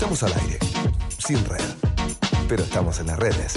Estamos 0.00 0.22
al 0.22 0.32
aire, 0.42 0.60
sin 1.18 1.44
red, 1.44 1.60
pero 2.48 2.62
estamos 2.62 3.00
en 3.00 3.08
las 3.08 3.18
redes. 3.18 3.56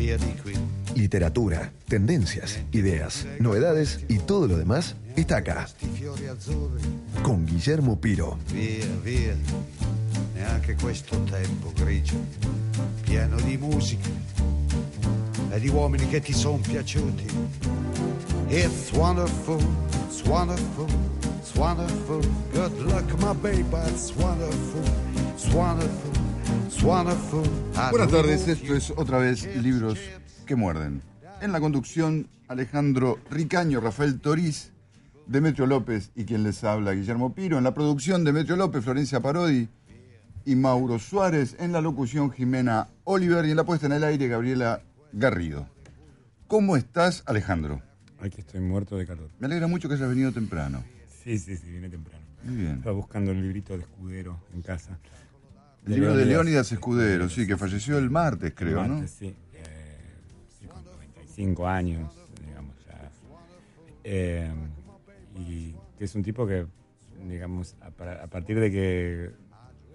Via 0.00 0.16
di 0.16 0.32
qui. 0.42 0.54
Literatura, 0.94 1.72
tendencias, 1.86 2.58
ideas, 2.72 3.26
novedades 3.38 4.00
y 4.08 4.18
todo 4.18 4.48
lo 4.48 4.56
demás 4.56 4.96
está 5.16 5.38
acá. 5.38 5.66
Con 7.22 7.44
Guillermo 7.46 7.96
Piro. 7.96 8.38
via, 8.52 8.86
via. 9.02 9.36
Neanche 10.34 10.74
questo 10.74 11.22
tempo 11.24 11.72
grigio, 11.74 12.16
pieno 13.02 13.38
di 13.40 13.58
musica 13.58 14.08
e 15.50 15.60
di 15.60 15.68
uomini 15.68 16.08
che 16.08 16.20
ti 16.20 16.32
sono 16.32 16.58
piaciuti. 16.58 17.26
It's 18.48 18.90
wonderful, 18.92 19.60
it's 20.06 20.22
wonderful, 20.24 20.88
it's 21.38 21.54
wonderful. 21.54 22.20
Good 22.52 22.80
luck, 22.80 23.12
my 23.18 23.34
baby, 23.34 23.64
it's 23.88 24.12
wonderful, 24.16 24.82
it's 25.34 25.46
wonderful, 25.52 26.12
it's 26.66 26.82
wonderful. 26.82 27.44
I 27.74 27.90
Buenas 27.90 28.10
tardes, 28.10 28.48
esto 28.48 28.74
es 28.74 28.90
otra 28.96 29.18
vez 29.18 29.44
Libros 29.56 29.98
que 30.46 30.56
Muerden. 30.56 31.02
En 31.40 31.52
la 31.52 31.60
conducción, 31.60 32.28
Alejandro 32.48 33.18
Ricaño, 33.30 33.80
Rafael 33.80 34.20
Toriz, 34.20 34.72
Demetrio 35.30 35.66
López 35.66 36.10
y 36.16 36.24
quien 36.24 36.42
les 36.42 36.64
habla, 36.64 36.90
Guillermo 36.90 37.32
Piro. 37.32 37.56
En 37.56 37.62
la 37.62 37.72
producción, 37.72 38.24
Demetrio 38.24 38.56
López, 38.56 38.82
Florencia 38.82 39.20
Parodi 39.20 39.68
y 40.44 40.56
Mauro 40.56 40.98
Suárez. 40.98 41.54
En 41.60 41.70
la 41.70 41.80
locución, 41.80 42.32
Jimena 42.32 42.88
Oliver. 43.04 43.44
Y 43.44 43.52
en 43.52 43.56
la 43.56 43.62
puesta 43.62 43.86
en 43.86 43.92
el 43.92 44.02
aire, 44.02 44.26
Gabriela 44.26 44.82
Garrido. 45.12 45.68
¿Cómo 46.48 46.76
estás, 46.76 47.22
Alejandro? 47.26 47.80
Aquí 48.20 48.40
estoy 48.40 48.60
muerto 48.60 48.96
de 48.96 49.06
calor. 49.06 49.30
Me 49.38 49.46
alegra 49.46 49.68
mucho 49.68 49.88
que 49.88 49.94
hayas 49.94 50.08
venido 50.08 50.32
temprano. 50.32 50.82
Sí, 51.22 51.38
sí, 51.38 51.56
sí, 51.56 51.70
vine 51.70 51.88
temprano. 51.88 52.24
Muy 52.42 52.56
bien. 52.56 52.78
Estaba 52.78 52.96
buscando 52.96 53.30
el 53.30 53.40
librito 53.40 53.74
de 53.76 53.84
escudero 53.84 54.36
en 54.52 54.62
casa. 54.62 54.98
El 55.86 55.94
libro 55.94 56.16
de 56.16 56.26
Leónidas 56.26 56.72
Escudero, 56.72 57.28
sí, 57.28 57.46
que 57.46 57.56
falleció 57.56 57.98
el 57.98 58.10
martes, 58.10 58.52
creo, 58.52 58.82
¿no? 58.82 58.94
Martes, 58.94 59.12
Sí, 59.12 59.32
eh, 59.54 59.96
sí, 60.58 60.66
con 60.66 60.84
95 60.84 61.68
años, 61.68 62.12
digamos 62.44 62.74
ya. 62.84 63.10
Eh, 64.02 64.50
y 65.40 65.74
que 65.98 66.04
es 66.04 66.14
un 66.14 66.22
tipo 66.22 66.46
que, 66.46 66.66
digamos, 67.26 67.76
a, 67.80 67.90
par- 67.90 68.20
a 68.20 68.26
partir 68.26 68.58
de 68.60 68.70
que 68.70 69.30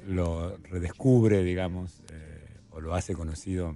lo 0.07 0.57
redescubre, 0.57 1.43
digamos, 1.43 2.01
eh, 2.11 2.47
o 2.71 2.79
lo 2.81 2.93
hace 2.93 3.13
conocido, 3.13 3.75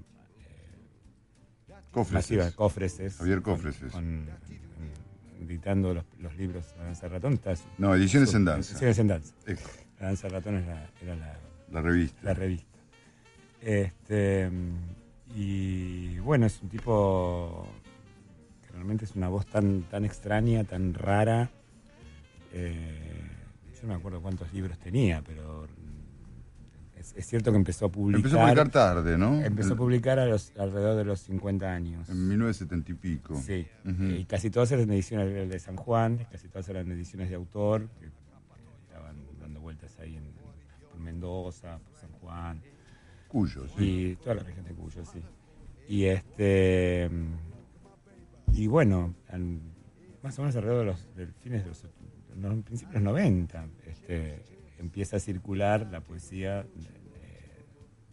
Cofres. 1.91 2.13
masiva, 2.13 2.52
Cofreses. 2.52 3.18
Javier 3.18 3.41
Cofreses. 3.41 3.91
con- 3.91 4.25
con- 4.25 5.47
editando 5.47 5.94
los, 5.94 6.03
los 6.19 6.35
libros 6.38 6.74
de 6.78 6.84
Danza 6.84 7.08
Ratón. 7.08 7.34
está- 7.34 7.56
No, 7.78 7.96
Ediciones 7.96 8.34
en 8.34 8.46
Danza. 8.46 8.72
Ediciones 8.72 9.00
en 9.00 9.08
Danza. 9.08 9.34
Danza 10.00 10.29
Ratón 10.29 10.56
era, 10.56 10.90
era 11.02 11.16
la, 11.16 11.38
la 11.72 11.81
revista. 11.81 12.19
la 12.24 12.34
revista. 12.34 12.68
Este, 13.62 14.50
y 15.35 16.19
bueno, 16.19 16.46
es 16.46 16.62
un 16.62 16.69
tipo 16.69 17.68
que 18.66 18.72
realmente 18.74 19.06
es 19.06 19.16
una 19.16 19.28
voz 19.29 19.46
tan, 19.47 19.84
tan 19.84 20.06
extraña, 20.06 20.63
tan 20.63 20.94
rara. 20.94 21.50
Eh, 22.54 23.22
yo 23.76 23.82
no 23.84 23.90
me 23.90 23.96
acuerdo 23.96 24.22
cuántos 24.22 24.52
libros 24.54 24.78
tenía, 24.80 25.22
pero 25.22 25.68
es, 26.98 27.14
es 27.16 27.26
cierto 27.26 27.52
que 27.52 27.58
empezó 27.58 27.86
a 27.86 27.92
publicar. 27.92 28.20
Empezó 28.20 28.40
a 28.40 28.44
publicar 28.46 28.70
tarde, 28.70 29.18
¿no? 29.18 29.42
empezó 29.42 29.74
a 29.74 29.78
publicar 29.78 30.20
a 30.20 30.26
los, 30.26 30.52
alrededor 30.58 30.98
de 30.98 31.06
los 31.06 31.22
50 31.22 31.72
años. 31.74 32.09
En 32.09 32.28
1970 32.28 32.92
y 32.92 32.96
pico. 32.96 33.36
Sí, 33.42 33.68
y 33.86 34.26
casi 34.26 34.50
todas 34.50 34.72
eran 34.72 34.90
ediciones 34.92 35.50
de 35.50 35.59
San 35.59 35.76
Juan, 35.78 36.26
casi 36.32 36.48
todas 36.50 36.68
eran 36.70 36.92
ediciones 36.92 37.30
de 37.30 37.36
autor, 37.36 37.88
que 38.00 38.08
estaban 38.88 39.16
dando 39.40 39.62
vueltas 39.62 39.98
ahí 40.00 40.16
en, 40.18 40.24
por 40.92 41.00
Mendoza, 41.00 41.78
por 41.80 41.96
San 41.96 42.12
Juan, 42.20 42.62
Cuyo, 43.30 43.68
sí. 43.78 43.84
y 44.12 44.16
toda 44.18 44.36
la 44.36 44.44
región 44.44 44.66
de 44.66 44.74
Cuyo, 44.74 45.06
sí. 45.06 45.22
Y 45.88 46.06
este 46.06 47.09
y 48.54 48.68
bueno, 48.68 49.14
al- 49.30 49.59
más 50.22 50.38
o 50.38 50.42
menos 50.42 50.56
alrededor 50.56 50.80
de 51.16 51.26
los 51.26 51.34
fines 51.40 51.64
de 51.64 51.70
los, 51.70 51.86
no, 52.40 52.62
principios 52.62 52.94
de 52.96 53.00
los 53.02 53.14
90, 53.14 53.68
este, 53.88 54.44
empieza 54.80 55.18
a 55.18 55.20
circular 55.20 55.88
la 55.92 56.02
poesía 56.02 56.62
eh, 56.62 57.66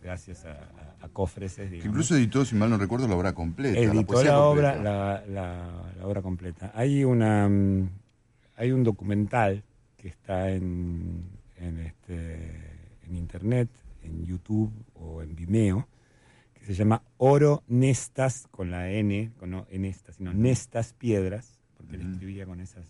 gracias 0.03 0.45
a, 0.45 0.53
a, 0.53 0.97
a 1.05 1.09
Cofreses, 1.09 1.71
Que 1.71 1.77
incluso 1.89 2.17
editó, 2.17 2.45
si 2.45 2.55
mal 2.55 2.71
no 2.71 2.79
recuerdo, 2.79 3.09
la 3.09 3.15
obra 3.17 3.33
completa. 3.33 3.79
la 3.81 3.87
Editó 3.87 4.07
poesía 4.07 4.33
la, 4.33 4.41
obra, 4.41 4.73
completa. 4.75 4.91
la, 4.91 5.27
la- 5.29 5.93
la 5.99 6.07
obra 6.07 6.23
completa. 6.23 6.73
Hay 6.75 7.05
una 7.05 7.49
mm, 7.49 7.89
hay 8.57 8.73
un 8.73 8.83
documental 8.85 9.63
que 9.97 10.09
está 10.09 10.51
en, 10.51 11.25
en 11.57 11.79
este 11.81 12.73
en 13.05 13.15
internet, 13.17 13.69
en 14.03 14.25
YouTube 14.25 14.73
o 14.95 15.23
en 15.23 15.35
Vimeo, 15.37 15.87
que 16.55 16.65
se 16.65 16.75
llama 16.75 17.03
Oro 17.19 17.63
Nestas 17.69 18.47
con 18.51 18.71
la 18.71 18.91
N, 18.91 19.31
con 19.39 19.51
no 19.51 19.67
en 19.71 19.85
estas, 19.85 20.17
sino 20.17 20.33
Nestas 20.35 20.93
Piedras, 20.95 21.61
porque 21.77 21.99
Ujú. 21.99 22.11
escribía 22.13 22.47
con 22.47 22.61
esas 22.61 22.85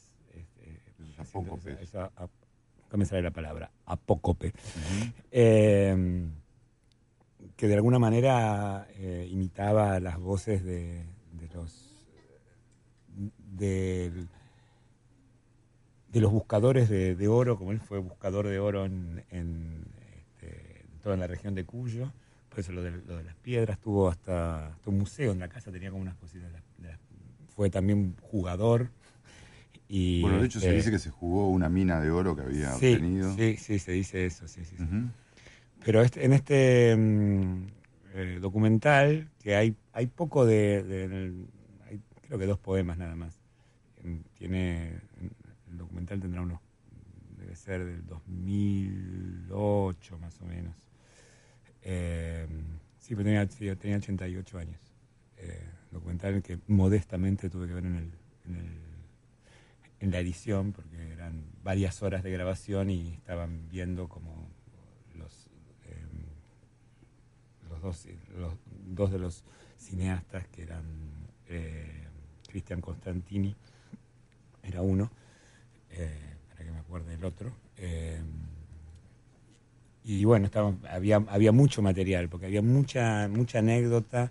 este, 1.18 1.22
Esos 1.22 1.28
haciendo 1.28 1.52
apócopes. 1.52 1.80
esa- 1.80 2.06
esa 2.06 2.22
ap- 2.22 2.30
¿cómo 2.90 2.98
me 3.00 3.04
sale 3.06 3.22
la 3.22 3.30
palabra? 3.30 3.70
Apócope. 3.86 4.48
Ujú. 4.48 5.12
Eh, 5.30 6.26
que 7.56 7.68
de 7.68 7.74
alguna 7.74 7.98
manera 7.98 8.86
eh, 8.96 9.26
imitaba 9.30 9.98
las 10.00 10.18
voces 10.18 10.62
de, 10.64 11.04
de 11.32 11.48
los 11.54 11.92
de 16.12 16.20
los 16.20 16.30
buscadores 16.32 16.88
de, 16.88 17.14
de 17.14 17.28
oro, 17.28 17.58
como 17.58 17.72
él 17.72 17.80
fue 17.80 17.98
buscador 17.98 18.46
de 18.46 18.58
oro 18.58 18.84
en, 18.84 19.24
en, 19.30 19.84
este, 20.18 20.86
toda 21.02 21.16
la 21.16 21.26
región 21.26 21.54
de 21.54 21.64
Cuyo, 21.64 22.10
por 22.48 22.60
eso 22.60 22.72
lo 22.72 22.82
de, 22.82 22.90
lo 22.90 23.16
de 23.18 23.24
las 23.24 23.34
piedras, 23.36 23.78
tuvo 23.78 24.08
hasta, 24.08 24.68
hasta 24.68 24.90
un 24.90 24.98
museo 24.98 25.32
en 25.32 25.40
la 25.40 25.48
casa, 25.48 25.70
tenía 25.70 25.90
como 25.90 26.02
unas 26.02 26.16
cositas, 26.16 26.48
de 26.48 26.52
las- 26.54 26.62
de 26.78 26.88
las- 26.88 27.00
fue 27.54 27.70
también 27.70 28.16
jugador. 28.22 28.90
Y, 29.88 30.20
Bueno, 30.22 30.40
de 30.40 30.46
hecho 30.46 30.58
se 30.60 30.66
este, 30.66 30.76
dice 30.76 30.90
que 30.90 30.98
se 30.98 31.10
jugó 31.10 31.48
una 31.50 31.68
mina 31.68 32.00
de 32.00 32.10
oro 32.10 32.34
que 32.34 32.42
había 32.42 32.72
sí, 32.72 32.94
obtenido. 32.94 33.32
Sí, 33.34 33.56
sí, 33.56 33.78
se 33.78 33.92
dice 33.92 34.26
eso, 34.26 34.48
sí, 34.48 34.64
sí. 34.64 34.76
Pero 35.84 36.02
este- 36.02 36.24
en 36.24 36.32
este 36.32 36.96
mm, 36.96 37.66
eh, 38.14 38.38
documental, 38.40 39.28
que 39.42 39.54
hay, 39.54 39.76
hay 39.92 40.06
poco 40.08 40.44
de, 40.46 40.82
de- 40.82 41.32
hay 41.88 42.00
creo 42.26 42.38
que 42.38 42.46
dos 42.46 42.58
poemas 42.58 42.98
nada 42.98 43.14
más. 43.14 43.38
Tiene, 44.38 45.00
el 45.70 45.78
documental 45.78 46.20
tendrá 46.20 46.42
unos, 46.42 46.60
debe 47.38 47.54
ser 47.56 47.84
del 47.84 48.04
2008 48.06 50.18
más 50.18 50.40
o 50.40 50.46
menos. 50.46 50.74
Eh, 51.82 52.46
sí, 52.98 53.14
pero 53.14 53.24
tenía, 53.24 53.46
tenía 53.76 53.96
88 53.98 54.58
años. 54.58 54.80
Eh, 55.38 55.60
documental 55.90 56.42
que 56.42 56.58
modestamente 56.66 57.48
tuve 57.50 57.66
que 57.68 57.74
ver 57.74 57.84
en, 57.86 57.96
el, 57.96 58.10
en, 58.46 58.56
el- 58.56 58.85
en 60.00 60.10
la 60.10 60.18
edición, 60.20 60.72
porque 60.72 61.12
eran 61.12 61.44
varias 61.62 62.02
horas 62.02 62.22
de 62.22 62.30
grabación 62.30 62.90
y 62.90 63.14
estaban 63.14 63.68
viendo 63.70 64.08
como 64.08 64.48
los, 65.14 65.48
eh, 65.84 66.04
los, 67.68 67.80
dos, 67.80 68.06
los 68.36 68.54
dos 68.86 69.10
de 69.10 69.18
los 69.18 69.44
cineastas 69.78 70.46
que 70.48 70.62
eran 70.62 70.84
eh, 71.48 72.04
Cristian 72.48 72.80
Constantini, 72.80 73.54
era 74.62 74.82
uno, 74.82 75.10
eh, 75.90 76.36
para 76.48 76.64
que 76.64 76.70
me 76.70 76.78
acuerde 76.78 77.14
el 77.14 77.24
otro. 77.24 77.52
eh, 77.76 78.20
y 80.08 80.24
bueno, 80.24 80.46
estaba, 80.46 80.72
había, 80.88 81.16
había 81.28 81.50
mucho 81.50 81.82
material, 81.82 82.28
porque 82.28 82.46
había 82.46 82.62
mucha, 82.62 83.26
mucha 83.26 83.58
anécdota 83.58 84.30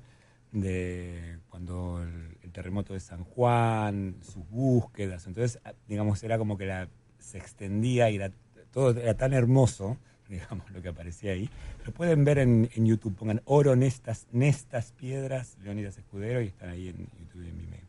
de 0.54 1.40
cuando 1.50 2.02
el 2.02 2.35
terremoto 2.56 2.94
de 2.94 3.02
San 3.02 3.26
Juan, 3.26 4.16
sus 4.22 4.50
búsquedas. 4.50 5.28
Entonces, 5.28 5.60
a- 5.66 5.74
digamos, 5.90 6.24
era 6.24 6.38
como 6.38 6.58
que 6.58 6.66
la, 6.66 6.88
se 7.20 7.38
extendía 7.38 8.10
y 8.10 8.16
era, 8.16 8.32
todo 8.72 8.98
era 8.98 9.14
tan 9.14 9.34
hermoso, 9.34 9.98
digamos, 10.30 10.70
lo 10.72 10.82
que 10.82 10.88
aparecía 10.88 11.34
ahí. 11.34 11.50
Lo 11.86 11.92
pueden 11.92 12.24
ver 12.24 12.38
en, 12.40 12.70
en 12.74 12.86
YouTube, 12.86 13.14
pongan 13.16 13.42
Oro 13.44 13.76
Nestas, 13.76 14.28
Nestas 14.32 14.94
Piedras, 14.94 15.58
Leonidas 15.64 15.98
Escudero, 15.98 16.42
y 16.42 16.48
están 16.48 16.70
ahí 16.70 16.88
en 16.88 16.98
YouTube 17.20 17.44
y 17.44 17.50
en 17.50 17.58
Vimeo. 17.60 17.86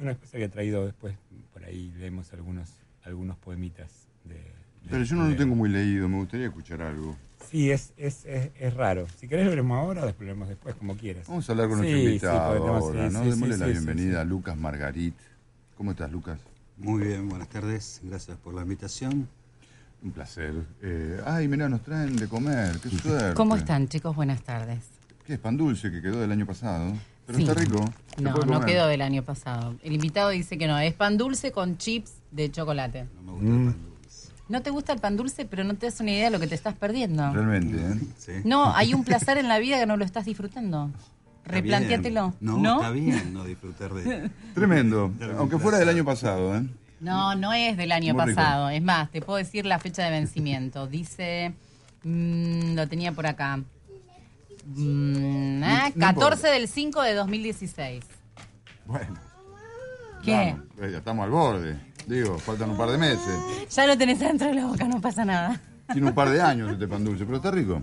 Una 0.00 0.14
cosa 0.16 0.36
que 0.36 0.44
he 0.44 0.48
traído 0.48 0.84
después, 0.84 1.14
por 1.52 1.64
ahí 1.64 1.90
leemos 1.96 2.32
algunos, 2.32 2.70
algunos 3.04 3.36
poemitas 3.38 4.08
de... 4.24 4.34
de 4.34 4.42
Pero 4.90 5.04
yo 5.04 5.16
no 5.16 5.28
lo 5.30 5.36
tengo 5.36 5.54
muy 5.54 5.70
leído, 5.70 6.08
me 6.08 6.16
gustaría 6.18 6.46
escuchar 6.48 6.82
algo. 6.82 7.16
Sí, 7.50 7.70
es, 7.70 7.92
es, 7.96 8.24
es, 8.26 8.50
es 8.58 8.74
raro. 8.74 9.06
Si 9.20 9.28
querés 9.28 9.44
lo 9.44 9.50
veremos 9.50 9.78
ahora, 9.78 10.04
después 10.04 10.26
lo 10.26 10.34
vemos 10.34 10.48
después, 10.48 10.74
como 10.74 10.96
quieras. 10.96 11.26
Vamos 11.28 11.48
a 11.48 11.52
hablar 11.52 11.68
con 11.68 11.76
Sí, 11.78 11.82
nuestro 11.82 12.00
sí, 12.00 12.06
invitado 12.06 12.48
podemos- 12.58 12.82
ahora, 12.82 13.08
sí, 13.08 13.12
¿no? 13.14 13.22
sí, 13.24 13.30
Démosle 13.30 13.54
sí, 13.54 13.60
la 13.60 13.66
sí, 13.66 13.72
bienvenida 13.72 14.12
sí. 14.12 14.16
a 14.16 14.24
Lucas 14.24 14.56
Margarit. 14.56 15.14
¿Cómo 15.76 15.90
estás, 15.92 16.10
Lucas? 16.10 16.40
Muy 16.78 17.06
bien, 17.06 17.28
buenas 17.28 17.48
tardes. 17.48 18.00
Gracias 18.02 18.36
por 18.38 18.54
la 18.54 18.62
invitación. 18.62 19.28
Un 20.02 20.10
placer. 20.12 20.54
Eh, 20.82 21.20
ay, 21.24 21.48
mirá, 21.48 21.68
nos 21.68 21.82
traen 21.82 22.16
de 22.16 22.28
comer, 22.28 22.78
qué 22.82 22.90
suerte. 22.90 23.34
¿Cómo 23.34 23.56
están, 23.56 23.88
chicos? 23.88 24.14
Buenas 24.14 24.42
tardes. 24.42 24.80
¿Qué 25.26 25.34
es 25.34 25.38
pan 25.38 25.56
dulce 25.56 25.90
que 25.90 26.00
quedó 26.02 26.20
del 26.20 26.32
año 26.32 26.46
pasado? 26.46 26.92
Pero 27.26 27.38
Sí. 27.38 27.44
está 27.44 27.54
rico. 27.60 27.84
¿Se 28.16 28.22
No, 28.22 28.34
no 28.34 28.60
quedó 28.60 28.86
del 28.86 29.02
año 29.02 29.22
pasado. 29.24 29.74
El 29.82 29.94
invitado 29.94 30.30
dice 30.30 30.58
que 30.58 30.66
no, 30.68 30.78
es 30.78 30.94
pan 30.94 31.16
dulce 31.18 31.50
con 31.50 31.76
chips 31.78 32.12
de 32.30 32.50
chocolate. 32.50 33.06
No 33.24 33.32
me 33.32 33.32
gusta 33.32 33.46
el 33.46 33.54
pan 33.74 33.82
dulce. 33.82 33.95
No 34.48 34.62
te 34.62 34.70
gusta 34.70 34.92
el 34.92 35.00
pan 35.00 35.16
dulce, 35.16 35.44
pero 35.44 35.64
no 35.64 35.74
te 35.74 35.86
das 35.86 35.98
una 36.00 36.12
idea 36.12 36.26
de 36.26 36.30
lo 36.30 36.38
que 36.38 36.46
te 36.46 36.54
estás 36.54 36.74
perdiendo. 36.74 37.32
Realmente, 37.32 37.76
¿eh? 37.78 38.00
Sí. 38.16 38.32
No, 38.44 38.74
hay 38.74 38.94
un 38.94 39.02
placer 39.04 39.38
en 39.38 39.48
la 39.48 39.58
vida 39.58 39.78
que 39.78 39.86
no 39.86 39.96
lo 39.96 40.04
estás 40.04 40.24
disfrutando. 40.24 40.90
Está 41.42 41.52
Replantéatelo. 41.52 42.34
bien. 42.40 42.62
No, 42.62 42.76
está 42.76 42.90
bien 42.90 43.32
no 43.34 43.44
disfrutar 43.44 43.92
de... 43.94 44.30
Tremendo. 44.54 45.10
De 45.18 45.32
Aunque 45.36 45.58
fuera 45.58 45.78
del 45.78 45.88
año 45.88 46.04
pasado, 46.04 46.56
¿eh? 46.56 46.62
No, 47.00 47.34
no 47.34 47.52
es 47.52 47.76
del 47.76 47.92
año 47.92 48.14
Muy 48.14 48.24
rico. 48.24 48.36
pasado. 48.36 48.70
Es 48.70 48.82
más, 48.82 49.10
te 49.10 49.20
puedo 49.20 49.36
decir 49.36 49.66
la 49.66 49.78
fecha 49.78 50.04
de 50.04 50.10
vencimiento. 50.12 50.86
Dice, 50.86 51.52
mm, 52.04 52.74
lo 52.74 52.88
tenía 52.88 53.12
por 53.12 53.26
acá. 53.26 53.58
Mm, 54.66 55.62
ah, 55.64 55.90
No- 55.94 56.06
no 56.06 56.14
14 56.14 56.48
del 56.48 56.68
5 56.68 57.02
de 57.02 57.14
2016. 57.14 58.04
Bueno. 58.86 59.14
¿Qué? 60.24 60.54
vamos, 60.56 60.66
eh, 60.80 60.90
ya 60.92 60.98
estamos 60.98 61.24
al 61.24 61.30
borde. 61.30 61.76
Digo, 62.06 62.38
faltan 62.38 62.70
un 62.70 62.76
par 62.76 62.90
de 62.90 62.98
meses. 62.98 63.68
Ya 63.68 63.86
lo 63.86 63.98
tenés 63.98 64.20
dentro 64.20 64.46
de 64.46 64.54
la 64.54 64.66
boca, 64.66 64.86
no 64.86 65.00
pasa 65.00 65.24
nada. 65.24 65.60
Tiene 65.92 66.08
un 66.08 66.14
par 66.14 66.30
de 66.30 66.40
años 66.40 66.72
este 66.72 66.86
pan 66.86 67.04
dulce, 67.04 67.24
pero 67.24 67.38
está 67.38 67.50
rico. 67.50 67.82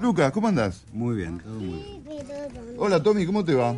Lucas, 0.00 0.32
¿cómo 0.32 0.48
andás? 0.48 0.84
Muy 0.92 1.16
bien, 1.16 1.38
todo 1.38 1.60
muy 1.60 2.02
bien. 2.02 2.04
Hola, 2.78 3.02
Tommy, 3.02 3.26
¿cómo 3.26 3.44
te 3.44 3.54
va? 3.54 3.76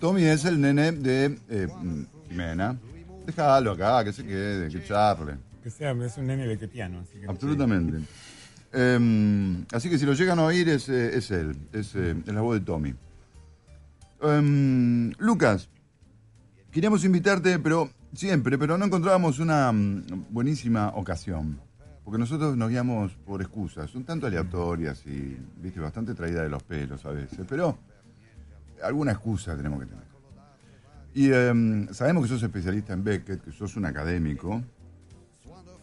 Tommy 0.00 0.24
es 0.24 0.44
el 0.44 0.60
nene 0.60 0.92
de 0.92 1.38
eh, 1.48 1.68
Jimena. 2.28 2.76
Déjalo 3.24 3.72
acá, 3.72 4.04
que 4.04 4.12
se 4.12 4.24
quede, 4.24 4.68
que 4.68 4.84
charle. 4.84 5.36
Que 5.62 5.70
sea, 5.70 5.92
es 5.92 6.16
un 6.18 6.26
nene 6.26 6.46
bequetiano. 6.46 7.00
Así 7.00 7.18
que 7.20 7.26
Absolutamente. 7.26 7.98
Em, 8.72 9.64
así 9.72 9.88
que 9.88 9.98
si 9.98 10.06
lo 10.06 10.14
llegan 10.14 10.38
a 10.38 10.44
oír 10.44 10.68
es, 10.68 10.88
eh, 10.88 11.16
es 11.16 11.30
él, 11.30 11.56
es, 11.72 11.94
eh, 11.94 12.16
es 12.26 12.34
la 12.34 12.40
voz 12.40 12.58
de 12.58 12.64
Tommy. 12.64 12.94
Em, 14.22 15.12
Lucas, 15.18 15.68
queríamos 16.70 17.04
invitarte, 17.04 17.58
pero 17.58 17.90
siempre, 18.12 18.58
pero 18.58 18.78
no 18.78 18.84
encontrábamos 18.84 19.38
una 19.38 19.72
mm, 19.72 20.26
buenísima 20.30 20.88
ocasión. 20.94 21.60
Porque 22.04 22.18
nosotros 22.18 22.56
nos 22.56 22.68
guiamos 22.68 23.12
por 23.24 23.40
excusas, 23.42 23.94
un 23.94 24.04
tanto 24.04 24.26
aleatorias 24.26 25.06
y, 25.06 25.38
viste, 25.60 25.78
bastante 25.78 26.14
traída 26.14 26.42
de 26.42 26.48
los 26.48 26.62
pelos 26.64 27.04
a 27.06 27.10
veces, 27.10 27.46
pero 27.48 27.78
alguna 28.82 29.12
excusa 29.12 29.56
tenemos 29.56 29.80
que 29.80 29.86
tener. 29.86 30.04
Y 31.14 31.32
em, 31.32 31.88
sabemos 31.92 32.24
que 32.24 32.28
sos 32.30 32.42
especialista 32.42 32.92
en 32.92 33.04
Beckett, 33.04 33.44
que 33.44 33.52
sos 33.52 33.76
un 33.76 33.84
académico, 33.84 34.62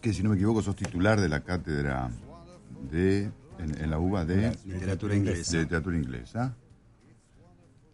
que 0.02 0.12
si 0.12 0.24
no 0.24 0.30
me 0.32 0.36
equivoco 0.36 0.62
sos 0.62 0.76
titular 0.76 1.22
de 1.22 1.30
la 1.30 1.42
cátedra 1.42 2.10
de 2.92 3.32
en, 3.60 3.82
en 3.82 3.90
la 3.90 4.00
UBA 4.00 4.26
de, 4.26 4.58
Literatura 4.66 5.16
inglesa. 5.16 5.58
de 5.58 5.64
literatura 5.64 5.98
inglesa, 5.98 6.56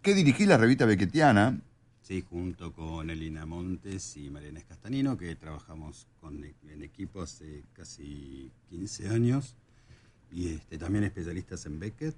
que 0.01 0.13
dirigí 0.13 0.45
la 0.45 0.57
revista 0.57 0.85
Beckettiana, 0.85 1.59
Sí, 2.05 2.23
junto 2.29 2.71
con 2.71 3.09
Elina 3.09 3.47
Montes 3.47 4.15
y 4.17 4.29
Mariana 4.29 4.61
Castanino, 4.61 5.17
que 5.17 5.35
trabajamos 5.35 6.05
con, 6.21 6.43
en 6.43 6.83
equipo 6.83 7.23
hace 7.23 7.63
casi 7.73 8.51
15 8.69 9.09
años. 9.09 9.55
Y 10.31 10.49
este, 10.49 10.77
también 10.77 11.03
especialistas 11.03 11.65
en 11.65 11.79
Beckett. 11.79 12.15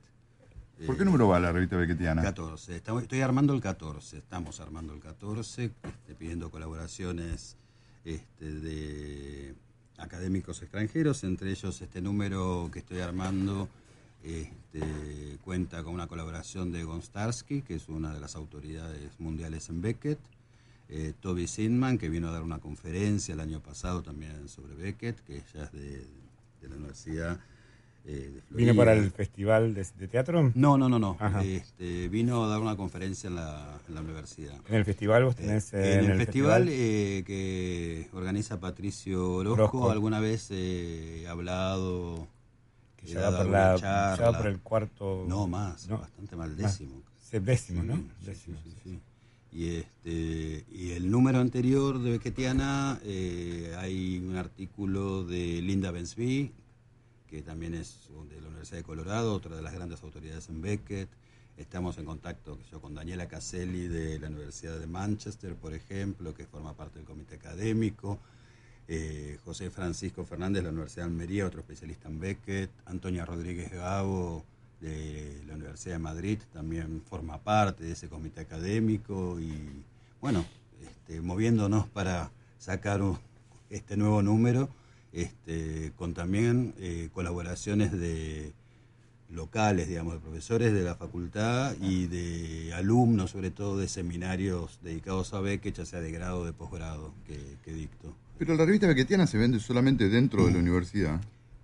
¿por 0.86 0.98
qué 0.98 1.06
número 1.06 1.30
va 1.30 1.40
la 1.40 1.54
revista 1.54 1.78
Beckettiana? 1.78 2.22
14. 2.22 2.76
Estamos- 2.76 3.04
estoy 3.04 3.22
armando 3.22 3.54
el 3.54 3.62
14. 3.62 4.18
Estamos 4.18 4.60
armando 4.60 4.94
el 4.94 5.00
14, 5.00 5.64
este, 5.82 6.16
pidiendo 6.16 6.52
colaboraciones 6.52 7.56
este, 8.04 8.52
de 8.60 9.56
académicos 9.98 10.62
extranjeros. 10.64 11.24
Entre 11.24 11.50
ellos, 11.50 11.82
este 11.82 12.02
número 12.02 12.70
que 12.74 12.80
estoy 12.80 13.00
armando 13.00 13.70
este, 14.28 15.38
cuenta 15.44 15.84
con 15.84 15.94
una 15.94 16.08
colaboración 16.08 16.72
de 16.72 16.84
Gonstarsky, 16.84 17.62
que 17.62 17.76
es 17.76 17.90
una 17.90 18.14
de 18.14 18.20
las 18.20 18.36
autoridades 18.36 19.20
mundiales 19.20 19.70
en 19.70 19.82
Beckett. 19.82 20.20
eh, 20.90 21.14
Toby 21.20 21.48
Sindman, 21.48 21.98
que 21.98 22.10
vino 22.10 22.30
a 22.30 22.32
dar 22.32 22.44
una 22.44 22.60
conferencia 22.60 23.34
el 23.34 23.40
año 23.42 23.60
pasado 23.60 24.02
también 24.04 24.48
sobre 24.48 24.74
Beckett, 24.76 25.20
que 25.26 25.38
ella 25.38 25.64
es 25.66 25.72
de, 25.74 26.06
de 26.62 26.70
la 26.70 26.76
Universidad 26.76 27.40
eh, 28.06 28.32
de 28.36 28.42
Florida. 28.42 28.72
¿Vino 28.72 28.76
para 28.76 28.94
el 28.94 29.12
festival 29.12 29.74
de, 29.74 29.86
de 29.98 30.08
teatro? 30.08 30.52
No, 30.56 30.78
no, 30.78 30.88
no, 30.88 30.98
no. 30.98 31.18
Este, 31.44 32.08
vino 32.08 32.46
a 32.46 32.48
dar 32.48 32.62
una 32.62 32.78
conferencia 32.78 33.28
en 33.28 33.36
la, 33.36 33.80
en 33.88 33.96
la 33.96 34.02
universidad. 34.02 34.56
En 34.70 34.76
el 34.76 34.86
festival 34.86 35.26
vos 35.26 35.36
tenés... 35.36 35.74
eh, 35.74 36.00
en, 36.00 36.12
el, 36.12 36.18
festival, 36.18 36.68
eh, 36.70 37.24
que 37.28 38.08
organiza 38.14 38.62
Patricio 38.62 39.30
Orozco, 39.34 39.64
Orozco. 39.64 39.92
alguna 39.92 40.22
vez 40.22 40.48
eh, 40.52 41.24
he 41.24 41.28
hablado, 41.28 42.28
que 43.14 43.20
ya 43.20 43.30
va, 43.30 43.38
por 43.38 43.48
la, 43.48 43.72
alguna 43.72 43.90
ya 43.90 44.10
va 44.10 44.18
charla. 44.18 44.38
por 44.38 44.48
el 44.48 44.60
cuarto... 44.60 45.26
No, 45.28 45.48
más, 45.48 45.88
¿no? 45.88 45.98
bastante 46.00 46.36
mal 46.36 46.56
décimo. 46.56 47.02
Sí, 47.20 47.40
décimo, 47.40 47.84
¿no? 47.84 47.96
Sí, 47.96 48.02
sí, 48.20 48.26
Décimo, 48.26 48.58
sí, 48.64 48.74
sí. 48.84 49.00
Y, 49.52 49.76
este, 49.78 50.66
y 50.70 50.92
el 50.92 51.10
número 51.10 51.40
anterior 51.40 52.00
de 52.00 52.12
Beckettiana, 52.12 53.00
eh, 53.04 53.76
hay 53.80 54.20
un 54.20 54.36
artículo 54.36 55.24
de 55.24 55.62
Linda 55.62 55.92
Bensby, 55.92 56.52
que 57.28 57.42
también 57.42 57.74
es 57.74 58.10
de 58.30 58.42
la 58.42 58.48
Universidad 58.48 58.78
de 58.78 58.84
Colorado, 58.84 59.34
otra 59.34 59.56
de 59.56 59.62
las 59.62 59.74
grandes 59.74 60.04
autoridades 60.04 60.50
en 60.50 60.62
Beckett. 60.62 61.10
Estamos 61.58 61.98
en 61.98 62.06
contacto 62.06 62.60
yo, 62.72 62.80
con 62.80 62.94
Daniela 62.94 63.28
Caselli 63.28 63.88
de 63.88 64.20
la 64.20 64.28
Universidad 64.28 64.78
de 64.80 64.86
Manchester, 64.88 65.56
por 65.56 65.74
ejemplo, 65.74 66.34
que 66.34 66.46
forma 66.46 66.74
parte 66.74 67.00
del 67.00 67.08
comité 67.08 67.36
académico. 67.36 68.20
Eh, 68.90 69.38
José 69.44 69.70
Francisco 69.70 70.24
Fernández 70.24 70.62
de 70.62 70.64
la 70.64 70.70
Universidad 70.70 71.06
de 71.06 71.12
Almería, 71.12 71.46
otro 71.46 71.60
especialista 71.60 72.08
en 72.08 72.20
Beckett. 72.22 72.72
Antonia 72.86 73.26
Rodríguez 73.26 73.70
Gabo 73.72 74.46
de 74.80 75.44
la 75.46 75.56
Universidad 75.56 75.96
de 75.96 76.00
Madrid 76.00 76.40
también 76.54 77.02
forma 77.02 77.40
parte 77.40 77.84
de 77.84 77.92
ese 77.92 78.08
comité 78.08 78.42
académico 78.42 79.40
y 79.42 79.84
bueno, 80.22 80.46
este, 80.82 81.20
moviéndonos 81.20 81.88
para 81.88 82.32
sacar 82.60 83.02
este 83.70 83.98
nuevo 83.98 84.22
número, 84.22 84.70
este, 85.12 85.92
con 85.98 86.14
también 86.14 86.74
eh, 86.78 87.10
colaboraciones 87.14 87.92
de 87.92 88.54
locales, 89.30 89.90
digamos, 89.90 90.14
de 90.14 90.20
profesores 90.22 90.72
de 90.72 90.84
la 90.84 90.96
facultad 90.96 91.76
y 91.82 92.08
de 92.08 92.74
alumnos, 92.74 93.32
sobre 93.32 93.52
todo 93.52 93.78
de 93.78 93.90
seminarios 93.90 94.80
dedicados 94.82 95.34
a 95.34 95.42
Beckett, 95.42 95.76
ya 95.76 95.86
sea 95.86 96.00
de 96.00 96.12
grado 96.12 96.40
o 96.40 96.46
de 96.46 96.54
posgrado, 96.54 97.14
que 97.26 97.74
dicto. 97.74 98.16
Pero 98.38 98.56
la 98.56 98.66
revista 98.66 98.88
Beckettiana 98.88 99.26
se 99.28 99.38
vende 99.38 99.60
solamente 99.60 100.10
dentro 100.10 100.46
de 100.46 100.52
la 100.54 100.60
universidad. 100.60 101.20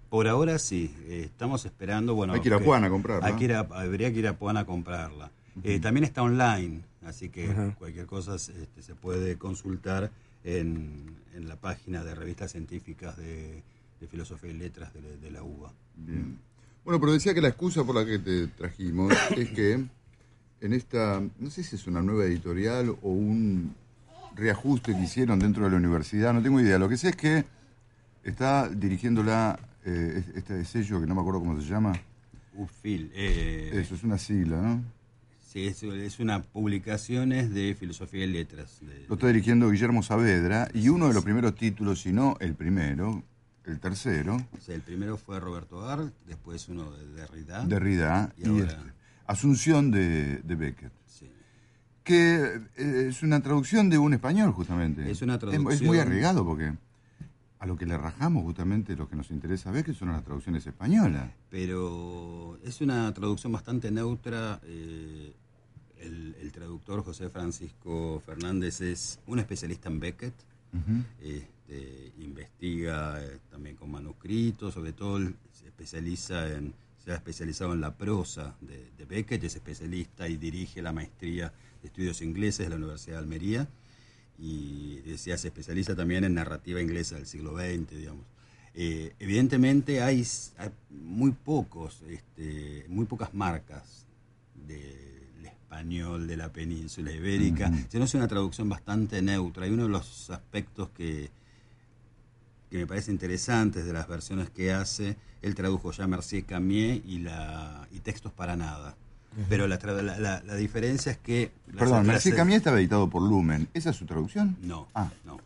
Por 0.09 0.27
ahora 0.27 0.59
sí, 0.59 0.93
eh, 1.07 1.21
estamos 1.25 1.65
esperando. 1.65 2.13
Bueno, 2.15 2.33
Hay 2.33 2.41
que 2.41 2.47
ir 2.49 2.53
a 2.53 2.59
Puan 2.59 2.83
a 2.83 2.89
comprarla. 2.89 3.27
hay 3.27 3.35
que 3.35 3.45
ir 3.45 3.53
a- 3.53 3.59
habría 3.71 4.11
que 4.13 4.19
ir 4.19 4.27
a 4.27 4.37
Puan 4.37 4.57
a 4.57 4.65
comprarla. 4.65 5.31
Eh, 5.63 5.79
también 5.79 6.03
está 6.03 6.23
online, 6.23 6.81
así 7.05 7.29
que 7.29 7.47
cualquier 7.77 8.05
cosa 8.07 8.35
este, 8.35 8.81
se 8.81 8.95
puede 8.95 9.37
consultar 9.37 10.09
en, 10.43 11.15
en 11.35 11.47
la 11.47 11.55
página 11.57 12.03
de 12.03 12.15
revistas 12.15 12.51
científicas 12.51 13.17
de, 13.17 13.61
de 14.01 14.07
Filosofía 14.07 14.49
y 14.51 14.53
Letras 14.55 14.93
de, 14.93 15.01
la- 15.01 15.15
de 15.15 15.31
la 15.31 15.43
UBA. 15.43 15.71
Bien. 15.95 16.37
Bueno, 16.83 16.99
pero 16.99 17.13
decía 17.13 17.33
que 17.33 17.41
la 17.41 17.49
excusa 17.49 17.83
por 17.83 17.95
la 17.95 18.05
que 18.05 18.19
te 18.19 18.47
trajimos 18.47 19.13
es 19.37 19.49
que 19.51 19.73
en 20.61 20.73
esta, 20.73 21.21
no 21.39 21.49
sé 21.49 21.63
si 21.63 21.75
es 21.75 21.87
una 21.87 22.01
nueva 22.01 22.25
editorial 22.25 22.89
o 23.01 23.09
un 23.09 23.73
reajuste 24.35 24.93
que 24.93 25.01
hicieron 25.01 25.39
dentro 25.39 25.65
de 25.65 25.71
la 25.71 25.77
universidad, 25.77 26.33
no 26.33 26.41
tengo 26.41 26.59
idea. 26.59 26.77
Lo 26.79 26.89
que 26.89 26.97
sé 26.97 27.09
es 27.09 27.15
que 27.15 27.45
está 28.23 28.67
dirigiéndola 28.69 29.59
eh, 29.85 30.23
este 30.35 30.63
sello 30.65 30.99
que 30.99 31.07
no 31.07 31.15
me 31.15 31.21
acuerdo 31.21 31.39
cómo 31.39 31.59
se 31.59 31.67
llama. 31.67 31.93
UFIL. 32.55 33.11
eh, 33.13 33.71
Eso 33.73 33.95
es 33.95 34.03
una 34.03 34.17
sigla, 34.17 34.61
¿no? 34.61 34.83
Sí, 35.45 35.67
es, 35.67 35.83
es 35.83 36.19
una 36.19 36.41
publicaciones 36.41 37.53
de 37.53 37.75
Filosofía 37.79 38.23
y 38.25 38.27
Letras. 38.31 38.79
de- 38.81 39.05
Lo 39.07 39.15
está 39.15 39.27
dirigiendo 39.27 39.69
Guillermo 39.69 40.01
Saavedra 40.01 40.67
y 40.73 40.89
uno 40.89 41.07
de 41.07 41.13
los 41.13 41.23
primeros 41.23 41.53
títulos, 41.55 42.01
si 42.01 42.11
no 42.11 42.35
el 42.39 42.55
primero, 42.55 43.23
el 43.65 43.79
tercero, 43.79 44.35
o 44.35 44.59
sea, 44.59 44.75
el 44.75 44.81
primero 44.81 45.15
fue 45.15 45.39
Roberto 45.39 45.87
Art, 45.87 46.11
después 46.27 46.67
uno 46.69 46.91
de 46.91 47.05
Derrida. 47.13 47.65
Derrida 47.65 48.33
Y 48.37 48.47
y, 48.47 48.49
ahora- 48.49 48.71
este, 48.71 48.93
Asunción 49.25 49.89
de, 49.89 50.37
de 50.39 50.55
Beckett. 50.55 50.91
Que 52.03 52.61
eh, 52.77 53.05
es 53.09 53.23
una 53.23 53.41
traducción 53.41 53.89
de 53.89 53.97
un 53.97 54.13
español 54.13 54.51
justamente. 54.51 55.09
Es 55.09 55.21
una 55.21 55.35
Es, 55.35 55.39
traducción- 55.39 55.85
muy 55.87 55.99
arriesgado 55.99 56.45
porque 56.45 56.73
a 57.59 57.65
lo 57.65 57.77
que 57.77 57.85
le 57.85 57.97
rajamos 57.97 58.43
justamente 58.43 58.95
lo 58.95 59.07
que 59.07 59.15
nos 59.15 59.31
interesa 59.31 59.71
ver 59.71 59.85
que 59.85 59.93
son 59.93 60.09
las 60.11 60.23
traducciones 60.23 60.67
españolas. 60.67 61.31
Pero 61.49 62.59
es 62.63 62.81
una 62.81 63.13
traducción 63.13 63.51
bastante 63.53 63.89
neutra. 63.91 64.59
eh, 64.65 65.33
el, 66.01 66.35
el 66.41 66.51
traductor 66.51 67.01
José 67.05 67.29
Francisco 67.29 68.21
Fernández 68.25 68.81
es 68.81 69.19
un 69.27 69.39
especialista 69.39 69.87
en 69.87 69.99
Beckett. 70.01 70.33
este, 71.21 72.11
investiga 72.19 73.23
eh, 73.23 73.39
también 73.49 73.75
con 73.77 73.89
manuscritos, 73.91 74.73
sobre 74.73 74.91
todo 74.91 75.19
se 75.53 75.65
especializa 75.67 76.49
en, 76.51 76.73
se 77.03 77.11
ha 77.11 77.15
especializado 77.15 77.73
en 77.73 77.81
la 77.81 77.95
prosa 77.95 78.55
de, 78.61 78.91
de 78.97 79.05
Beckett, 79.05 79.43
es 79.43 79.55
especialista 79.55 80.27
y 80.27 80.37
dirige 80.37 80.81
la 80.81 80.93
maestría 80.93 81.51
de 81.81 81.87
estudios 81.87 82.21
ingleses 82.21 82.65
de 82.65 82.69
la 82.69 82.77
Universidad 82.77 83.15
de 83.15 83.19
Almería 83.19 83.67
y 84.37 85.01
decía, 85.01 85.37
se 85.37 85.49
especializa 85.49 85.95
también 85.95 86.23
en 86.23 86.33
narrativa 86.33 86.81
inglesa 86.81 87.15
del 87.15 87.25
siglo 87.25 87.57
XX, 87.57 87.89
digamos. 87.97 88.25
Eh, 88.73 89.13
evidentemente 89.19 90.01
hay, 90.01 90.25
hay 90.57 90.69
muy 90.89 91.31
pocos, 91.31 92.01
este, 92.09 92.85
muy 92.89 93.05
pocas 93.05 93.33
marcas 93.33 94.07
del 94.55 95.45
español 95.45 96.25
de 96.25 96.37
la 96.37 96.51
península 96.51 97.11
ibérica, 97.11 97.71
sino 97.89 98.05
es 98.05 98.13
una 98.15 98.27
traducción 98.27 98.67
bastante 98.69 99.21
neutra. 99.21 99.67
Y 99.67 99.71
uno 99.71 99.83
de 99.83 99.89
los 99.89 100.29
aspectos 100.31 100.89
que, 100.89 101.29
que 102.73 102.79
me 102.79 102.87
parece 102.87 103.11
interesantes 103.11 103.85
de 103.85 103.93
las 103.93 104.07
versiones 104.07 104.49
que 104.49 104.73
hace, 104.73 105.15
él 105.43 105.53
tradujo 105.53 105.91
ya 105.91 106.07
Mercier 106.07 106.43
Camier 106.43 107.03
y, 107.05 107.19
la, 107.19 107.87
y 107.91 107.99
Textos 107.99 108.31
para 108.31 108.55
Nada. 108.55 108.95
Pero 109.47 109.67
la, 109.67 109.77
la, 109.77 110.17
la- 110.17 110.41
la 110.43 110.55
diferencia 110.55 111.11
es 111.11 111.19
que... 111.19 111.51
Perdón, 111.77 112.07
Mercier 112.07 112.35
Camier 112.35 112.57
estaba 112.57 112.79
editado 112.79 113.07
por 113.11 113.21
Lumen. 113.21 113.67
¿Esa 113.75 113.91
es 113.91 113.95
su 113.95 114.07
traducción? 114.07 114.57
no, 114.63 114.87
Ah. 114.95 115.11
no. 115.23 115.37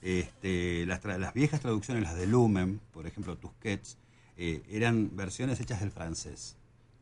Este, 0.00 0.86
las, 0.86 1.04
las 1.04 1.34
viejas 1.34 1.60
traducciones, 1.60 2.02
las 2.02 2.16
de 2.16 2.26
Lumen, 2.26 2.80
por 2.94 3.06
ejemplo, 3.06 3.36
Tusquets, 3.36 3.98
eh, 4.38 4.62
eran 4.70 5.14
versiones 5.14 5.60
hechas 5.60 5.80
del 5.80 5.90
francés. 5.90 6.56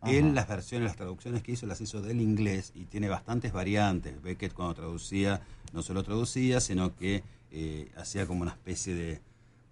Él 0.05 0.35
las 0.35 0.49
versiones, 0.49 0.89
las 0.89 0.97
traducciones 0.97 1.45
que 1.45 1.53
hizo 1.53 1.67
las 1.67 1.81
hizo 1.81 2.03
del 2.03 2.21
inglés 2.21 2.73
y 2.75 2.85
tiene 2.87 3.09
bastantes 3.09 3.53
variantes. 3.53 4.21
Beckett 4.23 4.53
cuando 4.55 4.75
traducía 4.75 5.41
no 5.73 5.83
solo 5.83 6.03
traducía, 6.03 6.61
sino 6.61 6.97
que 6.97 7.23
eh, 7.53 7.93
hacía 7.97 8.27
como 8.27 8.43
una 8.43 8.51
especie 8.53 8.95
de, 8.97 9.21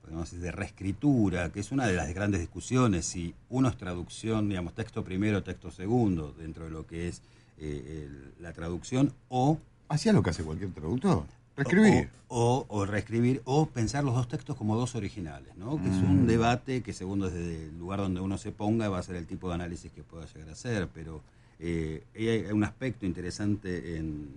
podemos 0.06 0.30
decir, 0.30 0.40
de 0.44 0.52
reescritura, 0.52 1.50
que 1.52 1.60
es 1.60 1.72
una 1.72 1.86
de 1.86 1.92
las 1.94 2.14
grandes 2.14 2.40
discusiones, 2.40 3.04
si 3.06 3.34
uno 3.50 3.68
es 3.68 3.76
traducción, 3.76 4.48
digamos, 4.48 4.72
texto 4.74 5.04
primero, 5.04 5.42
texto 5.42 5.70
segundo, 5.70 6.32
dentro 6.38 6.64
de 6.64 6.70
lo 6.70 6.86
que 6.86 7.08
es 7.08 7.20
eh, 7.58 8.04
el- 8.06 8.32
la 8.42 8.52
traducción, 8.52 9.12
o 9.28 9.58
Hacía 9.88 10.12
lo 10.12 10.22
que 10.22 10.30
hace 10.30 10.42
cualquier 10.44 10.70
traductor. 10.72 11.24
Reescribir. 11.56 12.08
o, 12.28 12.66
o- 12.68 12.80
o 12.80 12.84
reescribir, 12.86 13.40
o 13.44 13.66
pensar 13.66 14.04
los 14.04 14.14
dos 14.14 14.28
textos 14.28 14.56
como 14.56 14.76
dos 14.76 14.94
originales, 14.94 15.56
¿no? 15.56 15.80
Que 15.82 15.88
es 15.88 15.94
Mm. 15.94 16.10
un 16.10 16.26
debate 16.26 16.82
que 16.82 16.92
según 16.92 17.20
desde 17.20 17.64
el 17.66 17.78
lugar 17.78 18.00
donde 18.00 18.20
uno 18.20 18.36
se 18.36 18.52
ponga 18.52 18.88
va 18.90 18.98
a 18.98 19.02
ser 19.02 19.16
el 19.16 19.26
tipo 19.26 19.48
de 19.48 19.54
análisis 19.54 19.90
que 19.92 20.02
pueda 20.02 20.26
llegar 20.26 20.50
a 20.50 20.54
ser, 20.54 20.88
pero 20.92 21.22
eh, 21.58 22.02
hay 22.14 22.52
un 22.52 22.62
aspecto 22.64 23.06
interesante 23.06 23.96
en, 23.96 24.28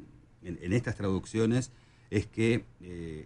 en- 0.44 0.58
en 0.62 0.72
estas 0.74 0.96
traducciones, 0.96 1.72
es 2.10 2.26
que 2.26 2.64
eh, 2.82 3.26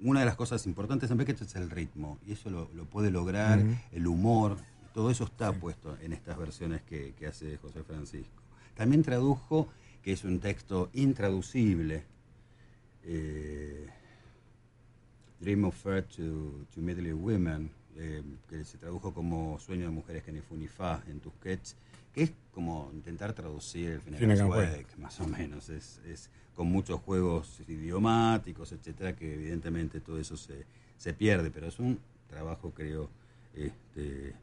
una 0.00 0.20
de 0.20 0.26
las 0.26 0.36
cosas 0.36 0.66
importantes 0.66 1.10
en 1.10 1.16
Beckett 1.16 1.40
es 1.42 1.54
el 1.56 1.70
ritmo, 1.70 2.18
y 2.26 2.32
eso 2.32 2.50
lo, 2.50 2.70
lo 2.74 2.84
puede 2.84 3.10
lograr, 3.10 3.62
el 3.92 4.06
humor, 4.06 4.58
todo 4.92 5.10
eso 5.10 5.24
está 5.24 5.52
puesto 5.52 5.96
en 6.00 6.12
estas 6.12 6.38
versiones 6.38 6.82
que, 6.82 7.14
que 7.18 7.26
hace 7.26 7.56
José 7.58 7.82
Francisco. 7.82 8.42
También 8.74 9.02
tradujo, 9.02 9.68
que 10.02 10.12
es 10.12 10.24
un 10.24 10.38
texto 10.40 10.90
intraducible, 10.92 12.04
eh, 13.04 13.88
Dream 15.40 15.64
of 15.64 15.76
Fair 15.76 16.02
to, 16.04 16.66
to 16.74 16.80
Middle 16.80 17.14
Women, 17.14 17.70
eh, 17.96 18.22
que 18.48 18.64
se 18.64 18.78
tradujo 18.78 19.14
como 19.14 19.58
Sueño 19.58 19.84
de 19.84 19.90
Mujeres 19.90 20.22
que 20.22 20.32
ni 20.32 20.40
fu 20.40 20.56
ni 20.56 20.66
fa 20.66 21.02
en 21.08 21.20
Tusquets, 21.20 21.76
que 21.85 21.85
es 22.16 22.32
como 22.52 22.90
intentar 22.94 23.32
traducir 23.34 23.90
el 23.90 24.00
Finnegan 24.00 24.20
Finnegan 24.20 24.48
Wake. 24.48 24.78
Wake, 24.78 24.96
más 24.98 25.20
o 25.20 25.28
menos. 25.28 25.68
Es, 25.68 26.00
es 26.06 26.30
con 26.56 26.68
muchos 26.68 27.00
juegos 27.00 27.60
idiomáticos, 27.68 28.72
etcétera, 28.72 29.14
que 29.14 29.34
evidentemente 29.34 30.00
todo 30.00 30.18
eso 30.18 30.36
se, 30.36 30.64
se 30.96 31.12
pierde, 31.12 31.50
pero 31.50 31.66
es 31.66 31.78
un 31.78 32.00
trabajo, 32.28 32.72
creo, 32.74 33.10
este, 33.54 34.34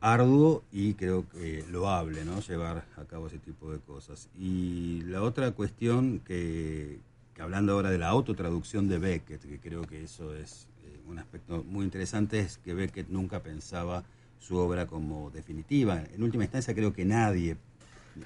arduo 0.00 0.64
y 0.72 0.94
creo 0.94 1.28
que 1.28 1.64
loable, 1.70 2.24
¿no? 2.24 2.40
Llevar 2.40 2.86
a 2.96 3.04
cabo 3.04 3.26
ese 3.26 3.38
tipo 3.38 3.70
de 3.70 3.78
cosas. 3.78 4.30
Y 4.38 5.02
la 5.02 5.22
otra 5.22 5.52
cuestión 5.52 6.20
que, 6.20 6.98
que 7.34 7.42
hablando 7.42 7.74
ahora 7.74 7.90
de 7.90 7.98
la 7.98 8.08
autotraducción 8.08 8.88
de 8.88 8.98
Beckett, 8.98 9.42
que 9.42 9.60
creo 9.60 9.82
que 9.82 10.02
eso 10.02 10.34
es 10.34 10.66
eh, 10.84 10.98
un 11.06 11.18
aspecto 11.18 11.62
muy 11.64 11.84
interesante, 11.84 12.40
es 12.40 12.56
que 12.56 12.72
Beckett 12.72 13.08
nunca 13.10 13.42
pensaba 13.42 14.02
su 14.40 14.56
obra 14.56 14.86
como 14.86 15.30
definitiva. 15.30 16.02
En 16.12 16.22
última 16.24 16.42
instancia 16.44 16.74
creo 16.74 16.92
que 16.92 17.04
nadie, 17.04 17.56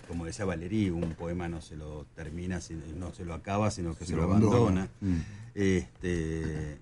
como 0.08 0.24
decía 0.24 0.46
Valerí, 0.46 0.88
un 0.88 1.12
poema 1.14 1.48
no 1.48 1.60
se 1.60 1.76
lo 1.76 2.06
termina, 2.16 2.58
no 2.96 3.12
se 3.12 3.24
lo 3.26 3.34
acaba, 3.34 3.70
sino 3.70 3.92
que 3.94 4.06
se, 4.06 4.12
Se 4.12 4.16
lo 4.16 4.22
abandona. 4.24 4.56
abandona. 4.56 4.88
Mm. 5.02 5.18
Este, 5.54 6.78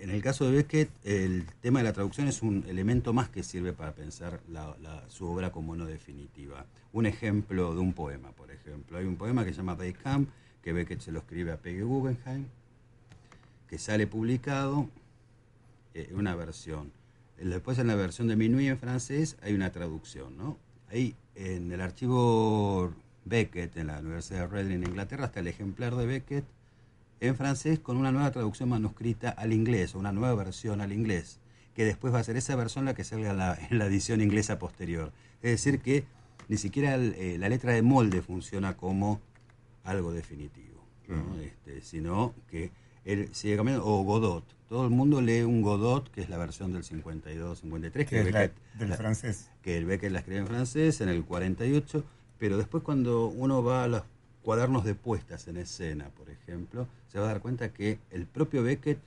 en 0.00 0.10
el 0.10 0.22
caso 0.22 0.44
de 0.44 0.52
Beckett, 0.52 0.90
el 1.04 1.46
tema 1.60 1.80
de 1.80 1.84
la 1.84 1.92
traducción 1.92 2.28
es 2.28 2.42
un 2.42 2.64
elemento 2.68 3.12
más 3.12 3.28
que 3.30 3.42
sirve 3.42 3.72
para 3.72 3.92
pensar 3.92 4.40
la- 4.48 4.76
la- 4.82 5.08
su 5.08 5.26
obra 5.26 5.50
como 5.50 5.74
no 5.76 5.86
definitiva. 5.86 6.66
Un 6.92 7.06
ejemplo 7.06 7.74
de 7.74 7.80
un 7.80 7.92
poema, 7.94 8.30
por 8.32 8.50
ejemplo. 8.50 8.98
Hay 8.98 9.04
un 9.06 9.16
poema 9.16 9.44
que 9.44 9.50
se 9.50 9.56
llama 9.58 9.76
They 9.76 9.94
Come, 9.94 10.26
que 10.62 10.72
Beckett 10.72 11.00
se 11.00 11.10
lo 11.10 11.18
escribe 11.20 11.52
a 11.52 11.56
Peggy 11.56 11.80
Guggenheim, 11.82 12.46
que 13.68 13.78
sale 13.78 14.06
publicado, 14.06 14.88
eh, 15.94 16.12
una 16.14 16.34
versión. 16.36 16.92
Después 17.38 17.78
en 17.78 17.88
la 17.88 17.94
versión 17.94 18.28
de 18.28 18.36
Minuit 18.36 18.68
en 18.68 18.78
francés 18.78 19.36
hay 19.42 19.54
una 19.54 19.70
traducción, 19.72 20.36
¿no? 20.36 20.56
Ahí 20.90 21.14
en 21.34 21.70
el 21.72 21.80
archivo 21.80 22.92
Beckett, 23.24 23.76
en 23.76 23.88
la 23.88 23.98
Universidad 24.00 24.40
de 24.40 24.46
Reading 24.48 24.74
en 24.76 24.84
Inglaterra, 24.84 25.26
está 25.26 25.40
el 25.40 25.48
ejemplar 25.48 25.96
de 25.96 26.06
Beckett 26.06 26.44
en 27.20 27.36
francés 27.36 27.78
con 27.80 27.96
una 27.96 28.12
nueva 28.12 28.30
traducción 28.30 28.68
manuscrita 28.68 29.30
al 29.30 29.52
inglés, 29.52 29.94
o 29.94 29.98
una 29.98 30.12
nueva 30.12 30.34
versión 30.34 30.80
al 30.80 30.92
inglés, 30.92 31.40
que 31.74 31.84
después 31.84 32.12
va 32.14 32.20
a 32.20 32.24
ser 32.24 32.36
esa 32.36 32.54
versión 32.54 32.84
la 32.84 32.94
que 32.94 33.02
salga 33.04 33.30
en 33.30 33.38
la, 33.38 33.54
en 33.70 33.78
la 33.78 33.86
edición 33.86 34.20
inglesa 34.20 34.58
posterior. 34.58 35.12
Es 35.42 35.50
decir, 35.52 35.80
que 35.80 36.04
ni 36.48 36.56
siquiera 36.56 36.94
el- 36.94 37.14
eh, 37.14 37.38
la 37.38 37.48
letra 37.48 37.72
de 37.72 37.82
molde 37.82 38.22
funciona 38.22 38.76
como 38.76 39.20
algo 39.84 40.12
definitivo, 40.12 40.82
¿no? 41.08 41.38
Este, 41.40 41.80
sino 41.82 42.34
que 42.50 42.70
él 43.04 43.28
sigue 43.32 43.56
cambiando, 43.56 43.84
o 43.86 44.02
Godot. 44.02 44.44
Todo 44.68 44.84
el 44.84 44.90
mundo 44.90 45.20
lee 45.20 45.42
un 45.42 45.62
Godot, 45.62 46.10
que 46.10 46.22
es 46.22 46.28
la 46.30 46.38
versión 46.38 46.72
del 46.72 46.82
52-53, 46.84 47.92
que, 47.92 48.04
que 48.06 48.20
es 48.20 48.32
la- 48.32 48.40
Beckett- 48.48 48.52
del 48.78 48.90
la- 48.90 48.96
francés. 48.96 49.50
que 49.62 49.76
el 49.76 49.84
Beckett 49.84 50.10
la 50.12 50.18
escribe 50.20 50.40
en 50.40 50.46
francés 50.46 51.00
en 51.00 51.08
el 51.08 51.24
48, 51.24 52.02
pero 52.38 52.56
después 52.58 52.82
cuando 52.82 53.26
uno 53.28 53.62
va 53.62 53.84
a 53.84 53.88
los 53.88 54.02
cuadernos 54.42 54.84
de 54.84 54.94
puestas 54.94 55.48
en 55.48 55.56
escena, 55.56 56.08
por 56.16 56.28
ejemplo, 56.30 56.86
se 57.08 57.18
va 57.18 57.24
a 57.26 57.28
dar 57.28 57.40
cuenta 57.40 57.72
que 57.72 57.98
el 58.10 58.26
propio 58.26 58.62
Beckett 58.62 58.98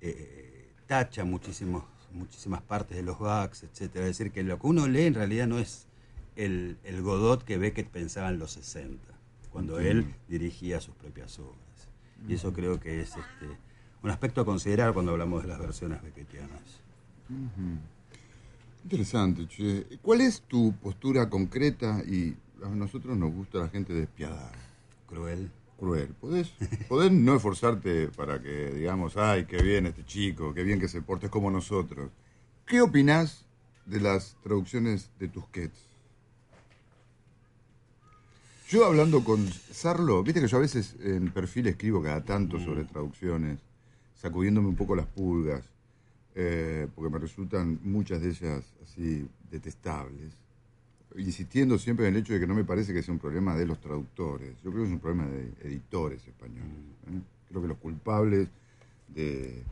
eh, 0.00 0.68
tacha 0.86 1.24
muchísimos, 1.24 1.84
muchísimas 2.12 2.62
partes 2.62 2.96
de 2.96 3.02
los 3.02 3.18
gags, 3.18 3.62
etcétera. 3.64 4.06
Es 4.06 4.18
decir, 4.18 4.32
que 4.32 4.42
lo 4.42 4.58
que 4.60 4.66
uno 4.66 4.86
lee 4.86 5.04
en 5.06 5.14
realidad 5.14 5.46
no 5.46 5.58
es 5.58 5.86
el, 6.36 6.76
el 6.84 7.02
Godot 7.02 7.42
que 7.44 7.58
Beckett 7.58 7.88
pensaba 7.88 8.28
en 8.28 8.38
los 8.38 8.52
60, 8.52 8.98
cuando 9.50 9.80
él 9.80 10.14
dirigía 10.28 10.80
sus 10.80 10.94
propias 10.94 11.38
obras. 11.38 11.56
Y 12.28 12.34
eso 12.34 12.52
creo 12.52 12.80
que 12.80 13.00
es 13.00 13.10
este, 13.10 13.56
un 14.02 14.10
aspecto 14.10 14.40
a 14.40 14.44
considerar 14.44 14.92
cuando 14.92 15.12
hablamos 15.12 15.42
de 15.42 15.48
las 15.48 15.58
versiones 15.58 16.02
beckettianas. 16.02 16.80
Interesante, 18.84 19.48
che. 19.48 19.98
¿Cuál 20.02 20.20
es 20.20 20.42
tu 20.42 20.72
postura 20.76 21.28
concreta? 21.28 22.02
Y 22.06 22.36
a 22.64 22.68
nosotros 22.68 23.16
nos 23.16 23.32
gusta 23.32 23.58
la 23.58 23.68
gente 23.68 23.92
despiadada. 23.92 24.52
Cruel. 25.06 25.50
Cruel. 25.78 26.08
¿Podés, 26.20 26.52
podés 26.88 27.12
no 27.12 27.36
esforzarte 27.36 28.08
para 28.08 28.40
que 28.40 28.72
digamos, 28.72 29.16
ay, 29.16 29.44
qué 29.44 29.62
bien 29.62 29.86
este 29.86 30.04
chico, 30.04 30.54
qué 30.54 30.62
bien 30.62 30.80
que 30.80 30.88
se 30.88 31.02
porte 31.02 31.28
como 31.28 31.50
nosotros? 31.50 32.10
¿Qué 32.64 32.80
opinás 32.80 33.44
de 33.84 34.00
las 34.00 34.36
traducciones 34.42 35.10
de 35.18 35.28
Tusquets? 35.28 35.95
Yo 38.68 38.84
hablando 38.84 39.22
con 39.22 39.46
Sarlo, 39.46 40.24
viste 40.24 40.40
que 40.40 40.48
yo 40.48 40.56
a 40.56 40.60
veces 40.60 40.96
en 41.00 41.30
perfil 41.30 41.68
escribo 41.68 42.02
cada 42.02 42.24
tanto 42.24 42.58
sobre 42.58 42.82
traducciones, 42.82 43.60
sacudiéndome 44.16 44.66
un 44.66 44.74
poco 44.74 44.96
las 44.96 45.06
pulgas, 45.06 45.62
eh, 46.34 46.88
porque 46.92 47.08
me 47.08 47.20
resultan 47.20 47.78
muchas 47.84 48.20
de 48.20 48.30
ellas 48.30 48.64
así 48.82 49.24
detestables, 49.52 50.32
insistiendo 51.16 51.78
siempre 51.78 52.08
en 52.08 52.16
el 52.16 52.22
hecho 52.22 52.32
de 52.32 52.40
que 52.40 52.46
no 52.48 52.56
me 52.56 52.64
parece 52.64 52.92
que 52.92 53.04
sea 53.04 53.14
un 53.14 53.20
problema 53.20 53.54
de 53.54 53.66
los 53.66 53.80
traductores, 53.80 54.56
yo 54.64 54.72
creo 54.72 54.82
que 54.82 54.88
es 54.88 54.94
un 54.94 55.00
problema 55.00 55.28
de 55.28 55.52
editores 55.62 56.26
españoles. 56.26 56.66
¿eh? 57.06 57.20
Creo 57.48 57.62
que 57.62 57.68
los 57.68 57.78
culpables 57.78 58.48
de, 59.14 59.62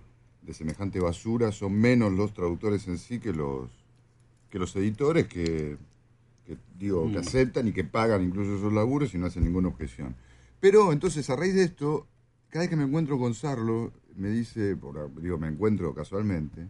de 0.43 0.55
semejante 0.55 1.01
basura 1.01 1.51
son 1.51 1.73
menos 1.73 2.13
los 2.13 2.33
traductores 2.33 2.87
en 2.87 2.99
sí 2.99 3.19
que 3.19 3.33
los, 3.33 3.69
que 4.51 4.61
los 4.61 4.77
editores 4.77 5.27
que 5.27 5.79
que 6.47 6.57
digo, 6.79 7.11
que 7.11 7.19
aceptan 7.19 7.69
y 7.69 7.73
que 7.73 7.85
pagan 7.85 8.23
incluso 8.23 8.57
esos 8.57 8.73
laburos 8.73 9.15
y 9.15 9.19
no 9.19 9.27
hacen 9.27 9.45
ninguna 9.45 9.69
objeción. 9.69 10.15
Pero 10.61 10.93
entonces, 10.93 11.29
a 11.31 11.37
raíz 11.37 11.55
de 11.55 11.65
esto, 11.65 12.07
cada 12.51 12.63
vez 12.63 12.71
que 12.71 12.77
me 12.77 12.85
encuentro 12.85 13.19
con 13.19 13.35
Sarlo, 13.35 13.93
me 14.17 14.29
dice, 14.29 14.77
por, 14.77 15.11
digo, 15.21 15.39
me 15.39 15.49
encuentro 15.49 15.95
casualmente, 15.95 16.69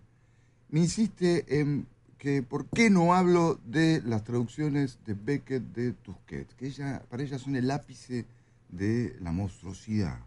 me 0.71 0.81
insiste 0.81 1.61
en 1.61 1.87
que 2.19 2.43
por 2.43 2.67
qué 2.71 2.89
no 2.89 3.15
hablo 3.15 3.61
de 3.67 4.01
las 4.05 4.25
traducciones 4.25 4.99
de 5.05 5.15
Beckett 5.15 5.63
de 5.75 5.93
Tusquets, 5.93 6.55
que 6.55 6.67
ella, 6.67 7.03
para 7.11 7.23
ella 7.23 7.39
son 7.39 7.55
el 7.55 7.71
ápice 7.71 8.25
de 8.71 9.17
la 9.21 9.31
monstruosidad. 9.31 10.21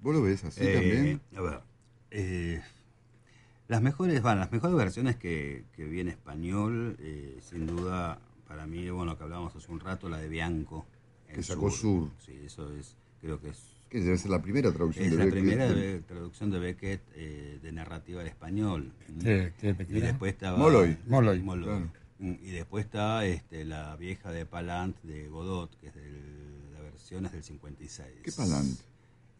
¿Vos 0.00 0.14
lo 0.14 0.22
ves 0.22 0.44
así 0.44 0.60
Eh, 0.62 0.74
también? 0.74 1.20
A 1.36 1.40
ver, 1.40 1.60
eh, 2.12 2.62
las 3.68 3.82
mejores, 3.82 4.22
van, 4.22 4.38
las 4.38 4.52
mejores 4.52 4.76
versiones 4.76 5.16
que, 5.16 5.64
que 5.74 5.84
vi 5.84 6.00
en 6.00 6.08
español, 6.08 6.96
eh, 7.00 7.38
sin 7.42 7.66
duda, 7.66 8.20
para 8.50 8.66
mí, 8.66 8.90
bueno, 8.90 9.16
que 9.16 9.22
hablábamos 9.22 9.54
hace 9.54 9.70
un 9.70 9.78
rato, 9.78 10.08
la 10.08 10.18
de 10.18 10.28
Bianco. 10.28 10.84
en 11.28 11.36
Que 11.36 11.42
sacó 11.44 11.70
Sur. 11.70 12.10
Sí, 12.18 12.32
eso 12.44 12.68
es, 12.74 12.96
creo 13.20 13.40
que 13.40 13.50
es, 13.50 13.76
Que 13.88 14.00
debe 14.00 14.18
ser 14.18 14.32
la 14.32 14.42
primera 14.42 14.72
traducción 14.72 15.04
es 15.04 15.12
de 15.12 15.18
la 15.18 15.24
Beckett. 15.26 15.40
primera 15.40 15.72
de- 15.72 16.00
traducción 16.00 16.50
de 16.50 16.58
Beckett 16.58 17.00
eh, 17.14 17.60
de 17.62 17.70
narrativa 17.72 18.22
al 18.22 18.26
español. 18.26 18.92
¿Qué- 19.22 19.52
qué 19.60 19.76
y 19.88 20.00
después 20.00 20.32
estaba... 20.32 20.58
Molloy. 20.58 20.98
Molloy, 21.06 21.40
claro. 21.42 21.92
Mm, 22.18 22.32
Y 22.42 22.50
después 22.50 22.84
está 22.86 23.24
este, 23.24 23.64
la 23.64 23.94
vieja 23.94 24.32
de 24.32 24.46
Palant 24.46 25.00
de 25.04 25.28
Godot, 25.28 25.70
que 25.80 25.86
es 25.86 25.94
del, 25.94 26.72
la 26.74 26.80
versión 26.80 27.24
es 27.26 27.32
del 27.32 27.44
56. 27.44 28.08
¿Qué 28.24 28.32
Palant? 28.32 28.78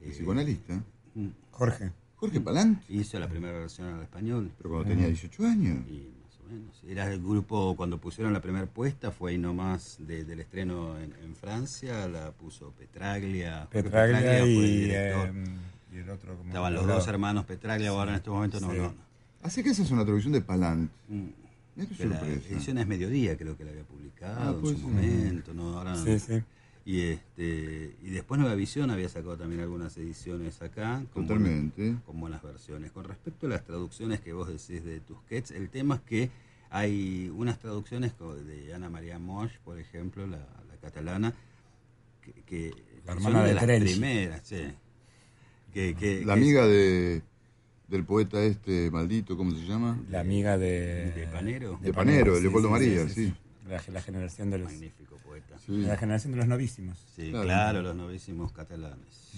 ¿El 0.00 0.09
Eh, 0.09 0.12
psicoanalista? 0.12 0.83
Mm, 1.17 1.26
Jorge. 1.50 1.90
Jorge 2.14 2.40
Palant, 2.40 2.88
Hizo 2.88 3.19
la 3.19 3.29
primera 3.29 3.59
versión 3.59 3.88
al 3.93 4.02
español. 4.02 4.52
pero 4.59 4.71
cuando 4.71 4.88
tenía 4.88 5.09
18 5.09 5.45
años. 5.45 5.85
Y 5.88 6.09
menos. 6.50 6.83
Era 6.87 7.12
el 7.12 7.21
grupo, 7.21 7.75
cuando 7.76 7.99
pusieron 7.99 8.33
la 8.33 8.40
primera 8.42 8.66
puesta, 8.66 9.11
fue 9.11 9.30
ahí 9.33 9.38
nomás 9.38 9.97
de- 10.00 10.25
del 10.25 10.40
estreno 10.40 10.99
en, 10.99 11.14
en 11.23 11.35
Francia, 11.37 12.09
la 12.09 12.30
puso 12.33 12.71
Petraglia. 12.73 13.69
Jorge 13.73 13.83
Petraglia 13.85 14.21
fue 14.21 14.42
el 14.42 14.49
y, 14.50 14.80
director. 14.80 15.28
eh, 15.28 15.45
y 15.92 15.97
el 15.99 16.11
otro. 16.11 16.35
como 16.37 16.49
Estaban 16.49 16.75
los 16.75 16.87
dos 16.87 17.07
hermanos 17.09 17.45
Petraglia, 17.45 17.90
ahora 17.90 18.11
en 18.12 18.16
este 18.16 18.30
momento 18.30 18.61
no. 18.61 18.71
Sí. 18.71 18.78
no. 18.78 18.95
Así 19.42 19.62
que 19.62 19.71
esa 19.71 19.83
es 19.83 19.90
una 19.90 20.04
traducción 20.04 20.33
de 20.33 20.40
Palant. 20.42 20.90
Mm. 21.09 21.26
Qué 21.97 22.04
la 22.07 22.21
edición 22.26 22.76
es 22.78 22.87
mediodía, 22.87 23.38
creo 23.38 23.57
que 23.57 23.64
la 23.64 23.71
había 23.71 23.85
publicado 23.85 24.38
Ah, 24.38 24.54
en 24.54 24.61
su 24.61 24.75
ser. 24.75 24.78
momento, 24.83 25.54
¿no? 25.54 25.78
Ahora 25.78 25.95
no. 25.95 26.04
Sí, 26.04 26.19
sí. 26.19 26.43
Y 26.84 27.02
este 27.08 27.95
y 28.02 28.10
después 28.10 28.40
Nueva 28.40 28.54
Visión 28.54 28.90
había 28.90 29.08
sacado 29.08 29.36
también 29.36 29.60
algunas 29.60 29.97
ediciones 29.99 30.60
acá. 30.62 31.04
con 31.12 31.26
Totalmente. 31.26 31.82
buenas- 31.82 32.02
con 32.04 32.21
buenas 32.21 32.43
versiones. 32.43 32.90
Con 32.90 33.04
respecto 33.04 33.47
a 33.47 33.50
las 33.50 33.64
traducciones 33.64 34.21
que 34.21 34.32
vos 34.32 34.49
decís 34.49 34.82
de 34.84 35.00
Tusquets, 35.00 35.50
el 35.50 35.69
tema 35.69 35.97
es 35.97 36.00
que 36.02 36.30
hay 36.71 37.30
unas 37.36 37.58
traducciones 37.58 38.12
de 38.47 38.73
Ana 38.75 38.88
María 38.88 39.19
Mosch, 39.19 39.58
por 39.64 39.78
ejemplo, 39.78 40.26
la, 40.26 40.38
la 40.38 40.76
catalana, 40.80 41.34
que, 42.23 42.32
que 42.47 42.71
La 43.04 43.12
son 43.14 43.23
hermana 43.26 43.45
de 43.45 43.54
las 43.54 43.66
Terence. 43.66 43.93
primeras, 43.93 44.43
sí. 44.47 44.62
Que, 45.75 45.95
que- 45.95 46.25
La 46.25 46.34
que- 46.34 46.40
amiga 46.40 46.66
de, 46.66 47.23
del 47.88 48.04
poeta 48.04 48.43
este 48.43 48.90
maldito, 48.90 49.36
¿cómo 49.36 49.50
se 49.52 49.66
llama? 49.66 50.00
La 50.10 50.21
amiga 50.21 50.56
de. 50.58 51.12
de 51.12 51.26
Panero, 51.26 51.78
De 51.82 51.93
Panero, 51.93 52.32
de 52.32 52.38
sí, 52.38 52.43
Leopoldo 52.45 52.69
sí, 52.69 52.73
María, 52.73 53.08
sí. 53.08 53.34
La, 53.69 53.82
la 53.93 54.00
generación 54.02 54.50
de 54.50 54.58
los. 54.58 54.73
magnífico. 54.73 55.19
Sí. 55.67 55.73
La 55.83 55.97
generación 55.97 56.33
de 56.33 56.39
los 56.39 56.49
novísimos. 56.49 56.99
Sí, 57.15 57.31
Claro. 57.31 57.45
claro, 57.45 57.83
los 57.83 57.95
novísimos 57.97 58.53
catalanes. 58.53 59.31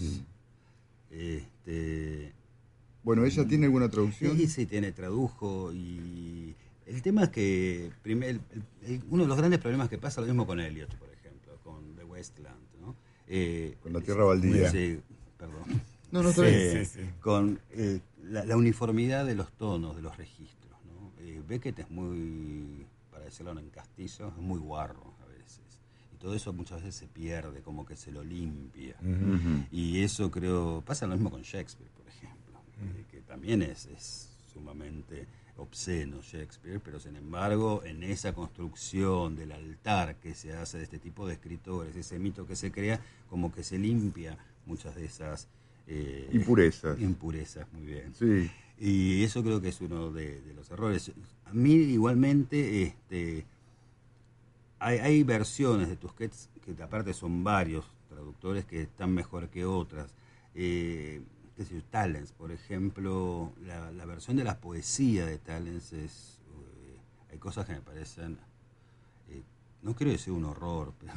Este, 1.10 2.32
Bueno, 3.02 3.24
¿ella 3.24 3.46
tiene 3.46 3.66
alguna 3.66 3.88
traducción? 3.90 4.36
Sí, 4.36 4.46
sí, 4.46 4.64
tiene, 4.66 4.92
tradujo 4.92 5.72
y 5.72 6.54
el 6.86 7.02
tema 7.02 7.24
es 7.24 7.28
que 7.30 7.90
primer, 8.02 8.30
el- 8.30 8.40
el- 8.86 9.02
uno 9.10 9.24
de 9.24 9.28
los 9.28 9.36
grandes 9.36 9.58
problemas 9.60 9.88
que 9.88 9.98
pasa 9.98 10.20
lo 10.20 10.28
mismo 10.28 10.46
con 10.46 10.60
Eliot, 10.60 10.94
por 10.96 11.10
ejemplo, 11.12 11.58
con 11.64 11.96
The 11.96 12.04
Wasteland, 12.04 12.60
¿no? 12.80 12.94
Eh, 13.26 13.76
Con 13.82 13.92
la 13.92 14.00
tierra 14.00 14.24
baldía. 14.24 14.70
Sí, 14.70 15.00
perdón. 15.36 15.64
No, 16.12 16.22
no 16.22 16.28
está 16.30 16.42
bien. 16.42 16.84
Sí, 16.84 16.84
sí, 16.84 17.00
sí. 17.00 17.10
Con 17.20 17.58
eh, 17.72 18.00
la, 18.22 18.44
la 18.44 18.56
uniformidad 18.56 19.26
de 19.26 19.34
los 19.34 19.50
tonos, 19.52 19.96
de 19.96 20.02
los 20.02 20.16
registros, 20.16 20.78
¿no? 20.86 21.12
Eh, 21.24 21.42
Beckett 21.48 21.80
es 21.80 21.90
muy, 21.90 22.86
para 23.10 23.24
decirlo 23.24 23.58
en 23.58 23.68
castillo, 23.70 24.28
es 24.28 24.36
muy 24.36 24.60
guarro 24.60 25.11
todo 26.22 26.36
eso 26.36 26.52
muchas 26.52 26.78
veces 26.82 26.94
se 26.94 27.08
pierde, 27.08 27.62
como 27.62 27.84
que 27.84 27.96
se 27.96 28.12
lo 28.12 28.22
limpia. 28.22 28.94
Y 29.72 30.02
eso 30.02 30.30
creo, 30.30 30.80
pasa 30.86 31.04
lo 31.08 31.14
mismo 31.14 31.30
con 31.32 31.42
Shakespeare, 31.42 31.90
por 31.90 32.06
ejemplo, 32.06 32.60
eh, 32.80 33.04
que 33.10 33.20
también 33.22 33.60
es, 33.62 33.86
es 33.86 34.28
sumamente 34.52 35.26
obsceno 35.56 36.22
Shakespeare, 36.22 36.80
pero 36.82 37.00
sin 37.00 37.16
embargo 37.16 37.82
en 37.84 38.04
esa 38.04 38.32
construcción 38.34 39.34
del 39.34 39.50
altar 39.50 40.16
que 40.16 40.34
se 40.34 40.52
hace 40.54 40.78
de 40.78 40.84
este 40.84 40.98
tipo 41.00 41.26
de 41.26 41.34
escritores, 41.34 41.96
ese 41.96 42.18
mito 42.20 42.46
que 42.46 42.54
se 42.54 42.70
crea, 42.70 43.00
como 43.28 43.52
que 43.52 43.64
se 43.64 43.76
limpia 43.78 44.38
muchas 44.64 44.94
de 44.94 45.04
esas 45.06 45.48
eh, 45.88 46.30
Impurezas. 46.32 47.00
impurezas, 47.00 47.66
muy 47.72 47.84
bien. 47.84 48.14
Sí. 48.14 48.48
Y 48.78 49.24
eso 49.24 49.42
creo 49.42 49.60
que 49.60 49.68
es 49.70 49.80
uno 49.80 50.10
de, 50.12 50.40
de 50.40 50.54
los 50.54 50.70
errores. 50.70 51.10
A 51.46 51.52
mí 51.52 51.72
igualmente 51.74 52.82
este, 52.84 53.44
hay, 54.82 54.98
hay 54.98 55.22
versiones 55.22 55.88
de 55.88 55.96
Tusquets 55.96 56.48
que 56.64 56.80
aparte 56.82 57.12
son 57.14 57.42
varios 57.44 57.84
traductores 58.08 58.64
que 58.64 58.82
están 58.82 59.12
mejor 59.12 59.48
que 59.48 59.64
otras. 59.64 60.14
Eh, 60.54 61.22
qué 61.56 61.64
sé 61.64 61.76
yo, 61.76 61.82
Talens, 61.90 62.32
por 62.32 62.52
ejemplo, 62.52 63.52
la, 63.62 63.90
la 63.92 64.04
versión 64.04 64.36
de 64.36 64.44
la 64.44 64.58
poesía 64.60 65.26
de 65.26 65.38
Talens 65.38 65.92
es... 65.92 66.38
eh, 66.50 66.98
hay 67.32 67.38
cosas 67.38 67.66
que 67.66 67.72
me 67.72 67.80
parecen... 67.80 68.38
eh, 69.28 69.42
no 69.82 69.94
quiero 69.94 70.12
decir 70.12 70.32
un 70.32 70.44
horror, 70.44 70.92
pero... 71.00 71.12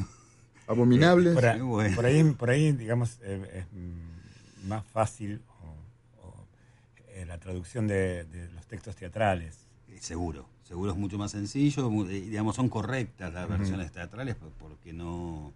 Abominables. 0.68 1.34
Por, 1.36 1.60
bueno. 1.64 1.96
por 1.96 2.06
ahí, 2.06 2.24
por 2.32 2.50
ahí, 2.50 2.72
digamos, 2.72 3.20
eh, 3.22 3.50
es 3.54 3.66
mm, 3.72 4.68
más 4.68 4.84
fácil 4.86 5.42
o- 5.62 6.28
o, 6.28 6.48
eh, 7.10 7.26
la 7.26 7.38
traducción 7.40 7.88
de, 7.88 8.24
de 8.26 8.50
los 8.52 8.66
textos 8.66 8.96
teatrales. 8.96 9.68
Eh, 9.90 9.98
Seguro, 10.02 10.48
seguro 10.68 10.92
es 10.92 10.98
mucho 10.98 11.18
más 11.18 11.32
sencillo, 11.32 11.90
eh, 12.10 12.22
digamos, 12.22 12.56
son 12.56 12.70
correctas 12.70 13.34
las 13.34 13.48
versiones 13.48 13.92
teatrales 13.92 14.36
por- 14.36 14.50
porque 14.52 14.92
no 14.94 15.54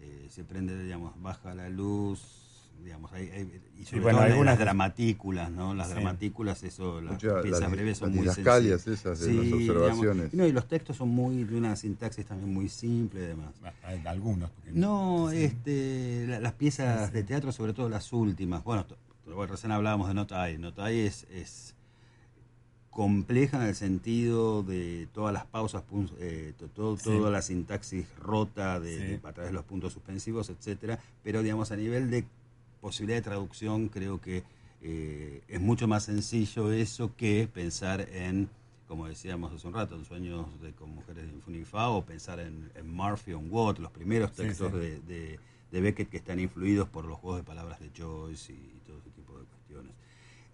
eh, 0.00 0.26
se 0.30 0.44
prende, 0.44 0.82
digamos, 0.82 1.12
baja 1.22 1.54
la 1.54 1.68
luz, 1.68 2.20
digamos, 2.84 3.10
hay, 3.12 3.28
hay- 3.30 3.60
y 3.80 3.84
sobre 3.84 4.02
bueno, 4.02 4.18
todo 4.18 4.22
las- 4.24 4.30
algunas- 4.32 4.52
las 4.52 4.58
dramatículas, 4.58 5.50
¿no? 5.50 5.74
Las 5.74 5.88
Sí. 5.88 5.94
dramatícuculas, 5.94 6.62
eso, 6.64 7.00
las 7.00 7.18
piezas 7.20 7.60
las- 7.60 7.70
breves 7.70 7.98
son 7.98 8.08
las 8.10 8.16
muy 8.16 8.26
sencillas. 8.34 8.86
esas 8.86 9.20
de 9.20 9.32
las 9.34 9.52
observaciones. 9.52 10.34
y 10.34 10.36
no, 10.36 10.46
y 10.46 10.52
los 10.52 10.68
textos 10.68 10.96
son 10.96 11.08
muy, 11.08 11.44
de 11.44 11.56
una 11.56 11.74
sintaxis 11.76 12.26
también 12.26 12.52
muy 12.52 12.68
simple 12.68 13.22
y 13.22 13.26
demás. 13.26 13.54
Bah, 13.62 13.72
hay 13.84 14.00
Algunos. 14.06 14.50
No, 14.72 15.30
este, 15.30 16.26
la- 16.28 16.40
las 16.40 16.52
piezas 16.54 17.12
de 17.12 17.22
teatro, 17.22 17.52
sobre 17.52 17.72
todo 17.72 17.88
las 17.88 18.12
últimas. 18.12 18.62
Bueno, 18.64 18.84
recién 19.48 19.72
hablábamos 19.72 20.08
de 20.08 20.14
Notai. 20.14 20.58
Notai 20.58 21.00
es, 21.00 21.26
es 21.30 21.74
compleja 22.96 23.58
en 23.60 23.68
el 23.68 23.74
sentido 23.74 24.62
de 24.62 25.06
todas 25.12 25.30
las 25.30 25.44
pausas, 25.44 25.82
eh, 26.18 26.54
to- 26.58 26.68
todo, 26.68 26.96
Sí. 26.96 27.04
toda 27.04 27.30
la 27.30 27.42
sintaxis 27.42 28.06
rota 28.18 28.80
de, 28.80 28.96
Sí. 28.96 29.02
de- 29.04 29.14
a 29.22 29.32
través 29.34 29.50
de 29.50 29.54
los 29.54 29.66
puntos 29.66 29.92
suspensivos, 29.92 30.48
etcétera. 30.48 30.98
Pero 31.22 31.42
digamos 31.42 31.70
a 31.72 31.76
nivel 31.76 32.10
de 32.10 32.24
posibilidad 32.80 33.18
de 33.18 33.22
traducción, 33.22 33.88
creo 33.90 34.18
que 34.20 34.44
eh, 34.82 35.42
es 35.48 35.60
mucho 35.60 35.86
más 35.88 36.04
sencillo 36.04 36.72
eso 36.72 37.14
que 37.16 37.46
pensar 37.52 38.00
en, 38.12 38.48
como 38.88 39.06
decíamos 39.08 39.52
hace 39.52 39.66
un 39.66 39.74
rato, 39.74 39.94
en 39.96 40.04
sueños 40.06 40.46
de 40.62 40.72
con 40.72 40.88
mujeres 40.94 41.26
de 41.26 41.32
Infunifá 41.32 41.88
o 41.90 42.02
pensar 42.04 42.40
en, 42.40 42.70
en 42.74 42.94
Murphy 42.94 43.32
o 43.34 43.38
en 43.40 43.52
Watt, 43.52 43.78
los 43.78 43.90
primeros 43.90 44.32
textos 44.32 44.72
sí. 44.72 44.78
De, 44.78 45.00
de- 45.00 45.38
de 45.72 45.80
Beckett 45.82 46.08
que 46.08 46.16
están 46.18 46.38
influidos 46.40 46.88
por 46.88 47.04
los 47.04 47.18
juegos 47.18 47.40
de 47.40 47.44
palabras 47.44 47.78
de 47.80 47.90
Joyce 47.94 48.52
y, 48.54 48.80
todo 48.86 48.98
ese 49.00 49.10
tipo 49.10 49.38
de 49.38 49.44
cuestiones. 49.44 49.92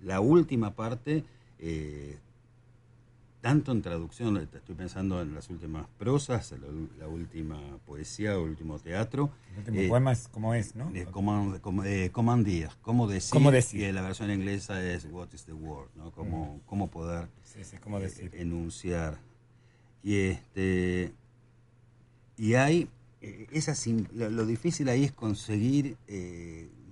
La 0.02 0.18
última 0.20 0.72
parte, 0.74 1.22
eh, 1.60 2.18
tanto 3.42 3.72
en 3.72 3.82
traducción, 3.82 4.36
estoy 4.36 4.76
pensando 4.76 5.20
en 5.20 5.34
las 5.34 5.50
últimas 5.50 5.86
prosas, 5.98 6.54
la, 6.96 7.08
última 7.08 7.58
poesía, 7.84 8.34
el 8.34 8.38
último 8.38 8.78
teatro. 8.78 9.30
El 9.50 9.58
último 9.58 9.80
eh, 9.80 9.88
poema 9.88 10.12
es 10.12 10.28
como 10.28 10.54
es, 10.54 10.76
¿no? 10.76 10.90
De 10.92 11.06
Command, 11.06 11.60
como, 11.60 11.82
eh, 11.82 12.10
¿cómo 12.12 12.36
decir? 12.36 12.68
¿Cómo 13.32 13.50
decir? 13.50 13.80
Y 13.80 13.92
la 13.92 14.00
versión 14.00 14.30
inglesa 14.30 14.80
es 14.80 15.06
What 15.10 15.34
is 15.34 15.44
the 15.44 15.52
word? 15.52 15.88
¿no? 15.96 16.12
Cómo, 16.12 16.54
mm. 16.54 16.66
cómo 16.66 16.88
poder 16.88 17.28
decir? 18.00 18.30
enunciar. 18.34 19.18
Y, 20.04 20.18
este, 20.18 21.12
y 22.36 22.54
hay, 22.54 22.88
esa, 23.20 23.74
lo, 24.14 24.46
difícil 24.46 24.88
ahí 24.88 25.02
es 25.02 25.12
conseguir 25.12 25.96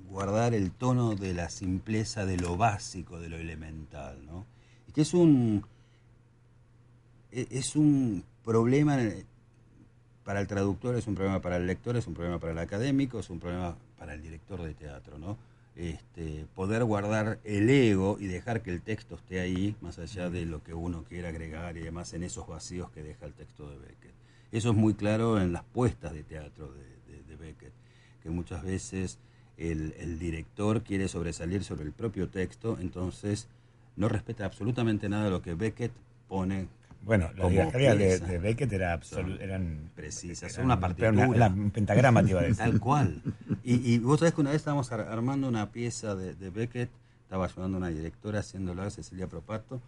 guardar 0.09 0.53
el 0.55 0.73
tono 0.73 1.15
de 1.15 1.33
la 1.33 1.49
simpleza, 1.49 2.27
de 2.27 2.39
lo 2.39 2.57
básico, 2.57 3.21
de 3.21 3.29
lo 3.29 3.37
elemental, 3.37 4.27
¿no? 4.27 4.47
Y 4.89 4.93
que 4.93 5.03
es 5.03 5.15
un 5.15 5.65
e, 5.65 5.80
es 7.33 7.77
un 7.77 8.25
problema 8.45 8.99
para 10.25 10.41
el 10.41 10.47
traductor, 10.47 10.97
es 10.97 11.07
un 11.07 11.15
problema 11.15 11.41
para 11.41 11.57
el 11.57 11.67
lector, 11.67 11.97
es 11.97 12.07
un 12.07 12.15
problema 12.15 12.39
para 12.39 12.53
el 12.53 12.59
académico, 12.59 13.19
es 13.19 13.31
un 13.31 13.41
problema 13.41 13.77
para 13.99 14.15
el 14.15 14.23
director 14.23 14.63
de 14.63 14.75
teatro, 14.75 15.19
¿no? 15.19 15.37
Este, 15.77 16.47
poder 16.55 16.85
guardar 16.85 17.39
el 17.45 17.71
ego 17.71 18.19
y 18.21 18.27
dejar 18.27 18.63
que 18.63 18.71
el 18.71 18.83
texto 18.83 19.15
esté 19.15 19.41
ahí, 19.41 19.77
más 19.81 19.99
allá 19.99 20.29
de 20.29 20.45
lo 20.45 20.63
que 20.63 20.75
uno 20.75 21.05
quiera 21.05 21.29
agregar 21.29 21.77
y 21.77 21.81
demás 21.81 22.13
en 22.13 22.23
esos 22.23 22.47
vacíos 22.47 22.91
que 22.91 23.03
deja 23.03 23.27
el 23.27 23.33
texto 23.33 23.71
de 23.71 23.79
Beckett. 23.79 24.15
Eso 24.53 24.71
es 24.71 24.77
muy 24.77 24.95
claro 24.95 25.41
en 25.41 25.53
las 25.53 25.63
puestas 25.65 26.13
de 26.13 26.23
teatro 26.23 26.73
de, 26.73 26.91
Beckett, 27.37 27.73
que 28.23 28.29
muchas 28.29 28.63
veces 28.63 29.19
el, 29.57 29.95
el, 29.99 30.19
director 30.19 30.83
quiere 30.83 31.09
sobresalir 31.09 31.65
sobre 31.65 31.85
el 31.85 31.93
propio 31.93 32.29
texto, 32.29 32.77
entonces 32.79 33.49
no 33.97 34.09
respeta 34.11 34.45
absolutamente 34.45 35.09
nada 35.09 35.25
de 35.25 35.31
lo 35.31 35.41
que 35.41 35.55
Beckett 35.55 35.93
pone 36.29 36.69
bueno, 37.03 37.31
las 37.37 37.51
didascalias 37.51 38.27
de, 38.27 38.39
Beckett 38.39 38.73
era 38.73 39.01
eran 39.41 39.91
precisas, 39.95 40.53
son 40.53 40.67
una 40.67 40.79
partitura. 40.79 41.11
un 41.49 41.71
pentagrama 41.71 42.23
te 42.23 42.31
iba 42.31 42.41
a 42.41 42.45
decir. 42.45 42.59
Tal 42.59 42.81
cual. 42.81 43.23
Y, 43.65 43.99
vos 43.99 44.21
sabés 44.21 44.35
que 44.35 44.41
una 44.41 44.51
vez 44.51 44.59
estábamos 44.59 44.93
armando 44.93 45.49
una 45.49 45.71
pieza 45.71 46.15
de, 46.15 46.51
Beckett, 46.51 46.91
estaba 47.23 47.47
ayudando 47.47 47.77
a 47.77 47.79
una 47.79 47.89
directora 47.89 48.41
haciéndolo, 48.41 48.89
Cecilia 48.91 49.27
Propato, 49.29 49.81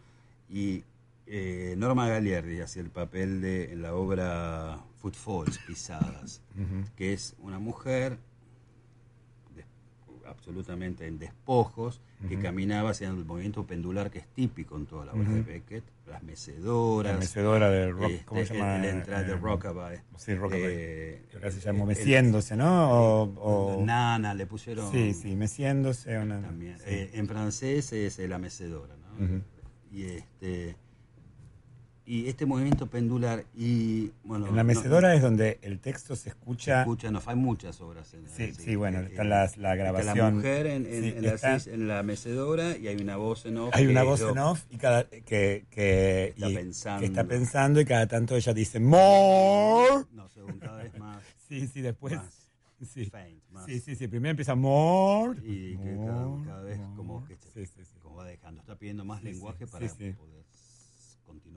y 0.48 0.84
eh, 1.26 1.74
Norma 1.76 2.08
Galiardi 2.08 2.60
hacía 2.60 2.82
el 2.82 2.90
papel 2.90 3.40
de 3.40 3.72
en 3.72 3.82
la 3.82 3.94
obra 3.94 4.78
Footfalls, 5.00 5.58
Pisadas, 5.66 6.40
que 6.96 7.12
es 7.12 7.34
una 7.40 7.58
mujer 7.58 8.18
absolutamente 10.32 11.06
en 11.06 11.18
despojos, 11.18 12.00
que 12.28 12.38
caminaba 12.38 12.90
haciendo 12.90 13.20
el 13.20 13.26
movimiento 13.26 13.66
pendular 13.66 14.10
que 14.10 14.20
es 14.20 14.26
típico 14.28 14.76
en 14.76 14.86
toda 14.86 15.06
la 15.06 15.12
obra 15.12 15.28
de 15.30 15.42
Beckett, 15.42 15.84
las 16.06 16.22
mecedoras. 16.22 17.14
La 17.14 17.18
mecedora 17.18 17.70
del 17.70 17.92
rock, 17.92 18.12
¿cómo 18.24 18.38
se 18.38 18.44
este, 18.44 18.58
llama? 18.58 18.76
El, 18.76 18.84
entrada 18.84 19.22
de 19.24 19.36
rockabye. 19.36 20.02
Sí, 20.16 20.34
rockabye. 20.34 20.66
Eh, 20.68 21.22
casi 21.40 21.60
se 21.60 21.66
llama 21.66 21.84
meciéndose, 21.84 22.54
¿no? 22.56 23.22
O, 23.22 23.82
Nana, 23.84 24.34
le 24.34 24.46
pusieron... 24.46 24.90
Sí, 24.92 25.14
sí, 25.14 25.34
meciéndose. 25.34 26.14
También. 26.14 26.76
Eh, 26.86 27.10
en 27.14 27.26
francés 27.26 27.92
es 27.92 28.18
la 28.18 28.38
mecedora, 28.38 28.94
¿no? 28.96 29.42
Y 29.90 30.04
este 30.04 30.76
y 32.04 32.28
este 32.28 32.46
movimiento 32.46 32.88
pendular 32.88 33.44
y 33.56 34.10
bueno 34.24 34.48
en 34.48 34.56
la 34.56 34.64
mecedora 34.64 35.14
es 35.14 35.22
donde 35.22 35.58
el 35.62 35.78
texto 35.78 36.16
se 36.16 36.30
escucha. 36.30 36.76
Se 36.76 36.80
escucha 36.80 37.10
no 37.10 37.22
hay 37.24 37.36
muchas 37.36 37.80
obras 37.80 38.12
en, 38.14 38.28
sí 38.28 38.52
sí, 38.54 38.74
bueno 38.74 39.00
está 39.00 39.22
la, 39.22 39.50
la 39.56 39.76
grabación 39.76 40.08
está 40.08 40.24
la 40.24 40.30
mujer 40.30 40.66
en, 40.66 40.86
en, 40.86 41.22
la, 41.22 41.60
en, 41.66 41.88
la, 41.88 42.02
mecedora 42.02 42.76
y 42.76 42.88
hay 42.88 42.96
una 42.96 43.16
voz 43.16 43.46
en 43.46 43.58
off 43.58 43.74
hay 43.74 43.86
una 43.86 44.02
voz 44.02 44.20
en 44.20 44.38
off 44.38 44.64
y 44.70 44.78
cada 44.78 45.04
que, 45.04 45.64
que 45.70 46.34
está 46.36 46.48
pensando 46.48 47.00
que 47.00 47.06
está 47.06 47.24
pensando. 47.24 47.80
y 47.80 47.84
cada 47.84 48.06
tanto 48.06 48.34
ella 48.34 48.52
dice 48.52 48.80
more 48.80 50.04
no 50.12 50.28
según 50.28 50.58
cada 50.58 50.82
vez 50.82 50.98
más. 50.98 51.22
Sí 51.52 51.66
sí 51.66 51.82
después 51.82 52.18
sí. 52.82 53.04
Faint, 53.04 53.42
más. 53.50 53.66
sí 53.66 53.78
sí 53.78 53.94
sí 53.94 54.08
primero 54.08 54.30
empieza 54.30 54.54
more 54.54 55.38
y 55.44 55.76
que 55.76 55.96
cada, 56.46 56.62
vez 56.62 56.80
como 56.96 57.24
que 57.26 57.36
como 58.02 58.16
va 58.16 58.24
dejando 58.24 58.60
está 58.60 58.74
pidiendo 58.76 59.04
más 59.04 59.22
lenguaje 59.22 59.66
para 59.66 59.86
poder 59.86 60.41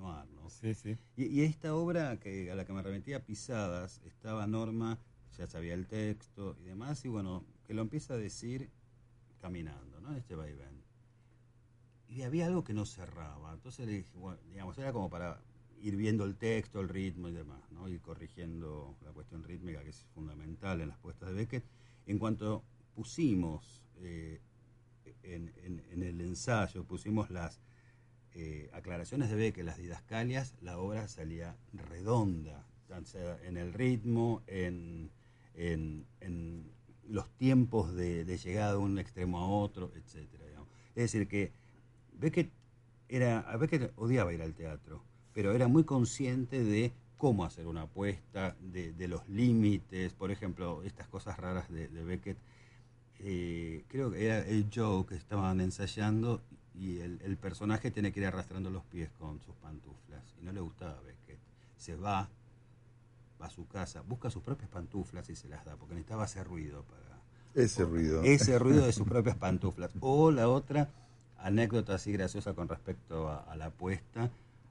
continuar. 0.05 0.27
¿no? 0.29 0.49
Sí, 0.49 0.73
sí. 0.73 0.97
Y, 1.15 1.41
esta 1.41 1.75
obra 1.75 2.19
que, 2.19 2.51
a 2.51 2.55
la 2.55 2.65
que 2.65 2.73
me 2.73 2.81
remitía, 2.81 3.25
Pisadas, 3.25 4.01
estaba 4.05 4.47
Norma, 4.47 4.99
ya 5.37 5.47
sabía 5.47 5.73
el 5.73 5.87
texto 5.87 6.55
y 6.61 6.63
demás, 6.65 7.03
y 7.05 7.09
bueno, 7.09 7.43
que 7.65 7.73
lo 7.73 7.81
empieza 7.81 8.13
a 8.13 8.17
decir 8.17 8.69
caminando, 9.41 9.99
¿no? 9.99 10.15
Este 10.15 10.35
vaivén. 10.35 10.83
Y 12.07 12.21
había 12.21 12.45
algo 12.45 12.63
que 12.63 12.73
no 12.73 12.85
cerraba. 12.85 13.53
Entonces 13.53 13.85
le 13.85 13.93
dije, 13.93 14.17
bueno, 14.17 14.39
digamos, 14.49 14.77
era 14.77 14.93
como 14.93 15.09
para 15.09 15.41
ir 15.81 15.95
viendo 15.95 16.23
el 16.23 16.35
texto, 16.35 16.79
el 16.79 16.89
ritmo 16.89 17.27
y 17.27 17.33
demás, 17.33 17.61
¿no? 17.71 17.89
Ir 17.89 18.01
corrigiendo 18.01 18.95
la 19.03 19.11
cuestión 19.11 19.43
rítmica 19.43 19.83
que 19.83 19.89
es 19.89 20.05
fundamental 20.13 20.81
en 20.81 20.89
las 20.89 20.97
puestas 20.99 21.29
de 21.29 21.35
Beckett. 21.35 21.65
En 22.05 22.17
cuanto 22.19 22.63
pusimos 22.93 23.83
eh, 23.97 24.39
en, 25.23 26.03
el 26.03 26.21
ensayo, 26.21 26.83
pusimos 26.85 27.29
las 27.29 27.59
eh, 28.37 28.69
aclaraciones 28.73 29.31
de 29.31 29.53
que 29.53 29.63
las 29.63 29.77
didascalias, 29.77 30.55
la 30.61 30.77
obra 30.77 31.07
salía 31.07 31.55
redonda, 31.71 32.65
en 33.45 33.55
el 33.55 33.71
ritmo, 33.71 34.43
en, 34.47 35.09
los 37.07 37.29
tiempos 37.37 37.95
de, 37.95 38.25
llegada 38.37 38.71
de 38.73 38.77
un 38.77 38.99
extremo 38.99 39.39
a 39.39 39.47
otro, 39.47 39.91
etc. 39.95 40.27
Es 40.95 41.11
decir, 41.11 41.29
que 41.29 41.53
Beckett, 42.19 42.51
era, 43.07 43.41
Beckett 43.57 43.93
odiaba 43.95 44.33
ir 44.33 44.41
al 44.41 44.53
teatro, 44.53 45.01
pero 45.33 45.53
era 45.53 45.69
muy 45.69 45.85
consciente 45.85 46.61
de 46.61 46.91
cómo 47.17 47.45
hacer 47.45 47.67
una 47.67 47.83
apuesta, 47.83 48.57
de, 48.59 49.07
los 49.07 49.27
límites, 49.29 50.13
por 50.13 50.29
ejemplo, 50.29 50.83
estas 50.83 51.07
cosas 51.07 51.37
raras 51.37 51.71
de, 51.71 51.87
Beckett. 51.87 52.37
Eh, 53.19 53.85
creo 53.87 54.11
que 54.11 54.25
era 54.25 54.39
el 54.39 54.67
Joe 54.73 55.05
que 55.05 55.15
estaban 55.15 55.61
ensayando 55.61 56.41
y 56.77 56.99
el, 56.99 57.37
personaje 57.37 57.91
tiene 57.91 58.11
que 58.11 58.19
ir 58.19 58.25
arrastrando 58.25 58.69
los 58.69 58.83
pies 58.83 59.09
con 59.19 59.39
sus 59.41 59.55
pantuflas. 59.55 60.23
Y 60.41 60.45
no 60.45 60.51
le 60.51 60.59
gustaba 60.59 60.99
Beckett. 61.01 61.39
Se 61.77 61.95
va, 61.95 62.29
va 63.41 63.45
a 63.45 63.49
su 63.49 63.67
casa, 63.67 64.01
busca 64.01 64.29
sus 64.29 64.43
propias 64.43 64.69
pantuflas 64.69 65.29
y 65.29 65.35
se 65.35 65.47
las 65.47 65.63
da, 65.63 65.75
porque 65.77 65.93
necesitaba 65.95 66.23
hacer 66.23 66.47
ruido 66.47 66.83
para... 66.83 67.21
Ese 67.53 67.85
ruido. 67.85 68.23
Ese 68.23 68.59
ruido 68.59 68.85
de 68.85 68.91
sus 68.91 69.07
propias 69.07 69.37
pantuflas. 69.37 69.91
O 70.01 70.31
la 70.31 70.49
otra 70.49 70.89
anécdota 71.37 71.95
así 71.95 72.11
graciosa 72.11 72.53
con 72.53 72.67
respecto 72.67 73.29
a, 73.29 73.55
la 73.55 73.67
apuesta, 73.67 74.29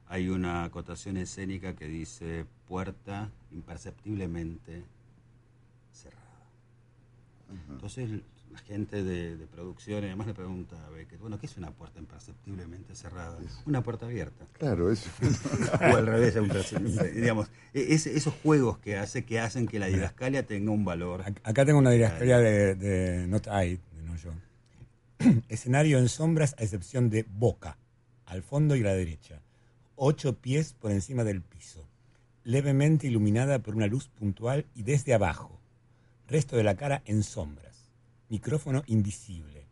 hay 0.09 0.29
una 0.29 0.65
acotación 0.65 1.17
escénica 1.17 1.75
que 1.75 1.87
dice 1.87 2.45
puerta 2.69 3.31
imperceptiblemente 3.53 4.85
cerrada. 5.93 6.21
Entonces 7.71 8.23
la 8.55 8.61
gente 8.61 9.03
de, 9.03 9.47
producción 9.47 10.05
y 10.05 10.07
además 10.07 10.29
le 10.29 10.35
pregunta 10.35 10.77
a 10.87 10.91
Beckett, 10.91 11.19
bueno, 11.19 11.41
¿qué 11.41 11.47
es 11.47 11.57
una 11.57 11.73
puerta 11.73 11.99
imperceptiblemente 11.99 12.95
cerrada? 12.95 13.37
Una 13.67 13.83
puerta 13.83 14.07
abierta. 14.07 14.47
Claro, 14.53 14.93
eso. 14.93 15.11
o 15.81 15.97
al 15.97 16.07
revés, 16.07 16.35
digamos, 17.15 17.51
e, 17.73 17.95
esos 17.95 18.33
juegos 18.43 18.79
que 18.79 18.97
hace 18.97 19.25
que 19.25 19.41
hacen 19.41 19.67
que 19.67 19.81
la 19.81 19.87
didascalia 19.87 20.47
tenga 20.47 20.71
un 20.71 20.85
valor. 20.85 21.25
Acá 21.43 21.65
tengo 21.65 21.81
una 21.81 21.91
didascalia 21.91 22.39
de, 22.39 22.77
de 22.77 23.27
Not 23.27 23.49
I, 23.49 23.81
de 23.97 24.03
No 24.05 24.17
Yo. 24.17 24.31
Escenario 25.49 25.99
en 25.99 26.09
sombras 26.09 26.55
a 26.59 26.63
excepción 26.63 27.11
de 27.11 27.27
boca, 27.29 27.77
al 28.25 28.43
fondo 28.43 28.77
y 28.77 28.83
a 28.83 28.85
la 28.85 28.95
derecha. 28.95 29.41
Ocho 29.97 30.39
pies 30.39 30.75
por 30.75 30.93
encima 30.93 31.25
del 31.25 31.43
piso. 31.43 31.85
Levemente 32.45 33.09
iluminada 33.09 33.59
por 33.59 33.75
una 33.75 33.89
luz 33.89 34.09
puntual 34.09 34.67
y 34.77 34.85
desde 34.85 35.13
abajo. 35.13 35.59
Resto 36.29 36.57
de 36.57 36.63
la 36.63 36.77
cara 36.77 37.03
en 37.05 37.23
sombras 37.25 37.74
Micrófono 38.35 38.83
invisible. 38.89 39.65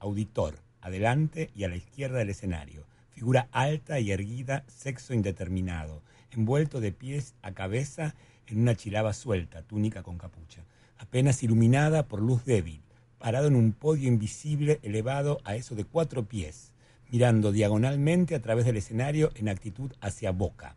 Auditor, 0.00 0.58
adelante 0.80 1.52
y 1.54 1.62
a 1.62 1.68
la 1.68 1.76
izquierda 1.76 2.18
del 2.18 2.30
escenario. 2.30 2.84
Figura 3.10 3.46
alta 3.52 4.00
y 4.00 4.10
erguida, 4.10 4.64
sexo 4.66 5.14
indeterminado. 5.14 6.02
Envuelto 6.32 6.80
de 6.80 6.90
pies 6.90 7.36
a 7.42 7.52
cabeza 7.52 8.16
en 8.48 8.60
una 8.60 8.74
chilaba 8.74 9.12
suelta, 9.12 9.62
túnica 9.62 10.02
con 10.02 10.18
capucha. 10.18 10.64
Apenas 10.98 11.44
iluminada 11.44 12.08
por 12.08 12.20
luz 12.20 12.44
débil. 12.44 12.80
Parado 13.20 13.46
en 13.46 13.54
un 13.54 13.70
podio 13.70 14.08
invisible 14.08 14.80
elevado 14.82 15.40
a 15.44 15.54
eso 15.54 15.76
de 15.76 15.84
cuatro 15.84 16.24
pies. 16.24 16.72
Mirando 17.12 17.52
diagonalmente 17.52 18.34
a 18.34 18.42
través 18.42 18.64
del 18.64 18.78
escenario 18.78 19.30
en 19.36 19.48
actitud 19.48 19.92
hacia 20.00 20.32
boca. 20.32 20.74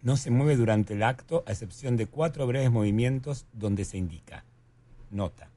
No 0.00 0.16
se 0.16 0.30
mueve 0.30 0.54
durante 0.54 0.94
el 0.94 1.02
acto 1.02 1.42
a 1.48 1.50
excepción 1.50 1.96
de 1.96 2.06
cuatro 2.06 2.46
breves 2.46 2.70
movimientos 2.70 3.46
donde 3.52 3.84
se 3.84 3.98
indica. 3.98 4.44
Nota 5.10 5.50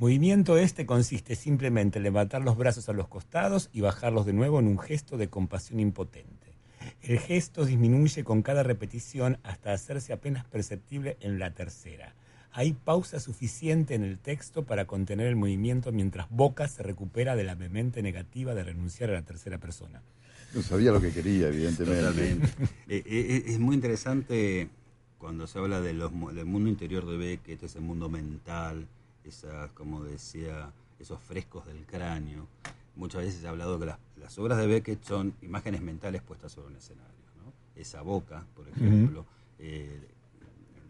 Movimiento 0.00 0.56
este 0.56 0.86
consiste 0.86 1.36
simplemente 1.36 1.98
en 1.98 2.04
levantar 2.04 2.40
los 2.40 2.56
brazos 2.56 2.88
a 2.88 2.94
los 2.94 3.06
costados 3.06 3.68
y 3.70 3.82
bajarlos 3.82 4.24
de 4.24 4.32
nuevo 4.32 4.58
en 4.58 4.66
un 4.66 4.78
gesto 4.78 5.18
de 5.18 5.28
compasión 5.28 5.78
impotente. 5.78 6.54
El 7.02 7.18
gesto 7.18 7.66
disminuye 7.66 8.24
con 8.24 8.40
cada 8.40 8.62
repetición 8.62 9.36
hasta 9.42 9.74
hacerse 9.74 10.14
apenas 10.14 10.46
perceptible 10.46 11.18
en 11.20 11.38
la 11.38 11.50
tercera. 11.50 12.14
Hay 12.50 12.72
pausa 12.72 13.20
suficiente 13.20 13.94
en 13.94 14.02
el 14.02 14.18
texto 14.18 14.64
para 14.64 14.86
contener 14.86 15.26
el 15.26 15.36
movimiento 15.36 15.92
mientras 15.92 16.30
Boca 16.30 16.66
se 16.66 16.82
recupera 16.82 17.36
de 17.36 17.44
la 17.44 17.54
vehemente 17.54 18.00
negativa 18.00 18.54
de 18.54 18.64
renunciar 18.64 19.10
a 19.10 19.12
la 19.12 19.22
tercera 19.22 19.58
persona. 19.58 20.00
No 20.54 20.62
sabía 20.62 20.92
lo 20.92 21.02
que 21.02 21.12
quería, 21.12 21.48
evidentemente. 21.48 22.00
Totalmente. 22.00 22.48
Eh, 22.88 23.02
eh, 23.04 23.44
es 23.48 23.58
muy 23.58 23.74
interesante 23.74 24.70
cuando 25.18 25.46
se 25.46 25.58
habla 25.58 25.82
de 25.82 25.92
los, 25.92 26.10
del 26.34 26.46
mundo 26.46 26.70
interior 26.70 27.06
de 27.06 27.18
Beckett, 27.18 27.62
ese 27.62 27.80
mundo 27.80 28.08
mental, 28.08 28.88
esas, 29.24 29.70
como 29.72 30.02
decía, 30.04 30.70
esos 30.98 31.20
frescos 31.20 31.66
del 31.66 31.84
cráneo. 31.86 32.46
Muchas 32.96 33.22
veces 33.22 33.40
se 33.40 33.46
ha 33.46 33.50
hablado 33.50 33.78
que 33.78 33.86
las, 33.86 33.98
las 34.18 34.38
obras 34.38 34.58
de 34.58 34.66
Beckett 34.66 35.02
son 35.04 35.34
imágenes 35.42 35.80
mentales 35.82 36.22
puestas 36.22 36.52
sobre 36.52 36.68
un 36.68 36.76
escenario. 36.76 37.10
¿no? 37.44 37.52
Esa 37.80 38.02
boca, 38.02 38.44
por 38.54 38.68
ejemplo, 38.68 39.24
eh, 39.58 40.08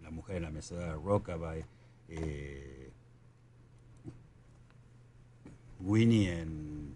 la 0.02 0.10
mujer 0.10 0.36
en 0.36 0.42
la 0.44 0.50
mesa 0.50 0.74
de 0.76 0.92
Rockabye, 0.94 1.64
eh, 2.08 2.90
Winnie 5.80 6.40
en 6.40 6.90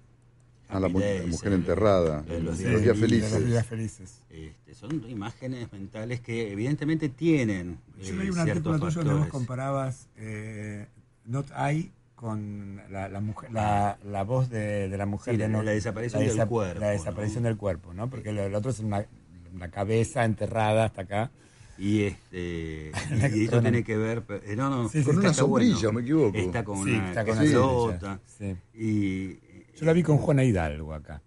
Ah, 0.68 0.80
la, 0.80 0.88
mujer 0.88 1.22
el- 1.22 1.52
enterrada. 1.52 2.24
el- 2.26 2.44
los 2.44 2.58
Los 2.60 2.82
días 2.82 2.98
felices. 2.98 3.32
De 3.32 3.40
los 3.40 3.48
días 3.48 3.66
felices. 3.66 4.22
felices. 4.28 4.54
Este, 4.66 4.74
son 4.74 5.08
imágenes 5.08 5.70
mentales 5.72 6.20
que 6.20 6.50
evidentemente 6.50 7.08
tienen 7.10 7.78
Yo 8.02 8.14
eh, 8.14 8.16
leí 8.16 8.28
un 8.28 8.34
ciertos 8.34 8.48
artículo 8.48 8.78
tuyo 8.78 9.04
donde 9.04 9.20
vos 9.20 9.28
comparabas 9.28 10.08
eh, 10.16 10.86
Not 11.26 11.46
I 11.72 11.90
con 12.14 12.80
la, 12.90 13.08
la 13.08 13.20
mujer, 13.20 13.52
la, 13.52 13.98
la 14.04 14.22
voz 14.24 14.48
de, 14.50 14.88
de 14.88 14.96
la 14.96 15.06
mujer 15.06 15.34
Sí, 15.34 15.38
de 15.40 15.48
la- 15.48 15.62
desaparición 15.62 16.24
del 16.24 16.46
cuerpo, 16.46 16.80
La 16.80 16.86
¿no? 16.86 16.92
desaparición 16.92 17.42
del 17.44 17.56
cuerpo, 17.56 17.92
¿no? 17.94 18.08
Porque 18.08 18.32
lo, 18.32 18.48
lo 18.48 18.58
otro 18.58 18.70
es 18.70 18.80
una, 18.80 19.04
una 19.52 19.70
cabeza 19.70 20.24
enterrada 20.24 20.84
hasta 20.84 21.02
acá. 21.02 21.30
Y 21.76 22.02
este 22.04 22.92
y 23.34 23.44
esto 23.44 23.60
tiene 23.60 23.82
que 23.82 23.96
ver, 23.96 24.22
eh, 24.46 24.54
no, 24.56 24.70
no, 24.70 24.88
Sí, 24.88 25.00
sí, 25.00 25.04
Con 25.04 25.14
está- 25.16 25.20
una 25.20 25.30
está 25.30 25.42
sombrilla, 25.42 25.74
bueno. 25.76 25.92
me 25.92 26.00
equivoco. 26.02 26.38
Está 26.38 26.64
con 26.64 26.84
Sí, 26.84 26.90
una 26.92 27.08
está 27.08 27.24
con 27.24 27.32
una 27.32 27.40
pelota. 27.42 28.20
Sí. 28.26 28.56
Y 28.74 29.34
Yo 29.76 29.84
la 29.84 29.92
vi 29.92 30.02
con 30.04 30.18
Juana 30.18 30.44
Hidalgo 30.44 30.94
acá. 30.94 31.20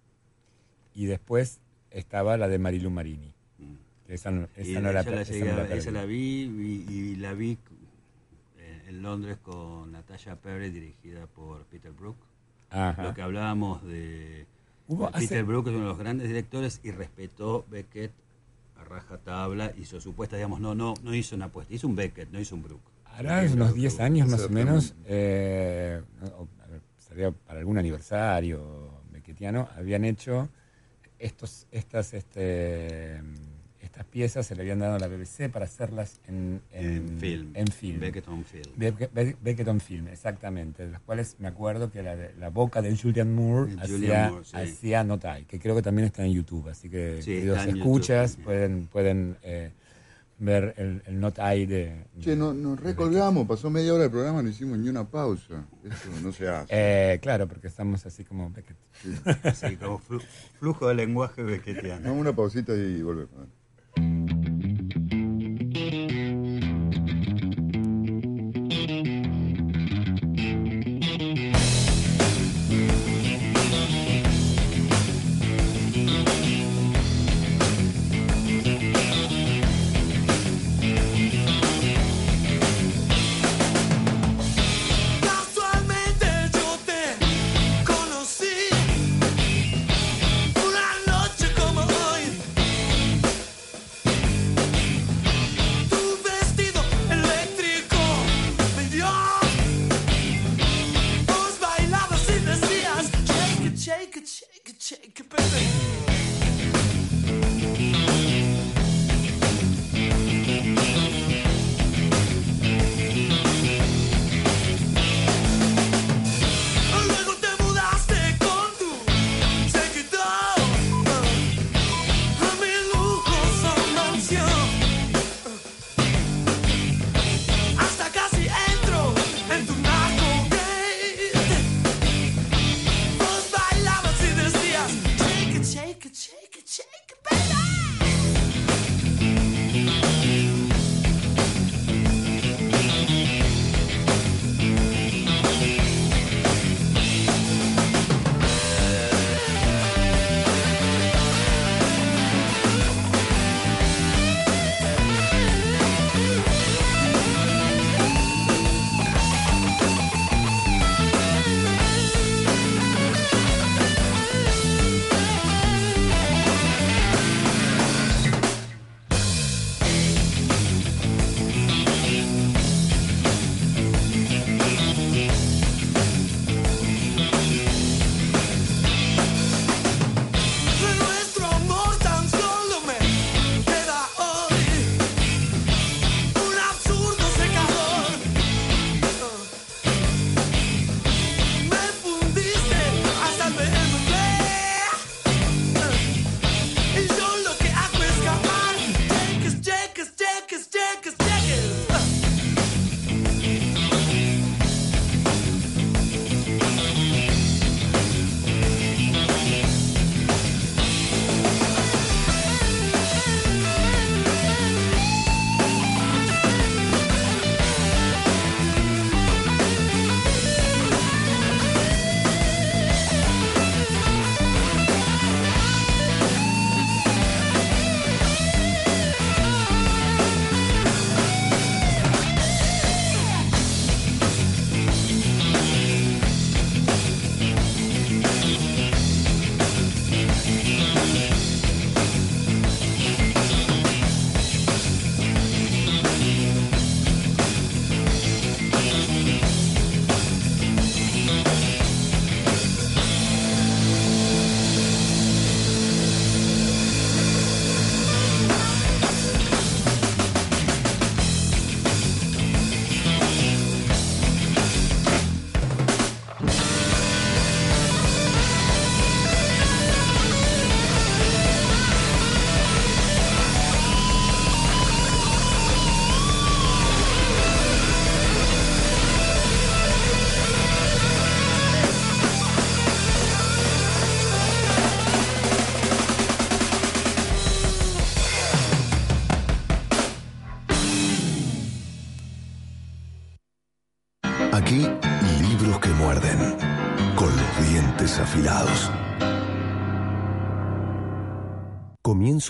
Y 0.94 1.04
después 1.06 1.60
estaba 1.90 2.36
la 2.38 2.48
de 2.48 2.58
Marilu 2.58 2.90
Marini. 2.90 3.34
Que 4.06 4.14
esa 4.14 4.30
no, 4.30 4.48
esa 4.56 4.80
no 4.80 4.90
la, 4.90 5.02
la 5.02 5.20
esa 5.20 5.34
no 5.44 5.56
la 5.68 5.74
esa 5.74 5.90
la 5.90 6.00
perdí. 6.00 6.48
vi 6.48 6.84
y, 6.88 6.94
y 7.12 7.16
la 7.16 7.34
vi 7.34 7.58
en 8.88 9.02
Londres 9.02 9.38
con 9.42 9.92
Natalia 9.92 10.36
Perry 10.36 10.70
dirigida 10.70 11.26
por 11.26 11.64
Peter 11.66 11.92
Brook. 11.92 12.16
Ajá. 12.70 13.02
Lo 13.02 13.14
que 13.14 13.22
hablábamos 13.22 13.84
de 13.84 14.46
Hubo 14.88 15.06
Peter 15.10 15.22
hace- 15.24 15.42
Brook 15.42 15.66
es 15.68 15.74
uno 15.74 15.82
de 15.84 15.88
los 15.88 15.98
grandes 15.98 16.28
directores 16.28 16.80
y 16.82 16.90
respetó 16.90 17.64
Beckett 17.70 18.12
a 18.80 18.84
rajatabla, 18.84 19.72
hizo 19.76 20.00
su 20.00 20.14
puesta, 20.14 20.36
digamos, 20.36 20.60
no, 20.60 20.74
no, 20.74 20.94
no 21.02 21.14
hizo 21.14 21.36
una 21.36 21.46
apuesta, 21.46 21.74
hizo 21.74 21.86
un 21.86 21.96
Beckett, 21.96 22.30
no 22.30 22.40
hizo 22.40 22.54
un 22.54 22.62
Brook. 22.62 22.80
Hará 23.04 23.42
unos 23.52 23.74
10 23.74 24.00
años 24.00 24.28
más 24.28 24.42
o 24.44 24.48
menos, 24.48 24.94
eh, 25.06 26.00
sería 26.96 27.30
para 27.32 27.58
algún 27.58 27.76
aniversario 27.78 28.90
bequetiano, 29.10 29.68
habían 29.76 30.04
hecho 30.04 30.48
estos, 31.18 31.66
estas, 31.72 32.14
este, 32.14 33.20
estas 33.98 34.12
piezas, 34.12 34.46
se 34.46 34.54
le 34.54 34.62
habían 34.62 34.78
dado 34.78 34.94
a 34.94 34.98
la 35.00 35.08
BBC 35.08 35.50
para 35.50 35.64
hacerlas 35.64 36.20
en, 36.28 36.60
En, 36.72 37.18
film. 37.18 37.50
En 37.54 37.66
film. 37.66 37.98
Beckett 38.00 38.28
on 38.28 38.44
film. 38.44 38.72
Be- 38.76 38.92
Be- 39.12 39.36
Beckett 39.42 39.66
on 39.66 39.80
film, 39.80 40.06
exactamente. 40.06 40.86
De 40.86 40.92
los 40.92 41.00
cuales 41.00 41.34
me 41.40 41.48
acuerdo 41.48 41.90
que 41.90 42.02
la, 42.04 42.14
de- 42.14 42.32
la 42.38 42.48
boca 42.50 42.80
de 42.80 42.96
Julian 42.96 43.34
Moore 43.34 43.72
hacía, 43.80 44.28
Moore, 44.30 44.44
sí. 44.44 44.56
hacía 44.56 45.02
Not 45.02 45.24
I, 45.40 45.44
que 45.46 45.58
creo 45.58 45.74
que 45.74 45.82
también 45.82 46.06
está 46.06 46.24
en 46.24 46.32
YouTube. 46.32 46.68
Así 46.68 46.88
que, 46.88 47.20
Sí, 47.22 47.38
está 47.38 47.64
en 47.64 47.76
escuchas, 47.78 48.30
YouTube. 48.32 48.44
pueden, 48.44 48.86
pueden 48.86 49.36
eh, 49.42 49.72
ver 50.38 50.74
el, 50.76 51.02
el 51.06 51.18
Not 51.18 51.38
I 51.40 51.66
de. 51.66 52.04
Che, 52.20 52.36
no, 52.36 52.54
nos 52.54 52.78
recolgamos, 52.78 53.48
pasó 53.48 53.68
media 53.68 53.92
hora 53.94 54.02
del 54.02 54.12
programa, 54.12 54.42
no 54.44 54.48
hicimos 54.48 54.78
ni 54.78 54.88
una 54.88 55.08
pausa. 55.08 55.64
Eso 55.84 56.08
no 56.22 56.30
se 56.30 56.48
hace. 56.48 56.68
Eh, 56.70 57.18
claro, 57.20 57.48
porque 57.48 57.66
estamos 57.66 58.06
así 58.06 58.22
como 58.24 58.48
Beckett. 58.50 58.76
Sí, 59.56 59.76
como 59.76 59.98
flu- 59.98 60.22
flujo 60.60 60.86
de 60.86 60.94
lenguaje 60.94 61.42
beckettiano. 61.42 62.02
Vamos 62.04 62.20
una 62.20 62.32
pausita 62.36 62.72
y 62.76 63.02
volvemos. 63.02 63.48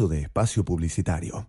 De 0.07 0.21
espacio 0.21 0.65
publicitario. 0.65 1.49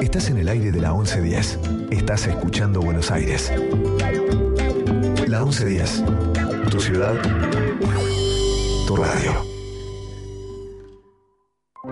Estás 0.00 0.30
en 0.30 0.38
el 0.38 0.48
aire 0.48 0.72
de 0.72 0.80
la 0.80 0.94
1110. 0.94 1.58
Estás 1.90 2.26
escuchando 2.26 2.80
Buenos 2.80 3.10
Aires. 3.10 3.52
La 5.28 5.44
1110. 5.44 6.04
Tu 6.70 6.80
ciudad. 6.80 7.20
Tu 8.86 8.96
radio. 8.96 9.44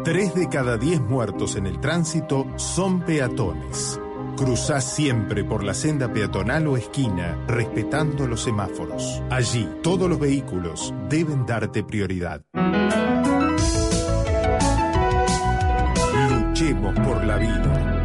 Tres 0.03 0.35
de 0.35 0.49
cada 0.49 0.79
diez 0.79 1.03
muertos 1.03 1.55
en 1.57 1.67
el 1.67 1.79
tránsito 1.81 2.47
son 2.57 3.03
peatones. 3.03 3.98
Cruzá 4.39 4.81
siempre 4.81 5.43
por 5.43 5.65
la 5.65 5.75
senda 5.75 6.13
peatonal 6.13 6.69
o 6.69 6.77
esquina, 6.77 7.37
respetando 7.49 8.25
los 8.29 8.43
semáforos. 8.43 9.21
Allí, 9.31 9.69
todos 9.83 10.09
los 10.09 10.21
vehículos 10.21 10.95
deben 11.09 11.45
darte 11.45 11.83
prioridad. 11.83 12.43
Luchemos 16.31 16.95
por 17.01 17.25
la 17.25 17.37
vida. 17.37 18.05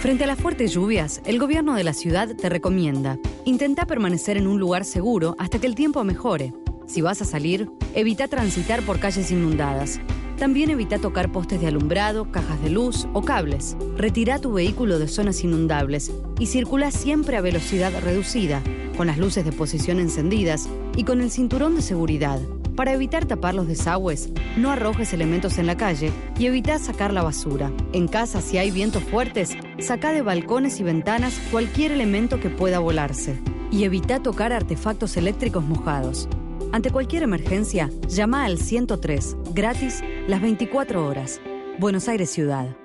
Frente 0.00 0.24
a 0.24 0.26
las 0.26 0.38
fuertes 0.38 0.74
lluvias, 0.74 1.22
el 1.24 1.38
gobierno 1.38 1.74
de 1.74 1.84
la 1.84 1.94
ciudad 1.94 2.36
te 2.36 2.50
recomienda, 2.50 3.18
intenta 3.46 3.86
permanecer 3.86 4.36
en 4.36 4.46
un 4.46 4.60
lugar 4.60 4.84
seguro 4.84 5.36
hasta 5.38 5.58
que 5.58 5.66
el 5.66 5.74
tiempo 5.74 6.04
mejore. 6.04 6.52
Si 6.86 7.00
vas 7.00 7.22
a 7.22 7.24
salir, 7.24 7.70
evita 7.94 8.28
transitar 8.28 8.82
por 8.82 8.98
calles 8.98 9.30
inundadas. 9.30 10.00
También 10.40 10.70
evita 10.70 10.98
tocar 10.98 11.30
postes 11.30 11.60
de 11.60 11.66
alumbrado, 11.66 12.32
cajas 12.32 12.62
de 12.62 12.70
luz 12.70 13.06
o 13.12 13.20
cables. 13.20 13.76
Retira 13.98 14.38
tu 14.38 14.54
vehículo 14.54 14.98
de 14.98 15.06
zonas 15.06 15.44
inundables 15.44 16.10
y 16.38 16.46
circula 16.46 16.90
siempre 16.90 17.36
a 17.36 17.42
velocidad 17.42 17.92
reducida, 18.02 18.62
con 18.96 19.06
las 19.06 19.18
luces 19.18 19.44
de 19.44 19.52
posición 19.52 20.00
encendidas 20.00 20.66
y 20.96 21.04
con 21.04 21.20
el 21.20 21.30
cinturón 21.30 21.74
de 21.74 21.82
seguridad. 21.82 22.40
Para 22.74 22.94
evitar 22.94 23.26
tapar 23.26 23.54
los 23.54 23.68
desagües, 23.68 24.30
no 24.56 24.70
arrojes 24.70 25.12
elementos 25.12 25.58
en 25.58 25.66
la 25.66 25.76
calle 25.76 26.10
y 26.38 26.46
evita 26.46 26.78
sacar 26.78 27.12
la 27.12 27.22
basura. 27.22 27.70
En 27.92 28.08
casa, 28.08 28.40
si 28.40 28.56
hay 28.56 28.70
vientos 28.70 29.04
fuertes, 29.04 29.54
saca 29.78 30.10
de 30.10 30.22
balcones 30.22 30.80
y 30.80 30.84
ventanas 30.84 31.38
cualquier 31.50 31.92
elemento 31.92 32.40
que 32.40 32.48
pueda 32.48 32.78
volarse. 32.78 33.38
Y 33.70 33.84
evita 33.84 34.22
tocar 34.22 34.54
artefactos 34.54 35.18
eléctricos 35.18 35.64
mojados. 35.64 36.30
Ante 36.72 36.90
cualquier 36.90 37.24
emergencia, 37.24 37.90
llama 38.08 38.44
al 38.44 38.58
103, 38.58 39.36
gratis, 39.52 40.02
las 40.28 40.40
24 40.40 41.04
horas. 41.04 41.40
Buenos 41.78 42.08
Aires 42.08 42.30
Ciudad. 42.30 42.76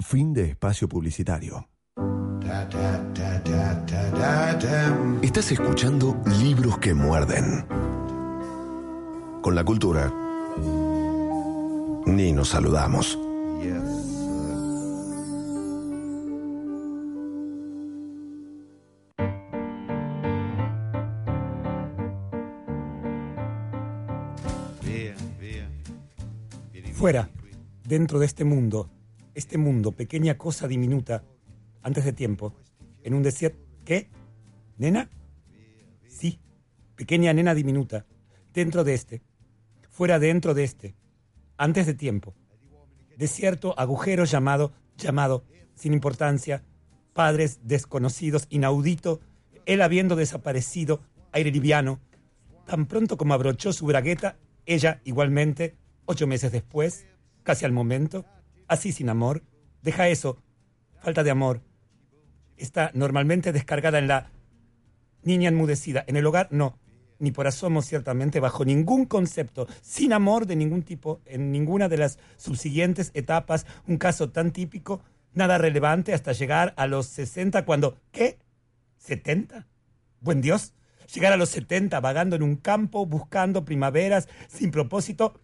Fin 0.00 0.32
de 0.32 0.50
espacio 0.50 0.88
publicitario. 0.88 1.68
Estás 5.20 5.52
escuchando 5.52 6.16
Libros 6.40 6.78
que 6.78 6.94
muerden. 6.94 7.66
Con 9.42 9.54
la 9.54 9.64
cultura. 9.64 10.12
Ni 12.06 12.32
nos 12.32 12.48
saludamos. 12.48 13.18
Fuera, 26.96 27.28
dentro 27.86 28.18
de 28.18 28.24
este 28.24 28.46
mundo, 28.46 28.90
este 29.34 29.58
mundo, 29.58 29.92
pequeña 29.92 30.38
cosa 30.38 30.66
diminuta, 30.66 31.24
antes 31.82 32.06
de 32.06 32.14
tiempo, 32.14 32.54
en 33.02 33.12
un 33.12 33.22
desierto. 33.22 33.58
¿Qué? 33.84 34.08
¿Nena? 34.78 35.10
Sí, 36.08 36.40
pequeña 36.94 37.34
nena 37.34 37.54
diminuta, 37.54 38.06
dentro 38.54 38.82
de 38.82 38.94
este, 38.94 39.22
fuera 39.90 40.18
dentro 40.18 40.54
de 40.54 40.64
este, 40.64 40.96
antes 41.58 41.84
de 41.84 41.92
tiempo. 41.92 42.34
Desierto, 43.18 43.78
agujero 43.78 44.24
llamado, 44.24 44.72
llamado, 44.96 45.44
sin 45.74 45.92
importancia, 45.92 46.64
padres 47.12 47.60
desconocidos, 47.62 48.46
inaudito, 48.48 49.20
él 49.66 49.82
habiendo 49.82 50.16
desaparecido, 50.16 51.02
aire 51.32 51.50
liviano. 51.50 52.00
Tan 52.64 52.86
pronto 52.86 53.18
como 53.18 53.34
abrochó 53.34 53.74
su 53.74 53.84
bragueta, 53.84 54.38
ella 54.64 55.02
igualmente, 55.04 55.76
ocho 56.06 56.26
meses 56.26 56.52
después, 56.52 57.06
casi 57.42 57.64
al 57.64 57.72
momento, 57.72 58.24
así 58.68 58.92
sin 58.92 59.08
amor, 59.08 59.42
deja 59.82 60.08
eso, 60.08 60.38
falta 61.00 61.22
de 61.22 61.30
amor. 61.30 61.60
Está 62.56 62.90
normalmente 62.94 63.52
descargada 63.52 63.98
en 63.98 64.08
la 64.08 64.30
niña 65.22 65.48
enmudecida. 65.48 66.04
En 66.06 66.16
el 66.16 66.26
hogar, 66.26 66.48
no, 66.50 66.78
ni 67.18 67.30
por 67.30 67.46
asomo 67.46 67.82
ciertamente, 67.82 68.40
bajo 68.40 68.64
ningún 68.64 69.04
concepto, 69.04 69.66
sin 69.82 70.12
amor 70.12 70.46
de 70.46 70.56
ningún 70.56 70.82
tipo, 70.82 71.20
en 71.26 71.52
ninguna 71.52 71.88
de 71.88 71.98
las 71.98 72.18
subsiguientes 72.36 73.10
etapas, 73.14 73.66
un 73.86 73.98
caso 73.98 74.30
tan 74.30 74.52
típico, 74.52 75.02
nada 75.34 75.58
relevante 75.58 76.14
hasta 76.14 76.32
llegar 76.32 76.72
a 76.76 76.86
los 76.86 77.06
60 77.06 77.64
cuando, 77.64 77.98
¿qué? 78.10 78.38
¿70? 79.06 79.66
Buen 80.20 80.40
Dios, 80.40 80.72
llegar 81.12 81.32
a 81.32 81.36
los 81.36 81.50
70 81.50 82.00
vagando 82.00 82.36
en 82.36 82.42
un 82.42 82.56
campo, 82.56 83.06
buscando 83.06 83.64
primaveras 83.64 84.28
sin 84.48 84.70
propósito 84.70 85.40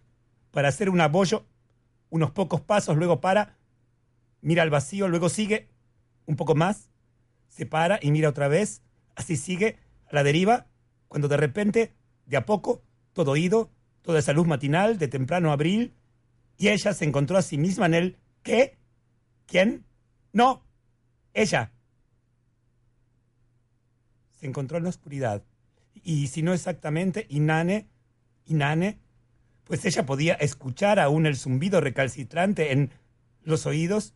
para 0.53 0.67
hacer 0.67 0.91
un 0.91 1.01
abollo, 1.01 1.47
unos 2.11 2.29
pocos 2.29 2.61
pasos, 2.61 2.95
luego 2.95 3.19
para, 3.19 3.57
mira 4.41 4.61
al 4.61 4.69
vacío, 4.69 5.07
luego 5.07 5.27
sigue 5.27 5.67
un 6.27 6.35
poco 6.35 6.53
más, 6.53 6.91
se 7.47 7.65
para 7.65 7.97
y 7.99 8.11
mira 8.11 8.29
otra 8.29 8.47
vez, 8.47 8.83
así 9.15 9.35
sigue 9.35 9.79
a 10.05 10.13
la 10.13 10.23
deriva, 10.23 10.67
cuando 11.07 11.27
de 11.27 11.37
repente, 11.37 11.95
de 12.27 12.37
a 12.37 12.45
poco, 12.45 12.83
todo 13.13 13.31
oído, 13.31 13.71
toda 14.03 14.19
esa 14.19 14.31
luz 14.31 14.45
matinal 14.45 14.99
de 14.99 15.07
temprano 15.07 15.51
abril, 15.51 15.95
y 16.55 16.67
ella 16.67 16.93
se 16.93 17.05
encontró 17.05 17.35
a 17.35 17.41
sí 17.41 17.57
misma 17.57 17.87
en 17.87 17.95
el 17.95 18.17
¿qué? 18.43 18.77
¿Quién? 19.47 19.87
No, 20.33 20.63
ella. 21.33 21.71
Se 24.39 24.45
encontró 24.45 24.77
en 24.77 24.83
la 24.83 24.89
oscuridad. 24.89 25.43
Y 26.03 26.27
si 26.27 26.43
no 26.43 26.53
exactamente, 26.53 27.25
inane, 27.29 27.87
inane, 28.45 28.99
pues 29.63 29.85
ella 29.85 30.05
podía 30.05 30.33
escuchar 30.33 30.99
aún 30.99 31.25
el 31.25 31.37
zumbido 31.37 31.81
recalcitrante 31.81 32.71
en 32.71 32.91
los 33.43 33.65
oídos, 33.65 34.13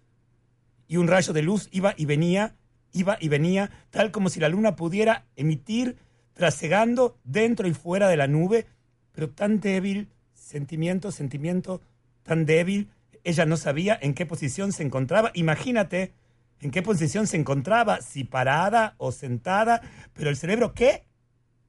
y 0.88 0.98
un 0.98 1.08
rayo 1.08 1.34
de 1.34 1.42
luz 1.42 1.68
iba 1.72 1.94
y 1.98 2.06
venía, 2.06 2.56
iba 2.94 3.18
y 3.20 3.28
venía, 3.28 3.72
tal 3.90 4.12
como 4.12 4.30
si 4.30 4.40
la 4.40 4.50
luna 4.50 4.76
pudiera 4.76 5.26
emitir, 5.36 5.98
trasegando 6.34 7.18
dentro 7.24 7.68
y 7.68 7.74
fuera 7.74 8.08
de 8.08 8.18
la 8.18 8.28
nube, 8.28 8.68
pero 9.12 9.30
tan 9.30 9.60
débil, 9.60 10.10
sentimiento, 10.34 11.12
sentimiento 11.12 11.82
tan 12.24 12.46
débil, 12.46 12.90
ella 13.24 13.46
no 13.46 13.58
sabía 13.58 13.98
en 14.02 14.14
qué 14.14 14.26
posición 14.26 14.72
se 14.72 14.84
encontraba. 14.84 15.32
Imagínate 15.34 16.14
en 16.62 16.72
qué 16.72 16.82
posición 16.82 17.28
se 17.28 17.38
encontraba, 17.38 18.02
si 18.02 18.24
parada 18.24 18.96
o 18.98 19.12
sentada, 19.12 19.82
pero 20.14 20.30
el 20.30 20.38
cerebro, 20.38 20.74
¿qué? 20.74 21.06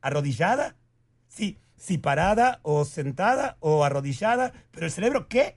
¿Arrodillada? 0.00 0.76
Sí, 1.26 1.58
si 1.78 1.96
parada 1.98 2.60
o 2.62 2.84
sentada 2.84 3.56
o 3.60 3.84
arrodillada, 3.84 4.52
pero 4.70 4.86
el 4.86 4.92
cerebro, 4.92 5.28
¿qué? 5.28 5.56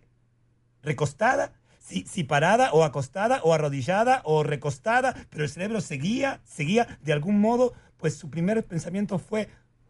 ¿Recostada? 0.82 1.54
Si, 1.80 2.06
si 2.06 2.24
parada 2.24 2.72
o 2.72 2.84
acostada 2.84 3.42
o 3.44 3.54
arrodillada 3.54 4.22
o 4.24 4.44
recostada, 4.44 5.16
pero 5.30 5.44
el 5.44 5.50
cerebro 5.50 5.82
seguía, 5.82 6.42
seguía 6.46 7.00
de 7.02 7.12
algún 7.12 7.42
modo, 7.42 7.74
pues 7.98 8.16
su 8.16 8.30
primer 8.30 8.64
pensamiento 8.66 9.20
fue, 9.20 9.50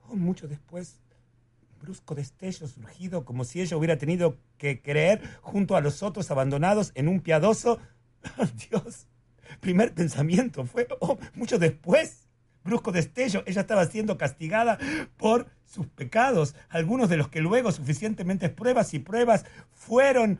oh, 0.09 0.15
mucho 0.15 0.47
después, 0.47 1.01
brusco 1.81 2.15
destello 2.15 2.67
surgido, 2.67 3.25
como 3.25 3.43
si 3.43 3.61
ella 3.61 3.77
hubiera 3.77 3.97
tenido 3.97 4.37
que 4.57 4.81
creer 4.81 5.21
junto 5.41 5.75
a 5.75 5.81
los 5.81 6.01
otros 6.01 6.31
abandonados 6.31 6.91
en 6.95 7.07
un 7.07 7.19
piadoso, 7.19 7.79
oh, 8.37 8.45
Dios, 8.69 9.07
primer 9.59 9.93
pensamiento 9.93 10.65
fue, 10.65 10.87
oh, 11.01 11.17
mucho 11.35 11.59
después, 11.59 12.27
brusco 12.63 12.91
destello, 12.91 13.43
ella 13.45 13.61
estaba 13.61 13.85
siendo 13.85 14.17
castigada 14.17 14.77
por 15.17 15.47
sus 15.65 15.87
pecados, 15.87 16.55
algunos 16.69 17.09
de 17.09 17.17
los 17.17 17.29
que 17.29 17.41
luego 17.41 17.71
suficientemente 17.71 18.49
pruebas 18.49 18.93
y 18.93 18.99
pruebas 18.99 19.45
fueron 19.71 20.39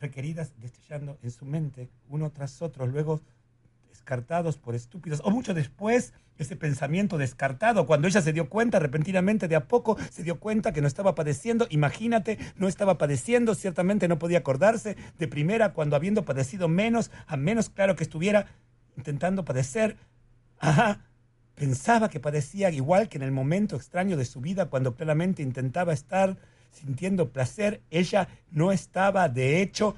requeridas 0.00 0.52
destellando 0.60 1.18
en 1.22 1.30
su 1.30 1.44
mente 1.44 1.88
uno 2.08 2.30
tras 2.30 2.60
otro, 2.62 2.86
luego 2.86 3.20
descartados 3.88 4.58
por 4.58 4.74
estúpidos, 4.74 5.20
o 5.24 5.30
mucho 5.30 5.54
después 5.54 6.12
ese 6.38 6.54
pensamiento 6.54 7.16
descartado, 7.16 7.86
cuando 7.86 8.08
ella 8.08 8.20
se 8.20 8.32
dio 8.32 8.50
cuenta 8.50 8.78
repentinamente 8.78 9.48
de 9.48 9.56
a 9.56 9.68
poco, 9.68 9.96
se 10.10 10.22
dio 10.22 10.38
cuenta 10.38 10.72
que 10.72 10.82
no 10.82 10.86
estaba 10.86 11.14
padeciendo, 11.14 11.66
imagínate, 11.70 12.38
no 12.56 12.68
estaba 12.68 12.98
padeciendo, 12.98 13.54
ciertamente 13.54 14.06
no 14.06 14.18
podía 14.18 14.38
acordarse 14.38 14.96
de 15.18 15.28
primera 15.28 15.72
cuando 15.72 15.96
habiendo 15.96 16.24
padecido 16.24 16.68
menos, 16.68 17.10
a 17.26 17.36
menos 17.36 17.70
claro 17.70 17.96
que 17.96 18.04
estuviera 18.04 18.46
intentando 18.96 19.44
padecer, 19.44 19.96
ajá, 20.58 21.06
pensaba 21.54 22.08
que 22.08 22.20
padecía 22.20 22.70
igual 22.70 23.08
que 23.08 23.18
en 23.18 23.22
el 23.22 23.32
momento 23.32 23.76
extraño 23.76 24.16
de 24.16 24.24
su 24.24 24.40
vida 24.40 24.66
cuando 24.66 24.94
claramente 24.94 25.42
intentaba 25.42 25.92
estar 25.92 26.36
sintiendo 26.70 27.30
placer, 27.30 27.80
ella 27.90 28.28
no 28.50 28.72
estaba 28.72 29.28
de 29.28 29.62
hecho 29.62 29.96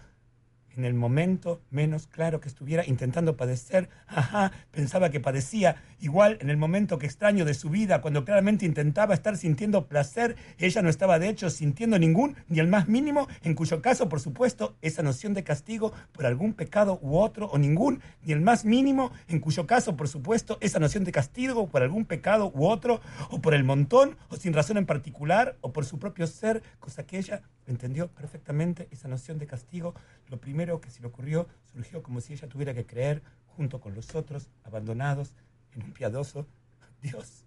en 0.78 0.84
el 0.84 0.94
momento 0.94 1.60
menos 1.70 2.06
claro 2.06 2.40
que 2.40 2.48
estuviera 2.48 2.86
intentando 2.86 3.36
padecer, 3.36 3.88
ajá, 4.06 4.52
pensaba 4.70 5.10
que 5.10 5.18
padecía, 5.18 5.82
igual 6.00 6.38
en 6.40 6.50
el 6.50 6.56
momento 6.56 6.98
que 6.98 7.06
extraño 7.06 7.44
de 7.44 7.54
su 7.54 7.68
vida, 7.68 8.00
cuando 8.00 8.24
claramente 8.24 8.64
intentaba 8.64 9.12
estar 9.12 9.36
sintiendo 9.36 9.88
placer, 9.88 10.36
ella 10.56 10.80
no 10.80 10.88
estaba 10.88 11.18
de 11.18 11.28
hecho 11.28 11.50
sintiendo 11.50 11.98
ningún, 11.98 12.36
ni 12.48 12.60
el 12.60 12.68
más 12.68 12.86
mínimo, 12.86 13.26
en 13.42 13.54
cuyo 13.54 13.82
caso, 13.82 14.08
por 14.08 14.20
supuesto, 14.20 14.76
esa 14.80 15.02
noción 15.02 15.34
de 15.34 15.42
castigo 15.42 15.92
por 16.12 16.26
algún 16.26 16.54
pecado 16.54 17.00
u 17.02 17.18
otro, 17.18 17.46
o 17.46 17.58
ningún, 17.58 18.00
ni 18.22 18.32
el 18.32 18.40
más 18.40 18.64
mínimo, 18.64 19.10
en 19.26 19.40
cuyo 19.40 19.66
caso, 19.66 19.96
por 19.96 20.08
supuesto, 20.08 20.58
esa 20.60 20.78
noción 20.78 21.02
de 21.02 21.10
castigo 21.10 21.68
por 21.68 21.82
algún 21.82 22.04
pecado 22.04 22.52
u 22.54 22.66
otro, 22.66 23.00
o 23.30 23.40
por 23.40 23.54
el 23.54 23.64
montón, 23.64 24.16
o 24.28 24.36
sin 24.36 24.52
razón 24.52 24.76
en 24.76 24.86
particular, 24.86 25.56
o 25.60 25.72
por 25.72 25.84
su 25.84 25.98
propio 25.98 26.28
ser, 26.28 26.62
cosa 26.78 27.04
que 27.04 27.18
ella 27.18 27.42
entendió 27.70 28.08
perfectamente 28.08 28.88
esa 28.90 29.08
noción 29.08 29.38
de 29.38 29.46
castigo. 29.46 29.94
Lo 30.28 30.40
primero 30.40 30.80
que 30.80 30.90
se 30.90 31.00
le 31.00 31.08
ocurrió 31.08 31.46
surgió 31.72 32.02
como 32.02 32.20
si 32.20 32.32
ella 32.32 32.48
tuviera 32.48 32.74
que 32.74 32.86
creer, 32.86 33.22
junto 33.46 33.80
con 33.80 33.94
los 33.94 34.14
otros, 34.14 34.50
abandonados, 34.64 35.34
en 35.72 35.82
un 35.82 35.92
piadoso 35.92 36.46
Dios. 37.02 37.44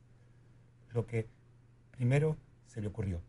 Lo 0.93 1.05
que 1.05 1.27
primero 1.91 2.37
se 2.67 2.81
le 2.81 2.87
ocurrió. 2.87 3.21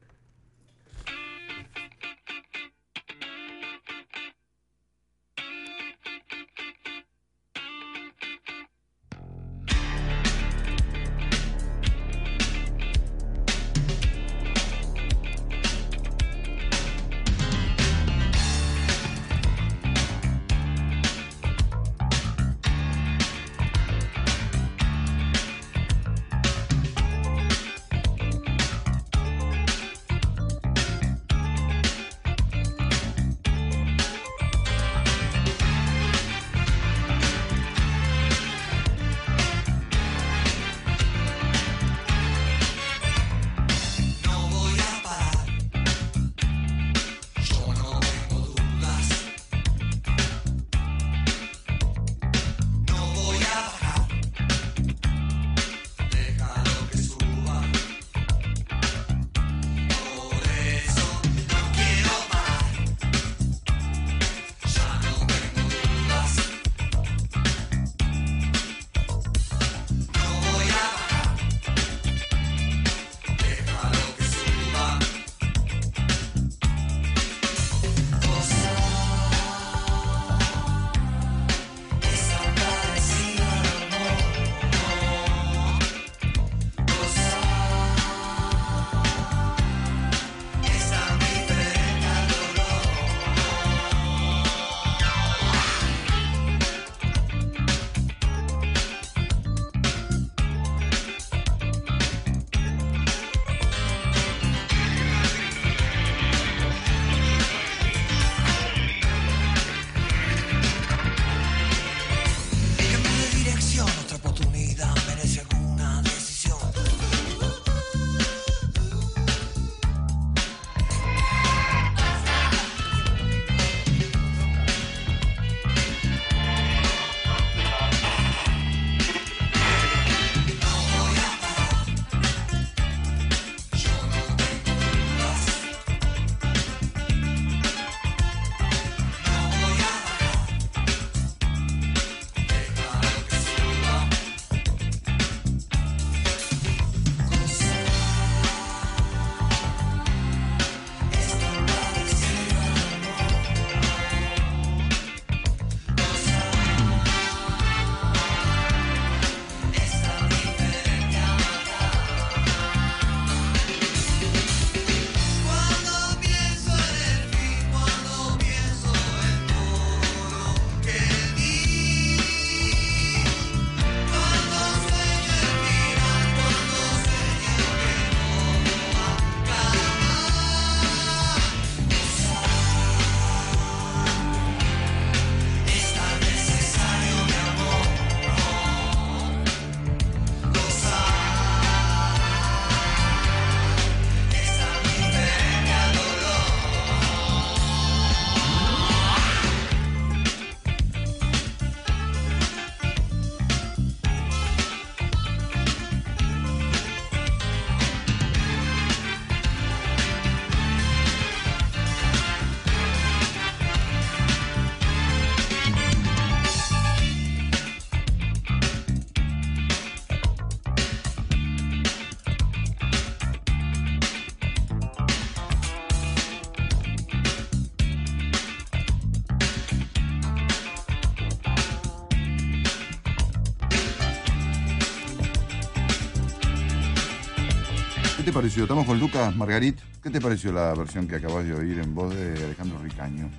Pareció? 238.43 238.65
Estamos 238.65 238.87
con 238.87 238.99
Lucas 238.99 239.37
Margarit. 239.37 239.79
¿Qué 240.03 240.11
te 240.11 240.21
pareció 240.21 240.51
la 240.51 240.75
versión 240.75 241.07
que 241.07 241.15
acabas 241.15 241.47
de 241.47 241.55
oír 241.55 241.79
en 241.79 241.95
voz 241.95 242.13
de 242.13 242.45
Alejandro 242.45 242.77
Ricaño? 242.83 243.31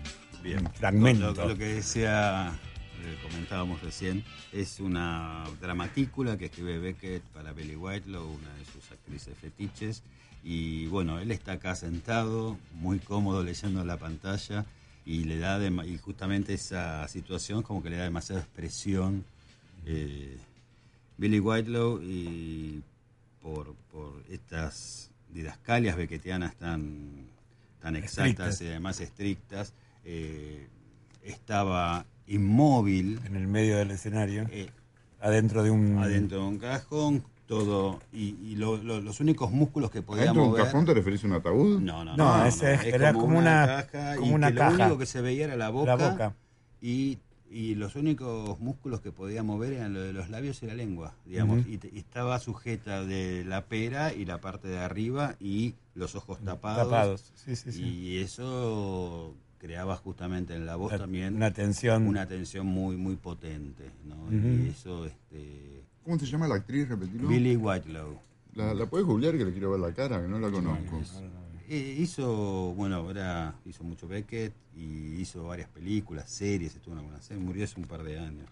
Bien, 0.42 0.66
fragmento. 0.76 1.34
Lo, 1.34 1.50
lo 1.50 1.58
que 1.58 1.66
decía, 1.66 2.54
eh, 3.04 3.18
comentábamos 3.22 3.82
recién, 3.82 4.24
es 4.54 4.80
una 4.80 5.44
dramatícula 5.60 6.38
que 6.38 6.46
escribe 6.46 6.80
Beckett 6.80 7.22
para 7.34 7.52
Billy 7.52 7.76
Whitelow, 7.76 8.26
una 8.26 8.54
de 8.54 8.64
sus 8.64 8.90
actrices 8.94 9.38
fetiches. 9.38 10.04
Y 10.42 10.88
bueno, 10.88 11.20
él 11.20 11.32
está 11.32 11.54
acá 11.54 11.76
sentado, 11.76 12.58
muy 12.76 13.00
cómodo 13.00 13.44
leyendo 13.44 13.84
la 13.84 13.98
pantalla 13.98 14.66
y 15.06 15.26
le 15.26 15.38
da 15.38 15.60
y 15.86 15.98
justamente 15.98 16.54
esa 16.54 17.06
situación 17.10 17.62
como 17.62 17.84
que 17.84 17.90
le 17.90 17.98
da 17.98 18.06
demasiada 18.06 18.40
expresión 18.40 19.26
eh, 19.86 20.38
Billy 21.18 21.42
Whitelow 21.42 22.02
y 22.02 22.84
por, 23.44 23.76
por 23.92 24.24
estas 24.30 25.12
didascalias 25.30 25.98
bequetianas 25.98 26.56
tan, 26.56 27.28
tan 27.80 27.96
exactas 27.96 28.62
y 28.62 28.68
además 28.68 29.02
estrictas, 29.02 29.74
eh, 30.06 30.68
estaba 31.22 32.06
inmóvil. 32.28 33.20
En 33.26 33.36
el 33.36 33.48
medio 33.48 33.78
del 33.78 33.92
escenario. 33.92 34.48
Eh, 34.50 34.70
adentro 35.20 35.62
de 35.62 35.70
un. 35.70 35.98
Adentro 36.00 36.40
de 36.40 36.46
un 36.46 36.58
cajón, 36.58 37.24
todo. 37.46 38.00
Y, 38.14 38.56
los 38.56 39.20
únicos 39.20 39.52
músculos 39.52 39.92
que 39.92 40.02
podía 40.02 40.34
mover. 40.34 40.62
un 40.62 40.66
cajón 40.66 40.86
te 40.86 40.94
referís 40.94 41.24
a 41.24 41.28
un 41.28 41.34
ataúd? 41.34 41.82
No, 41.82 42.04
no, 42.06 42.16
no. 42.16 42.46
era 42.84 43.14
como, 43.14 43.38
una, 43.38 43.86
caja. 43.92 44.16
y 44.16 44.54
Lo 44.54 44.70
único 44.70 44.98
que 44.98 45.06
se 45.06 45.22
veía 45.22 45.46
era 45.46 45.58
la 45.58 45.70
boca. 45.70 45.96
La 45.96 46.10
boca. 46.10 46.36
Y 46.82 47.20
y 47.54 47.76
los 47.76 47.96
únicos 47.96 48.60
músculos 48.60 49.02
que 49.02 49.12
podía 49.12 49.44
mover 49.44 49.74
eran 49.74 49.94
los 49.94 50.04
de 50.04 50.14
los 50.14 50.30
labios 50.30 50.64
y 50.64 50.66
la 50.66 50.74
lengua, 50.74 51.14
digamos, 51.26 51.66
y, 51.68 51.80
estaba 51.98 52.40
sujeta 52.40 53.06
de 53.06 53.46
la 53.46 53.66
pera 53.66 54.14
y 54.14 54.26
la 54.26 54.42
parte 54.42 54.68
de 54.68 54.80
arriba 54.80 55.36
y 55.40 55.76
los 55.94 56.16
ojos 56.16 56.40
tapados. 56.44 56.90
Tapados, 56.90 57.32
sí, 57.36 57.56
sí, 57.56 57.72
sí. 57.72 57.84
Y 57.84 58.18
eso 58.18 59.36
creaba 59.60 59.96
justamente 59.96 60.56
en 60.56 60.66
la 60.66 60.76
voz 60.76 60.98
también 60.98 61.36
una 61.36 61.54
tensión 61.54 62.06
una 62.06 62.28
tensión 62.28 62.68
muy 62.68 62.98
muy 62.98 63.16
potente, 63.16 63.92
¿no? 64.04 64.32
Y 64.32 64.70
eso 64.70 65.06
este 65.06 65.84
¿Cómo 66.04 66.20
se 66.20 66.26
llama 66.26 66.48
la 66.48 66.56
actriz, 66.56 66.90
repetilo? 66.90 67.30
Billy 67.30 67.56
Whitelow. 67.56 68.20
¿La, 68.56 68.74
¿La 68.74 68.86
puedes 68.88 69.08
googlear 69.08 69.38
que 69.38 69.46
le 69.46 69.52
quiero 69.52 69.72
ver 69.72 69.80
la 69.80 69.94
cara, 69.94 70.22
que 70.22 70.28
no 70.28 70.38
la 70.38 70.52
conozco? 70.52 71.02
Eh, 71.70 71.96
hizo, 72.00 72.74
bueno, 72.76 73.10
era, 73.10 73.56
hizo 73.66 73.84
mucho 73.84 74.08
Beckett 74.08 74.54
y 74.76 75.16
hizo 75.22 75.46
varias 75.46 75.70
películas, 75.70 76.30
series, 76.30 76.76
estuvo 76.76 76.94
en 76.94 77.00
algunas 77.00 77.24
series, 77.24 77.44
murió 77.44 77.64
hace 77.64 77.80
un 77.80 77.88
par 77.88 78.04
de 78.04 78.20
años. 78.20 78.48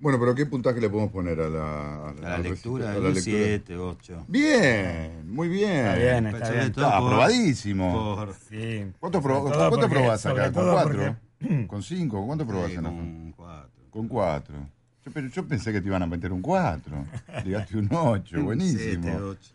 Bueno, 0.00 0.18
pero 0.18 0.34
¿qué 0.34 0.44
puntaje 0.44 0.80
le 0.80 0.90
podemos 0.90 1.12
poner 1.12 1.40
a 1.40 1.48
la, 1.48 2.08
a 2.10 2.14
la, 2.14 2.38
lectura? 2.38 2.94
7, 3.14 3.76
8. 3.76 4.24
Bien, 4.28 5.32
muy 5.32 5.48
bien. 5.48 5.86
Está 5.86 5.94
bien, 5.96 6.26
está 6.26 6.50
bien. 6.50 6.72
aprobadísimo. 6.78 8.26
sí. 8.48 8.84
¿Cuánto, 9.00 9.22
probás 9.22 10.26
acá? 10.26 10.52
¿Con 10.52 10.70
4? 10.72 11.16
¿Con 11.66 11.82
5? 11.82 12.26
¿Cuánto 12.26 12.46
probás 12.46 12.70
sí, 12.70 12.76
Con 12.76 13.32
4. 13.36 13.70
Con 13.90 14.08
4. 14.08 14.56
Yo, 15.04 15.12
pero 15.12 15.28
yo 15.28 15.46
pensé 15.46 15.72
que 15.72 15.80
te 15.80 15.86
iban 15.86 16.02
a 16.02 16.06
meter 16.06 16.32
un 16.32 16.42
4. 16.42 17.06
Llegaste 17.44 17.78
un 17.78 17.88
8, 17.90 18.42
buenísimo. 18.42 19.04
7, 19.04 19.16
8. 19.22 19.54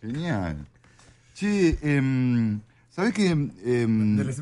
Genial. 0.00 0.66
Sí, 1.34 1.76
eh, 1.82 2.58
¿sabes 2.90 3.12
qué? 3.14 3.36
Eh, 3.64 3.86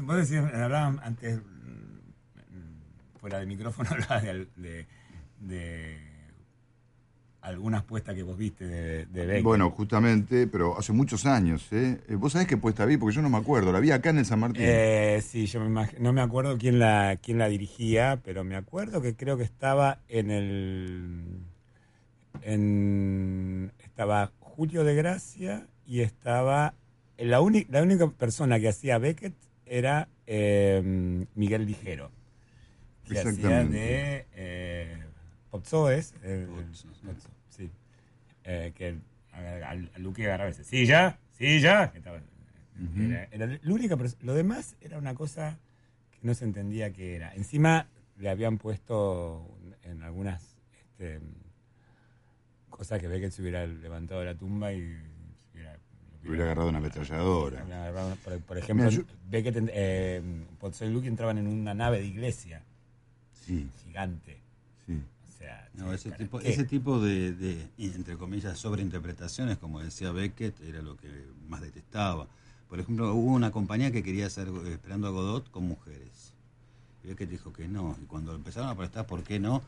Vos 0.02 0.16
decías, 0.16 0.52
hablaban 0.52 1.00
antes, 1.02 1.38
mm, 1.38 3.18
fuera 3.20 3.38
de 3.38 3.46
micrófono, 3.46 3.90
hablabas 3.92 4.22
de, 4.22 4.86
de, 5.40 5.98
algunas 7.42 7.82
puestas 7.84 8.14
que 8.14 8.22
vos 8.22 8.36
viste 8.36 8.66
de, 8.66 9.06
de 9.06 9.42
Bueno, 9.42 9.70
justamente, 9.70 10.46
pero 10.46 10.78
hace 10.78 10.92
muchos 10.92 11.24
años, 11.26 11.66
¿eh? 11.72 12.00
eh 12.08 12.14
¿Vos 12.14 12.32
sabés 12.32 12.48
qué 12.48 12.56
puesta 12.56 12.84
vi? 12.84 12.96
Porque 12.96 13.16
yo 13.16 13.22
no 13.22 13.30
me 13.30 13.38
acuerdo. 13.38 13.72
La 13.72 13.80
vi 13.80 13.92
acá 13.92 14.10
en 14.10 14.18
el 14.18 14.26
San 14.26 14.40
Martín. 14.40 14.62
Eh, 14.64 15.22
sí, 15.26 15.46
yo 15.46 15.60
no 15.60 16.12
me 16.12 16.20
acuerdo 16.20 16.58
quién 16.58 16.78
la, 16.78 17.18
quién 17.22 17.38
la 17.38 17.48
dirigía, 17.48 18.20
pero 18.24 18.44
me 18.44 18.56
acuerdo 18.56 19.00
que 19.00 19.16
creo 19.16 19.36
que 19.36 19.44
estaba 19.44 19.98
en 20.08 20.30
el... 20.30 21.24
En, 22.42 23.72
estaba 23.84 24.32
Julio 24.60 24.84
de 24.84 24.94
Gracia 24.94 25.66
y 25.86 26.02
estaba. 26.02 26.74
La, 27.16 27.38
la 27.70 27.82
única 27.82 28.10
persona 28.10 28.60
que 28.60 28.68
hacía 28.68 28.98
Beckett 28.98 29.32
era 29.64 30.06
eh, 30.26 30.82
Miguel 31.34 31.64
Ligero. 31.64 32.10
Que 33.08 33.20
hacía 33.20 33.64
de 33.64 34.26
eh, 34.34 34.98
Pozzoes. 35.50 36.12
Eh, 36.22 36.46
sí. 37.48 37.70
Eh, 38.44 38.72
que 38.74 38.98
al, 39.32 39.90
Luque 39.96 40.26
agarraba 40.26 40.50
ese. 40.50 40.64
Sí, 40.64 40.84
ya, 40.84 41.18
sí, 41.38 41.58
ya. 41.60 41.94
Era, 43.32 43.58
lo 44.20 44.34
demás 44.34 44.76
era 44.82 44.98
una 44.98 45.14
cosa 45.14 45.58
que 46.10 46.18
no 46.20 46.34
se 46.34 46.44
entendía 46.44 46.92
qué 46.92 47.16
era. 47.16 47.34
Encima 47.34 47.86
le 48.18 48.28
habían 48.28 48.58
puesto 48.58 49.56
en 49.84 50.02
algunas. 50.02 50.58
Este, 50.82 51.18
cosa 52.80 52.98
que 52.98 53.08
Beckett 53.08 53.30
se 53.30 53.42
hubiera 53.42 53.66
levantado 53.66 54.20
de 54.20 54.26
la 54.26 54.34
tumba 54.34 54.72
y 54.72 54.80
hubiera, 55.52 55.78
hubiera 56.24 56.44
agarrado 56.44 56.70
una 56.70 56.78
ametralladora. 56.78 57.62
Por, 58.46 58.56
ejemplo, 58.56 58.88
Beckett, 59.28 59.68
eh, 59.74 60.22
y 60.80 60.84
Luke 60.86 61.06
entraban 61.06 61.36
en 61.36 61.46
una 61.46 61.74
nave 61.74 62.00
de 62.00 62.06
iglesia. 62.06 62.62
Sí. 63.34 63.68
Gigante. 63.84 64.40
Sí. 64.86 64.98
O 65.28 65.30
sea, 65.30 65.68
no, 65.74 65.92
ese, 65.92 66.10
tipo, 66.12 66.40
ese 66.40 66.64
tipo 66.64 66.98
de, 67.00 67.34
de, 67.34 67.68
entre 67.76 68.16
comillas, 68.16 68.58
sobreinterpretaciones, 68.58 69.58
como 69.58 69.80
decía 69.80 70.10
Beckett, 70.10 70.58
era 70.62 70.80
lo 70.80 70.96
que 70.96 71.08
más 71.48 71.60
detestaba. 71.60 72.28
Por 72.70 72.80
ejemplo, 72.80 73.12
hubo 73.12 73.32
una 73.32 73.50
compañía 73.50 73.90
que 73.90 74.02
quería 74.02 74.28
hacer 74.28 74.48
Esperando 74.72 75.06
a 75.06 75.10
Godot 75.10 75.50
con 75.50 75.64
mujeres. 75.64 76.32
Y 77.04 77.08
Beckett 77.08 77.28
dijo 77.28 77.52
que 77.52 77.68
no. 77.68 77.94
Y 78.02 78.06
cuando 78.06 78.34
empezaron 78.34 78.70
a 78.70 78.74
protestar, 78.74 79.06
¿por 79.06 79.22
qué 79.22 79.38
no? 79.38 79.62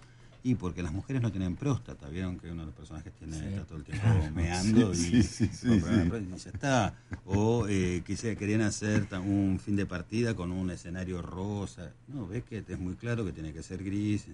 Y 0.45 0.57
porque 0.57 0.82
las 0.82 0.93
mujeres 0.93 1.22
no 1.22 1.30
tienen 1.30 1.55
próstata, 1.55 2.09
vieron 2.09 2.38
que 2.38 2.51
uno 2.51 2.62
de 2.62 2.66
los 2.66 2.74
personajes 2.74 3.12
tiene, 3.12 3.36
está 3.36 3.64
todo 3.64 3.78
el 3.78 3.84
tiempo 3.84 4.07
meando 4.34 4.93
y, 4.93 5.22
ya 5.22 6.51
está. 6.51 6.95
O 7.26 7.66
eh, 7.68 8.03
querían 8.05 8.62
hacer 8.62 9.07
un 9.24 9.61
fin 9.62 9.76
de 9.76 9.86
partida 9.86 10.34
con 10.34 10.51
un 10.51 10.70
escenario 10.70 11.22
rosa. 11.22 11.93
No, 12.09 12.26
ves 12.26 12.43
que 12.45 12.64
es 12.66 12.78
muy 12.78 12.95
claro 12.95 13.24
que 13.24 13.32
tiene 13.32 13.53
que 13.53 13.62
ser 13.62 13.84
gris. 13.84 14.26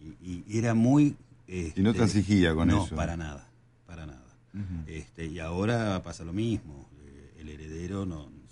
Y, 0.00 0.42
era 0.56 0.74
muy... 0.74 1.16
y 1.46 1.72
no 1.76 1.92
transigía 1.92 2.54
con 2.54 2.70
eso. 2.70 2.88
No, 2.90 2.96
para 2.96 3.16
nada, 3.16 3.46
para 3.86 4.06
nada. 4.06 4.24
este, 4.86 5.26
y 5.26 5.38
ahora 5.38 6.02
pasa 6.02 6.24
lo 6.24 6.32
mismo. 6.32 6.88
Eh, 7.04 7.40
el 7.40 7.48
heredero 7.50 8.06
no 8.06 8.42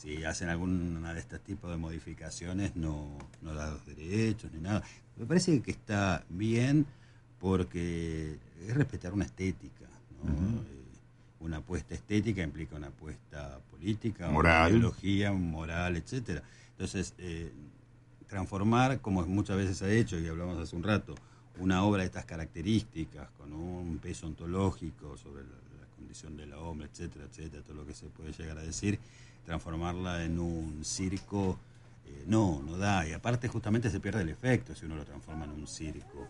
si 0.00 0.24
hacen 0.24 0.48
alguna 0.48 1.12
de 1.12 1.20
estos 1.20 1.40
tipos 1.40 1.70
de 1.70 1.76
modificaciones 1.76 2.74
no, 2.74 3.18
no 3.42 3.52
da 3.52 3.70
los 3.70 3.84
derechos 3.84 4.50
ni 4.52 4.60
nada. 4.60 4.82
Me 5.20 5.26
parece 5.26 5.60
que 5.60 5.70
está 5.70 6.24
bien 6.30 6.86
porque 7.38 8.38
es 8.66 8.74
respetar 8.74 9.12
una 9.12 9.26
estética. 9.26 9.84
Eh, 9.84 10.80
una 11.40 11.58
apuesta 11.58 11.94
estética 11.94 12.42
implica 12.42 12.76
una 12.76 12.86
apuesta 12.86 13.60
política, 13.70 14.30
moral. 14.30 14.70
una 14.70 14.78
ideología, 14.78 15.30
moral, 15.32 15.98
etcétera. 15.98 16.42
Entonces, 16.70 17.12
eh, 17.18 17.52
transformar, 18.28 19.00
como 19.02 19.26
muchas 19.26 19.58
veces 19.58 19.82
ha 19.82 19.92
hecho, 19.92 20.18
y 20.18 20.26
hablamos 20.26 20.58
hace 20.58 20.74
un 20.74 20.84
rato, 20.84 21.14
una 21.58 21.84
obra 21.84 22.00
de 22.00 22.06
estas 22.06 22.24
características, 22.24 23.28
con 23.36 23.52
un 23.52 23.98
peso 23.98 24.26
ontológico 24.26 25.18
sobre 25.18 25.42
la, 25.42 25.50
condición 25.96 26.34
del 26.38 26.54
hombre, 26.54 26.88
etcétera, 26.90 27.26
etcétera, 27.26 27.62
todo 27.62 27.74
lo 27.74 27.86
que 27.86 27.92
se 27.92 28.06
puede 28.06 28.32
llegar 28.32 28.56
a 28.56 28.62
decir, 28.62 28.98
transformarla 29.44 30.24
en 30.24 30.38
un 30.38 30.82
circo, 30.82 31.58
eh, 32.10 32.24
no, 32.26 32.62
no 32.64 32.76
da. 32.76 33.06
Y 33.06 33.12
aparte 33.12 33.48
justamente 33.48 33.90
se 33.90 34.00
pierde 34.00 34.22
el 34.22 34.28
efecto 34.28 34.74
si 34.74 34.86
uno 34.86 34.96
lo 34.96 35.04
transforma 35.04 35.44
en 35.44 35.52
un 35.52 35.66
circo. 35.66 36.28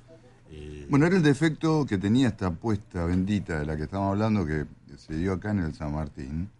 Eh, 0.51 0.87
bueno, 0.91 1.07
era 1.07 1.17
el 1.17 1.23
defecto 1.23 1.87
que 1.87 1.99
tenía 1.99 2.29
esta 2.29 2.49
apuesta 2.49 3.05
bendita 3.05 3.61
de 3.61 3.67
la 3.67 3.77
que 3.77 3.85
estamos 3.85 4.11
hablando, 4.11 4.45
que 4.45 4.67
se 4.97 5.17
dio 5.17 5.33
acá 5.33 5.53
en 5.53 5.61
el 5.61 5.75
San 5.75 5.95
Martín, 5.95 6.51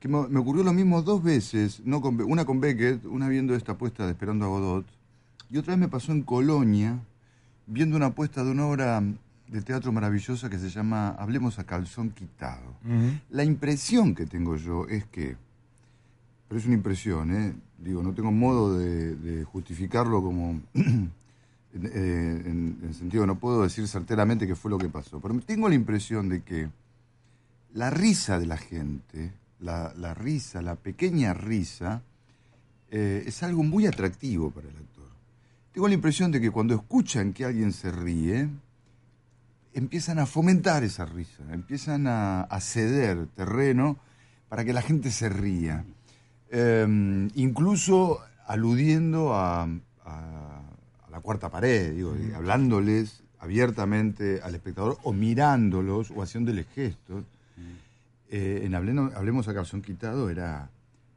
que 0.00 0.08
me, 0.08 0.38
ocurrió 0.38 0.64
lo 0.64 0.72
mismo 0.72 1.02
dos 1.02 1.22
veces, 1.22 1.80
no 1.84 2.00
con, 2.00 2.20
una 2.22 2.44
con 2.44 2.60
Beckett, 2.60 3.04
una 3.04 3.28
viendo 3.28 3.54
esta 3.54 3.72
apuesta 3.72 4.04
de 4.04 4.12
Esperando 4.12 4.46
a 4.46 4.48
Godot, 4.48 4.86
y 5.50 5.58
otra 5.58 5.74
vez 5.74 5.80
me 5.80 5.88
pasó 5.88 6.10
en 6.10 6.22
Colonia, 6.22 6.98
viendo 7.66 7.96
una 7.96 8.06
apuesta 8.06 8.42
de 8.42 8.50
una 8.50 8.66
obra 8.66 9.02
de 9.46 9.62
teatro 9.62 9.92
maravillosa 9.92 10.50
que 10.50 10.58
se 10.58 10.70
llama 10.70 11.10
Hablemos 11.10 11.60
a 11.60 11.64
calzón 11.64 12.10
quitado. 12.10 12.74
La 13.30 13.44
impresión 13.44 14.16
que 14.16 14.26
tengo 14.26 14.56
yo 14.56 14.86
es 14.88 15.04
que 15.04 15.36
pero 16.48 16.60
es 16.60 16.66
una 16.66 16.74
impresión, 16.74 17.34
¿eh? 17.34 17.54
Digo, 17.78 18.02
no 18.02 18.14
tengo 18.14 18.32
modo 18.32 18.78
de, 18.78 19.44
justificarlo 19.44 20.22
como... 20.22 20.60
Eh, 21.78 22.42
en, 22.46 22.78
el 22.84 22.94
sentido, 22.94 23.26
no 23.26 23.38
puedo 23.38 23.62
decir 23.62 23.86
certeramente 23.86 24.46
qué 24.46 24.54
fue 24.54 24.70
lo 24.70 24.78
que 24.78 24.88
pasó, 24.88 25.20
pero 25.20 25.38
tengo 25.40 25.68
la 25.68 25.74
impresión 25.74 26.26
de 26.30 26.40
que 26.42 26.70
la 27.74 27.90
risa 27.90 28.38
de 28.38 28.46
la 28.46 28.56
gente, 28.56 29.34
la, 29.60 30.14
risa, 30.14 30.62
la 30.62 30.76
pequeña 30.76 31.34
risa, 31.34 32.00
eh, 32.90 33.24
es 33.26 33.42
algo 33.42 33.62
muy 33.62 33.84
atractivo 33.84 34.50
para 34.50 34.68
el 34.68 34.74
actor. 34.74 35.04
Tengo 35.70 35.86
la 35.86 35.92
impresión 35.92 36.32
de 36.32 36.40
que 36.40 36.50
cuando 36.50 36.74
escuchan 36.74 37.34
que 37.34 37.44
alguien 37.44 37.74
se 37.74 37.90
ríe, 37.90 38.48
empiezan 39.74 40.18
a 40.18 40.24
fomentar 40.24 40.82
esa 40.82 41.04
risa, 41.04 41.44
empiezan 41.52 42.06
a 42.06 42.58
ceder 42.62 43.26
terreno 43.34 43.98
para 44.48 44.64
que 44.64 44.72
la 44.72 44.80
gente 44.80 45.10
se 45.10 45.28
ría. 45.28 45.84
Em, 46.50 47.28
incluso 47.34 48.20
aludiendo 48.46 49.34
a, 49.34 49.68
la 51.10 51.20
cuarta 51.20 51.50
pared, 51.50 51.94
digo, 51.94 52.14
hablándoles 52.34 53.22
abiertamente 53.38 54.40
al 54.42 54.54
espectador 54.54 54.98
o 55.02 55.12
mirándolos 55.12 56.10
o 56.10 56.22
haciéndoles 56.22 56.66
gestos. 56.74 57.24
Eh, 58.28 58.62
en 58.64 58.74
Hablemos, 58.74 59.14
Hablemos 59.14 59.48
a 59.48 59.54
Calzón 59.54 59.82
Quitado 59.82 60.28
era, 60.30 60.68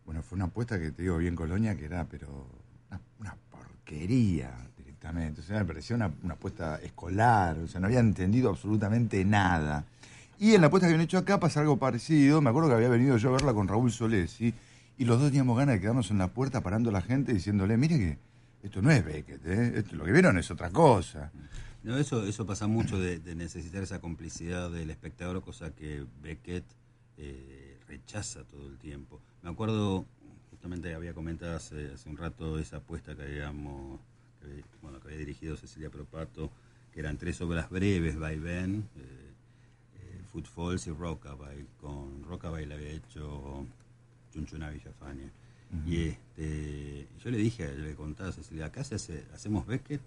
Bueno, 0.05 0.21
fue 0.21 0.35
una 0.35 0.45
apuesta 0.45 0.79
que 0.79 0.91
te 0.91 1.01
digo 1.01 1.17
bien 1.17 1.35
Colonia, 1.35 1.75
que 1.75 1.85
era, 1.85 2.05
pero 2.05 2.47
una, 2.89 3.01
una 3.19 3.35
porquería 3.51 4.51
directamente. 4.77 5.41
O 5.41 5.43
sea, 5.43 5.59
me 5.59 5.65
parecía 5.65 5.95
una, 5.95 6.11
una 6.23 6.35
apuesta 6.35 6.77
escolar, 6.81 7.57
o 7.59 7.67
sea, 7.67 7.81
no 7.81 7.87
había 7.87 7.99
entendido 7.99 8.49
absolutamente 8.49 9.25
nada. 9.25 9.83
Y 10.39 10.53
en 10.53 10.61
la 10.61 10.67
apuesta 10.67 10.87
que 10.87 10.93
habían 10.93 11.03
hecho 11.03 11.17
acá 11.17 11.39
pasa 11.39 11.59
algo 11.59 11.77
parecido. 11.77 12.41
Me 12.41 12.49
acuerdo 12.49 12.69
que 12.69 12.75
había 12.75 12.89
venido 12.89 13.17
yo 13.17 13.29
a 13.29 13.33
verla 13.33 13.53
con 13.53 13.67
Raúl 13.67 13.91
Solesi 13.91 14.53
y 14.99 15.05
los 15.05 15.17
dos 15.17 15.29
teníamos 15.29 15.57
ganas 15.57 15.75
de 15.75 15.81
quedarnos 15.81 16.11
en 16.11 16.17
la 16.17 16.27
puerta 16.27 16.61
parando 16.61 16.89
a 16.89 16.93
la 16.93 17.01
gente 17.01 17.33
diciéndole, 17.33 17.77
mire 17.77 17.97
que 17.97 18.19
esto 18.63 18.81
no 18.81 18.91
es 18.91 19.03
Beckett, 19.03 19.45
¿eh? 19.47 19.79
esto, 19.79 19.95
lo 19.95 20.03
que 20.03 20.11
vieron 20.11 20.37
es 20.37 20.51
otra 20.51 20.71
cosa. 20.71 21.31
No, 21.83 21.97
eso, 21.97 22.25
eso 22.25 22.45
pasa 22.45 22.67
mucho 22.67 22.99
de, 22.99 23.21
necesitar 23.33 23.81
esa 23.81 24.01
complicidad 24.01 24.69
del 24.69 24.89
espectador, 24.89 25.41
cosa 25.41 25.73
que 25.73 26.05
Beckett 26.21 26.65
eh, 27.17 27.79
rechaza 27.87 28.43
todo 28.43 28.67
el 28.67 28.77
tiempo. 28.77 29.21
Me 29.41 29.49
acuerdo, 29.49 30.05
justamente 30.49 30.93
había 30.93 31.13
comentado 31.13 31.55
hace, 31.55 31.91
un 32.05 32.17
rato 32.17 32.59
esa 32.59 32.77
apuesta 32.77 33.15
que 33.15 33.21
habíamos, 33.21 34.01
que, 34.41 34.65
bueno, 34.81 34.99
que 34.99 35.07
había 35.07 35.19
dirigido 35.19 35.55
Cecilia 35.55 35.89
Propato, 35.89 36.51
que 36.91 36.99
eran 36.99 37.17
tres 37.17 37.39
obras 37.39 37.69
breves, 37.69 38.19
Vaivén, 38.19 38.85
eh, 38.97 39.31
eh, 40.01 40.21
Footfalls 40.29 40.87
y 40.87 40.91
Rockabye. 40.91 41.67
Con 41.79 42.21
Rockabye 42.25 42.65
la 42.65 42.75
había 42.75 42.91
hecho 42.91 43.65
Chunchuna 44.33 44.69
Villafaña. 44.69 45.29
Y 45.85 46.07
este, 46.07 47.07
yo 47.23 47.29
le 47.29 47.37
dije, 47.37 47.71
le 47.75 47.93
contaba 47.93 48.29
a 48.29 48.31
Cecilia, 48.33 48.65
acá 48.67 48.83
se 48.83 48.95
hace, 48.95 49.23
hacemos 49.35 49.67
Beckett 49.67 50.01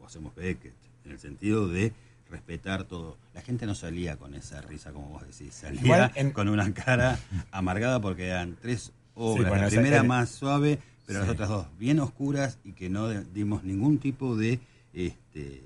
o 0.00 0.06
hacemos 0.06 0.34
Beckett, 0.34 0.74
en 1.06 1.12
el 1.12 1.18
sentido 1.18 1.66
de 1.66 1.92
respetar 2.30 2.84
todo. 2.84 3.16
La 3.32 3.40
gente 3.40 3.64
no 3.64 3.74
salía 3.74 4.16
con 4.18 4.34
esa 4.34 4.60
risa, 4.60 4.92
como 4.92 5.08
vos 5.08 5.22
decís, 5.26 5.54
salía 5.54 5.80
Igual 5.82 6.12
en- 6.14 6.32
con 6.32 6.48
una 6.50 6.74
cara 6.74 7.18
amargada 7.50 8.00
porque 8.02 8.26
eran 8.26 8.56
tres 8.60 8.92
obras. 9.14 9.48
bueno, 9.48 9.64
la 9.64 9.70
primera 9.70 10.00
el- 10.02 10.06
más 10.06 10.28
suave, 10.28 10.78
pero 11.06 11.20
las 11.20 11.28
otras 11.30 11.48
dos 11.48 11.66
bien 11.78 12.00
oscuras 12.00 12.58
y 12.64 12.72
que 12.72 12.90
no 12.90 13.08
dimos 13.08 13.64
ningún 13.64 13.98
tipo 13.98 14.36
de 14.36 14.60
este 14.92 15.62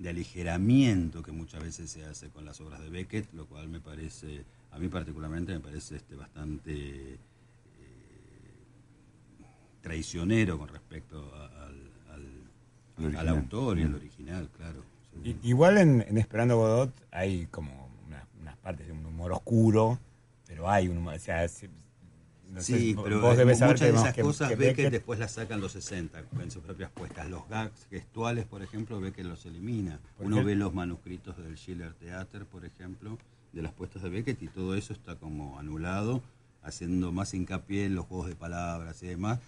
de 0.00 0.10
aligeramiento 0.10 1.22
que 1.22 1.32
muchas 1.32 1.62
veces 1.62 1.88
se 1.90 2.04
hace 2.04 2.28
con 2.30 2.44
las 2.44 2.60
obras 2.60 2.80
de 2.80 2.90
Beckett, 2.90 3.32
lo 3.32 3.46
cual 3.46 3.68
me 3.68 3.80
parece, 3.80 4.44
a 4.76 4.78
mí 4.78 4.88
particularmente 4.88 5.52
me 5.54 5.60
parece 5.60 5.96
este 5.96 6.14
bastante 6.14 7.14
eh, 7.14 7.18
traicionero 9.80 10.58
con 10.58 10.68
respecto 10.68 11.32
a- 11.34 11.46
al, 11.66 13.16
al- 13.16 13.28
autor 13.28 13.78
y 13.78 13.82
al 13.82 13.94
original, 13.94 14.48
claro. 14.56 14.82
I- 15.24 15.36
Igual 15.42 15.78
en, 15.78 16.02
en 16.06 16.18
Esperando 16.18 16.56
Godot 16.58 16.92
hay 17.10 17.46
como 17.46 17.88
una- 18.06 18.26
unas 18.40 18.56
partes 18.58 18.86
de 18.86 18.92
un 18.92 19.04
humor 19.06 19.32
oscuro, 19.32 19.98
pero 20.46 20.68
hay 20.70 20.88
un 20.88 20.98
humor, 20.98 21.14
o 21.14 21.18
sea, 21.18 21.44
es- 21.44 21.66
no 22.52 22.60
Sí, 22.60 22.94
pero 23.02 23.20
vos 23.20 23.34
eh, 23.34 23.38
debes 23.38 23.58
saber 23.58 23.74
muchas 23.74 23.88
de 23.88 23.92
que, 23.94 23.98
esas 24.00 24.14
que- 24.14 24.22
cosas 24.22 24.48
que 24.50 24.56
Beckett, 24.56 24.76
Beckett- 24.76 24.90
después 24.92 25.18
las 25.18 25.32
sacan 25.32 25.60
los 25.60 25.72
60 25.72 26.22
en 26.40 26.50
sus 26.50 26.62
propias 26.62 26.90
puestas. 26.90 27.28
Los 27.28 27.48
gags 27.48 27.86
gestuales, 27.90 28.44
por 28.44 28.62
ejemplo, 28.62 29.00
Beckett 29.00 29.24
los 29.26 29.44
elimina. 29.46 29.98
¿Por 30.16 30.26
Uno 30.26 30.36
qué? 30.38 30.44
ve 30.44 30.54
los 30.54 30.72
manuscritos 30.74 31.36
del 31.38 31.56
Schiller 31.56 31.92
Theater, 31.94 32.44
por 32.46 32.64
ejemplo, 32.64 33.18
de 33.52 33.62
las 33.62 33.72
puestas 33.72 34.02
de 34.02 34.10
Beckett 34.10 34.42
y 34.42 34.48
todo 34.48 34.74
eso 34.74 34.92
está 34.92 35.16
como 35.16 35.58
anulado, 35.58 36.22
haciendo 36.62 37.12
más 37.12 37.32
hincapié 37.34 37.86
en 37.86 37.94
los 37.94 38.06
juegos 38.06 38.28
de 38.28 38.34
palabras 38.36 39.02
y 39.02 39.06
demás, 39.06 39.38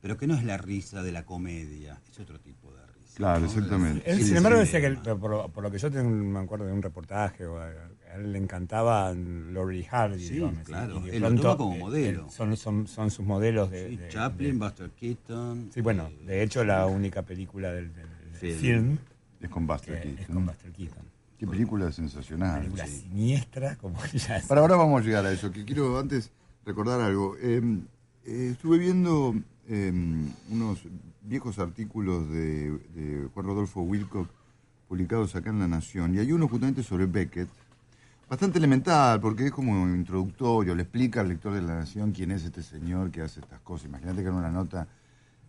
pero 0.00 0.16
que 0.16 0.26
no 0.26 0.34
es 0.34 0.44
la 0.44 0.56
risa 0.58 1.02
de 1.02 1.12
la 1.12 1.24
comedia, 1.24 2.00
es 2.10 2.18
otro 2.18 2.40
tipo 2.40 2.72
de 2.72 2.84
risa. 2.86 3.16
Claro, 3.16 3.40
¿no? 3.40 3.46
exactamente. 3.46 4.10
Él, 4.10 4.18
Sí, 4.18 4.24
sin 4.24 4.36
embargo, 4.38 4.58
decía 4.58 4.80
que, 4.80 4.90
por, 5.14 5.30
lo- 5.30 5.48
por 5.50 5.62
lo 5.62 5.70
que 5.70 5.78
yo 5.78 5.90
tengo, 5.90 6.10
me 6.10 6.40
acuerdo 6.40 6.64
de 6.66 6.72
un 6.72 6.82
reportaje, 6.82 7.44
o 7.46 7.58
a, 7.60 7.66
a 7.66 8.14
él 8.16 8.32
le 8.32 8.38
encantaba 8.38 9.12
Laurie 9.14 9.84
Hardy. 9.84 10.18
Sí, 10.26 10.34
digamos, 10.34 10.64
claro, 10.64 11.06
y 11.06 11.10
él 11.10 11.20
lo 11.20 11.28
pronto, 11.28 11.42
toma 11.42 11.56
como 11.56 11.74
eh, 11.74 11.78
modelo. 11.78 12.26
eh, 12.26 12.30
son, 12.30 12.56
son, 12.56 12.86
son 12.88 13.10
sus 13.10 13.24
modelos 13.24 13.70
de. 13.70 13.90
Sí, 13.90 13.96
de- 13.96 14.08
Chaplin, 14.08 14.58
de- 14.58 14.64
Buster 14.66 14.90
Keaton. 14.90 15.70
sí, 15.72 15.80
bueno, 15.82 16.08
eh, 16.08 16.24
de 16.26 16.42
hecho, 16.42 16.64
la 16.64 16.86
única 16.86 17.22
película 17.22 17.70
del, 17.72 17.94
del- 17.94 18.08
del 18.32 18.34
Film. 18.40 18.58
film 18.58 18.98
Es 19.40 19.50
con 19.50 19.66
Buster 19.66 19.94
es 19.94 20.16
Keaton. 20.16 20.34
con 20.34 20.46
Buster 20.46 20.72
Keaton. 20.72 21.11
Qué 21.42 21.48
película 21.48 21.90
sensacional. 21.90 22.60
película 22.60 22.86
sí. 22.86 23.00
siniestra, 23.00 23.74
como 23.74 23.98
ya 24.14 24.36
es. 24.36 24.46
Para 24.46 24.60
ahora 24.60 24.76
vamos 24.76 25.02
a 25.02 25.04
llegar 25.04 25.26
a 25.26 25.32
eso, 25.32 25.50
que 25.50 25.64
quiero 25.64 25.98
antes 25.98 26.30
recordar 26.64 27.00
algo. 27.00 27.34
Eh, 27.40 27.60
eh, 28.24 28.50
estuve 28.52 28.78
viendo 28.78 29.34
eh, 29.66 29.92
unos 30.50 30.84
viejos 31.20 31.58
artículos 31.58 32.30
de, 32.30 32.70
de 32.94 33.28
Juan 33.34 33.46
Rodolfo 33.46 33.80
Wilcock 33.82 34.30
publicados 34.86 35.34
acá 35.34 35.50
en 35.50 35.58
La 35.58 35.66
Nación, 35.66 36.14
y 36.14 36.20
hay 36.20 36.30
uno 36.30 36.46
justamente 36.46 36.84
sobre 36.84 37.06
Beckett, 37.06 37.48
bastante 38.30 38.58
elemental, 38.58 39.20
porque 39.20 39.46
es 39.46 39.50
como 39.50 39.88
introductorio, 39.88 40.76
le 40.76 40.82
explica 40.82 41.22
al 41.22 41.28
lector 41.28 41.54
de 41.54 41.62
La 41.62 41.74
Nación 41.74 42.12
quién 42.12 42.30
es 42.30 42.44
este 42.44 42.62
señor 42.62 43.10
que 43.10 43.20
hace 43.20 43.40
estas 43.40 43.58
cosas. 43.62 43.86
Imagínate 43.88 44.18
que 44.18 44.28
era 44.28 44.36
una 44.36 44.52
nota 44.52 44.86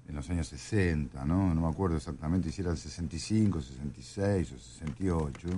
en 0.09 0.15
los 0.15 0.27
años 0.31 0.47
60, 0.47 1.23
¿no? 1.25 1.53
No 1.53 1.61
me 1.61 1.67
acuerdo 1.67 1.97
exactamente 1.97 2.51
si 2.51 2.63
era 2.63 2.71
el 2.71 2.77
65, 2.77 3.61
66 3.61 4.53
o 4.53 4.57
68. 4.57 5.49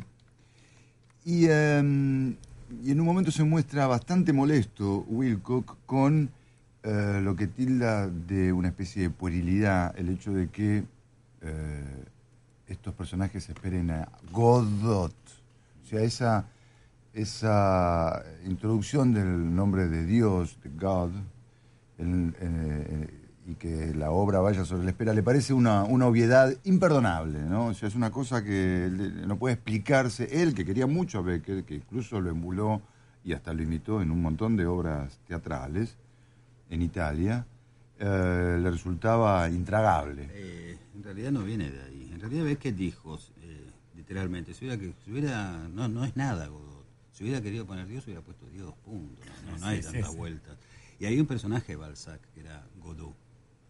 Y, 1.26 1.48
eh, 1.50 2.36
y 2.84 2.92
en 2.92 3.00
un 3.00 3.06
momento 3.06 3.32
se 3.32 3.44
muestra 3.44 3.88
bastante 3.88 4.32
molesto 4.32 5.06
Wilcock 5.10 5.76
con 5.88 6.30
eh, 6.84 7.20
lo 7.24 7.36
que 7.36 7.48
tilda 7.48 8.08
de 8.08 8.54
una 8.54 8.68
especie 8.68 9.02
de 9.04 9.10
puerilidad 9.10 9.98
el 9.98 10.10
hecho 10.10 10.32
de 10.34 10.50
que 10.50 10.84
eh, 11.42 12.04
estos 12.68 12.94
personajes 12.94 13.50
esperen 13.50 13.90
a 13.90 14.08
Godot. 14.32 15.14
O 15.84 15.88
sea, 15.88 16.02
esa, 16.02 16.46
esa 17.14 18.24
introducción 18.46 19.14
del 19.14 19.56
nombre 19.56 19.88
de 19.88 20.06
Dios, 20.06 20.58
de 20.64 20.70
God, 20.70 21.10
el- 21.98 22.36
eh, 22.40 23.08
y 23.48 23.56
que 23.56 23.94
la 23.94 24.10
obra 24.12 24.40
vaya 24.40 24.66
sobre 24.66 24.84
la 24.86 24.90
espera, 24.90 25.14
le 25.14 25.22
parece 25.22 25.54
una, 25.54 25.84
una 25.84 26.08
obviedad 26.08 26.56
imperdonable, 26.64 27.42
¿no? 27.44 27.68
O 27.68 27.74
sea, 27.74 27.88
es 27.88 27.96
una 27.96 28.10
cosa 28.12 28.44
que 28.44 28.90
no 29.28 29.38
puede 29.38 29.54
explicarse. 29.56 30.42
Él, 30.42 30.56
que 30.56 30.66
quería 30.66 30.88
mucho 30.88 31.20
a 31.20 31.22
Beckett, 31.22 31.66
que 31.66 31.76
incluso 31.76 32.20
lo 32.20 32.32
emuló 32.32 32.82
y 33.24 33.34
hasta 33.34 33.54
lo 33.54 33.62
imitó 33.62 34.02
en 34.02 34.10
un 34.12 34.22
montón 34.22 34.56
de 34.56 34.66
obras 34.66 35.20
teatrales 35.28 35.96
en 36.72 36.82
Italia, 36.82 37.46
eh, 38.00 38.58
le 38.62 38.72
resultaba 38.72 39.48
intragable. 39.50 40.28
Eh, 40.34 40.78
en 40.96 41.04
realidad 41.04 41.32
no 41.32 41.44
viene 41.44 41.70
de 41.70 41.82
ahí. 41.84 42.10
En 42.12 42.20
realidad 42.20 42.46
ves 42.46 42.58
que 42.58 42.72
dijo, 42.72 43.20
eh, 43.44 43.68
literalmente, 43.96 44.54
si 44.56 44.66
hubiera, 44.66 44.82
que, 44.82 44.94
si 45.04 45.12
hubiera 45.12 45.68
no, 45.72 45.88
no 45.88 46.04
es 46.04 46.16
nada 46.18 46.48
Godot. 46.48 46.84
Si 47.12 47.24
hubiera 47.24 47.42
querido 47.42 47.66
poner 47.66 47.88
Dios, 47.88 48.04
hubiera 48.06 48.22
puesto 48.22 48.46
Dios, 48.48 48.74
punto. 48.84 49.22
No, 49.46 49.52
no, 49.52 49.58
no 49.60 49.66
hay 49.68 49.84
Sí, 49.84 50.02
sí. 50.04 50.18
vueltas. 50.18 50.58
Y 51.00 51.06
hay 51.06 51.20
un 51.20 51.28
personaje 51.28 51.74
de 51.74 51.76
Balzac 51.78 52.20
que 52.34 52.42
era 52.42 52.64
Godot, 52.82 53.14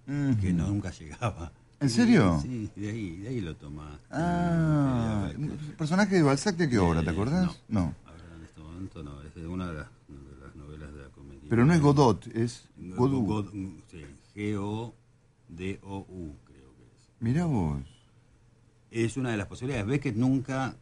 Que 0.05 0.53
no, 0.53 0.67
nunca 0.67 0.91
llegaba. 0.91 1.51
¿En 1.79 1.89
serio? 1.89 2.39
Sí, 2.41 2.69
de 2.75 2.89
ahí, 2.89 3.17
de 3.17 3.27
ahí 3.29 3.41
lo 3.41 3.55
toma. 3.55 3.99
Ah, 4.09 5.29
eh, 5.31 5.35
Beckett. 5.37 5.75
¿personaje 5.77 6.15
de 6.15 6.23
Balzac 6.23 6.55
de 6.55 6.69
qué 6.69 6.77
obra, 6.79 7.01
te 7.03 7.09
Eh, 7.09 7.13
acordás? 7.13 7.61
No. 7.67 7.93
Ahora 8.05 8.35
en 8.37 8.43
este 8.45 8.61
momento 8.61 9.03
no, 9.03 9.21
es 9.21 9.35
de 9.35 9.47
una 9.47 9.67
de 9.67 9.73
las, 9.79 9.87
de 10.07 10.45
las 10.45 10.55
novelas 10.55 10.93
de 10.93 11.01
la 11.01 11.09
comedia. 11.09 11.43
Pero 11.49 11.65
no 11.65 11.73
es 11.73 11.81
Godot, 11.81 12.27
es 12.27 12.69
God- 12.77 13.11
Godot. 13.11 13.51
God- 13.51 13.79
sí, 13.91 14.05
G-O-D-O-U, 14.35 16.35
creo 16.45 16.75
que 16.75 16.83
es. 16.83 17.09
Mirá 17.19 17.45
vos. 17.45 17.81
Es 18.91 19.17
una 19.17 19.31
de 19.31 19.37
las 19.37 19.47
posibilidades. 19.47 19.87
Beckett 19.87 20.15
nunca, 20.15 20.75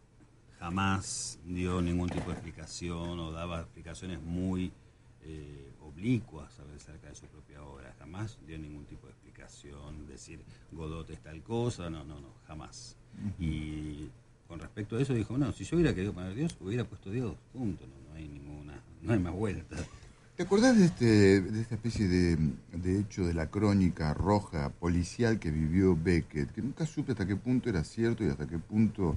jamás 0.59 1.39
dio 1.45 1.82
ningún 1.82 2.09
tipo 2.09 2.28
de 2.28 2.34
explicación 2.34 3.19
o 3.19 3.32
daba 3.32 3.61
explicaciones 3.61 4.21
muy 4.21 4.71
eh, 5.21 5.71
oblicuas 5.82 6.59
a 6.59 6.63
ver, 6.65 6.76
acerca 6.76 7.07
de 7.09 7.15
su 7.15 7.26
propia 7.28 7.63
obra. 7.63 7.95
Jamás 7.99 8.38
dio 8.45 8.57
ningún 8.59 8.86
tipo 8.86 9.07
de 9.07 9.12
decir 10.08 10.39
Godot 10.72 11.10
es 11.10 11.20
tal 11.20 11.41
cosa, 11.41 11.89
no, 11.89 12.04
no, 12.04 12.20
no, 12.20 12.30
jamás. 12.47 12.95
Y 13.39 14.10
con 14.47 14.60
respecto 14.60 14.97
a 14.97 15.01
eso 15.01 15.14
dijo, 15.14 15.38
no, 15.38 15.51
si 15.51 15.64
yo 15.64 15.78
hubiera 15.78 15.93
querido 15.93 16.14
poner 16.14 16.34
Dios, 16.34 16.56
hubiera 16.60 16.84
puesto 16.84 17.10
Dios, 17.12 17.36
punto, 17.51 17.86
no, 17.88 18.10
no 18.10 18.16
hay 18.16 18.28
ninguna, 18.28 18.82
no 19.01 19.14
hay 19.14 19.20
más 19.20 19.34
vuelta. 19.34 19.78
¿Te 20.36 20.43
acordás 20.43 20.78
de, 20.78 20.86
este, 20.86 21.41
de 21.41 21.62
esta 21.62 21.76
especie 21.76 22.08
de, 22.08 22.38
de 22.72 22.99
hecho 22.99 23.24
de 23.24 23.36
la 23.36 23.51
crónica 23.51 24.16
roja 24.16 24.70
policial 24.70 25.39
que 25.39 25.51
vivió 25.51 25.95
Beckett? 25.95 26.51
Que 26.51 26.62
nunca 26.64 26.88
supe 26.88 27.12
hasta 27.12 27.28
qué 27.28 27.36
punto 27.36 27.70
era 27.70 27.84
cierto 27.84 28.24
y 28.24 28.30
hasta 28.30 28.47
qué 28.47 28.58
punto 28.58 29.16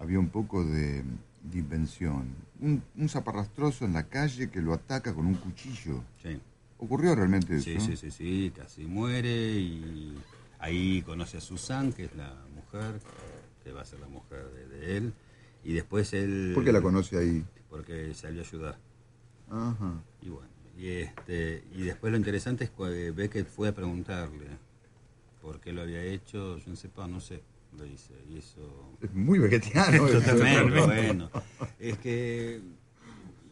había 0.00 0.18
un 0.18 0.30
poco 0.30 0.64
de, 0.64 1.04
de 1.44 1.58
invención. 1.58 2.26
Un, 2.60 2.82
un 2.96 3.08
zaparrastroso 3.08 3.84
en 3.84 3.92
la 3.92 4.08
calle 4.08 4.50
que 4.50 4.60
lo 4.60 4.74
ataca 4.74 5.14
con 5.14 5.26
un 5.26 5.34
cuchillo. 5.34 6.02
Sí. 6.20 6.40
¿Ocurrió 6.78 7.14
realmente 7.14 7.56
eso? 7.56 7.64
Sí, 7.64 7.80
sí, 7.80 7.96
sí, 7.96 8.10
sí, 8.10 8.52
casi 8.56 8.86
muere 8.86 9.28
y 9.28 10.14
ahí 10.60 11.02
conoce 11.02 11.38
a 11.38 11.40
Susan, 11.40 11.92
que 11.92 12.04
es 12.04 12.14
la 12.14 12.34
mujer, 12.54 13.00
que 13.64 13.72
va 13.72 13.82
a 13.82 13.84
ser 13.84 14.00
la 14.00 14.08
mujer 14.08 14.46
de, 14.50 14.68
de 14.68 14.96
él, 14.96 15.12
y 15.64 15.72
después 15.72 16.12
él... 16.12 16.52
¿Por 16.54 16.64
qué 16.64 16.72
la 16.72 16.80
conoce 16.80 17.18
ahí? 17.18 17.44
Porque 17.68 18.14
salió 18.14 18.42
a 18.42 18.44
ayudar. 18.44 18.78
Ajá. 19.50 20.02
Y 20.22 20.28
bueno, 20.28 20.48
y, 20.76 20.88
este, 20.88 21.64
y 21.72 21.82
después 21.82 22.12
lo 22.12 22.16
interesante 22.16 22.64
es 22.64 22.70
que 22.70 23.10
Beckett 23.10 23.48
fue 23.48 23.68
a 23.68 23.74
preguntarle 23.74 24.46
por 25.42 25.60
qué 25.60 25.72
lo 25.72 25.82
había 25.82 26.02
hecho, 26.02 26.58
yo 26.58 26.70
no 26.70 26.76
sé, 26.76 26.90
no 27.08 27.20
sé, 27.20 27.42
lo 27.76 27.84
hice, 27.84 28.14
y 28.30 28.38
eso... 28.38 28.94
Es 29.00 29.12
muy 29.12 29.40
beckettiano. 29.40 30.06
Totalmente, 30.10 30.80
bueno. 30.80 31.30
Es 31.80 31.98
que, 31.98 32.60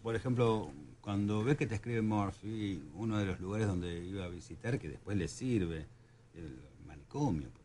por 0.02 0.14
ejemplo, 0.14 0.70
cuando 1.06 1.44
ves 1.44 1.56
que 1.56 1.68
te 1.68 1.76
escribe 1.76 2.02
Murphy, 2.02 2.82
uno 2.96 3.18
de 3.18 3.26
los 3.26 3.38
lugares 3.38 3.68
donde 3.68 4.04
iba 4.04 4.24
a 4.24 4.28
visitar, 4.28 4.76
que 4.76 4.88
después 4.88 5.16
le 5.16 5.28
sirve, 5.28 5.86
el 6.34 6.58
manicomio, 6.84 7.48
por 7.48 7.62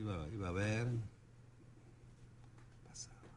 ejemplo. 0.00 0.26
Iba, 0.32 0.48
a 0.48 0.52
ver, 0.52 0.88
pasaba. 2.88 3.28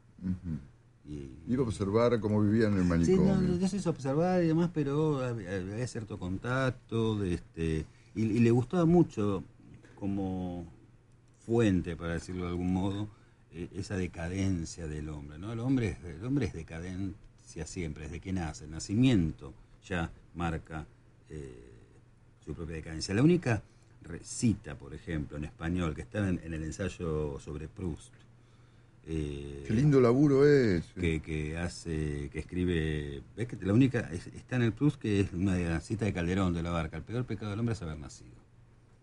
Iba 1.49 1.63
a 1.65 1.67
observar 1.67 2.17
cómo 2.21 2.41
vivían 2.41 2.71
en 2.71 2.77
el 2.77 2.85
manicomio. 2.85 3.35
Sí, 3.35 3.41
no, 3.41 3.57
no, 3.57 3.65
eso 3.65 3.89
observar 3.89 4.41
y 4.41 4.47
demás, 4.47 4.71
pero 4.73 5.21
había, 5.21 5.85
cierto 5.85 6.17
contacto, 6.17 7.19
de 7.19 7.33
este, 7.33 7.85
y, 8.15 8.23
le 8.39 8.51
gustaba 8.51 8.85
mucho 8.85 9.43
como 9.95 10.65
fuente, 11.45 11.97
para 11.97 12.13
decirlo 12.13 12.45
de 12.45 12.51
algún 12.51 12.71
modo, 12.71 13.09
eh, 13.51 13.67
esa 13.73 13.97
decadencia 13.97 14.87
del 14.87 15.09
hombre. 15.09 15.37
¿no? 15.39 15.51
El, 15.51 15.59
hombre 15.59 15.97
el 16.05 16.23
hombre 16.23 16.45
es 16.45 16.53
siempre, 17.65 18.05
desde 18.05 18.19
que 18.19 18.33
nace, 18.33 18.65
el 18.65 18.71
nacimiento 18.71 19.53
ya 19.85 20.11
marca 20.35 20.85
eh, 21.29 21.71
su 22.45 22.53
propia 22.53 22.75
decadencia. 22.75 23.13
La 23.13 23.23
única 23.23 23.61
cita, 24.23 24.75
por 24.75 24.93
ejemplo, 24.93 25.37
en 25.37 25.45
español, 25.45 25.93
que 25.93 26.01
está 26.01 26.27
en 26.27 26.53
el 26.53 26.63
ensayo 26.63 27.39
sobre 27.39 27.67
Proust, 27.67 28.13
eh, 29.11 29.63
Qué 29.65 29.73
lindo 29.73 29.99
laburo 29.99 30.47
es. 30.47 30.83
Que, 30.93 31.57
hace, 31.57 32.29
que 32.31 32.39
escribe. 32.39 33.23
¿Ves 33.35 33.47
que 33.47 33.57
la 33.61 33.73
única. 33.73 34.07
está 34.11 34.57
en 34.57 34.61
el 34.61 34.71
plus 34.71 34.97
que 34.97 35.21
es 35.21 35.33
una 35.33 35.79
cita 35.79 36.05
de 36.05 36.13
Calderón 36.13 36.53
de 36.53 36.61
la 36.61 36.69
Barca. 36.69 36.97
El 36.97 37.03
peor 37.03 37.25
pecado 37.25 37.49
del 37.49 37.59
hombre 37.59 37.73
es 37.73 37.81
haber 37.81 37.97
nacido. 37.97 38.37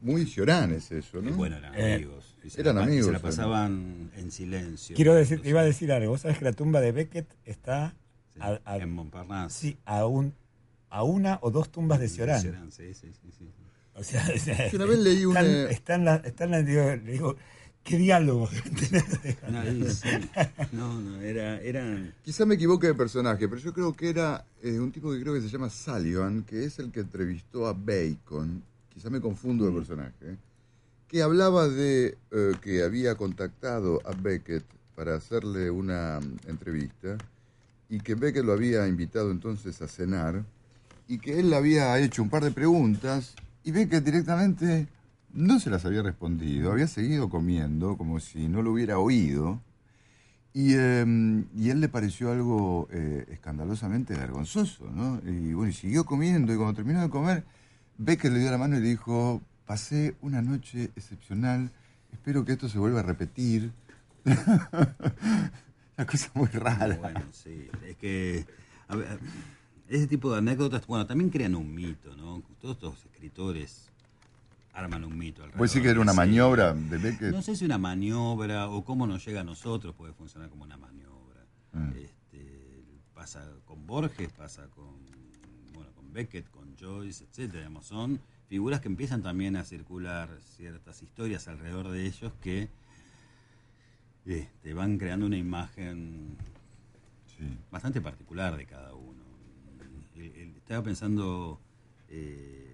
Muy 0.00 0.26
Ciorán 0.26 0.72
es 0.72 0.92
eso, 0.92 1.22
¿no? 1.22 1.32
bueno, 1.32 1.56
eran 1.56 1.74
eh, 1.74 1.94
amigos. 1.94 2.36
eran 2.56 2.78
amigos. 2.78 3.06
Se 3.06 3.12
la 3.12 3.18
pasaban 3.18 4.10
en 4.14 4.30
silencio. 4.30 4.94
Quiero 4.94 5.14
decir, 5.14 5.40
iba 5.44 5.62
a 5.62 5.64
decir 5.64 5.90
algo. 5.90 6.10
Vos 6.10 6.20
sabés 6.20 6.38
que 6.38 6.44
la 6.44 6.52
tumba 6.52 6.80
de 6.80 6.92
Beckett 6.92 7.26
está. 7.44 7.96
En 8.40 8.92
Montparnasse. 8.92 9.58
Sí, 9.58 9.78
a, 9.84 10.06
un, 10.06 10.34
a 10.90 11.02
una 11.02 11.38
o 11.42 11.50
dos 11.50 11.70
tumbas 11.70 12.00
de 12.00 12.08
Ciorán. 12.08 12.42
sí, 12.70 12.94
sí, 12.94 13.12
sí, 13.14 13.48
O 13.94 14.02
sea, 14.02 14.22
una 14.74 14.84
vez 14.84 14.98
leí 14.98 15.24
una. 15.24 15.40
Están, 15.40 16.04
la, 16.04 16.16
están 16.16 16.50
la, 16.50 16.62
digo, 16.62 16.96
digo, 16.98 17.36
¿Qué 17.86 17.98
diálogo? 17.98 18.48
no, 20.72 21.00
no, 21.00 21.20
era, 21.20 21.60
era... 21.60 22.12
Quizá 22.24 22.44
me 22.44 22.56
equivoque 22.56 22.88
de 22.88 22.94
personaje, 22.94 23.48
pero 23.48 23.60
yo 23.60 23.72
creo 23.72 23.92
que 23.92 24.10
era 24.10 24.44
eh, 24.60 24.80
un 24.80 24.90
tipo 24.90 25.12
que 25.12 25.20
creo 25.20 25.34
que 25.34 25.40
se 25.40 25.48
llama 25.48 25.70
Sullivan, 25.70 26.42
que 26.42 26.64
es 26.64 26.80
el 26.80 26.90
que 26.90 27.00
entrevistó 27.00 27.68
a 27.68 27.74
Bacon, 27.74 28.60
quizá 28.92 29.08
me 29.08 29.20
confundo 29.20 29.66
de 29.66 29.70
mm. 29.70 29.76
personaje, 29.76 30.36
que 31.06 31.22
hablaba 31.22 31.68
de 31.68 32.18
eh, 32.32 32.52
que 32.60 32.82
había 32.82 33.14
contactado 33.14 34.00
a 34.04 34.10
Beckett 34.20 34.64
para 34.96 35.14
hacerle 35.14 35.70
una 35.70 36.18
mm, 36.18 36.50
entrevista 36.50 37.16
y 37.88 38.00
que 38.00 38.14
Beckett 38.14 38.44
lo 38.44 38.52
había 38.52 38.86
invitado 38.88 39.30
entonces 39.30 39.80
a 39.82 39.88
cenar 39.88 40.44
y 41.08 41.18
que 41.18 41.38
él 41.38 41.50
le 41.50 41.56
había 41.56 41.98
hecho 41.98 42.22
un 42.22 42.30
par 42.30 42.42
de 42.42 42.50
preguntas 42.50 43.34
y 43.64 43.70
Beckett 43.70 44.04
directamente 44.04 44.88
no 45.32 45.60
se 45.60 45.70
las 45.70 45.84
había 45.84 46.02
respondido, 46.02 46.72
había 46.72 46.86
seguido 46.88 47.28
comiendo 47.28 47.96
como 47.96 48.20
si 48.20 48.48
no 48.48 48.62
lo 48.62 48.72
hubiera 48.72 48.98
oído. 48.98 49.60
Y, 50.54 50.74
em, 50.74 51.44
y 51.54 51.68
él 51.68 51.80
le 51.80 51.88
pareció 51.90 52.32
algo 52.32 52.88
eh, 52.90 53.26
escandalosamente 53.30 54.14
vergonzoso, 54.14 54.90
¿no? 54.90 55.20
Y 55.26 55.52
bueno, 55.52 55.70
y 55.70 55.74
siguió 55.74 56.06
comiendo 56.06 56.54
y 56.54 56.56
cuando 56.56 56.74
terminó 56.74 57.02
de 57.02 57.10
comer, 57.10 57.44
Becker 57.98 58.32
le 58.32 58.38
dio 58.38 58.50
la 58.50 58.56
mano 58.56 58.78
y 58.78 58.80
le 58.80 58.88
dijo, 58.88 59.42
pasé 59.66 60.16
una 60.22 60.40
noche 60.40 60.90
excepcional, 60.96 61.70
espero 62.10 62.46
que 62.46 62.52
esto 62.52 62.70
se 62.70 62.78
vuelva 62.78 63.00
a 63.00 63.02
repetir. 63.02 63.72
una 65.96 66.06
cosa 66.06 66.30
muy 66.34 66.48
rara. 66.48 66.96
Bueno, 66.96 67.22
sí, 67.32 67.68
es 67.86 67.96
que 67.96 68.46
ese 69.88 70.06
tipo 70.06 70.32
de 70.32 70.38
anécdotas, 70.38 70.86
bueno, 70.86 71.06
también 71.06 71.30
crean 71.30 71.54
un 71.54 71.74
mito, 71.74 72.14
¿no? 72.16 72.42
Todos 72.60 72.76
estos 72.76 73.04
escritores 73.06 73.90
arman 74.72 75.04
un 75.04 75.16
mito. 75.16 75.42
¿Puede 75.50 75.62
decir 75.62 75.82
que 75.82 75.88
era 75.88 76.00
una 76.00 76.12
maniobra 76.12 76.74
de 76.74 76.98
Beckett? 76.98 77.32
No 77.32 77.42
sé 77.42 77.56
si 77.56 77.64
una 77.64 77.78
maniobra 77.78 78.68
o 78.68 78.84
cómo 78.84 79.06
nos 79.06 79.24
llega 79.24 79.40
a 79.40 79.44
nosotros 79.44 79.94
puede 79.94 80.12
funcionar 80.12 80.50
como 80.50 80.64
una 80.64 80.76
maniobra. 80.76 81.46
Mm. 81.72 81.92
Este, 81.96 82.84
pasa 83.14 83.48
con 83.64 83.86
Borges, 83.86 84.30
pasa 84.32 84.66
con, 84.68 84.96
bueno, 85.72 85.90
con 85.94 86.12
Beckett, 86.12 86.50
con 86.50 86.76
Joyce, 86.76 87.24
etcétera. 87.24 87.70
son 87.80 88.20
figuras 88.48 88.80
que 88.80 88.88
empiezan 88.88 89.22
también 89.22 89.56
a 89.56 89.64
circular 89.64 90.28
ciertas 90.56 91.02
historias 91.02 91.48
alrededor 91.48 91.88
de 91.88 92.06
ellos 92.06 92.32
que 92.42 92.68
este, 94.26 94.74
van 94.74 94.98
creando 94.98 95.26
una 95.26 95.36
imagen 95.36 96.36
bastante 97.70 98.00
particular 98.00 98.56
de 98.56 98.66
cada 98.66 98.94
uno. 98.94 99.22
Estaba 100.16 100.82
pensando... 100.82 101.60
Eh, 102.08 102.66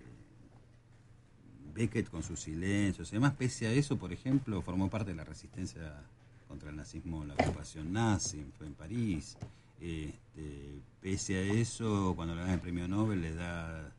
Beckett 1.74 2.08
con 2.10 2.22
sus 2.22 2.40
silencios 2.40 3.10
y 3.10 3.16
demás, 3.16 3.34
pese 3.34 3.66
a 3.66 3.72
eso, 3.72 3.96
por 3.96 4.12
ejemplo, 4.12 4.60
formó 4.62 4.90
parte 4.90 5.10
de 5.10 5.16
la 5.16 5.24
resistencia 5.24 6.02
contra 6.48 6.70
el 6.70 6.76
nazismo, 6.76 7.24
la 7.24 7.34
ocupación 7.34 7.92
nazi, 7.92 8.44
fue 8.58 8.66
en 8.66 8.74
París. 8.74 9.36
Este, 9.80 10.80
pese 11.00 11.36
a 11.36 11.42
eso, 11.42 12.12
cuando 12.14 12.34
le 12.34 12.42
dan 12.42 12.50
el 12.50 12.60
premio 12.60 12.86
Nobel, 12.86 13.22
le 13.22 13.34
da 13.34 13.90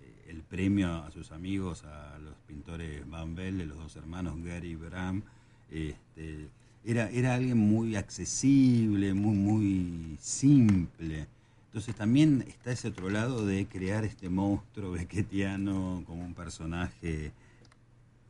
eh, 0.00 0.24
el 0.28 0.42
premio 0.42 1.02
a 1.02 1.10
sus 1.10 1.32
amigos, 1.32 1.84
a 1.84 2.18
los 2.18 2.34
pintores 2.46 3.08
Van 3.08 3.34
Belle, 3.34 3.66
los 3.66 3.76
dos 3.76 3.96
hermanos 3.96 4.36
Gary 4.42 4.70
y 4.70 4.76
Bram. 4.76 5.22
Este, 5.70 6.48
era, 6.84 7.10
era 7.10 7.34
alguien 7.34 7.58
muy 7.58 7.96
accesible, 7.96 9.14
muy, 9.14 9.36
muy 9.36 10.16
simple. 10.20 11.26
Entonces 11.66 11.94
también 11.94 12.44
está 12.46 12.72
ese 12.72 12.88
otro 12.88 13.10
lado 13.10 13.44
de 13.46 13.66
crear 13.66 14.04
este 14.04 14.28
monstruo 14.28 14.92
becketiano 14.92 16.04
como 16.06 16.24
un 16.24 16.34
personaje 16.34 17.32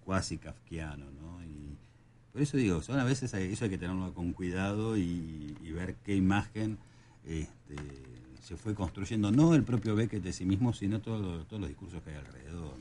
cuasi 0.05 0.39
kafkiano, 0.39 1.05
¿no? 1.21 1.43
Y 1.45 1.77
por 2.33 2.43
eso 2.43 2.57
digo, 2.57 2.83
son 2.83 2.99
a 2.99 3.05
veces 3.05 3.33
eso 3.35 3.65
hay 3.65 3.71
que 3.71 3.79
tenerlo 3.79 4.13
con 4.13 4.33
cuidado 4.33 4.97
y, 4.97 5.55
ver 5.75 5.97
qué 6.05 6.15
imagen 6.15 6.79
este, 7.27 7.75
se 8.41 8.57
fue 8.57 8.75
construyendo, 8.77 9.33
no 9.33 9.55
el 9.55 9.65
propio 9.65 9.97
Beckett 9.97 10.23
de 10.23 10.33
sí 10.33 10.45
mismo, 10.45 10.73
sino 10.73 11.01
todos 11.01 11.47
los 11.51 11.69
discursos 11.69 12.01
que 12.03 12.11
hay 12.11 12.17
alrededor, 12.17 12.75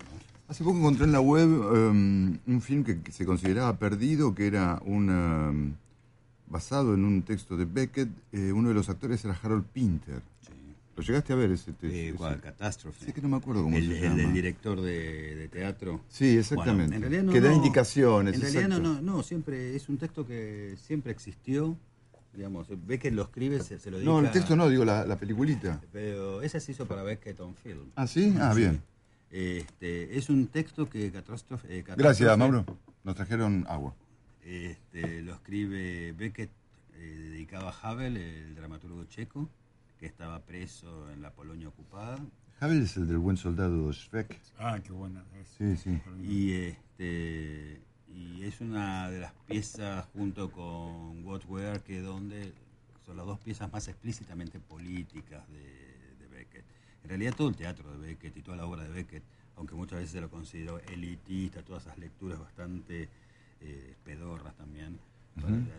Hace 0.48 0.64
poco 0.64 0.78
encontré 0.78 1.06
en 1.06 1.12
la 1.12 1.22
web 1.22 1.48
um, 1.48 2.38
un 2.48 2.62
film 2.62 2.84
que 2.84 3.12
se 3.12 3.26
consideraba 3.26 3.78
perdido, 3.78 4.36
que 4.36 4.48
era 4.48 4.82
un 4.86 5.10
um, 5.10 5.74
basado 6.48 6.94
en 6.94 7.06
un 7.06 7.24
texto 7.24 7.58
de 7.58 7.66
Beckett. 7.66 8.10
Eh, 8.32 8.52
uno 8.52 8.70
de 8.70 8.76
los 8.76 8.90
actores 8.90 9.24
era 9.26 9.38
Harold 9.42 9.66
Pinter. 9.66 10.22
¿Lo 10.96 11.02
llegaste 11.02 11.34
a 11.34 11.36
ver 11.36 11.52
ese 11.52 11.74
texto? 11.74 11.88
Eh, 12.30 12.40
Catástrofe. 12.42 13.06
Sí, 13.06 13.14
que 13.14 13.22
no 13.22 13.30
me 13.30 13.38
acuerdo 13.38 13.64
cómo 13.64 13.76
el, 13.76 13.88
se 13.88 14.02
llama. 14.02 14.16
El 14.16 14.18
del 14.18 14.34
director 14.34 14.80
de, 14.80 15.50
teatro. 15.52 16.02
Sí, 16.08 16.38
exactamente. 16.38 17.00
que 17.00 17.42
da 17.42 17.52
indicaciones. 17.52 18.36
En 18.36 18.42
realidad 18.42 18.68
no, 18.68 18.80
no, 18.80 19.02
no, 19.02 19.24
siempre 19.24 19.76
es 19.76 19.90
un 19.90 19.98
texto 19.98 20.28
que 20.28 20.76
siempre 20.78 21.12
existió. 21.12 21.76
Digamos, 22.36 22.68
Beckett 22.88 23.14
lo 23.14 23.24
escribe, 23.24 23.60
se, 23.62 23.76
lo 23.92 23.98
dedica... 23.98 24.12
No, 24.12 24.20
el 24.20 24.32
texto 24.32 24.56
no, 24.56 24.68
digo 24.68 24.84
la, 24.84 25.06
la 25.06 25.18
peliculita. 25.18 25.80
Pero 25.92 26.42
ese 26.42 26.60
se 26.60 26.72
hizo 26.72 26.88
para 26.88 27.04
Beckett 27.04 27.40
on 27.40 27.56
film. 27.56 27.92
¿Ah, 27.96 28.08
sí? 28.08 28.36
Ah, 28.40 28.54
bien. 28.56 28.82
Este, 29.34 30.16
es 30.16 30.30
un 30.30 30.46
texto 30.46 30.88
que 30.88 31.12
Catástrofe... 31.12 31.80
Eh, 31.80 31.84
Gracias, 31.98 32.38
Mauro. 32.38 32.66
Nos 33.04 33.16
trajeron 33.16 33.66
agua. 33.68 33.96
Este, 34.44 35.24
lo 35.24 35.34
escribe 35.34 36.12
Beckett, 36.12 36.52
eh, 36.94 37.30
dedicado 37.32 37.68
a 37.68 37.72
Havel, 37.72 38.16
el 38.16 38.54
dramaturgo 38.54 39.06
checo 39.06 39.50
que 39.98 40.06
estaba 40.06 40.40
preso 40.42 41.10
en 41.12 41.24
la 41.24 41.32
Polonia 41.32 41.68
ocupada. 41.68 42.20
Havel 42.60 42.84
es 42.84 42.96
el 42.96 43.08
del 43.08 43.18
buen 43.18 43.36
soldado 43.36 43.92
Schweck. 43.92 44.40
Ah, 44.60 44.80
qué 44.84 44.92
buena. 44.92 45.26
Sí, 45.58 45.78
sí. 45.78 46.00
Y, 46.22 46.52
este, 46.54 47.82
y 48.08 48.44
es 48.44 48.62
una 48.62 49.10
de 49.10 49.20
las 49.20 49.34
piezas 49.48 50.06
junto 50.14 50.52
con 50.52 51.26
What 51.26 51.46
Were, 51.48 51.80
que 51.82 52.02
donde 52.02 52.54
son 53.04 53.18
las 53.18 53.26
dos 53.26 53.40
piezas 53.40 53.72
más 53.72 53.88
explícitamente 53.88 54.60
políticas 54.60 55.42
de. 55.50 55.83
En 57.04 57.10
realidad 57.10 57.34
todo 57.36 57.50
el 57.50 57.56
teatro 57.56 57.92
de 57.92 58.08
Beckett 58.08 58.38
y 58.38 58.42
toda 58.42 58.58
la 58.58 58.66
obra 58.66 58.84
de 58.84 58.90
Beckett, 58.90 59.24
aunque 59.58 59.76
muchas 59.76 60.00
veces 60.00 60.12
se 60.12 60.22
lo 60.22 60.30
considero 60.30 60.80
elitista, 60.80 61.62
todas 61.64 61.86
esas 61.86 61.98
lecturas 61.98 62.40
bastante 62.40 63.10
eh, 63.62 63.96
pedorras 64.04 64.56
también, 64.56 65.00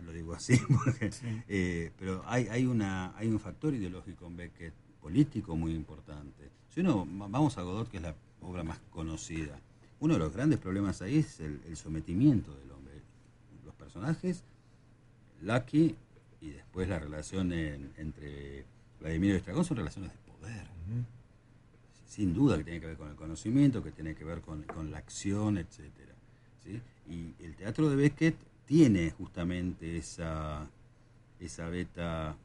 lo 0.05 0.11
digo 0.11 0.33
así, 0.33 0.59
eh, 1.47 1.91
pero 1.97 2.23
hay, 2.25 2.47
hay, 2.47 2.65
una, 2.65 3.15
hay 3.17 3.27
un 3.27 3.39
factor 3.39 3.73
ideológico 3.73 4.27
en 4.27 4.37
Beckett 4.37 4.73
político 5.01 5.55
muy 5.55 5.73
importante. 5.73 6.49
Si 6.69 6.81
uno, 6.81 7.07
vamos 7.07 7.57
a 7.57 7.61
Godot, 7.61 7.89
que 7.89 7.97
es 7.97 8.03
la 8.03 8.15
obra 8.41 8.63
más 8.63 8.79
conocida, 8.91 9.59
uno 9.99 10.15
de 10.15 10.19
los 10.19 10.33
grandes 10.33 10.59
problemas 10.59 11.01
ahí 11.01 11.19
es 11.19 11.39
el, 11.39 11.77
sometimiento 11.77 12.53
del 12.55 12.71
hombre. 12.71 13.01
Los 13.63 13.73
personajes, 13.75 14.43
Lucky, 15.41 15.95
y 16.41 16.49
después 16.49 16.89
la 16.89 16.99
relación 16.99 17.53
entre 17.53 18.65
Vladimir 18.99 19.31
y 19.31 19.37
Estragón 19.37 19.63
son 19.63 19.77
relaciones 19.77 20.11
de 20.11 20.24
poder. 20.39 20.67
Sin 22.07 22.33
duda 22.33 22.57
que 22.57 22.63
tiene 22.63 22.79
que 22.79 22.87
ver 22.87 22.97
con 22.97 23.09
el 23.09 23.15
conocimiento, 23.15 23.83
que 23.83 23.91
tiene 23.91 24.15
que 24.15 24.23
ver 24.23 24.41
con, 24.41 24.63
con 24.63 24.91
la 24.91 24.99
acción, 24.99 25.57
etc. 25.57 25.81
¿sí? 26.63 26.81
Y 27.09 27.43
el 27.43 27.55
teatro 27.55 27.89
de 27.89 27.95
Beckett 27.95 28.35
tiene 28.65 29.11
justamente 29.11 29.97
esa, 29.97 30.67
esa 31.39 31.67
beta 31.69 32.35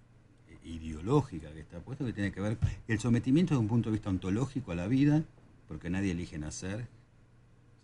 ideológica 0.64 1.52
que 1.52 1.60
está 1.60 1.80
puesto, 1.80 2.04
que 2.04 2.12
tiene 2.12 2.32
que 2.32 2.40
ver 2.40 2.58
el 2.88 2.98
sometimiento 2.98 3.54
desde 3.54 3.62
un 3.62 3.68
punto 3.68 3.90
de 3.90 3.94
vista 3.94 4.10
ontológico 4.10 4.72
a 4.72 4.74
la 4.74 4.86
vida, 4.86 5.22
porque 5.68 5.88
nadie 5.90 6.12
elige 6.12 6.38
nacer, 6.38 6.86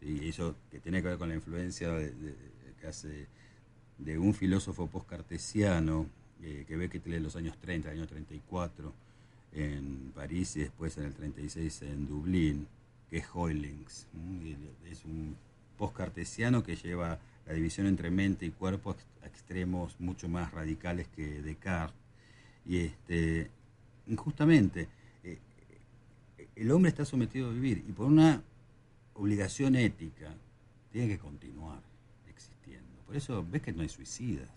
y 0.01 0.29
eso 0.29 0.55
que 0.71 0.79
tiene 0.79 1.03
que 1.03 1.09
ver 1.09 1.19
con 1.19 1.29
la 1.29 1.35
influencia 1.35 1.91
de, 1.93 2.13
que 2.81 2.87
hace 2.87 3.27
de 3.99 4.19
un 4.19 4.35
filósofo 4.35 4.87
postcartesiano 4.89 6.07
eh, 6.43 6.65
que 6.69 6.77
ve 6.77 6.91
que 6.91 7.01
en 7.05 7.23
los 7.23 7.35
años 7.37 7.57
30, 7.59 7.91
año 7.91 8.07
34, 8.07 8.93
en 9.53 10.13
París 10.15 10.57
y 10.57 10.61
después 10.61 10.97
en 10.99 11.05
el 11.05 11.15
36 11.15 11.83
en 11.83 12.07
Dublín, 12.07 12.67
que 13.09 13.19
es 13.19 13.27
Hoylings. 13.33 14.07
Es 14.91 15.05
un 15.05 15.37
postcartesiano 15.77 16.63
que 16.63 16.77
lleva 16.77 17.19
la 17.47 17.53
división 17.53 17.87
entre 17.87 18.11
mente 18.11 18.47
y 18.47 18.51
cuerpo 18.51 18.97
a 19.23 19.27
extremos 19.27 19.99
mucho 20.01 20.29
más 20.29 20.53
radicales 20.53 21.07
que 21.15 21.43
Descartes. 21.43 21.97
Y 22.65 22.79
este, 22.79 23.51
justamente, 24.17 24.89
eh, 25.23 25.39
el 26.57 26.71
hombre 26.73 26.91
está 26.91 27.05
sometido 27.05 27.49
a 27.49 27.53
vivir 27.53 27.85
y 27.89 27.93
por 27.93 28.07
una 28.07 28.43
obligación 29.15 29.77
ética 29.77 30.35
tiene 30.93 31.09
que 31.09 31.19
continuar 31.19 31.81
existiendo. 32.29 33.03
Por 33.07 33.17
eso 33.17 33.45
ves 33.49 33.63
que 33.63 33.73
no 33.73 33.83
hay 33.83 33.89
suicidas. 33.89 34.49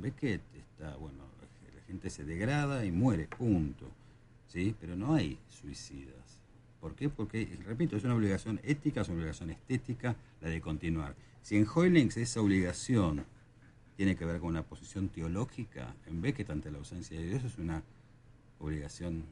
Ves 0.00 0.12
que 0.14 0.40
está, 0.56 0.96
bueno, 0.96 1.24
gente 1.86 2.10
se 2.10 2.24
degrada 2.24 2.84
y 2.84 2.92
muere, 2.92 3.26
punto. 3.26 3.86
¿Sí? 4.48 4.74
Pero 4.80 4.96
no 4.96 5.14
hay 5.14 5.38
suicidas. 5.48 6.40
¿Por 6.80 6.94
qué? 6.94 7.08
Porque, 7.08 7.58
repito, 7.64 7.96
es 7.96 8.04
una 8.04 8.14
obligación 8.14 8.60
ética, 8.62 9.00
es 9.00 9.08
una 9.08 9.18
obligación 9.18 9.50
estética 9.50 10.14
la 10.40 10.48
de 10.48 10.60
continuar. 10.60 11.14
Si 11.42 11.56
en 11.56 11.66
Hoylings 11.66 12.16
esa 12.16 12.40
obligación 12.40 13.24
tiene 13.96 14.16
que 14.16 14.24
ver 14.24 14.40
con 14.40 14.50
una 14.50 14.62
posición 14.62 15.08
teológica, 15.08 15.94
en 16.06 16.20
que 16.20 16.44
ante 16.48 16.70
la 16.70 16.78
ausencia 16.78 17.18
de 17.18 17.26
Dios 17.26 17.44
es 17.44 17.58
una 17.58 17.82
obligación 18.58 19.24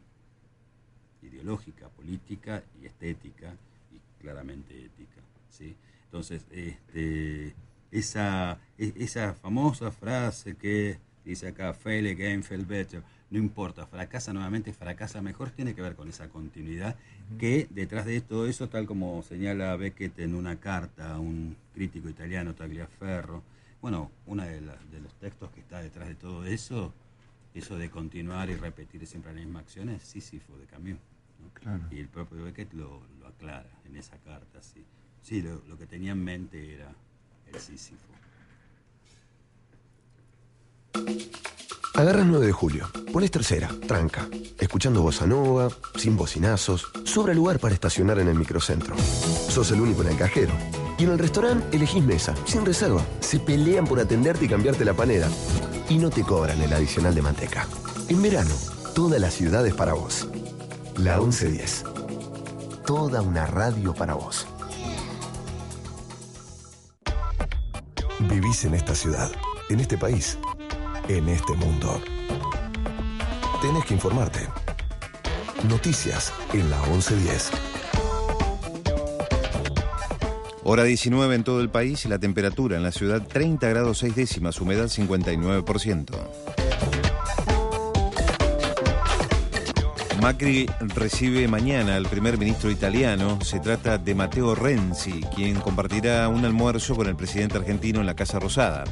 ideológica, 1.22 1.88
política 1.88 2.62
y 2.80 2.86
estética 2.86 3.54
y 3.92 4.22
claramente 4.22 4.86
ética. 4.86 5.20
¿sí? 5.48 5.74
Entonces, 6.06 6.46
este, 6.50 7.54
esa, 7.90 8.58
e, 8.78 8.92
esa 8.96 9.34
famosa 9.34 9.90
frase 9.90 10.56
que 10.56 10.98
dice 11.24 11.48
acá, 11.48 11.74
fail 11.74 12.06
again, 12.06 12.42
fail 12.42 12.64
better, 12.64 13.02
no 13.30 13.38
importa, 13.38 13.86
fracasa 13.86 14.32
nuevamente, 14.32 14.72
fracasa 14.72 15.22
mejor, 15.22 15.50
tiene 15.50 15.74
que 15.74 15.82
ver 15.82 15.94
con 15.94 16.08
esa 16.08 16.28
continuidad 16.28 16.96
que 17.38 17.66
detrás 17.70 18.04
de 18.04 18.20
todo 18.20 18.46
eso, 18.46 18.68
tal 18.68 18.86
como 18.86 19.22
señala 19.22 19.74
Beckett 19.76 20.18
en 20.18 20.34
una 20.34 20.60
carta 20.60 21.14
a 21.14 21.18
un 21.18 21.56
crítico 21.74 22.08
italiano, 22.08 22.54
Tagliaferro, 22.54 23.42
bueno, 23.80 24.10
uno 24.26 24.44
de, 24.44 24.60
de 24.60 25.00
los 25.02 25.14
textos 25.18 25.50
que 25.50 25.60
está 25.60 25.80
detrás 25.80 26.08
de 26.08 26.14
todo 26.14 26.44
eso, 26.44 26.92
eso 27.54 27.76
de 27.76 27.90
continuar 27.90 28.50
y 28.50 28.56
repetir 28.56 29.06
siempre 29.06 29.32
la 29.32 29.40
misma 29.40 29.60
acción, 29.60 29.88
es 29.88 30.02
Sísifo 30.02 30.56
de 30.58 30.66
Camus. 30.66 30.98
Y 31.90 32.00
el 32.00 32.08
propio 32.08 32.44
Beckett 32.44 32.72
lo, 32.72 33.02
aclara 33.26 33.70
en 33.84 33.96
esa 33.96 34.16
carta. 34.18 34.62
Sí, 34.62 34.84
sí 35.22 35.42
lo, 35.42 35.78
que 35.78 35.86
tenía 35.86 36.12
en 36.12 36.22
mente 36.22 36.74
era 36.74 36.92
el 37.46 37.60
Sísifo. 37.60 38.08
Agarras 41.94 42.26
9 42.26 42.46
de 42.46 42.52
julio, 42.52 42.88
pones 43.12 43.30
tercera, 43.30 43.68
tranca, 43.86 44.26
escuchando 44.58 45.02
bossa 45.02 45.26
nova, 45.26 45.68
sin 45.96 46.16
bocinazos, 46.16 46.90
sobra 47.04 47.34
lugar 47.34 47.58
para 47.58 47.74
estacionar 47.74 48.18
en 48.18 48.28
el 48.28 48.34
microcentro. 48.34 48.96
Sos 48.98 49.70
el 49.72 49.80
único 49.80 50.02
en 50.02 50.08
el 50.08 50.16
cajero. 50.16 50.52
Y 50.98 51.04
en 51.04 51.10
el 51.10 51.18
restaurante 51.18 51.76
elegís 51.76 52.02
mesa, 52.02 52.34
sin 52.46 52.64
reserva. 52.64 53.04
Se 53.20 53.38
pelean 53.38 53.86
por 53.86 54.00
atenderte 54.00 54.46
y 54.46 54.48
cambiarte 54.48 54.84
la 54.84 54.94
panera. 54.94 55.28
Y 55.88 55.98
no 55.98 56.10
te 56.10 56.22
cobran 56.22 56.60
el 56.62 56.72
adicional 56.72 57.14
de 57.14 57.22
manteca. 57.22 57.68
En 58.08 58.22
verano, 58.22 58.54
toda 58.94 59.18
la 59.18 59.30
ciudad 59.30 59.66
es 59.66 59.74
para 59.74 59.92
vos. 59.92 60.28
La 60.96 61.18
1110. 61.18 61.84
Toda 62.86 63.20
una 63.20 63.46
radio 63.46 63.94
para 63.94 64.14
vos. 64.14 64.46
Vivís 68.20 68.64
en 68.64 68.74
esta 68.74 68.94
ciudad, 68.94 69.30
en 69.68 69.80
este 69.80 69.98
país, 69.98 70.38
en 71.08 71.28
este 71.28 71.54
mundo. 71.54 72.00
Tenés 73.60 73.84
que 73.84 73.94
informarte. 73.94 74.40
Noticias 75.68 76.32
en 76.52 76.70
la 76.70 76.80
1110. 76.86 77.50
Hora 80.64 80.84
19 80.84 81.34
en 81.34 81.44
todo 81.44 81.60
el 81.60 81.70
país 81.70 82.04
y 82.04 82.08
la 82.08 82.18
temperatura 82.18 82.76
en 82.76 82.82
la 82.82 82.92
ciudad 82.92 83.26
30 83.26 83.68
grados 83.68 83.98
6 83.98 84.14
décimas, 84.14 84.60
humedad 84.60 84.86
59%. 84.86 86.41
Macri 90.22 90.70
recibe 90.94 91.48
mañana 91.48 91.96
al 91.96 92.06
primer 92.06 92.38
ministro 92.38 92.70
italiano. 92.70 93.40
Se 93.42 93.58
trata 93.58 93.98
de 93.98 94.14
Matteo 94.14 94.54
Renzi, 94.54 95.20
quien 95.34 95.58
compartirá 95.58 96.28
un 96.28 96.44
almuerzo 96.44 96.94
con 96.94 97.08
el 97.08 97.16
presidente 97.16 97.58
argentino 97.58 97.98
en 97.98 98.06
la 98.06 98.14
Casa 98.14 98.38
Rosada. 98.38 98.84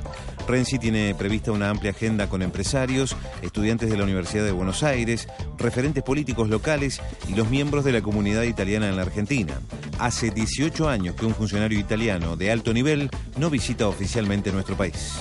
Renzi 0.48 0.80
tiene 0.80 1.14
prevista 1.14 1.52
una 1.52 1.70
amplia 1.70 1.92
agenda 1.92 2.28
con 2.28 2.42
empresarios, 2.42 3.16
estudiantes 3.42 3.88
de 3.90 3.96
la 3.96 4.02
Universidad 4.02 4.44
de 4.44 4.50
Buenos 4.50 4.82
Aires, 4.82 5.28
referentes 5.56 6.02
políticos 6.02 6.48
locales 6.48 7.00
y 7.28 7.36
los 7.36 7.48
miembros 7.48 7.84
de 7.84 7.92
la 7.92 8.02
comunidad 8.02 8.42
italiana 8.42 8.88
en 8.88 8.96
la 8.96 9.02
Argentina. 9.02 9.60
Hace 10.00 10.32
18 10.32 10.88
años 10.88 11.14
que 11.14 11.26
un 11.26 11.34
funcionario 11.36 11.78
italiano 11.78 12.36
de 12.36 12.50
alto 12.50 12.74
nivel 12.74 13.08
no 13.38 13.50
visita 13.50 13.86
oficialmente 13.86 14.50
nuestro 14.50 14.76
país. 14.76 15.20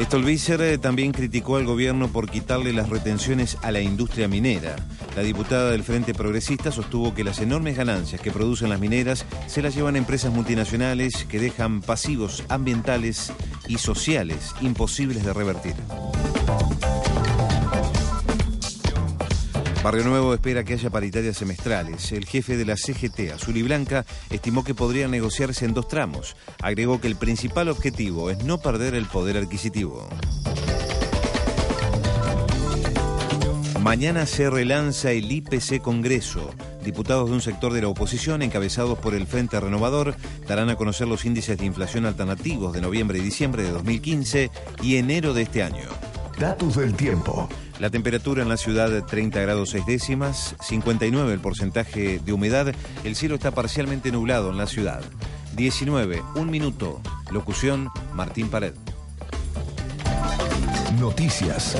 Stolbizer 0.00 0.60
eh, 0.60 0.78
también 0.78 1.12
criticó 1.12 1.56
al 1.56 1.64
gobierno 1.64 2.08
por 2.08 2.28
quitarle 2.28 2.72
las 2.72 2.88
retenciones 2.88 3.56
a 3.62 3.70
la 3.70 3.80
industria 3.80 4.26
minera. 4.26 4.74
La 5.14 5.22
diputada 5.22 5.70
del 5.70 5.84
Frente 5.84 6.14
Progresista 6.14 6.72
sostuvo 6.72 7.14
que 7.14 7.22
las 7.22 7.38
enormes 7.38 7.76
ganancias 7.76 8.20
que 8.20 8.32
producen 8.32 8.70
las 8.70 8.80
mineras 8.80 9.24
se 9.46 9.62
las 9.62 9.74
llevan 9.74 9.94
empresas 9.94 10.32
multinacionales 10.32 11.24
que 11.24 11.38
dejan 11.38 11.80
pasivos 11.80 12.42
ambientales 12.48 13.32
y 13.68 13.78
sociales 13.78 14.52
imposibles 14.60 15.24
de 15.24 15.32
revertir. 15.32 15.74
Barrio 19.84 20.04
Nuevo 20.04 20.32
espera 20.32 20.64
que 20.64 20.72
haya 20.72 20.88
paritarias 20.88 21.36
semestrales. 21.36 22.10
El 22.12 22.24
jefe 22.24 22.56
de 22.56 22.64
la 22.64 22.74
CGT, 22.74 23.32
Azul 23.34 23.58
y 23.58 23.62
Blanca, 23.62 24.06
estimó 24.30 24.64
que 24.64 24.74
podrían 24.74 25.10
negociarse 25.10 25.66
en 25.66 25.74
dos 25.74 25.88
tramos. 25.88 26.36
Agregó 26.62 27.02
que 27.02 27.06
el 27.06 27.16
principal 27.16 27.68
objetivo 27.68 28.30
es 28.30 28.42
no 28.44 28.56
perder 28.56 28.94
el 28.94 29.04
poder 29.04 29.36
adquisitivo. 29.36 30.08
Mañana 33.82 34.24
se 34.24 34.48
relanza 34.48 35.10
el 35.10 35.30
IPC 35.30 35.82
Congreso. 35.82 36.54
Diputados 36.82 37.28
de 37.28 37.34
un 37.34 37.42
sector 37.42 37.74
de 37.74 37.82
la 37.82 37.88
oposición, 37.88 38.40
encabezados 38.40 38.98
por 38.98 39.14
el 39.14 39.26
Frente 39.26 39.60
Renovador, 39.60 40.16
darán 40.48 40.70
a 40.70 40.76
conocer 40.76 41.08
los 41.08 41.26
índices 41.26 41.58
de 41.58 41.66
inflación 41.66 42.06
alternativos 42.06 42.72
de 42.72 42.80
noviembre 42.80 43.18
y 43.18 43.22
diciembre 43.22 43.64
de 43.64 43.72
2015 43.72 44.50
y 44.82 44.96
enero 44.96 45.34
de 45.34 45.42
este 45.42 45.62
año. 45.62 45.90
Datos 46.38 46.76
del 46.76 46.94
tiempo. 46.94 47.50
La 47.80 47.90
temperatura 47.90 48.42
en 48.42 48.48
la 48.48 48.56
ciudad 48.56 49.04
30 49.04 49.40
grados 49.40 49.70
6 49.70 49.86
décimas, 49.86 50.54
59 50.60 51.32
el 51.32 51.40
porcentaje 51.40 52.20
de 52.20 52.32
humedad, 52.32 52.72
el 53.02 53.16
cielo 53.16 53.34
está 53.34 53.50
parcialmente 53.50 54.12
nublado 54.12 54.50
en 54.50 54.58
la 54.58 54.66
ciudad. 54.66 55.02
19, 55.56 56.22
un 56.36 56.50
minuto. 56.50 57.00
Locución 57.30 57.88
Martín 58.12 58.48
Pared. 58.48 58.74
Noticias 61.00 61.76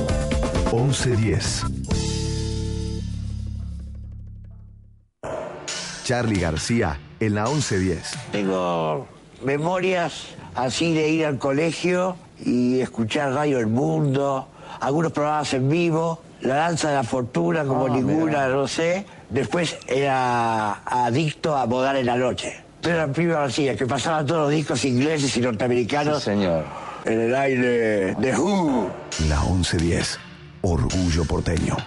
1110. 0.73 1.63
Charlie 6.03 6.39
García 6.39 6.99
en 7.19 7.35
la 7.35 7.45
1110. 7.45 8.17
Tengo 8.31 9.07
memorias 9.43 10.27
así 10.55 10.93
de 10.93 11.09
ir 11.09 11.25
al 11.25 11.39
colegio 11.39 12.17
y 12.43 12.79
escuchar 12.81 13.33
Radio 13.33 13.59
El 13.59 13.67
Mundo, 13.67 14.47
algunos 14.79 15.11
programas 15.11 15.53
en 15.53 15.69
vivo, 15.69 16.21
La 16.41 16.55
Danza 16.55 16.89
de 16.89 16.95
la 16.95 17.03
Fortuna 17.03 17.63
como 17.65 17.85
ah, 17.85 17.89
ninguna, 17.89 18.47
no 18.47 18.67
sé. 18.67 19.05
Después 19.29 19.77
era 19.87 20.81
adicto 20.85 21.55
a 21.55 21.65
Modar 21.65 21.95
en 21.95 22.05
la 22.05 22.15
Noche. 22.15 22.63
Pero 22.81 23.03
en 23.03 23.13
primero 23.13 23.41
así, 23.41 23.67
que 23.75 23.85
pasaban 23.85 24.25
todos 24.25 24.41
los 24.41 24.51
discos 24.51 24.85
ingleses 24.85 25.35
y 25.37 25.41
norteamericanos. 25.41 26.21
señor. 26.21 26.63
En 27.03 27.21
el 27.21 27.35
aire 27.35 28.15
de 28.15 28.37
Who. 28.37 28.89
La 29.27 29.41
1110. 29.41 30.19
Orgullo 30.61 31.25
porteño. 31.25 31.77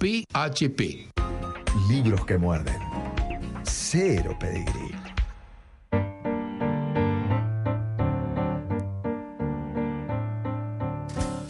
audi.php. 0.00 1.08
Libros 1.88 2.24
que 2.24 2.38
muerden. 2.38 2.78
Cero 3.64 4.36
pedigrí. 4.38 4.94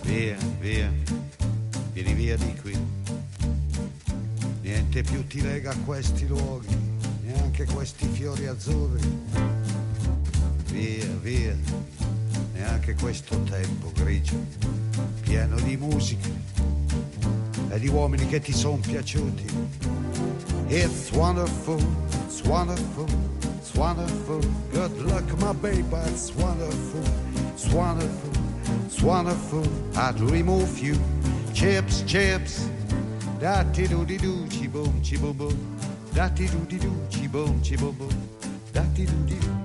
Via, 0.03 0.37
via, 0.61 0.93
vieni 1.93 2.15
via 2.15 2.37
di 2.37 2.55
qui. 2.61 2.77
Niente 4.63 5.03
più 5.03 5.25
ti 5.27 5.41
lega 5.41 5.71
a 5.71 5.77
questi 5.85 6.27
luoghi, 6.27 6.77
neanche 7.23 7.65
questi 7.67 8.07
fiori 8.09 8.47
azzurri. 8.47 9.19
Via, 10.71 11.07
via, 11.23 11.57
neanche 12.55 12.95
questo 12.95 13.41
tempo 13.45 13.93
grigio, 13.95 14.35
pieno 15.23 15.59
di 15.61 15.77
musica 15.77 16.70
e 17.71 17.79
di 17.79 17.89
uomini 17.89 18.27
che 18.27 18.41
ti 18.41 18.53
sono 18.53 18.79
piaciuti. 18.79 19.45
It's 20.69 21.11
wonderful, 21.13 21.81
it's 22.27 22.43
wonderful, 22.43 23.07
it's 23.59 23.75
wonderful. 23.75 24.41
Good 24.73 25.01
luck, 25.03 25.25
my 25.39 25.53
baby, 25.53 25.85
it's 26.07 26.33
wonderful, 26.35 27.03
it's 27.55 27.73
wonderful, 27.73 28.31
it's 28.87 29.01
wonderful. 29.01 29.65
I'd 29.97 30.21
remove 30.21 30.79
you. 30.81 30.97
Chips, 31.53 32.03
chips. 32.07 32.69
Da 33.39 33.65
ti 33.73 33.87
do 33.89 34.05
di 34.05 34.17
do, 34.17 34.47
chi 34.49 34.69
boom, 34.69 35.01
chi 35.01 35.17
boom 35.17 35.37
boom. 35.37 35.57
Da 36.13 36.29
ti 36.29 36.47
do 36.47 36.59
di 36.67 36.79
do, 36.79 36.93
chi 37.09 37.27
boom, 37.27 37.61
chi 37.61 37.77
boom 37.77 37.97
boom. 37.97 38.15
Da 38.73 38.85
ti 38.95 39.05
do 39.05 39.13
di 39.25 39.39
do. 39.39 39.61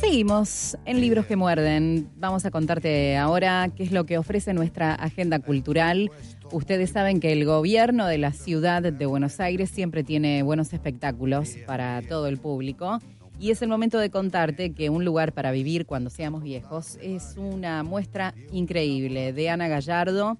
Seguimos 0.00 0.76
en 0.84 1.00
Libros 1.00 1.26
que 1.26 1.34
Muerden. 1.34 2.08
Vamos 2.16 2.44
a 2.44 2.50
contarte 2.50 3.16
ahora 3.16 3.68
qué 3.74 3.82
es 3.82 3.90
lo 3.90 4.06
que 4.06 4.16
ofrece 4.16 4.54
nuestra 4.54 4.94
agenda 4.94 5.40
cultural. 5.40 6.12
Ustedes 6.50 6.90
saben 6.90 7.20
que 7.20 7.32
el 7.32 7.44
gobierno 7.44 8.06
de 8.06 8.16
la 8.16 8.32
ciudad 8.32 8.82
de 8.82 9.06
Buenos 9.06 9.38
Aires 9.38 9.68
siempre 9.68 10.02
tiene 10.02 10.42
buenos 10.42 10.72
espectáculos 10.72 11.56
para 11.66 12.00
todo 12.00 12.26
el 12.26 12.38
público. 12.38 13.00
Y 13.38 13.50
es 13.50 13.60
el 13.60 13.68
momento 13.68 13.98
de 13.98 14.10
contarte 14.10 14.72
que 14.72 14.88
Un 14.88 15.04
lugar 15.04 15.32
para 15.32 15.50
vivir 15.50 15.84
cuando 15.84 16.08
seamos 16.08 16.42
viejos 16.42 16.98
es 17.02 17.36
una 17.36 17.82
muestra 17.82 18.34
increíble 18.50 19.34
de 19.34 19.50
Ana 19.50 19.68
Gallardo. 19.68 20.38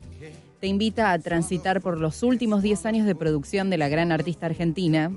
Te 0.61 0.67
invita 0.67 1.13
a 1.13 1.19
transitar 1.19 1.83
por 1.83 2.01
los 2.01 2.23
últimos 2.23 2.63
10 2.63 2.87
años 2.87 3.07
de 3.07 3.15
producción 3.15 3.69
de 3.69 3.77
la 3.77 3.89
gran 3.89 4.11
artista 4.11 4.47
argentina 4.47 5.13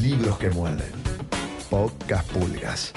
Libros 0.00 0.38
que 0.38 0.50
muerden. 0.50 0.92
Pocas 1.70 2.24
pulgas. 2.24 2.92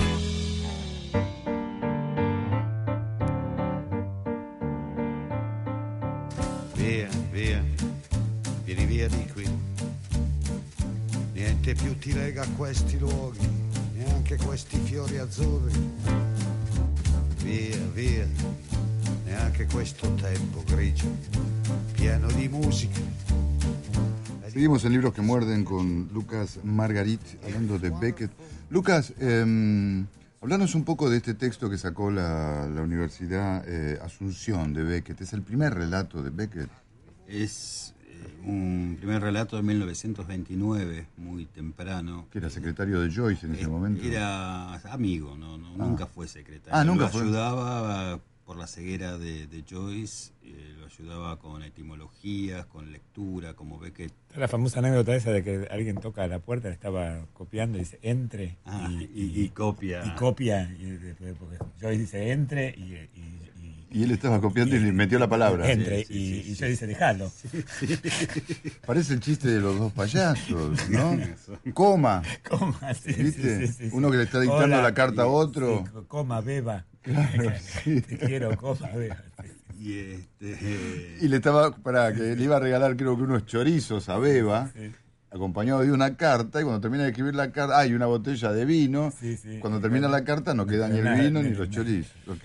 Via, 6.86 7.10
via, 7.34 7.64
vieni 8.64 8.86
via 8.86 9.08
di 9.08 9.26
qui. 9.34 9.50
Niente 11.34 11.74
più 11.74 11.98
ti 11.98 12.14
lega 12.14 12.44
a 12.44 12.48
questi 12.56 13.00
luoghi, 13.00 13.50
neanche 13.96 14.38
questi 14.38 14.78
fiori 14.84 15.18
azzurri. 15.18 15.74
Via, 17.42 17.78
via, 17.92 18.28
neanche 19.26 19.66
questo 19.66 20.14
tempo 20.14 20.62
grigio, 20.64 21.08
pieno 21.94 22.32
di 22.34 22.48
musica. 22.50 23.02
Seguimos 24.52 24.86
en 24.86 24.92
Libros 24.92 25.16
que 25.16 25.24
Muerden 25.24 25.64
con 25.64 26.08
Lucas 26.14 26.60
Margarit, 26.62 27.20
hablando 27.46 27.80
de 27.80 27.90
Beckett. 27.90 28.32
Lucas, 28.70 29.12
eh, 29.18 30.06
hablanos 30.46 30.76
un 30.76 30.84
poco 30.84 31.10
de 31.10 31.18
este 31.18 31.34
texto 31.34 31.72
que 31.72 31.78
sacó 31.80 32.12
la, 32.12 32.68
la 32.68 32.82
Universidad 32.84 33.68
eh, 33.68 33.98
Asunción 34.00 34.76
de 34.76 34.84
Beckett. 34.84 35.20
Es 35.22 35.34
el 35.34 35.42
primer 35.42 35.74
relato 35.74 36.22
de 36.22 36.30
Beckett. 36.30 36.70
Es 37.28 37.96
eh, 38.08 38.42
un 38.46 38.96
primer 39.00 39.24
relato 39.24 39.58
de 39.58 39.64
1929, 39.64 41.08
muy 41.18 41.46
temprano. 41.48 42.28
Que 42.32 42.38
era 42.38 42.52
secretario 42.52 43.00
de 43.02 43.12
Joyce 43.12 43.48
en 43.48 43.56
ese 43.56 43.68
momento. 43.68 44.04
Era 44.04 44.76
amigo, 44.94 45.36
no, 45.36 45.58
no, 45.58 45.70
Ah. 45.70 45.88
nunca 45.88 46.06
fue 46.06 46.28
secretario. 46.28 46.80
Ah, 46.80 46.84
nunca 46.84 47.06
Lo 47.06 47.10
fue. 47.10 47.22
ayudaba 47.24 48.20
por 48.46 48.58
la 48.58 48.68
ceguera 48.68 49.18
de, 49.18 49.48
de 49.48 49.64
Joyce, 49.68 50.32
eh, 50.44 50.76
lo 50.80 50.86
ayudaba 50.86 51.40
con 51.40 51.64
etimologías, 51.64 52.66
con 52.68 52.92
lectura, 52.92 53.56
como 53.56 53.80
Beckett. 53.80 54.14
La 54.36 54.48
famosa 54.48 54.80
anécdota 54.80 55.16
esa 55.16 55.32
de 55.32 55.44
que 55.44 55.68
alguien 55.72 55.96
toca 55.98 56.24
a 56.24 56.28
la 56.28 56.38
puerta, 56.40 56.68
le 56.68 56.76
estaba 56.76 57.26
copiando 57.34 57.78
y 57.78 57.82
dice 57.82 57.98
entre 58.04 58.58
Ah, 58.66 58.88
y, 58.92 59.04
y- 59.20 59.42
y 59.46 59.50
copia. 59.50 60.04
Y 60.06 60.12
copia, 60.16 60.72
y 60.80 60.86
después- 60.92 61.36
porque 61.40 61.58
Joyce 61.82 61.98
dice 62.02 62.32
entre 62.32 62.70
y, 62.78 62.94
y- 63.20 63.42
Y 63.92 64.04
él 64.04 64.12
estaba 64.12 64.40
copiando 64.42 64.76
y 64.76 64.80
le 64.80 64.92
metió 64.92 65.18
la 65.18 65.28
palabra. 65.30 65.72
entre 65.72 66.02
y, 66.10 66.40
y 66.42 66.56
Joyce 66.56 66.68
dice 66.70 66.86
dejalo. 66.88 67.32
Parece 68.86 69.14
el 69.14 69.20
chiste 69.22 69.48
de 69.50 69.60
los 69.62 69.80
dos 69.80 69.92
payasos, 69.94 70.90
¿no? 70.90 71.18
Coma. 71.74 72.22
Coma, 72.48 72.94
sí, 72.94 73.14
¿Viste? 73.14 73.68
sí, 73.68 73.74
sí, 73.74 73.90
sí, 73.90 73.96
Uno 73.96 74.12
que 74.12 74.18
le 74.18 74.24
está 74.24 74.40
dictando 74.40 74.66
Hola, 74.66 74.82
la 74.82 74.94
carta 74.94 75.24
a 75.24 75.28
otro. 75.28 75.84
sí, 75.86 75.92
coma, 76.08 76.42
beba. 76.42 76.86
Te 77.84 78.18
quiero, 78.18 78.56
coma. 78.58 78.90
Y 79.80 79.94
este. 79.94 81.18
Y 81.22 81.28
le 81.28 81.38
estaba, 81.38 81.76
para 81.76 82.14
que 82.14 82.36
le 82.36 82.44
iba 82.44 82.58
a 82.58 82.60
regalar 82.60 82.96
creo 82.96 83.16
que 83.16 83.24
unos 83.24 83.46
chorizos 83.46 84.10
a 84.10 84.18
Beba, 84.18 84.72
acompañado 85.30 85.82
de 85.82 85.92
una 85.92 86.16
carta, 86.16 86.62
y 86.62 86.64
cuando 86.64 86.82
termina 86.82 87.04
de 87.04 87.10
escribir 87.10 87.36
la 87.36 87.52
carta, 87.52 87.80
hay 87.80 87.94
una 87.94 88.06
botella 88.06 88.52
de 88.52 88.66
vino. 88.66 89.12
Sí, 89.20 89.38
sí. 89.38 89.60
Cuando 89.60 89.80
termina 89.80 90.08
la 90.08 90.24
carta 90.24 90.54
no 90.54 90.66
queda 90.66 90.88
ni 90.88 91.00
el 91.00 91.22
vino 91.22 91.44
ni 91.44 91.50
los 91.50 91.70
chorizos. 91.70 92.16
Ok. 92.28 92.44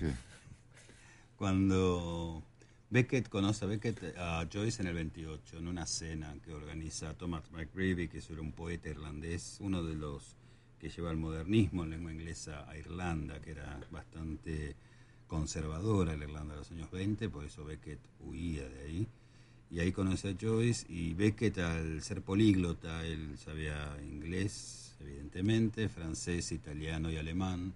Cuando 1.37 2.43
Beckett 2.91 3.29
conoce 3.29 3.65
a 3.65 3.67
Beckett 3.69 4.15
a 4.17 4.45
Joyce 4.51 4.81
en 4.81 4.89
el 4.89 4.93
28, 4.93 5.57
en 5.57 5.67
una 5.67 5.85
cena 5.85 6.35
que 6.43 6.53
organiza 6.53 7.13
Thomas 7.13 7.49
McGreevy, 7.51 8.09
que 8.09 8.19
era 8.19 8.41
un 8.41 8.51
poeta 8.51 8.89
irlandés, 8.89 9.57
uno 9.61 9.81
de 9.81 9.95
los 9.95 10.35
que 10.81 10.89
lleva 10.89 11.11
el 11.11 11.17
modernismo 11.17 11.83
en 11.83 11.91
lengua 11.91 12.11
inglesa 12.11 12.67
a 12.67 12.75
Irlanda, 12.75 13.39
que 13.39 13.51
era 13.51 13.79
bastante 13.91 14.75
conservadora 15.27 16.17
la 16.17 16.23
Irlanda 16.23 16.55
de 16.55 16.59
los 16.61 16.71
años 16.71 16.89
20, 16.89 17.29
por 17.29 17.45
eso 17.45 17.63
Beckett 17.63 17.99
huía 18.19 18.67
de 18.67 18.83
ahí. 18.85 19.07
Y 19.69 19.79
ahí 19.79 19.91
conoce 19.91 20.29
a 20.29 20.35
Joyce 20.41 20.87
y 20.89 21.13
Beckett 21.13 21.59
al 21.59 22.01
ser 22.01 22.23
políglota, 22.23 23.05
él 23.05 23.37
sabía 23.37 23.95
inglés, 24.01 24.95
evidentemente, 24.99 25.87
francés, 25.87 26.51
italiano 26.51 27.11
y 27.11 27.17
alemán, 27.17 27.73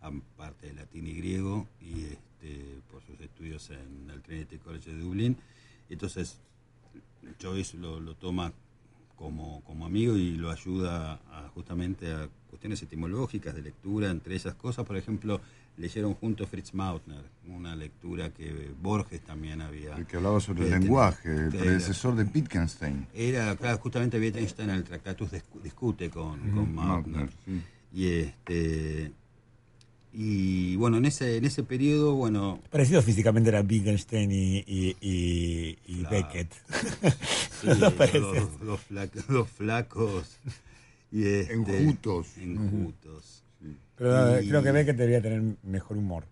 aparte 0.00 0.66
de 0.66 0.74
latín 0.74 1.06
y 1.06 1.14
griego, 1.14 1.68
y 1.80 2.06
este, 2.06 2.80
por 2.90 3.04
sus 3.04 3.20
estudios 3.20 3.70
en 3.70 4.10
el 4.10 4.20
Trinity 4.20 4.58
College 4.58 4.90
de 4.90 4.98
Dublín. 4.98 5.36
Entonces, 5.88 6.40
Joyce 7.40 7.76
lo, 7.76 8.00
lo 8.00 8.16
toma 8.16 8.52
como, 9.18 9.62
como 9.64 9.84
amigo 9.86 10.16
y 10.16 10.36
lo 10.36 10.50
ayuda 10.50 11.20
a, 11.30 11.48
justamente 11.54 12.12
a 12.12 12.28
cuestiones 12.48 12.80
etimológicas 12.82 13.54
de 13.54 13.62
lectura, 13.62 14.10
entre 14.10 14.36
esas 14.36 14.54
cosas, 14.54 14.86
por 14.86 14.96
ejemplo, 14.96 15.40
leyeron 15.76 16.14
juntos 16.14 16.48
Fritz 16.48 16.72
Mautner, 16.74 17.22
una 17.48 17.74
lectura 17.76 18.30
que 18.30 18.70
Borges 18.80 19.20
también 19.22 19.60
había. 19.60 19.96
El 19.96 20.06
que 20.06 20.16
hablaba 20.16 20.40
sobre 20.40 20.64
el 20.64 20.70
ten- 20.70 20.80
lenguaje, 20.82 21.30
el 21.34 21.50
que 21.50 21.58
predecesor 21.58 22.14
de 22.16 22.24
Wittgenstein. 22.24 23.06
Era, 23.14 23.54
claro, 23.56 23.78
justamente 23.78 24.18
Wittgenstein 24.18 24.70
en 24.70 24.76
el 24.76 24.84
Tractatus 24.84 25.30
discu- 25.32 25.60
discute 25.62 26.10
con, 26.10 26.40
Ujú, 26.48 26.56
con 26.60 26.74
Mautner. 26.74 27.16
Mautner, 27.16 27.30
sí. 27.44 27.62
Y 27.92 28.06
este 28.08 29.12
y 30.20 30.74
bueno, 30.74 30.96
en 30.96 31.04
ese 31.04 31.36
en 31.36 31.44
ese 31.44 31.62
periodo, 31.62 32.14
bueno, 32.16 32.60
Parecido 32.70 33.00
físicamente 33.02 33.50
era 33.50 33.60
Wittgenstein 33.60 34.32
y, 34.32 34.58
y, 34.66 34.96
y, 35.00 35.78
y 35.86 36.04
Beckett. 36.10 36.52
sí, 37.60 37.66
Los 38.64 38.80
flacos, 38.80 39.28
dos 39.28 39.48
flacos 39.50 40.36
y 41.12 41.24
este, 41.24 41.52
Enjutos. 41.54 42.36
enjutos. 42.36 43.44
Pero 43.96 44.40
Y- 44.42 44.48
creo 44.48 44.62
que 44.64 44.72
Beckett 44.72 44.96
debería 44.96 45.22
tener 45.22 45.42
mejor 45.62 45.96
humor. 45.96 46.24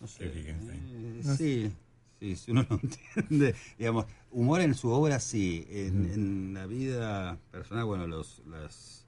No 0.00 0.06
sé, 0.06 0.18
que 0.24 0.28
Wittgenstein. 0.38 0.80
eh, 0.88 1.20
No 1.24 1.36
sí, 1.36 1.70
sí, 2.18 2.36
si 2.36 2.50
uno 2.50 2.64
lo 2.68 2.80
entiende. 2.82 3.54
Digamos, 3.78 4.06
humor 4.30 4.62
en 4.62 4.74
su 4.74 4.88
obra 4.90 5.20
sí, 5.20 5.66
en, 5.70 6.10
en 6.14 6.54
la 6.54 6.66
vida 6.66 7.38
personal, 7.50 7.84
bueno, 7.84 8.06
los 8.06 8.40
las 8.46 9.04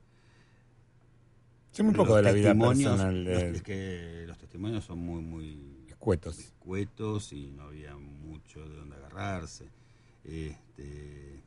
Sí, 1.73 1.83
muy 1.83 1.95
poco 1.95 2.17
de 2.17 2.23
la 2.23 2.33
vida 2.33 2.55
personal 2.55 3.25
de 3.25 3.33
los- 3.35 3.43
es 3.57 3.63
que 3.63 4.25
los 4.27 4.39
testimonios 4.39 4.85
son 4.85 4.99
muy 4.99 5.23
muy 5.23 5.77
Escuetos. 5.89 6.39
escuetos 6.39 7.33
y 7.33 7.51
no 7.53 7.65
había 7.65 7.97
mucho 7.97 8.67
de 8.69 8.77
dónde 8.77 8.97
agarrarse. 8.97 9.67
Este, 10.25 11.41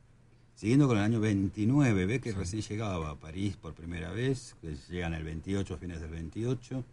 siguiendo 0.54 0.86
con 0.88 0.96
el 0.98 1.02
año 1.04 1.20
29, 1.20 2.06
ve 2.06 2.20
que 2.20 2.32
recién 2.32 2.62
llegaba 2.62 3.10
a 3.10 3.14
París 3.16 3.56
por 3.56 3.74
primera 3.74 4.12
vez, 4.12 4.56
que 4.60 4.76
llega 4.90 5.06
en 5.08 5.14
el 5.14 5.24
28, 5.24 5.76
fines 5.76 6.00
del 6.00 6.10
28, 6.10 6.84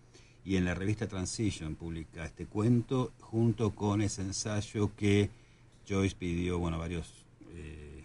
y 0.44 0.56
en 0.58 0.66
la 0.66 0.74
revista 0.74 1.08
Transition 1.08 1.76
publica 1.76 2.26
este 2.26 2.48
cuento 2.48 3.12
junto 3.22 3.72
con 3.76 4.02
ese 4.02 4.24
ensayo 4.24 4.92
que 4.96 5.30
Joyce 5.88 6.16
pidió 6.18 6.58
bueno, 6.60 6.78
a 6.78 6.80
varios 6.80 7.14
eh, 7.54 8.04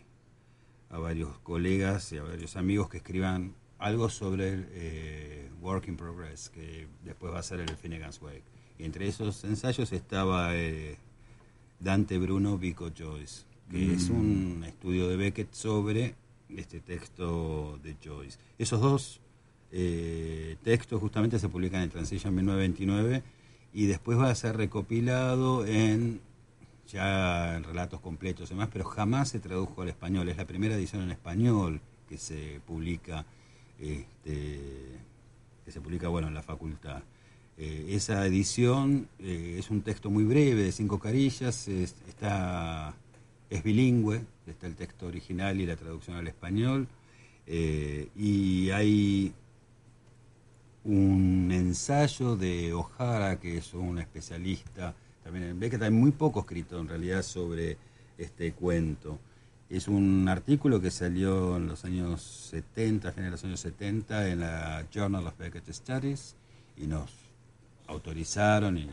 a 0.91 0.99
varios 0.99 1.39
colegas 1.39 2.13
y 2.13 2.19
a 2.19 2.23
varios 2.23 2.57
amigos 2.57 2.89
que 2.91 2.99
escriban 2.99 3.55
algo 3.79 4.09
sobre 4.09 4.49
el 4.49 4.69
eh, 4.71 5.51
Work 5.61 5.89
in 5.89 5.97
Progress, 5.97 6.51
que 6.51 6.89
después 7.05 7.33
va 7.33 7.41
a 7.41 7.43
ser 7.43 7.61
el 7.61 7.77
Finnegan's 7.77 8.21
Wake. 8.21 8.45
Y 8.79 8.85
entre 8.85 9.09
esos 9.09 9.45
ensayos 9.45 9.93
estaba 9.93 10.57
eh, 10.57 10.99
Dante 11.81 12.19
Bruno 12.19 12.59
Vico 12.59 12.91
Joyce, 12.97 13.45
que 13.71 13.95
es 13.95 14.11
un 14.11 14.65
estudio 14.67 15.09
de 15.09 15.17
Beckett 15.17 15.53
sobre 15.53 16.15
este 16.49 16.81
texto 16.81 17.79
de 17.83 17.97
Joyce. 18.03 18.39
Esos 18.59 18.81
dos 18.81 19.21
eh, 19.73 20.57
textos 20.63 21.01
justamente 21.01 21.39
se 21.39 21.49
publican 21.49 21.83
en 21.83 21.91
Transition 21.91 22.35
1929 22.35 23.23
y 23.73 23.87
después 23.87 24.19
va 24.19 24.31
a 24.31 24.35
ser 24.35 24.57
recopilado 24.57 25.67
en 25.67 26.21
ya 26.87 27.57
en 27.57 27.65
relatos 27.65 28.01
completos 28.01 28.51
y 28.51 28.55
demás, 28.55 28.69
pero 28.73 28.85
jamás 28.85 29.31
se 29.31 29.41
tradujo 29.41 29.83
al 29.83 29.89
español. 29.89 30.29
Es 30.29 30.37
la 30.37 30.47
primera 30.47 30.77
edición 30.77 31.03
en 31.03 31.11
español 31.11 31.81
que 32.09 32.19
se 32.19 32.61
publica, 32.65 33.27
este, 33.81 34.61
que 35.65 35.71
se 35.71 35.81
publica 35.81 36.09
bueno 36.09 36.29
en 36.29 36.35
la 36.35 36.43
facultad. 36.43 37.03
Eh, 37.59 37.87
esa 37.91 38.27
edición 38.27 39.09
eh, 39.19 39.57
es 39.59 39.71
un 39.71 39.81
texto 39.83 40.11
muy 40.11 40.25
breve, 40.25 40.65
de 40.65 40.73
cinco 40.73 40.99
carillas, 40.99 41.69
es, 41.69 41.95
está, 42.07 42.95
es 43.49 43.63
bilingüe, 43.63 44.21
está 44.47 44.67
el 44.67 44.77
texto 44.77 45.07
original 45.07 45.59
y 45.61 45.67
la 45.67 45.77
traducción 45.77 46.17
al 46.17 46.27
español, 46.27 46.87
eh, 47.47 48.09
y 48.15 48.71
hay 48.71 49.33
un 50.85 51.51
ensayo 51.51 52.37
de 52.37 52.75
O'Hara, 52.75 53.41
que 53.41 53.57
es 53.57 53.73
un 53.73 53.99
especialista, 53.99 54.95
también 55.25 55.47
en 55.47 55.59
Beckett 55.59 55.83
hay 55.83 55.91
muy 55.91 56.13
poco 56.13 56.41
escrito 56.41 56.79
en 56.79 56.89
realidad 56.89 57.23
sobre 57.23 57.77
este 58.17 58.53
cuento. 58.53 59.19
Es 59.69 59.89
un 59.89 60.29
artículo 60.29 60.81
que 60.81 60.91
salió 60.91 61.57
en 61.57 61.67
los 61.67 61.85
años 61.85 62.23
70, 62.23 63.09
a 63.09 63.13
finales 63.13 63.31
de 63.33 63.37
los 63.37 63.45
años 63.45 63.61
70, 63.61 64.29
en 64.29 64.41
la 64.41 64.87
Journal 64.93 65.27
of 65.27 65.37
Beckett 65.39 65.69
Studies, 65.73 66.37
y 66.77 66.87
nos 66.87 67.11
autorizaron 67.89 68.79
y 68.79 68.89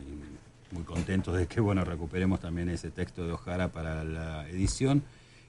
muy 0.72 0.82
contentos 0.82 1.36
de 1.36 1.46
que 1.46 1.60
bueno 1.60 1.84
recuperemos 1.84 2.40
también 2.40 2.68
ese 2.68 2.90
texto 2.90 3.24
de 3.24 3.32
O'Hara 3.32 3.70
para 3.70 4.02
la 4.02 4.48
edición 4.48 5.02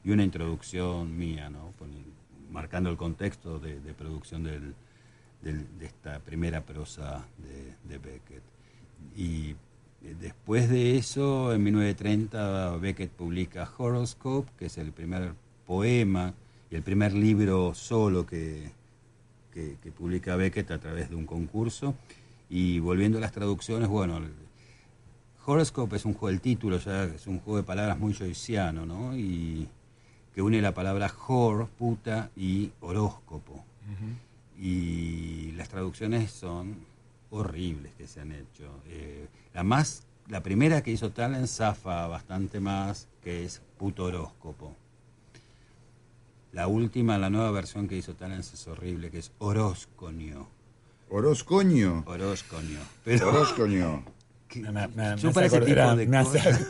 y 0.03 0.11
una 0.11 0.23
introducción 0.23 1.17
mía, 1.17 1.49
¿no? 1.49 1.73
Marcando 2.51 2.89
el 2.91 2.97
contexto 2.97 3.57
de, 3.59 3.79
de 3.79 3.93
producción 3.93 4.43
del, 4.43 4.75
del- 5.41 5.79
de 5.79 5.85
esta 5.87 6.19
primera 6.19 6.61
prosa 6.61 7.25
de, 7.39 7.73
de 7.89 7.97
Beckett. 7.97 8.43
Y 9.15 9.55
después 10.19 10.69
de 10.69 10.97
eso, 10.97 11.53
en 11.53 11.63
1930, 11.63 12.77
Beckett 12.77 13.11
publica 13.11 13.69
Horoscope, 13.77 14.51
que 14.57 14.67
es 14.67 14.77
el 14.77 14.91
primer 14.91 15.33
poema 15.65 16.33
y 16.69 16.75
el 16.75 16.83
primer 16.83 17.13
libro 17.13 17.73
solo 17.73 18.25
que, 18.25 18.71
que, 19.51 19.77
que 19.81 19.91
publica 19.91 20.35
Beckett 20.35 20.71
a 20.71 20.79
través 20.79 21.09
de 21.09 21.15
un 21.15 21.25
concurso. 21.25 21.95
Y 22.49 22.79
volviendo 22.79 23.17
a 23.17 23.21
las 23.21 23.31
traducciones, 23.31 23.89
bueno, 23.89 24.19
Horoscope 25.45 25.95
es 25.95 26.05
un 26.05 26.13
juego, 26.13 26.29
el 26.29 26.41
título 26.41 26.77
ya 26.79 27.05
es 27.05 27.27
un 27.27 27.39
juego 27.39 27.57
de 27.57 27.63
palabras 27.63 27.99
muy 27.99 28.13
joyciano, 28.13 28.85
¿no? 28.85 29.15
Y 29.15 29.67
que 30.33 30.41
une 30.41 30.61
la 30.61 30.73
palabra 30.73 31.11
hor, 31.27 31.67
puta, 31.67 32.29
y 32.35 32.71
horóscopo. 32.81 33.63
Y 34.59 35.51
las 35.53 35.69
traducciones 35.69 36.31
son 36.31 36.75
horribles 37.29 37.93
que 37.95 38.07
se 38.07 38.21
han 38.21 38.31
hecho. 38.31 38.81
Eh, 38.87 39.27
la 39.55 39.63
más, 39.63 40.03
la 40.27 40.43
primera 40.43 40.83
que 40.83 40.91
hizo 40.91 41.11
Talent 41.11 41.47
zafa 41.47 42.05
bastante 42.07 42.59
más, 42.59 43.07
que 43.23 43.43
es 43.45 43.61
puto 43.79 44.03
horóscopo. 44.05 44.75
La 46.51 46.67
última, 46.67 47.17
la 47.17 47.29
nueva 47.29 47.51
versión 47.51 47.87
que 47.87 47.97
hizo 47.97 48.13
Talent 48.15 48.41
es 48.43 48.67
horrible, 48.67 49.09
que 49.11 49.17
es 49.19 49.31
horósconio. 49.39 50.47
Oroscoño. 51.09 52.03
Orosconio. 52.07 52.79
Oroscoño. 53.05 54.03
Me, 54.55 54.71
me- 54.71 54.87
me 54.87 55.03
Yo 55.17 55.29
hace 55.29 55.31
para 55.31 55.45
ese 55.47 55.57
acordar 55.57 55.75
tipo 55.75 55.89
a- 55.89 55.95
de 55.95 56.07
me 56.07 56.17
hace- 56.17 56.37
cosas- 56.37 56.67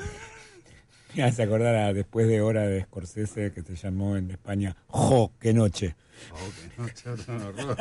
me 1.15 1.23
hace 1.23 1.43
acordar 1.43 1.75
a 1.75 1.93
después 1.93 2.27
de 2.27 2.41
hora 2.41 2.63
de 2.63 2.83
Scorsese 2.83 3.51
que 3.53 3.61
se 3.61 3.75
llamó 3.75 4.17
en 4.17 4.31
España 4.31 4.75
Jo, 4.87 5.31
qué 5.39 5.53
noche. 5.53 5.95
Oh, 6.31 6.87
que 7.27 7.31
no, 7.31 7.47
horror. 7.47 7.77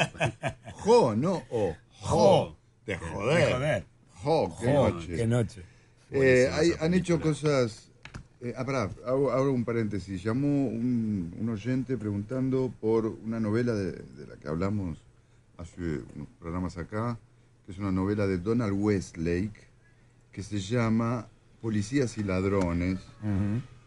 Jo, 0.74 1.16
no 1.16 1.42
o. 1.50 1.74
Jo. 2.00 2.56
De 2.86 2.92
De 2.94 2.98
joder. 2.98 3.52
joder. 3.52 3.86
¡Jo, 4.24 4.56
qué 4.60 4.66
Jo, 4.66 4.88
noche! 4.90 5.14
qué 5.16 5.26
noche. 5.26 5.62
Eh, 6.10 6.48
hay- 6.52 6.72
han 6.80 6.94
hecho 6.94 7.20
cosas... 7.20 7.90
Eh, 8.40 8.52
ah, 8.56 8.64
pará, 8.64 8.90
hago, 9.06 9.30
hago 9.32 9.50
un 9.52 9.64
paréntesis. 9.64 10.22
Llamó 10.22 10.66
un, 10.68 11.34
un 11.38 11.48
oyente 11.48 11.96
preguntando 11.96 12.72
por 12.80 13.06
una 13.06 13.40
novela 13.40 13.72
de, 13.74 13.92
de 13.92 14.26
la 14.28 14.36
que 14.36 14.48
hablamos 14.48 14.98
hace 15.56 15.80
unos 16.14 16.28
programas 16.40 16.76
acá, 16.76 17.18
que 17.64 17.72
es 17.72 17.78
una 17.78 17.92
novela 17.92 18.26
de 18.26 18.38
Donald 18.38 18.74
Westlake, 18.76 19.68
que 20.32 20.42
se 20.42 20.58
llama 20.60 21.26
Policías 21.62 22.18
y 22.18 22.24
Ladrones. 22.24 22.98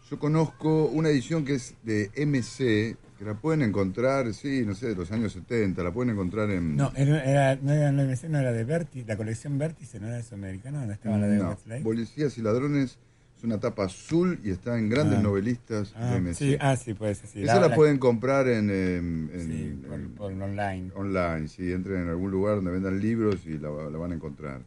Yo 0.10 0.18
conozco 0.20 0.86
una 0.86 1.10
edición 1.10 1.44
que 1.46 1.56
es 1.56 1.76
de 1.84 2.10
MC, 2.26 2.96
que 3.18 3.26
la 3.26 3.34
pueden 3.34 3.62
encontrar, 3.64 4.32
sí, 4.34 4.64
no 4.66 4.76
sé, 4.76 4.88
de 4.90 4.96
los 4.96 5.12
años 5.12 5.34
70, 5.34 5.82
la 5.84 5.92
pueden 5.92 6.12
encontrar 6.14 6.50
en... 6.52 6.76
No, 6.76 6.92
era, 6.96 7.24
era- 7.24 7.56
no 7.62 7.72
era 7.74 7.92
no, 7.92 8.04
MC, 8.04 8.30
no 8.30 8.38
era 8.40 8.52
de 8.52 8.64
Vértice, 8.64 9.08
la 9.08 9.18
colección 9.18 9.58
Vértice, 9.58 10.00
no 10.00 10.08
era 10.08 10.18
de 10.18 10.24
Sudamericano, 10.24 10.86
no 10.86 10.92
estaba 10.94 11.18
la 11.18 11.28
de 11.28 11.38
No. 11.38 11.58
Policías 11.84 12.38
y 12.38 12.42
Ladrones 12.42 13.00
es 13.38 13.44
una 13.44 13.60
tapa 13.60 13.86
azul 13.86 14.40
y 14.44 14.52
está 14.52 14.78
en 14.78 14.90
grandes 14.90 15.20
Ah. 15.20 15.22
novelistas 15.24 15.94
Ah, 15.96 16.12
de 16.14 16.18
MC. 16.22 16.34
sí, 16.36 16.58
ah, 16.60 16.76
sí, 16.76 16.94
puede 16.94 17.16
ser, 17.16 17.28
sí. 17.30 17.44
Esa 17.44 17.56
La- 17.56 17.62
la, 17.62 17.68
la- 17.70 17.76
pueden 17.76 17.98
comprar 17.98 18.48
en, 18.48 18.70
em, 18.70 19.30
en- 19.32 19.42
Sí, 19.52 19.82
por, 19.88 19.94
en- 20.00 20.10
por 20.12 20.32
online. 20.34 20.92
online, 20.96 21.48
si 21.48 21.72
entren 21.72 22.04
en 22.04 22.10
algún 22.10 22.30
lugar 22.32 22.56
donde 22.56 22.72
vendan 22.72 23.00
libros 23.00 23.46
y 23.46 23.58
la, 23.58 23.70
la 23.70 23.98
van 23.98 24.12
a 24.12 24.16
encontrar. 24.16 24.62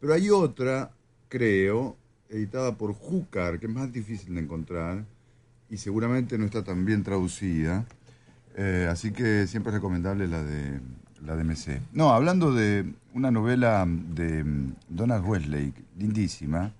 Pero 0.00 0.14
hay 0.14 0.30
otra, 0.30 0.90
creo, 1.28 1.96
editada 2.30 2.76
por 2.78 2.92
Júcar, 2.94 3.58
que 3.58 3.66
es 3.66 3.72
más 3.72 3.92
difícil 3.92 4.34
de 4.34 4.40
encontrar 4.40 5.04
y 5.70 5.76
seguramente 5.76 6.36
no 6.38 6.44
está 6.46 6.62
tan 6.64 6.84
bien 6.84 7.02
traducida. 7.02 7.84
Eh, 8.56 8.88
así 8.90 9.12
que 9.12 9.46
siempre 9.46 9.70
es 9.70 9.74
recomendable 9.74 10.26
la 10.28 10.42
de 10.42 10.80
la 11.24 11.36
de 11.36 11.44
MC. 11.44 11.80
No, 11.92 12.10
hablando 12.12 12.52
de 12.52 12.92
una 13.14 13.30
novela 13.30 13.86
de 13.86 14.42
mm, 14.42 14.74
Donald 14.88 15.24
Westlake, 15.26 15.74
lindísima. 15.98 16.72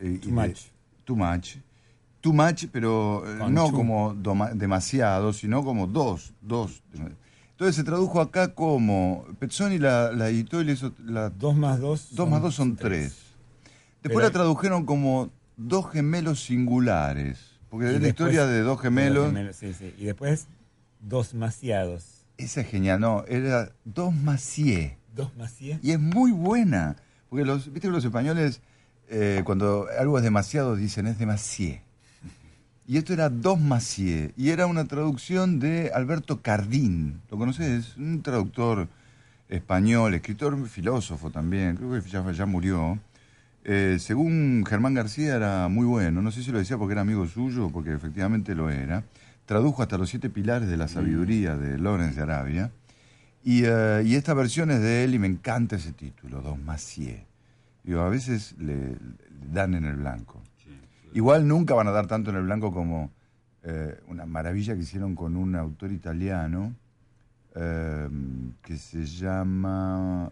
eh, 0.00 0.18
Too 0.22 0.28
de- 0.30 0.48
much. 0.48 0.58
Too 1.04 1.16
much. 1.16 1.56
Too 2.20 2.32
much, 2.32 2.64
pero 2.72 3.22
eh, 3.24 3.38
Con 3.38 3.54
no 3.54 3.70
como 3.72 4.12
doma- 4.14 4.50
demasiado, 4.52 5.32
sino 5.32 5.62
como 5.64 5.86
dos, 5.86 6.32
dos. 6.42 6.82
Entonces 7.52 7.76
se 7.76 7.84
tradujo 7.84 8.20
acá 8.20 8.52
como 8.54 9.24
Pezzoni 9.38 9.78
la, 9.78 10.10
la 10.12 10.28
editó 10.28 10.60
y 10.60 10.64
le 10.64 10.72
hizo 10.72 10.92
la 11.04 11.30
Dos 11.30 11.56
más 11.56 11.78
dos. 11.80 12.14
dos 12.14 12.28
más 12.28 12.42
dos 12.42 12.54
son 12.56 12.74
tres. 12.76 13.16
Después 14.02 14.16
Pero- 14.16 14.20
la 14.20 14.30
tradujeron 14.30 14.84
como 14.84 15.30
dos 15.56 15.88
gemelos 15.90 16.42
singulares, 16.44 17.38
porque 17.70 17.92
Y 17.92 17.94
es 17.96 18.02
la 18.02 18.08
historia 18.08 18.46
de 18.46 18.60
dos 18.60 18.80
gemelos. 18.80 19.32
Sí, 19.54 19.72
sí. 19.72 19.94
Y 19.98 20.04
después, 20.04 20.46
dos 21.00 21.34
maciados. 21.34 22.24
Esa 22.36 22.60
es 22.60 22.68
genial, 22.68 23.00
no, 23.00 23.24
era 23.28 23.72
dos 23.84 24.14
macié. 24.14 24.98
Dos 25.14 25.34
macié. 25.36 25.78
Y 25.82 25.92
es 25.92 26.00
muy 26.00 26.32
buena, 26.32 26.96
porque 27.30 27.44
los, 27.44 27.72
viste 27.72 27.88
que 27.88 27.92
los 27.92 28.04
españoles 28.04 28.60
eh, 29.08 29.42
cuando 29.44 29.86
algo 29.98 30.18
es 30.18 30.24
demasiado 30.24 30.76
dicen 30.76 31.06
es 31.06 31.18
demasié. 31.18 31.82
Y 32.88 32.98
esto 32.98 33.12
era 33.12 33.30
dos 33.30 33.58
macié, 33.60 34.32
y 34.36 34.50
era 34.50 34.66
una 34.66 34.84
traducción 34.84 35.58
de 35.58 35.90
Alberto 35.92 36.40
Cardín. 36.40 37.20
¿Lo 37.30 37.38
conoces? 37.38 37.66
Es 37.66 37.96
un 37.96 38.22
traductor 38.22 38.86
español, 39.48 40.14
escritor, 40.14 40.68
filósofo 40.68 41.30
también, 41.30 41.76
creo 41.76 41.90
que 41.90 42.08
ya, 42.08 42.30
ya 42.30 42.46
murió. 42.46 42.98
Eh, 43.68 43.98
según 43.98 44.64
Germán 44.64 44.94
García 44.94 45.34
era 45.34 45.66
muy 45.66 45.86
bueno, 45.86 46.22
no 46.22 46.30
sé 46.30 46.44
si 46.44 46.52
lo 46.52 46.58
decía 46.58 46.78
porque 46.78 46.92
era 46.92 47.00
amigo 47.00 47.26
suyo, 47.26 47.68
porque 47.70 47.92
efectivamente 47.92 48.54
lo 48.54 48.70
era. 48.70 49.02
Tradujo 49.44 49.82
hasta 49.82 49.98
los 49.98 50.08
siete 50.08 50.30
pilares 50.30 50.68
de 50.68 50.76
la 50.76 50.86
sabiduría 50.86 51.56
de 51.56 51.76
Lorenz 51.76 52.14
de 52.14 52.22
Arabia. 52.22 52.70
Y, 53.42 53.64
eh, 53.64 54.04
y 54.06 54.14
esta 54.14 54.34
versión 54.34 54.70
es 54.70 54.80
de 54.80 55.02
él 55.02 55.16
y 55.16 55.18
me 55.18 55.26
encanta 55.26 55.74
ese 55.74 55.92
título, 55.92 56.42
Don 56.42 56.64
Macié. 56.64 57.26
Digo, 57.82 58.02
a 58.02 58.08
veces 58.08 58.54
le, 58.56 58.76
le 58.90 58.98
dan 59.52 59.74
en 59.74 59.84
el 59.84 59.96
blanco. 59.96 60.40
Igual 61.12 61.48
nunca 61.48 61.74
van 61.74 61.88
a 61.88 61.90
dar 61.90 62.06
tanto 62.06 62.30
en 62.30 62.36
el 62.36 62.44
blanco 62.44 62.72
como 62.72 63.10
eh, 63.64 63.98
una 64.06 64.26
maravilla 64.26 64.76
que 64.76 64.82
hicieron 64.82 65.16
con 65.16 65.36
un 65.36 65.56
autor 65.56 65.90
italiano 65.90 66.72
eh, 67.56 68.08
que 68.62 68.76
se 68.76 69.04
llama... 69.06 70.30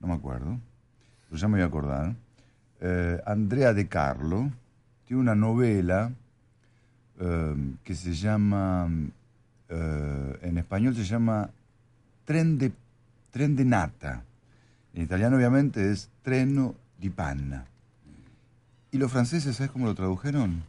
no 0.00 0.08
me 0.08 0.14
acuerdo, 0.14 0.58
pero 1.36 1.42
ya 1.42 1.48
me 1.48 1.54
voy 1.58 1.62
a 1.62 1.66
acordar. 1.66 2.14
eh, 2.80 3.20
Andrea 3.26 3.74
De 3.74 3.88
Carlo 3.88 4.50
tiene 5.06 5.20
una 5.20 5.34
novela 5.34 6.12
eh, 7.20 7.54
que 7.84 7.94
se 7.94 8.14
llama, 8.14 8.88
eh, 9.68 10.38
en 10.40 10.56
español 10.56 10.94
se 10.96 11.04
llama 11.04 11.50
Tren 12.24 12.56
de, 12.56 12.72
Tren 13.30 13.54
de 13.54 13.66
Nata. 13.66 14.22
En 14.94 15.02
italiano 15.02 15.36
obviamente 15.36 15.92
es 15.92 16.08
Treno 16.22 16.74
di 16.98 17.10
Panna. 17.10 17.66
Y 18.90 18.96
los 18.96 19.12
franceses, 19.12 19.56
¿sabes 19.56 19.70
cómo 19.70 19.84
lo 19.84 19.94
tradujeron? 19.94 20.62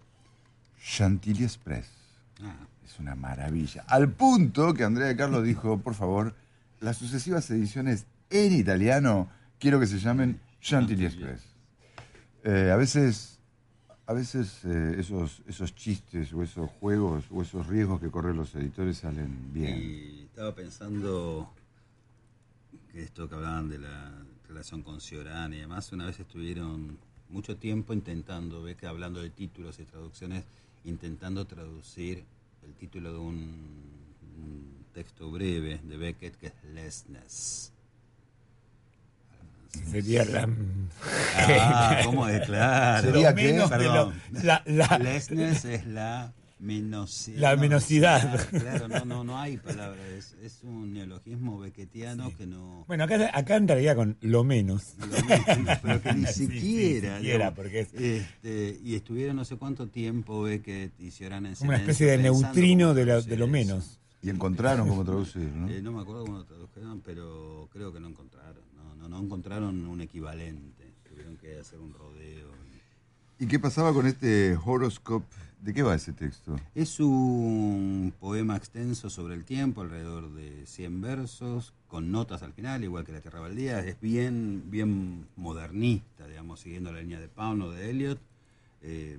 Chantilly 0.83 1.45
Express. 1.45 1.87
Es 2.85 2.99
una 2.99 3.15
maravilla. 3.15 3.85
Al 3.87 4.09
punto 4.09 4.73
que 4.73 4.83
Andrea 4.83 5.07
de 5.07 5.15
Carlo 5.15 5.41
dijo, 5.41 5.77
por 5.77 5.93
favor, 5.93 6.35
las 6.81 6.97
sucesivas 6.97 7.49
ediciones 7.51 8.05
en 8.29 8.51
italiano 8.51 9.29
quiero 9.59 9.79
que 9.79 9.87
se 9.87 9.99
llamen 9.99 10.39
Chantilly 10.61 11.05
Express. 11.05 11.41
Eh, 12.43 12.71
a 12.71 12.77
veces, 12.77 13.39
a 14.05 14.13
veces 14.13 14.63
eh, 14.65 14.95
esos, 14.99 15.41
esos 15.47 15.75
chistes 15.75 16.31
o 16.33 16.43
esos 16.43 16.69
juegos 16.79 17.25
o 17.31 17.41
esos 17.41 17.67
riesgos 17.67 17.99
que 17.99 18.09
corren 18.09 18.37
los 18.37 18.53
editores 18.55 18.97
salen 18.99 19.53
bien. 19.53 19.77
Y 19.77 20.21
estaba 20.23 20.55
pensando 20.55 21.51
que 22.91 23.03
esto 23.03 23.27
que 23.27 23.35
hablaban 23.35 23.69
de 23.69 23.79
la 23.79 24.25
relación 24.47 24.81
con 24.81 25.01
Ciorán 25.01 25.53
y 25.53 25.57
demás, 25.57 25.91
una 25.91 26.05
vez 26.05 26.19
estuvieron 26.19 26.97
mucho 27.29 27.57
tiempo 27.57 27.93
intentando, 27.93 28.63
ve 28.63 28.75
que 28.75 28.87
hablando 28.87 29.21
de 29.21 29.29
títulos 29.29 29.79
y 29.79 29.83
traducciones, 29.83 30.45
intentando 30.85 31.45
traducir 31.45 32.23
el 32.63 32.73
título 32.75 33.11
de 33.11 33.19
un, 33.19 33.35
un 34.37 34.85
texto 34.93 35.29
breve 35.29 35.79
de 35.83 35.97
Beckett 35.97 36.35
que 36.37 36.47
es 36.47 36.63
Lessness. 36.73 37.73
Sería 39.91 40.25
la. 40.25 40.47
Ah, 41.35 42.01
¿cómo 42.05 42.27
es? 42.27 42.45
Claro. 42.45 43.07
¿Sería 43.11 43.33
de 43.33 43.67
Perdón. 43.69 44.13
lo- 44.31 44.41
la- 44.43 44.63
la- 44.65 44.97
Lessness 44.99 45.65
es 45.65 45.85
la 45.87 46.33
menosidad. 46.59 47.39
La 47.39 47.55
menosidad. 47.55 48.47
Claro, 48.49 48.87
no, 48.87 49.05
no, 49.05 49.23
no 49.23 49.37
hay 49.39 49.57
palabra. 49.57 49.99
Es, 50.17 50.35
es 50.43 50.63
un 50.63 50.93
neologismo 50.93 51.59
becketiano 51.59 52.35
que 52.35 52.47
no. 52.47 52.83
Bueno, 52.87 53.03
acá, 53.03 53.29
acá 53.33 53.55
entraría 53.57 53.95
con 53.95 54.17
lo 54.21 54.43
menos. 54.43 54.95
Lo 54.99 55.07
menos, 55.07 55.77
pero 55.81 56.01
que 56.01 56.13
ni 56.13 56.25
Sí, 56.27 56.33
sí, 56.33 56.47
siquiera. 56.47 57.17
siquiera, 57.17 57.19
digamos. 57.19 57.53
porque 57.55 57.79
es 57.81 57.93
Este, 57.93 58.79
y 58.83 58.95
estuvieron 58.95 59.35
no 59.35 59.45
sé 59.45 59.55
cuánto 59.57 59.87
tiempo 59.87 60.41
Beckett 60.41 60.99
y 60.99 61.11
Cioran 61.11 61.45
en 61.45 61.55
como 61.55 61.69
una 61.69 61.77
especie 61.77 62.07
de 62.07 62.17
neutrino 62.17 62.93
de, 62.93 63.05
la- 63.05 63.21
de 63.21 63.37
lo 63.37 63.45
eso. 63.45 63.51
menos. 63.51 63.99
Y 64.23 64.31
encontraron 64.31 64.89
cómo 64.89 65.05
traducir, 65.05 65.43
¿no? 65.43 65.69
Eh, 65.69 65.79
no 65.81 65.91
me 65.91 66.01
acuerdo 66.01 66.25
cómo 66.25 66.39
lo 66.39 66.43
tradujeron, 66.45 67.01
pero 67.01 67.69
creo 67.71 67.93
que 67.93 67.99
no 67.99 68.07
encontraron. 68.07 68.63
No, 68.97 69.07
no, 69.07 69.19
encontraron 69.19 69.85
un 69.85 70.01
equivalente. 70.01 70.93
Tuvieron 71.09 71.37
que 71.37 71.59
hacer 71.59 71.79
un 71.79 71.93
rodeo. 71.93 72.49
¿Y 73.39 73.47
qué 73.47 73.59
pasaba 73.59 73.93
con 73.93 74.07
este 74.07 74.57
horoscope? 74.65 75.27
¿De 75.61 75.73
qué 75.73 75.81
va 75.81 75.95
ese 75.95 76.13
texto? 76.13 76.55
Es 76.75 76.99
un 76.99 78.13
poema 78.19 78.55
extenso 78.55 79.09
sobre 79.09 79.33
el 79.33 79.43
tiempo, 79.43 79.81
alrededor 79.81 80.31
de 80.33 80.65
100 80.65 81.01
versos, 81.01 81.73
con 81.87 82.11
notas 82.11 82.43
al 82.43 82.53
final, 82.53 82.83
igual 82.83 83.05
que 83.05 83.11
La 83.11 83.21
Tierra 83.21 83.39
Baldía. 83.39 83.79
Es 83.79 83.99
bien, 83.99 84.63
bien 84.69 85.27
modernista, 85.35 86.27
digamos, 86.27 86.59
siguiendo 86.59 86.91
la 86.91 87.01
línea 87.01 87.19
de 87.19 87.27
Pound 87.27 87.63
o 87.63 87.71
de 87.71 87.89
Eliot. 87.89 88.19
eh, 88.83 89.17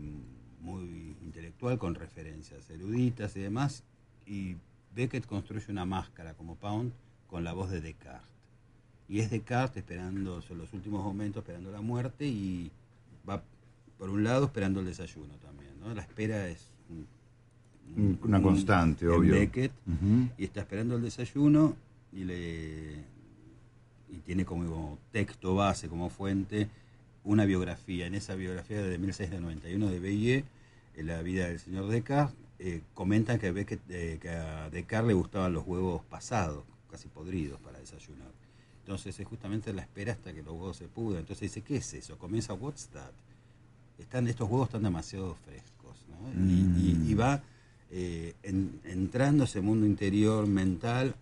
muy 0.60 1.16
intelectual, 1.22 1.78
con 1.78 1.94
referencias 1.94 2.68
eruditas 2.70 3.36
y 3.36 3.40
demás. 3.40 3.84
Y 4.26 4.56
Beckett 4.94 5.26
construye 5.26 5.70
una 5.70 5.84
máscara 5.84 6.34
como 6.34 6.56
Pound 6.56 6.92
con 7.28 7.44
la 7.44 7.52
voz 7.52 7.70
de 7.70 7.80
Descartes. 7.80 8.37
Y 9.08 9.20
es 9.20 9.30
Descartes 9.30 9.78
esperando, 9.78 10.42
son 10.42 10.58
los 10.58 10.72
últimos 10.72 11.02
momentos, 11.02 11.42
esperando 11.42 11.70
la 11.72 11.80
muerte 11.80 12.26
y 12.26 12.70
va, 13.28 13.42
por 13.98 14.10
un 14.10 14.22
lado, 14.24 14.46
esperando 14.46 14.80
el 14.80 14.86
desayuno 14.86 15.34
también. 15.36 15.72
¿no? 15.80 15.94
La 15.94 16.02
espera 16.02 16.48
es 16.48 16.66
un- 16.90 18.18
Una 18.22 18.42
constante, 18.42 19.06
en 19.06 19.10
obvio. 19.12 19.32
Beckett, 19.34 19.72
y 20.36 20.44
está 20.44 20.60
esperando 20.60 20.96
el 20.96 21.02
desayuno 21.02 21.74
y 22.12 22.24
le 22.24 23.18
y 24.10 24.16
tiene 24.24 24.44
como 24.44 24.98
texto 25.12 25.54
base, 25.54 25.88
como 25.88 26.08
fuente, 26.10 26.68
una 27.24 27.44
biografía. 27.44 28.06
En 28.06 28.14
esa 28.14 28.34
biografía 28.34 28.82
de 28.82 28.96
1691 28.98 29.88
de 29.90 30.00
Bellier, 30.00 30.44
en 30.96 31.06
la 31.06 31.20
vida 31.22 31.46
del 31.46 31.58
señor 31.58 31.88
Descartes, 31.88 32.34
eh, 32.58 32.80
comentan 32.94 33.38
que, 33.38 33.52
Beckett, 33.52 33.80
eh, 33.90 34.18
que 34.20 34.30
a 34.30 34.68
Descartes 34.70 35.08
le 35.08 35.14
gustaban 35.14 35.52
los 35.52 35.66
huevos 35.66 36.02
pasados, 36.04 36.64
casi 36.90 37.08
podridos 37.08 37.58
para 37.60 37.78
desayunar. 37.78 38.28
Entonces 38.88 39.20
es 39.20 39.26
justamente 39.28 39.70
la 39.74 39.82
espera 39.82 40.14
hasta 40.14 40.32
que 40.32 40.42
los 40.42 40.54
huevos 40.54 40.78
se 40.78 40.88
pudran. 40.88 41.20
Entonces 41.20 41.42
dice, 41.52 41.60
¿qué 41.60 41.76
es 41.76 41.92
eso? 41.92 42.16
Comienza, 42.16 42.54
what's 42.54 42.86
that? 42.86 43.10
Están, 43.98 44.26
estos 44.28 44.48
huevos 44.48 44.68
están 44.68 44.82
demasiado 44.82 45.34
frescos. 45.44 45.98
¿no? 46.08 46.42
Y- 46.42 47.04
y, 47.06 47.10
y 47.10 47.14
va 47.14 47.42
eh, 47.90 48.32
en- 48.42 48.80
entrando 48.84 49.44
ese 49.44 49.60
mundo 49.60 49.84
interior 49.84 50.46
mental 50.46 51.14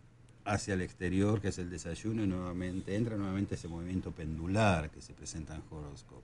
hacia 0.44 0.74
el 0.74 0.80
exterior, 0.82 1.40
que 1.40 1.48
es 1.48 1.58
el 1.58 1.68
desayuno, 1.68 2.22
y 2.22 2.28
nuevamente 2.28 2.94
entra 2.94 3.16
nuevamente 3.16 3.56
ese 3.56 3.66
movimiento 3.66 4.12
pendular 4.12 4.88
que 4.90 5.02
se 5.02 5.12
presenta 5.12 5.56
en 5.56 5.62
Horoscope. 5.68 6.22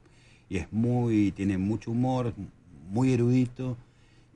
Y 0.48 0.58
es 0.58 0.72
muy, 0.72 1.32
tiene 1.32 1.58
mucho 1.58 1.90
humor, 1.90 2.32
muy 2.88 3.12
erudito 3.14 3.76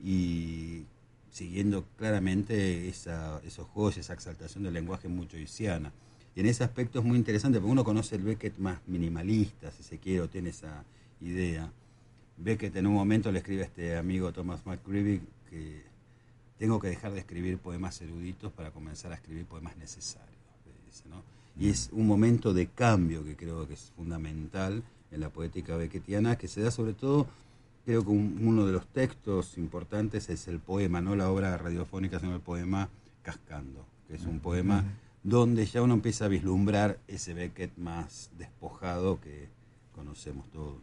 y 0.03 0.83
siguiendo 1.31 1.85
claramente 1.97 2.89
esa, 2.89 3.39
esos 3.45 3.65
juegos, 3.69 3.95
esa 3.97 4.11
exaltación 4.11 4.65
del 4.65 4.73
lenguaje 4.73 5.07
muy 5.07 5.25
joyciana. 5.31 5.93
Y 6.37 6.41
en 6.41 6.45
ese 6.45 6.63
aspecto 6.63 6.99
es 6.99 7.05
muy 7.05 7.17
interesante, 7.17 7.57
porque 7.57 7.71
uno 7.71 7.83
conoce 7.83 8.15
el 8.15 8.21
Beckett 8.21 8.59
más 8.59 8.77
minimalista, 8.85 9.71
si 9.71 9.81
se 9.81 9.97
quiere, 9.97 10.21
o 10.21 10.29
tiene 10.29 10.49
esa 10.49 10.83
idea. 11.19 11.71
Beckett 12.37 12.75
en 12.75 12.85
un 12.85 12.93
momento 12.93 13.31
le 13.31 13.39
escribe 13.39 13.63
a 13.63 13.65
este 13.65 13.97
amigo 13.97 14.31
Thomas 14.31 14.63
McGreevy 14.63 15.19
que 15.49 15.81
tengo 16.59 16.79
que 16.79 16.89
dejar 16.89 17.13
de 17.13 17.21
escribir 17.21 17.57
poemas 17.57 17.99
eruditos 18.03 18.51
para 18.51 18.69
comenzar 18.69 19.11
a 19.13 19.15
escribir 19.15 19.47
poemas 19.47 19.75
necesarios. 19.77 20.37
Y 21.59 21.69
es 21.69 21.89
un 21.91 22.05
momento 22.05 22.53
de 22.53 22.67
cambio 22.67 23.23
que 23.23 23.35
creo 23.35 23.67
que 23.67 23.73
es 23.73 23.91
fundamental 23.95 24.83
en 25.09 25.19
la 25.19 25.29
poética 25.29 25.75
beckettiana, 25.75 26.37
que 26.37 26.47
se 26.47 26.61
da 26.61 26.69
sobre 26.69 26.93
todo, 26.93 27.25
creo 27.83 28.03
que 28.03 28.11
uno 28.11 28.67
de 28.67 28.73
los 28.73 28.85
textos 28.85 29.57
importantes 29.57 30.29
es 30.29 30.47
el 30.47 30.59
poema, 30.59 31.01
no 31.01 31.15
la 31.15 31.31
obra 31.31 31.57
radiofónica, 31.57 32.19
sino 32.19 32.35
el 32.35 32.41
poema 32.41 32.89
Cascando, 33.23 33.83
que 34.07 34.17
es 34.17 34.25
un 34.27 34.39
poema 34.39 34.85
donde 35.27 35.65
ya 35.65 35.81
uno 35.81 35.93
empieza 35.93 36.23
a 36.23 36.27
vislumbrar 36.29 36.99
ese 37.05 37.33
Beckett 37.33 37.77
más 37.77 38.29
despojado 38.37 39.19
que 39.19 39.49
conocemos 39.91 40.49
todos. 40.51 40.77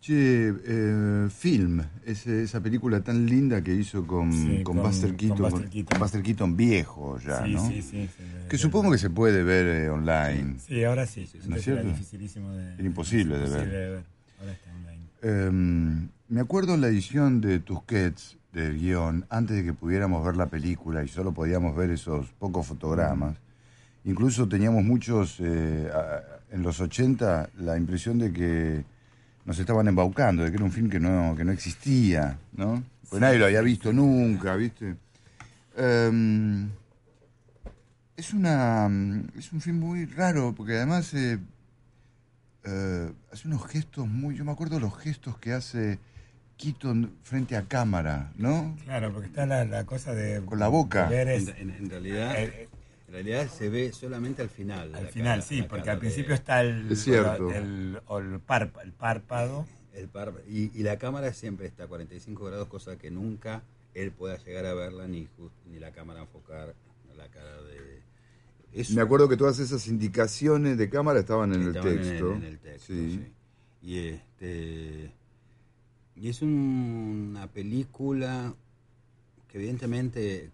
Che, 0.00 0.48
eh, 0.64 1.28
Film, 1.30 1.82
esa 2.04 2.60
película 2.60 3.00
tan 3.00 3.24
linda 3.24 3.62
que 3.62 3.74
hizo 3.74 4.06
con, 4.06 4.62
con, 4.62 4.76
Buster 4.76 5.16
Keaton, 5.16 5.50
con, 5.50 5.98
Buster 5.98 6.22
Keaton, 6.22 6.56
viejo 6.58 7.18
ya, 7.18 7.46
sí, 7.46 7.52
¿no? 7.54 7.68
Sí, 7.68 7.82
sí, 7.82 8.08
Que 8.50 8.58
supongo 8.58 8.92
que 8.92 8.98
se 8.98 9.08
puede 9.08 9.42
ver 9.42 9.84
eh, 9.84 9.88
online. 9.88 10.56
Sí, 10.58 10.84
ahora 10.84 11.06
sí. 11.06 11.26
¿No 11.46 11.56
es 11.56 11.64
cierto? 11.64 11.88
dificilísimo 11.88 12.52
de, 12.52 12.74
Era 12.74 12.84
imposible, 12.84 13.38
de, 13.38 13.48
ver. 13.48 13.70
de 13.70 13.90
ver. 13.90 14.04
Ahora 14.40 14.52
está 14.52 14.70
online. 14.74 15.06
Eh, 15.22 16.08
me 16.28 16.40
acuerdo 16.40 16.74
en 16.74 16.82
la 16.82 16.88
edición 16.88 17.40
de 17.40 17.60
Tusquets 17.60 18.37
del 18.52 18.78
guion, 18.78 19.26
antes 19.28 19.56
de 19.56 19.64
que 19.64 19.72
pudiéramos 19.72 20.24
ver 20.24 20.36
la 20.36 20.46
película 20.46 21.04
y 21.04 21.08
solo 21.08 21.32
podíamos 21.32 21.76
ver 21.76 21.90
esos 21.90 22.26
pocos 22.38 22.66
fotogramas, 22.66 23.36
incluso 24.04 24.48
teníamos 24.48 24.84
muchos, 24.84 25.36
eh, 25.40 25.90
en 26.50 26.62
los 26.62 26.80
80, 26.80 27.50
la 27.58 27.76
impresión 27.76 28.18
de 28.18 28.32
que 28.32 28.84
nos 29.44 29.58
estaban 29.58 29.88
embaucando, 29.88 30.44
de 30.44 30.50
que 30.50 30.56
era 30.56 30.64
un 30.64 30.72
film 30.72 30.88
que 30.90 31.00
no, 31.00 31.34
que 31.36 31.44
no 31.44 31.52
existía, 31.52 32.38
¿no? 32.52 32.82
Pues 33.08 33.20
nadie 33.20 33.38
lo 33.38 33.46
había 33.46 33.62
visto 33.62 33.92
nunca, 33.92 34.54
¿viste? 34.56 34.96
Em, 35.76 36.68
es 38.16 38.34
una 38.34 38.90
es 39.38 39.52
un 39.52 39.60
film 39.60 39.78
muy 39.78 40.04
raro, 40.06 40.54
porque 40.54 40.76
además 40.76 41.14
eh, 41.14 41.38
eh, 42.64 43.12
hace 43.32 43.48
unos 43.48 43.64
gestos 43.66 44.06
muy... 44.06 44.36
Yo 44.36 44.44
me 44.44 44.52
acuerdo 44.52 44.80
los 44.80 44.98
gestos 44.98 45.38
que 45.38 45.52
hace 45.52 45.98
Keaton 46.58 47.16
frente 47.22 47.56
a 47.56 47.66
cámara, 47.66 48.32
¿no? 48.36 48.76
Claro, 48.84 49.12
porque 49.12 49.28
está 49.28 49.46
la, 49.46 49.84
cosa 49.86 50.12
de... 50.12 50.44
Con 50.44 50.58
la 50.58 50.68
boca. 50.68 51.04
En, 51.10 51.88
realidad... 51.88 52.34
Eh, 52.38 52.68
en 53.06 53.14
realidad 53.14 53.48
se 53.48 53.70
ve 53.70 53.92
solamente 53.92 54.42
al 54.42 54.50
final. 54.50 54.94
Al 54.94 55.08
final, 55.08 55.42
sí, 55.42 55.62
porque 55.62 55.88
al 55.88 55.98
principio 55.98 56.34
está 56.34 56.60
el, 56.60 56.90
el, 56.90 58.00
el, 58.06 58.40
párpado. 58.40 59.66
El 59.94 60.10
y, 60.46 60.82
la 60.82 60.98
cámara 60.98 61.32
siempre 61.32 61.66
está 61.66 61.84
a 61.84 61.86
45 61.86 62.44
grados, 62.44 62.68
cosa 62.68 62.98
que 62.98 63.10
nunca 63.10 63.62
él 63.94 64.12
pueda 64.12 64.36
llegar 64.36 64.66
a 64.66 64.74
verla 64.74 65.08
ni, 65.08 65.26
ni 65.70 65.78
la 65.78 65.92
cámara 65.92 66.20
enfocar 66.20 66.74
la 67.16 67.28
cara 67.28 67.62
de... 67.62 68.02
Me 68.94 69.00
acuerdo 69.00 69.28
que 69.28 69.36
todas 69.36 69.58
esas 69.58 69.88
indicaciones 69.88 70.76
de 70.76 70.90
cámara 70.90 71.18
estaban 71.18 71.54
en 71.54 71.62
el 71.62 71.72
texto. 71.72 72.34
En, 72.34 72.44
el 72.44 72.58
texto, 72.58 72.92
sí. 72.92 73.32
Y, 73.80 73.98
este, 74.08 75.12
y 76.20 76.28
es 76.28 76.42
una 76.42 77.46
película 77.48 78.54
que 79.48 79.58
evidentemente 79.58 80.50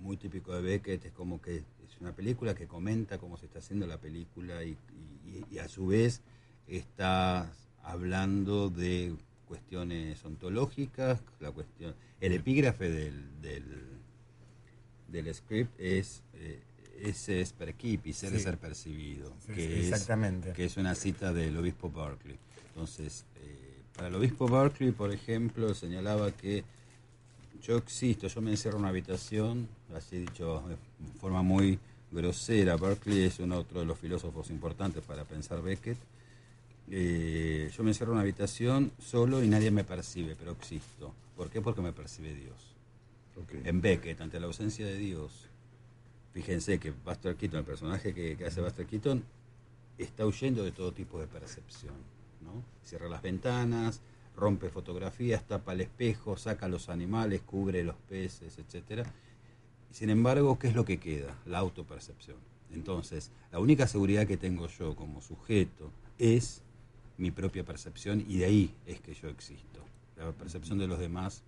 muy 0.00 0.16
típico 0.16 0.54
de 0.54 0.62
Beckett, 0.62 1.04
es 1.04 1.12
como 1.12 1.40
que 1.40 1.56
es 1.58 2.00
una 2.00 2.12
película 2.12 2.54
que 2.54 2.66
comenta 2.66 3.18
cómo 3.18 3.36
se 3.36 3.46
está 3.46 3.58
haciendo 3.58 3.86
la 3.86 4.00
película 4.00 4.62
y, 4.64 4.76
a 5.58 5.68
su 5.68 5.86
vez 5.86 6.20
está 6.68 7.52
hablando 7.82 8.70
de 8.70 9.14
cuestiones 9.46 10.24
ontológicas, 10.24 11.22
la 11.40 11.50
cuestión, 11.50 11.94
el 12.20 12.32
epígrafe 12.32 12.88
del, 12.88 13.40
del, 13.40 13.64
del 15.08 15.34
script 15.34 15.78
es 15.78 16.22
eh, 16.34 16.62
ese 17.00 17.40
es 17.40 17.54
y 17.82 18.12
ser 18.12 18.38
ser 18.38 18.58
percibido, 18.58 19.34
que, 19.46 19.80
exactamente. 19.80 20.50
Es, 20.50 20.56
que 20.56 20.64
es 20.64 20.76
una 20.76 20.94
cita 20.94 21.32
del 21.32 21.56
obispo 21.56 21.90
Berkeley. 21.90 22.38
Entonces, 22.68 23.26
eh, 23.36 23.73
para 23.94 24.08
el 24.08 24.14
obispo 24.14 24.48
Berkeley, 24.48 24.92
por 24.92 25.12
ejemplo, 25.12 25.74
señalaba 25.74 26.32
que 26.32 26.64
yo 27.62 27.76
existo, 27.76 28.26
yo 28.28 28.40
me 28.40 28.50
encierro 28.50 28.76
en 28.76 28.82
una 28.82 28.88
habitación, 28.90 29.68
así 29.94 30.18
dicho 30.18 30.62
de 30.68 30.76
forma 31.18 31.42
muy 31.42 31.78
grosera. 32.10 32.76
Berkeley 32.76 33.24
es 33.24 33.38
uno 33.38 33.58
otro 33.58 33.80
de 33.80 33.86
los 33.86 33.98
filósofos 33.98 34.50
importantes 34.50 35.02
para 35.02 35.24
pensar 35.24 35.62
Beckett. 35.62 35.98
Eh, 36.90 37.70
yo 37.74 37.82
me 37.82 37.90
encierro 37.90 38.12
en 38.12 38.16
una 38.16 38.22
habitación 38.22 38.92
solo 38.98 39.42
y 39.42 39.48
nadie 39.48 39.70
me 39.70 39.84
percibe, 39.84 40.36
pero 40.36 40.52
existo. 40.52 41.14
¿Por 41.36 41.48
qué? 41.50 41.60
Porque 41.60 41.80
me 41.80 41.92
percibe 41.92 42.34
Dios. 42.34 42.74
En 43.64 43.80
Beckett, 43.80 44.20
ante 44.20 44.38
la 44.38 44.46
ausencia 44.46 44.86
de 44.86 44.96
Dios, 44.96 45.48
fíjense 46.32 46.78
que 46.78 46.92
Buster 46.92 47.34
Keaton, 47.34 47.60
el 47.60 47.64
personaje 47.64 48.14
que, 48.14 48.44
hace 48.46 48.60
Buster 48.60 48.86
Keaton, 48.86 49.24
está 49.98 50.24
huyendo 50.24 50.62
de 50.62 50.70
todo 50.70 50.92
tipo 50.92 51.18
de 51.18 51.26
percepción. 51.26 51.94
Cierra 52.82 53.08
las 53.08 53.22
ventanas, 53.22 54.00
rompe 54.36 54.68
fotografías, 54.68 55.46
tapa 55.46 55.72
el 55.72 55.82
espejo, 55.82 56.36
saca 56.36 56.68
los 56.68 56.88
animales, 56.88 57.42
cubre 57.42 57.84
los 57.84 57.96
peces, 58.08 58.58
etcétera. 58.58 59.04
Sin 59.90 60.10
embargo, 60.10 60.58
¿qué 60.58 60.68
es 60.68 60.74
lo 60.74 60.84
que 60.84 60.98
queda? 60.98 61.36
La 61.46 61.58
autopercepción. 61.58 62.36
Entonces, 62.72 63.30
la 63.52 63.60
única 63.60 63.86
seguridad 63.86 64.26
que 64.26 64.36
tengo 64.36 64.66
yo 64.66 64.96
como 64.96 65.20
sujeto 65.20 65.90
es 66.18 66.62
mi 67.16 67.30
propia 67.30 67.64
percepción 67.64 68.24
y 68.28 68.38
de 68.38 68.44
ahí 68.44 68.74
es 68.86 69.00
que 69.00 69.14
yo 69.14 69.28
existo. 69.28 69.80
La 70.16 70.32
percepción 70.32 70.78
de 70.78 70.88
los 70.88 70.98
demás 70.98 71.42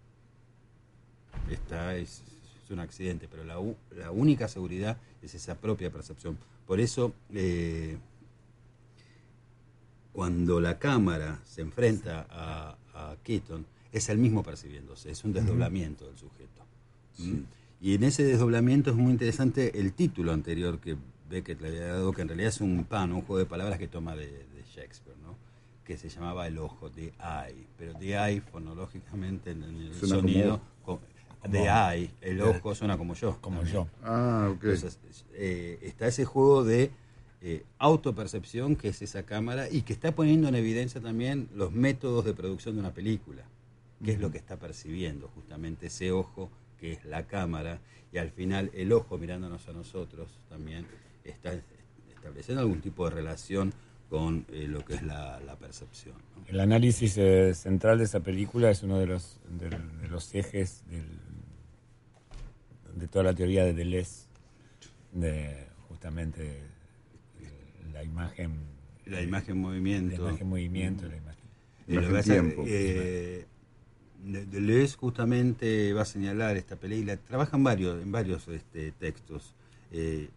está, 1.50 1.96
es, 1.96 2.22
un 2.68 2.80
accidente, 2.80 3.28
pero 3.28 3.44
la, 3.44 3.56
la, 3.96 4.10
única 4.10 4.48
seguridad 4.48 4.96
es 5.22 5.36
esa 5.36 5.54
propia 5.54 5.90
percepción. 5.90 6.36
Por 6.66 6.80
eso, 6.80 7.12
eh, 7.32 7.96
cuando 10.16 10.62
la 10.62 10.78
cámara 10.78 11.42
se 11.44 11.60
enfrenta 11.60 12.26
a, 12.30 12.74
Keaton, 13.22 13.66
es 13.92 14.08
el 14.08 14.16
mismo 14.16 14.42
percibiéndose, 14.42 15.10
es 15.10 15.22
un 15.24 15.34
desdoblamiento 15.34 16.06
del 16.06 16.16
sujeto. 16.16 16.64
¿Mm? 17.18 17.40
Y 17.82 17.94
en 17.94 18.02
ese 18.02 18.24
desdoblamiento 18.24 18.88
es 18.88 18.96
muy 18.96 19.12
interesante 19.12 19.78
el 19.78 19.92
título 19.92 20.32
anterior 20.32 20.80
que 20.80 20.96
Beckett 21.28 21.60
le 21.60 21.68
había 21.68 21.86
dado, 21.88 22.12
que 22.12 22.22
en 22.22 22.28
realidad 22.28 22.48
es 22.48 22.62
un 22.62 22.84
pan, 22.84 23.12
un 23.12 23.20
juego 23.20 23.40
de 23.40 23.44
palabras 23.44 23.78
que 23.78 23.88
toma 23.88 24.16
de, 24.16 24.46
Shakespeare, 24.74 25.18
¿no? 25.22 25.36
que 25.84 25.98
se 25.98 26.08
llamaba 26.08 26.46
El 26.46 26.56
Ojo, 26.56 26.88
de 26.88 27.12
Eye, 27.20 27.66
pero 27.76 27.92
de 27.92 28.14
Eye 28.14 28.40
fonológicamente 28.40 29.50
en 29.50 29.64
el 29.64 29.94
sonido... 29.94 30.62
de 31.46 31.64
Eye, 31.64 32.10
el 32.22 32.40
ojo 32.40 32.74
suena 32.74 32.96
como 32.96 33.12
yo. 33.12 33.36
Como 33.42 33.64
yo. 33.64 33.86
Ah, 34.02 34.48
ok. 34.50 34.64
Entonces, 34.64 34.98
eh, 35.34 35.78
está 35.82 36.06
ese 36.06 36.24
juego 36.24 36.64
de 36.64 36.90
eh, 37.48 37.62
autopercepción 37.78 38.74
que 38.74 38.88
es 38.88 39.02
esa 39.02 39.22
cámara 39.22 39.70
y 39.70 39.82
que 39.82 39.92
está 39.92 40.12
poniendo 40.12 40.48
en 40.48 40.56
evidencia 40.56 41.00
también 41.00 41.48
los 41.54 41.70
métodos 41.70 42.24
de 42.24 42.34
producción 42.34 42.74
de 42.74 42.80
una 42.80 42.92
película, 42.92 43.44
que 44.04 44.10
es 44.10 44.18
lo 44.18 44.32
que 44.32 44.38
está 44.38 44.56
percibiendo 44.56 45.28
justamente 45.28 45.86
ese 45.86 46.10
ojo 46.10 46.50
que 46.80 46.90
es 46.94 47.04
la 47.04 47.28
cámara 47.28 47.78
y 48.12 48.18
al 48.18 48.32
final 48.32 48.72
el 48.74 48.92
ojo 48.92 49.16
mirándonos 49.16 49.68
a 49.68 49.72
nosotros 49.72 50.40
también 50.48 50.88
está 51.22 51.52
estableciendo 52.16 52.62
algún 52.62 52.80
tipo 52.80 53.08
de 53.08 53.14
relación 53.14 53.72
con 54.10 54.44
eh, 54.50 54.66
lo 54.66 54.84
que 54.84 54.94
es 54.94 55.04
la, 55.04 55.38
percepción. 55.60 56.16
El 56.48 56.58
análisis 56.58 57.16
eh, 57.16 57.54
central 57.54 57.98
de 57.98 58.04
esa 58.06 58.18
película 58.18 58.72
es 58.72 58.82
uno 58.82 58.98
de 58.98 59.06
los, 59.06 59.38
de, 59.48 59.70
los 60.08 60.34
ejes 60.34 60.82
de 62.96 63.06
toda 63.06 63.22
la 63.22 63.34
teoría 63.34 63.64
de 63.64 63.72
Deleuze, 63.72 64.26
de 65.12 65.68
justamente 65.86 66.74
la 67.96 68.04
imagen. 68.04 68.52
La 69.06 69.22
imagen 69.22 69.58
movimiento. 69.58 70.22
La 70.22 70.28
imagen 70.30 70.48
movimiento, 70.48 71.08
la 71.08 71.16
imagen. 71.16 71.46
Eh, 71.88 72.22
tiempo. 72.22 72.64
Eh, 72.66 73.46
Deleuze 74.24 74.96
justamente 74.96 75.92
va 75.92 76.02
a 76.02 76.04
señalar 76.04 76.56
esta 76.56 76.76
película. 76.76 77.16
Trabajan 77.16 77.62
varios, 77.62 78.02
en 78.02 78.10
varios 78.10 78.48
este, 78.48 78.92
textos. 78.92 79.54
Eh, 79.92 80.28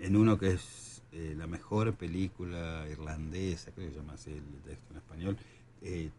en 0.00 0.16
uno 0.16 0.36
que 0.38 0.52
es 0.52 1.02
eh, 1.12 1.34
la 1.38 1.46
mejor 1.46 1.94
película 1.94 2.86
irlandesa, 2.90 3.70
creo 3.70 3.86
que 3.86 3.94
se 3.94 4.00
llama 4.00 4.14
así 4.14 4.32
el 4.32 4.42
texto 4.66 4.90
en 4.90 4.96
español, 4.96 5.36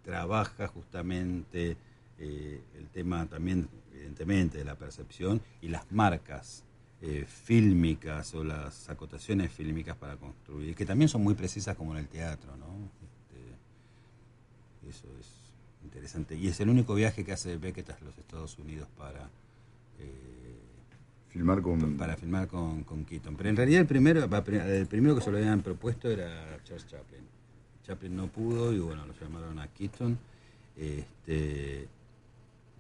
trabaja 0.04 0.68
justamente 0.68 1.76
el 2.20 2.88
tema 2.94 3.26
también, 3.26 3.68
evidentemente, 3.94 4.60
de 4.60 4.64
la 4.64 4.76
percepción 4.76 5.42
y 5.62 5.68
las 5.68 5.92
marcas 5.92 6.64
eh, 7.08 7.26
fílmicas 7.28 8.34
o 8.34 8.44
las 8.44 8.90
acotaciones 8.90 9.52
fílmicas 9.52 9.96
para 9.96 10.16
construir, 10.18 10.74
que 10.76 10.86
también 10.86 11.08
son 11.08 11.22
muy 11.22 11.36
precisas 11.36 11.76
como 11.78 11.92
en 11.94 12.00
el 12.00 12.08
teatro, 12.08 12.58
¿no? 12.58 12.66
Este, 13.06 14.90
eso 14.90 15.08
es 15.20 15.28
interesante. 15.84 16.36
Y 16.36 16.48
es 16.48 16.60
el 16.60 16.70
único 16.70 16.96
viaje 16.96 17.24
que 17.24 17.32
hace 17.32 17.58
Beckett 17.58 17.92
a 17.92 17.98
los 18.04 18.18
Estados 18.18 18.58
Unidos 18.58 18.88
para... 18.98 19.30
eh, 20.00 20.58
Filmar 21.30 21.62
con... 21.62 21.98
para 21.98 22.16
filmar 22.16 22.48
con, 22.48 22.84
con 22.86 23.06
Keaton. 23.06 23.36
Pero 23.36 23.50
en 23.50 23.56
realidad 23.58 23.82
el 23.82 23.88
primero, 23.88 24.24
el 24.24 24.88
primero 24.88 25.16
que 25.16 25.22
se 25.22 25.30
lo 25.32 25.38
habían 25.38 25.62
propuesto 25.62 26.10
era 26.10 26.58
Charles 26.64 26.88
Chaplin. 26.88 27.22
Chaplin 27.86 28.16
no 28.16 28.28
pudo 28.28 28.74
y 28.74 28.80
bueno, 28.80 29.06
lo 29.06 29.14
llamaron 29.14 29.60
a 29.60 29.68
Keaton. 29.68 30.18
Este, 30.76 31.88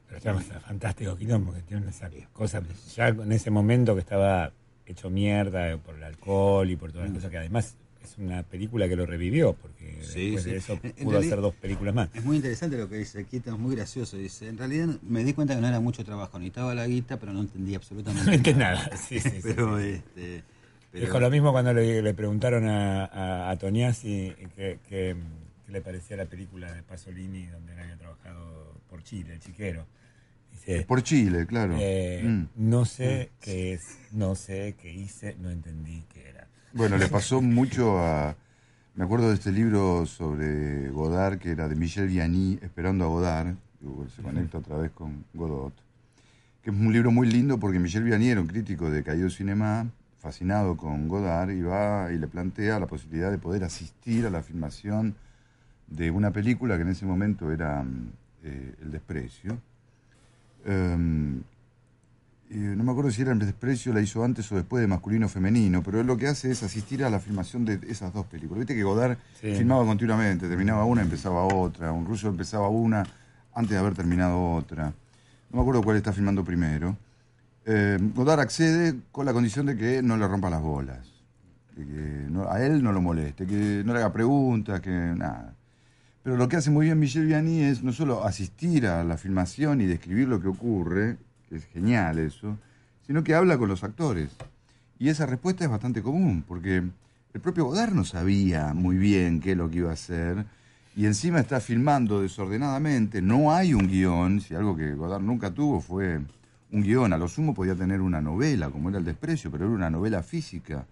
Pero 0.07 0.17
está 0.39 0.59
fantástico 0.59 1.15
Keaton 1.17 1.45
porque 1.45 1.61
tiene 1.61 1.89
esa 1.89 2.09
cosa, 2.33 2.61
ya 2.95 3.07
en 3.07 3.31
ese 3.31 3.49
momento 3.51 3.93
que 3.95 4.01
estaba 4.01 4.51
hecho 4.85 5.09
mierda 5.09 5.75
por 5.77 5.95
el 5.95 6.03
alcohol 6.03 6.69
y 6.69 6.75
por 6.75 6.91
todas 6.91 7.07
las 7.07 7.15
cosas 7.15 7.31
que 7.31 7.37
además 7.39 7.75
es 8.03 8.17
una 8.19 8.43
película 8.43 8.87
que 8.87 8.95
lo 8.95 9.07
revivió 9.07 9.53
porque 9.53 9.97
Sí, 10.03 10.25
después 10.31 10.43
sí. 10.43 10.49
de 10.51 10.57
eso 10.57 10.75
pudo 10.77 10.91
realidad- 11.11 11.19
hacer 11.33 11.41
dos 11.41 11.55
películas 11.55 11.95
más. 11.95 12.09
Es 12.13 12.23
muy 12.23 12.35
interesante 12.35 12.77
lo 12.77 12.87
que 12.87 12.97
dice 12.97 13.25
Keaton, 13.25 13.55
es 13.55 13.59
muy 13.59 13.75
gracioso. 13.75 14.15
Dice, 14.17 14.47
en 14.47 14.59
realidad 14.59 14.87
me 15.01 15.23
di 15.23 15.33
cuenta 15.33 15.55
que 15.55 15.61
no 15.61 15.67
era 15.67 15.79
mucho 15.79 16.03
trabajo, 16.05 16.37
necesitaba 16.37 16.75
la 16.75 16.85
guita, 16.85 17.17
pero 17.17 17.33
no 17.33 17.41
entendía 17.41 17.77
absolutamente 17.77 18.25
No 18.27 18.31
entendí 18.33 18.53
nada, 18.53 18.95
sí, 18.95 19.19
sí, 19.21 19.39
pero, 19.41 19.79
sí. 19.79 19.87
este, 19.87 20.43
pero- 20.91 21.05
Dijo 21.07 21.19
lo 21.19 21.31
mismo 21.31 21.51
cuando 21.51 21.73
le, 21.73 22.03
le 22.03 22.13
preguntaron 22.13 22.67
a, 22.67 23.05
a, 23.05 23.49
a 23.49 23.57
que, 24.35 24.49
que- 24.55 24.79
que 24.87 25.15
le 25.67 25.81
parecía 25.81 26.15
la 26.15 26.25
película 26.25 26.71
de 26.71 26.83
Pasolini 26.83 27.47
donde 27.47 27.73
él 27.73 27.79
había 27.79 27.97
trabajado 27.97 28.64
por 28.95 29.03
Chile, 29.03 29.33
el 29.33 29.39
chiquero. 29.41 29.85
Dice, 30.53 30.85
Por 30.85 31.03
Chile, 31.03 31.45
claro. 31.45 31.75
eh, 31.77 32.21
Mm. 32.23 32.47
No 32.55 32.85
sé 32.85 33.31
qué 33.41 33.73
es, 33.73 33.99
no 34.13 34.35
sé 34.35 34.75
qué 34.81 34.93
hice, 34.93 35.35
no 35.41 35.49
entendí 35.49 36.05
qué 36.13 36.29
era. 36.29 36.47
Bueno, 36.71 36.97
le 36.97 37.07
pasó 37.09 37.41
mucho 37.41 37.99
a... 37.99 38.35
Me 38.95 39.03
acuerdo 39.03 39.27
de 39.27 39.35
este 39.35 39.51
libro 39.51 40.05
sobre 40.05 40.87
Godard, 40.91 41.39
que 41.39 41.51
era 41.51 41.67
de 41.67 41.75
Michel 41.75 42.07
Vianney, 42.07 42.59
Esperando 42.61 43.03
a 43.03 43.07
Godard, 43.09 43.55
que 43.81 44.09
se 44.15 44.21
conecta 44.21 44.59
otra 44.59 44.77
vez 44.77 44.91
con 44.91 45.25
Godot, 45.33 45.73
que 46.63 46.69
es 46.69 46.75
un 46.75 46.93
libro 46.93 47.11
muy 47.11 47.29
lindo 47.29 47.59
porque 47.59 47.79
Michel 47.79 48.03
Vianney 48.03 48.29
era 48.29 48.39
un 48.39 48.47
crítico 48.47 48.89
de 48.89 49.03
Caído 49.03 49.29
Cinema, 49.29 49.89
fascinado 50.19 50.77
con 50.77 51.09
Godard, 51.09 51.49
y 51.51 51.61
va 51.61 52.13
y 52.13 52.17
le 52.17 52.27
plantea 52.27 52.79
la 52.79 52.87
posibilidad 52.87 53.29
de 53.29 53.37
poder 53.39 53.65
asistir 53.65 54.25
a 54.25 54.29
la 54.29 54.41
filmación 54.41 55.15
de 55.87 56.09
una 56.11 56.31
película 56.31 56.77
que 56.77 56.83
en 56.83 56.89
ese 56.89 57.05
momento 57.05 57.51
era 57.51 57.83
mm, 57.83 58.11
eh, 58.45 58.75
El 58.81 58.91
Desprecio. 58.91 59.57
Em, 60.65 61.41
y 62.49 62.57
no 62.57 62.83
me 62.83 62.91
acuerdo 62.91 63.09
si 63.11 63.21
era 63.23 63.31
El 63.31 63.39
Desprecio, 63.39 63.91
la 63.93 64.01
hizo 64.01 64.23
antes 64.23 64.51
o 64.51 64.55
después 64.55 64.81
de 64.81 64.87
Masculino 64.87 65.25
o 65.25 65.29
Femenino, 65.29 65.81
pero 65.83 65.99
él 65.99 66.07
lo 66.07 66.15
que 66.15 66.27
hace 66.27 66.51
es 66.51 66.61
asistir 66.63 67.03
a 67.03 67.09
la 67.09 67.19
filmación 67.19 67.65
de 67.65 67.79
esas 67.89 68.13
dos 68.13 68.25
películas. 68.27 68.59
Viste 68.59 68.75
que 68.75 68.83
Godard 68.83 69.17
Sí. 69.41 69.55
filmaba 69.55 69.83
continuamente, 69.85 70.47
terminaba 70.47 70.85
una, 70.85 71.01
empezaba 71.01 71.43
otra, 71.43 71.91
un 71.91 72.05
ruso 72.05 72.27
empezaba 72.29 72.69
una 72.69 73.03
antes 73.53 73.71
de 73.71 73.77
haber 73.77 73.95
terminado 73.95 74.53
otra. 74.53 74.85
No 75.49 75.57
me 75.57 75.61
acuerdo 75.61 75.81
cuál 75.83 75.97
está 75.97 76.13
filmando 76.13 76.43
primero. 76.43 76.95
Eh, 77.65 77.97
Godard 78.13 78.41
accede 78.41 78.95
con 79.11 79.25
la 79.25 79.33
condición 79.33 79.65
de 79.65 79.75
que 79.75 80.03
no 80.03 80.15
le 80.17 80.27
rompa 80.27 80.49
las 80.51 80.61
bolas, 80.61 80.99
que 81.75 82.27
no- 82.29 82.47
a 82.49 82.63
él 82.63 82.83
no 82.83 82.91
lo 82.91 83.01
moleste, 83.01 83.47
que 83.47 83.81
no 83.83 83.93
le 83.93 83.99
haga 83.99 84.13
preguntas, 84.13 84.81
que 84.81 84.91
nada. 84.91 85.54
Pero 86.25 86.37
lo 86.37 86.49
que 86.49 86.55
hace 86.55 86.71
muy 86.71 86.87
bien 86.87 86.97
Michel 86.97 87.27
Vianney 87.27 87.61
es 87.65 87.83
no 87.83 87.93
solo 87.93 88.23
asistir 88.23 88.87
a 88.87 89.03
la 89.03 89.15
filmación 89.15 89.79
y 89.79 89.85
describir 89.85 90.27
lo 90.27 90.41
que 90.41 90.47
ocurre, 90.47 91.17
que 91.47 91.57
es 91.57 91.65
genial 91.65 92.17
eso, 92.17 92.57
sino 93.05 93.23
que 93.23 93.35
habla 93.35 93.59
con 93.59 93.69
los 93.69 93.83
actores. 93.83 94.31
Y 94.97 95.09
esa 95.09 95.27
respuesta 95.27 95.65
es 95.65 95.69
bastante 95.69 96.01
común, 96.01 96.43
porque 96.47 96.77
el 97.31 97.41
propio 97.41 97.65
Godard 97.65 97.93
no 97.93 98.03
sabía 98.05 98.73
muy 98.73 98.97
bien 98.97 99.39
qué 99.39 99.51
es 99.51 99.57
lo 99.57 99.69
que 99.69 99.77
iba 99.77 99.91
a 99.91 99.93
hacer, 99.93 100.47
y 100.95 101.05
encima 101.05 101.39
está 101.39 101.59
filmando 101.59 102.23
desordenadamente, 102.23 103.21
no 103.21 103.53
hay 103.53 103.75
un 103.75 103.85
guion, 103.87 104.41
si 104.41 104.55
algo 104.55 104.75
que 104.75 104.95
Godard 104.95 105.21
nunca 105.21 105.51
tuvo 105.51 105.79
fue 105.79 106.21
un 106.71 106.81
guion, 106.81 107.13
a 107.13 107.19
lo 107.19 107.27
sumo 107.27 107.53
podía 107.53 107.75
tener 107.75 108.01
una 108.01 108.19
novela, 108.19 108.71
como 108.71 108.89
era 108.89 108.97
El 108.97 109.05
Desprecio, 109.05 109.51
pero 109.51 109.65
era 109.65 109.75
una 109.75 109.91
novela 109.91 110.23
física, 110.23 110.87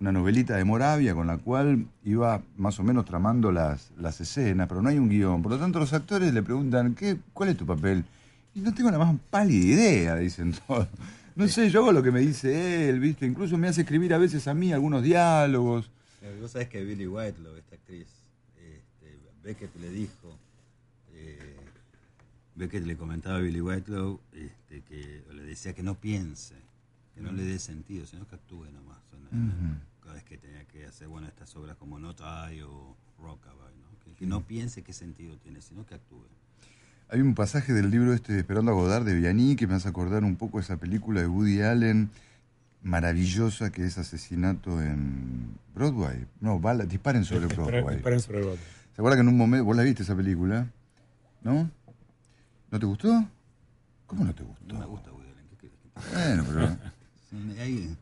una 0.00 0.12
novelita 0.12 0.56
de 0.56 0.64
Moravia 0.64 1.14
con 1.14 1.26
la 1.26 1.38
cual 1.38 1.86
iba 2.04 2.42
más 2.56 2.78
o 2.78 2.82
menos 2.82 3.04
tramando 3.04 3.50
las, 3.50 3.90
las 3.98 4.20
escenas, 4.20 4.68
pero 4.68 4.82
no 4.82 4.88
hay 4.88 4.98
un 4.98 5.08
guion. 5.08 5.42
Por 5.42 5.52
lo 5.52 5.58
tanto, 5.58 5.78
los 5.78 5.92
actores 5.92 6.34
le 6.34 6.42
preguntan, 6.42 6.94
¿qué, 6.94 7.16
¿cuál 7.32 7.50
es 7.50 7.56
tu 7.56 7.64
papel? 7.66 8.04
Y 8.54 8.60
no 8.60 8.74
tengo 8.74 8.90
la 8.90 8.98
más 8.98 9.16
pálida 9.30 9.66
idea, 9.66 10.16
dicen 10.16 10.54
todos. 10.66 10.88
No 11.34 11.48
sé, 11.48 11.70
yo 11.70 11.80
hago 11.80 11.92
lo 11.92 12.02
que 12.02 12.10
me 12.10 12.20
dice 12.20 12.88
él, 12.88 13.00
¿viste? 13.00 13.26
Incluso 13.26 13.58
me 13.58 13.68
hace 13.68 13.82
escribir 13.82 14.14
a 14.14 14.18
veces 14.18 14.48
a 14.48 14.54
mí 14.54 14.72
algunos 14.72 15.02
diálogos. 15.02 15.90
Vos 16.40 16.50
sabés 16.50 16.68
que 16.68 16.82
Billy 16.82 17.06
Whitelow, 17.06 17.56
esta 17.56 17.76
actriz, 17.76 18.06
este, 18.56 19.18
Beckett 19.44 19.76
le 19.76 19.90
dijo, 19.90 20.36
eh, 21.12 21.56
Beckett 22.54 22.84
le 22.84 22.96
comentaba 22.96 23.36
a 23.36 23.40
Billy 23.40 23.60
Whitelow 23.60 24.20
este, 24.32 24.80
que 24.82 25.22
le 25.32 25.42
decía 25.42 25.74
que 25.74 25.82
no 25.82 25.94
piense, 25.94 26.56
que 27.14 27.20
no 27.20 27.32
le 27.32 27.44
dé 27.44 27.58
sentido, 27.58 28.06
sino 28.06 28.26
que 28.26 28.34
actúe 28.34 28.64
nomás. 28.72 28.98
Cada 30.00 30.14
vez 30.14 30.24
que 30.24 30.38
tenía 30.38 30.64
que 30.64 30.86
hacer 30.86 31.08
bueno 31.08 31.26
estas 31.26 31.54
obras 31.56 31.76
como 31.76 31.98
Not 31.98 32.20
I 32.52 32.60
o 32.62 32.96
Rockabye, 33.18 33.76
¿no? 33.80 33.98
que, 34.04 34.12
que 34.12 34.26
no 34.26 34.42
piense 34.42 34.82
qué 34.82 34.92
sentido 34.92 35.36
tiene, 35.38 35.60
sino 35.60 35.84
que 35.86 35.94
actúe. 35.94 36.24
Hay 37.08 37.20
un 37.20 37.34
pasaje 37.34 37.72
del 37.72 37.90
libro 37.90 38.12
este 38.14 38.36
Esperando 38.38 38.72
a 38.72 38.74
Godard 38.74 39.04
de 39.04 39.14
Vianney 39.14 39.54
que 39.56 39.66
me 39.66 39.74
hace 39.74 39.88
acordar 39.88 40.24
un 40.24 40.36
poco 40.36 40.58
esa 40.58 40.76
película 40.76 41.20
de 41.20 41.26
Woody 41.28 41.62
Allen 41.62 42.10
maravillosa 42.82 43.70
que 43.70 43.84
es 43.84 43.98
Asesinato 43.98 44.80
en 44.82 45.56
Broadway. 45.74 46.26
No, 46.40 46.58
bala, 46.60 46.84
disparen 46.84 47.24
sobre 47.24 47.46
Broadway. 47.46 47.96
Disparen 47.96 48.20
sobre 48.20 48.38
Broadway. 48.40 48.64
¿Se 48.94 49.00
acuerda 49.00 49.16
que 49.16 49.20
en 49.22 49.28
un 49.28 49.36
momento, 49.36 49.64
vos 49.64 49.76
la 49.76 49.82
viste 49.82 50.02
esa 50.02 50.16
película? 50.16 50.66
¿No? 51.42 51.70
¿No 52.70 52.78
te 52.78 52.86
gustó? 52.86 53.24
¿Cómo 54.06 54.24
no 54.24 54.34
te 54.34 54.42
gustó? 54.42 54.64
No 54.66 54.78
me 54.80 54.86
gusta 54.86 55.12
Woody 55.12 55.28
Allen. 55.30 55.46
¿qué 55.50 55.56
querés 55.56 55.76
que 55.78 55.88
te- 55.88 56.14
Bueno, 56.14 56.44
pero... 56.48 56.68
Qué 57.30 57.54
sé 57.54 57.96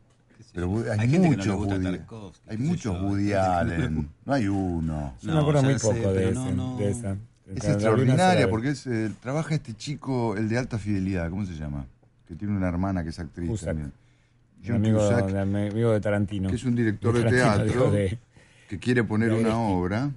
Pero 0.54 0.84
hay, 0.90 0.98
Hay 1.00 1.08
gente 1.10 1.30
que 1.30 1.36
no 1.36 1.42
le 1.42 1.48
muchos 1.52 1.56
Woody, 1.66 1.82
Tarkovsky, 1.84 2.48
hay 2.50 2.58
muchos 2.58 3.02
Woody 3.02 3.30
no 3.32 3.42
Allen. 3.42 4.08
No 4.24 4.32
hay 4.32 4.48
uno. 4.48 5.14
Yo 5.20 5.34
me 5.34 5.40
acuerdo 5.40 5.60
ya 5.62 5.68
muy 5.68 5.78
sé, 5.78 5.86
poco 5.86 6.12
de, 6.12 6.14
pero 6.14 6.30
ese- 6.30 6.52
no, 6.54 6.54
no. 6.54 6.76
de 6.78 6.90
esa. 6.90 7.16
Es 7.54 7.64
extraordinaria 7.64 8.48
porque 8.48 8.70
es, 8.70 8.86
eh, 8.86 9.10
trabaja 9.20 9.54
este 9.54 9.74
chico, 9.74 10.36
el 10.36 10.48
de 10.48 10.56
alta 10.56 10.78
fidelidad, 10.78 11.28
¿cómo 11.28 11.44
se 11.44 11.54
llama? 11.54 11.84
Que 12.26 12.34
tiene 12.36 12.56
una 12.56 12.68
hermana 12.68 13.02
que 13.02 13.10
es 13.10 13.18
actriz 13.18 13.50
Cusack. 13.50 13.66
también. 13.68 13.92
Un 14.60 14.64
John 14.66 14.76
amigo, 14.76 14.98
Cusack, 15.00 15.26
de, 15.26 15.40
amigo 15.40 15.90
de 15.90 16.00
Tarantino. 16.00 16.48
que 16.48 16.54
es 16.56 16.64
un 16.64 16.74
director 16.74 17.14
de, 17.22 17.24
teatro 17.30 17.90
de- 17.90 18.18
que 18.68 18.78
quiere 18.78 19.04
poner 19.04 19.30
de 19.34 19.40
una 19.40 19.58
obra 19.58 20.10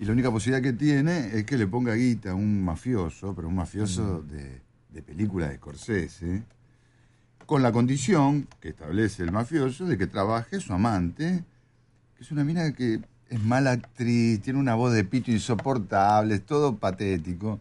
y 0.00 0.04
la 0.06 0.12
única 0.12 0.30
posibilidad 0.30 0.60
que 0.62 0.72
tiene 0.72 1.28
es 1.38 1.44
que 1.44 1.56
le 1.56 1.66
ponga 1.68 1.94
guita 1.94 2.30
a 2.30 2.34
un 2.34 2.64
mafioso, 2.64 3.32
pero 3.34 3.46
un 3.46 3.54
mafioso 3.54 4.24
Mm. 4.26 4.30
de, 4.32 4.60
de 4.90 5.02
película 5.02 5.48
de 5.48 5.56
Scorsese, 5.56 6.42
con 7.46 7.62
la 7.62 7.72
condición 7.72 8.48
que 8.60 8.70
establece 8.70 9.22
el 9.22 9.32
mafioso 9.32 9.86
de 9.86 9.96
que 9.96 10.08
trabaje 10.08 10.60
su 10.60 10.72
amante, 10.72 11.44
que 12.16 12.22
es 12.22 12.30
una 12.32 12.44
mina 12.44 12.72
que 12.72 13.00
es 13.28 13.42
mala 13.42 13.72
actriz, 13.72 14.42
tiene 14.42 14.58
una 14.58 14.74
voz 14.74 14.92
de 14.92 15.04
pito 15.04 15.30
insoportable, 15.30 16.34
es 16.34 16.44
todo 16.44 16.76
patético. 16.76 17.60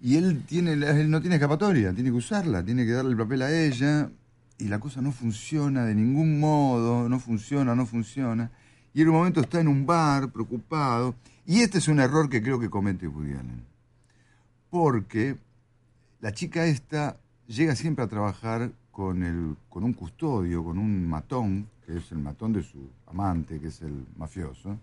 Y 0.00 0.16
él, 0.16 0.42
tiene, 0.44 0.72
él 0.72 1.10
no 1.10 1.20
tiene 1.20 1.36
escapatoria, 1.36 1.94
tiene 1.94 2.10
que 2.10 2.16
usarla, 2.16 2.64
tiene 2.64 2.84
que 2.84 2.92
darle 2.92 3.12
el 3.12 3.16
papel 3.16 3.42
a 3.42 3.52
ella 3.52 4.10
y 4.58 4.66
la 4.66 4.80
cosa 4.80 5.00
no 5.00 5.12
funciona 5.12 5.84
de 5.84 5.94
ningún 5.94 6.40
modo, 6.40 7.08
no 7.08 7.20
funciona, 7.20 7.76
no 7.76 7.86
funciona. 7.86 8.50
Y 8.92 9.02
en 9.02 9.08
un 9.08 9.14
momento 9.14 9.40
está 9.40 9.60
en 9.60 9.68
un 9.68 9.86
bar 9.86 10.30
preocupado 10.32 11.14
y 11.46 11.60
este 11.60 11.78
es 11.78 11.86
un 11.86 12.00
error 12.00 12.28
que 12.28 12.42
creo 12.42 12.58
que 12.58 12.68
comete 12.68 13.06
Woody 13.06 13.32
Allen. 13.32 13.64
Porque 14.70 15.36
la 16.20 16.32
chica 16.32 16.66
esta 16.66 17.16
llega 17.46 17.76
siempre 17.76 18.04
a 18.04 18.08
trabajar 18.08 18.72
con, 18.92 19.22
el, 19.24 19.56
con 19.68 19.82
un 19.84 19.94
custodio, 19.94 20.62
con 20.62 20.78
un 20.78 21.08
matón, 21.08 21.66
que 21.84 21.96
es 21.96 22.12
el 22.12 22.18
matón 22.18 22.52
de 22.52 22.62
su 22.62 22.78
amante, 23.06 23.58
que 23.58 23.68
es 23.68 23.80
el 23.82 24.06
mafioso. 24.16 24.78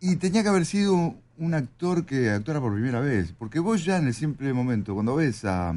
Y 0.00 0.16
tenía 0.16 0.42
que 0.42 0.48
haber 0.48 0.66
sido 0.66 1.14
un 1.38 1.54
actor 1.54 2.04
que 2.04 2.30
actuara 2.30 2.60
por 2.60 2.72
primera 2.74 3.00
vez. 3.00 3.32
Porque 3.38 3.58
vos 3.60 3.84
ya 3.84 3.98
en 3.98 4.06
el 4.08 4.14
simple 4.14 4.52
momento, 4.52 4.94
cuando 4.94 5.14
ves 5.16 5.44
a, 5.44 5.74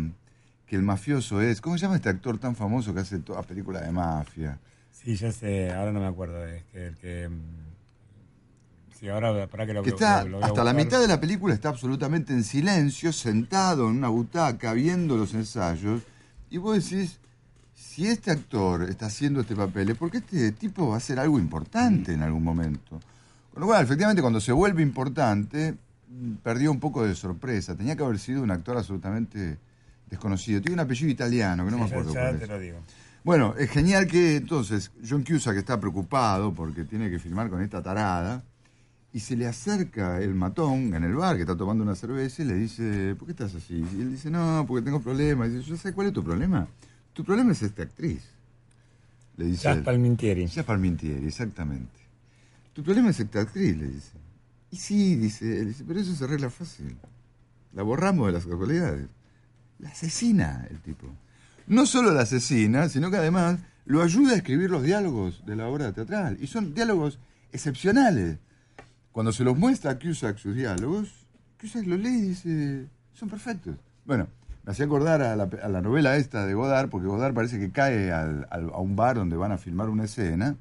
que 0.66 0.76
el 0.76 0.82
mafioso 0.82 1.42
es... 1.42 1.62
¿Cómo 1.62 1.78
se 1.78 1.84
llama 1.84 1.96
este 1.98 2.10
actor 2.10 2.38
tan 2.38 2.56
famoso 2.56 2.94
que 2.94 3.02
hace 3.02 3.20
todas 3.20 3.46
películas 3.46 3.84
de 3.86 3.92
mafia? 3.92 4.60
Sí, 4.92 5.16
ya 5.16 5.32
sé, 5.32 5.72
ahora 5.72 5.92
no 5.92 6.00
me 6.00 6.08
acuerdo. 6.08 6.46
Es 6.46 6.64
que 6.66 6.88
el 6.88 6.96
que. 6.96 7.30
mm, 7.30 7.74
Sí, 9.00 9.10
ahora 9.10 9.48
para 9.48 9.66
que 9.66 9.74
lo 9.74 9.84
que 9.84 9.90
está 9.90 10.24
lo- 10.24 10.30
lo 10.30 10.38
voy 10.38 10.44
a 10.44 10.48
hasta 10.48 10.64
la 10.64 10.72
mitad 10.72 11.02
de 11.02 11.08
la 11.10 11.20
película 11.20 11.54
está 11.54 11.68
absolutamente 11.68 12.32
en 12.32 12.44
silencio, 12.46 13.12
sentado 13.12 13.90
en 13.90 13.98
una 13.98 14.08
butaca, 14.08 14.72
viendo 14.72 15.18
los 15.18 15.34
ensayos, 15.34 16.04
y 16.54 16.60
vos 16.60 16.88
decís, 16.88 17.20
si 17.74 18.06
este 18.06 18.30
actor 18.30 18.84
está 18.84 19.08
haciendo 19.08 19.42
este 19.42 19.56
papel, 19.56 19.90
es 19.90 19.98
porque 19.98 20.20
este 20.20 20.52
tipo 20.52 20.90
va 20.90 20.94
a 20.94 20.98
hacer 20.98 21.20
algo 21.20 21.40
importante 21.40 22.14
en 22.14 22.22
algún 22.22 22.44
momento. 22.44 23.00
Con 23.52 23.62
lo 23.62 23.66
cual, 23.66 23.84
efectivamente, 23.84 24.22
cuando 24.22 24.40
se 24.40 24.52
vuelve 24.52 24.84
importante, 24.84 25.74
mm, 26.10 26.34
perdió 26.44 26.72
un 26.72 26.80
poco 26.80 27.08
de 27.08 27.16
sorpresa. 27.16 27.76
Tenía 27.76 27.96
que 27.96 28.04
haber 28.04 28.20
sido 28.20 28.44
un 28.44 28.52
actor 28.52 28.78
absolutamente 28.78 29.58
desconocido. 30.08 30.62
Tiene 30.62 30.76
un 30.76 30.82
apellido 30.82 31.10
italiano, 31.10 31.66
que 31.66 31.72
no 31.72 31.78
Sí, 31.78 31.84
me 31.86 31.90
acuerdo 31.90 32.14
ya 32.14 32.38
te 32.38 32.46
lo 32.46 32.60
digo. 32.60 32.78
Bueno, 33.24 33.56
es 33.58 33.72
genial 33.72 34.06
que 34.06 34.36
entonces 34.36 34.92
John 35.10 35.24
Cusack 35.24 35.58
está 35.58 35.80
preocupado 35.80 36.54
porque 36.54 36.84
tiene 36.84 37.10
que 37.10 37.18
filmar 37.18 37.50
con 37.50 37.64
esta 37.64 37.82
tarada 37.82 38.44
y 39.14 39.20
se 39.20 39.36
le 39.36 39.46
acerca 39.46 40.20
el 40.20 40.34
matón 40.34 40.96
en 40.96 41.04
el 41.04 41.14
bar 41.14 41.36
que 41.36 41.44
está 41.44 41.56
tomando 41.56 41.84
una 41.84 41.94
cerveza 41.94 42.42
y 42.42 42.46
le 42.46 42.56
dice, 42.56 43.16
¿por 43.16 43.28
qué 43.28 43.34
estás 43.34 43.54
así? 43.54 43.76
Y 43.96 44.02
él 44.02 44.12
dice, 44.12 44.32
no, 44.32 44.66
porque 44.68 44.84
tengo 44.84 45.00
problemas. 45.02 45.50
Y 45.50 45.58
dice, 45.58 45.70
yo 45.70 45.78
sé 45.78 45.94
cuál 45.94 46.08
es 46.08 46.14
tu 46.14 46.24
problema. 46.24 46.68
Tu 47.14 47.24
problema 47.24 47.52
es 47.52 47.62
esta 47.62 47.84
actriz. 47.84 48.24
Le 49.38 49.46
dice. 49.46 49.64
Jazz. 49.64 49.84
Palmintieri. 49.84 50.48
Jazz 50.48 50.66
Palmintieri, 50.66 51.28
exactamente. 51.28 52.00
Tu 52.74 52.84
problema 52.84 53.12
es 53.12 53.20
esta 53.20 53.42
actriz, 53.42 53.78
le 53.78 53.88
dice. 53.88 54.18
Y 54.72 54.78
sí, 54.78 55.16
dice 55.16 55.60
él, 55.60 55.68
dice, 55.68 55.84
pero 55.88 56.00
eso 56.00 56.16
se 56.16 56.24
arregla 56.24 56.50
fácil. 56.50 56.98
La 57.74 57.84
borramos 57.84 58.26
de 58.26 58.34
las 58.34 58.48
casualidades. 58.48 59.08
La 59.78 59.90
asesina 59.90 60.68
el 60.72 60.80
tipo. 60.80 61.06
No 61.68 61.86
solo 61.86 62.12
la 62.12 62.22
asesina, 62.22 62.90
sino 62.90 63.12
que 63.12 63.18
además 63.18 63.60
lo 63.86 64.02
ayuda 64.02 64.34
a 64.34 64.38
escribir 64.38 64.72
los 64.72 64.82
diálogos 64.82 65.46
de 65.46 65.56
la 65.56 65.68
obra 65.68 65.94
teatral. 65.94 66.38
Y 66.42 66.48
son 66.48 66.74
diálogos 66.74 67.20
excepcionales. 67.52 68.40
Cuando 69.14 69.32
se 69.32 69.46
los 69.46 69.58
muestra 69.58 69.92
a 69.92 70.00
Cusack 70.00 70.38
sus 70.38 70.56
diálogos, 70.56 71.26
Cusack 71.62 71.86
los 71.88 72.00
lee 72.00 72.10
y 72.18 72.22
dice, 72.30 72.88
son 73.14 73.30
perfectos. 73.30 73.76
Bueno, 74.06 74.28
me 74.66 74.72
hacía 74.74 74.86
acordar 74.86 75.22
a 75.22 75.36
la, 75.38 75.44
a 75.64 75.70
la 75.70 75.82
novela 75.82 76.18
esta 76.18 76.46
de 76.46 76.54
Godard, 76.54 76.90
porque 76.90 77.08
Godard 77.08 77.34
parece 77.34 77.58
que 77.60 77.72
cae 77.72 78.12
al- 78.12 78.48
al- 78.50 78.70
a 78.74 78.80
un 78.80 78.96
bar 78.98 79.16
donde 79.16 79.38
van 79.38 79.52
a 79.54 79.58
filmar 79.58 79.88
una 79.90 80.04
escena 80.06 80.58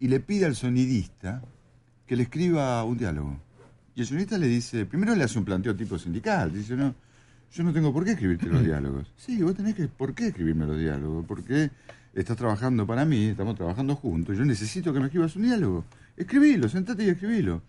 y 0.00 0.08
le 0.08 0.18
pide 0.20 0.46
al 0.46 0.56
sonidista 0.56 1.42
que 2.06 2.16
le 2.16 2.24
escriba 2.24 2.82
un 2.84 2.98
diálogo. 2.98 3.38
Y 3.94 4.00
el 4.00 4.06
sonidista 4.06 4.38
le 4.38 4.48
dice, 4.48 4.86
primero 4.86 5.14
le 5.14 5.22
hace 5.24 5.38
un 5.38 5.44
planteo 5.44 5.76
tipo 5.76 5.98
sindical, 5.98 6.52
dice, 6.52 6.74
no, 6.74 6.94
yo 7.52 7.62
no 7.62 7.72
tengo 7.72 7.92
por 7.92 8.04
qué 8.04 8.12
escribirte 8.12 8.46
los 8.46 8.62
diálogos. 8.64 9.12
Sí, 9.16 9.40
vos 9.42 9.54
tenés 9.54 9.74
que, 9.74 9.88
¿por 9.88 10.14
qué 10.14 10.28
escribirme 10.28 10.66
los 10.66 10.78
diálogos? 10.78 11.24
Porque 11.26 11.70
estás 12.14 12.36
trabajando 12.36 12.86
para 12.86 13.04
mí, 13.04 13.26
estamos 13.26 13.54
trabajando 13.56 13.94
juntos, 13.94 14.36
yo 14.38 14.44
necesito 14.44 14.92
que 14.92 15.00
me 15.00 15.06
escribas 15.06 15.36
un 15.36 15.42
diálogo. 15.42 15.84
Escribilo, 16.16 16.68
sentate 16.68 17.04
y 17.04 17.08
escribilo. 17.10 17.62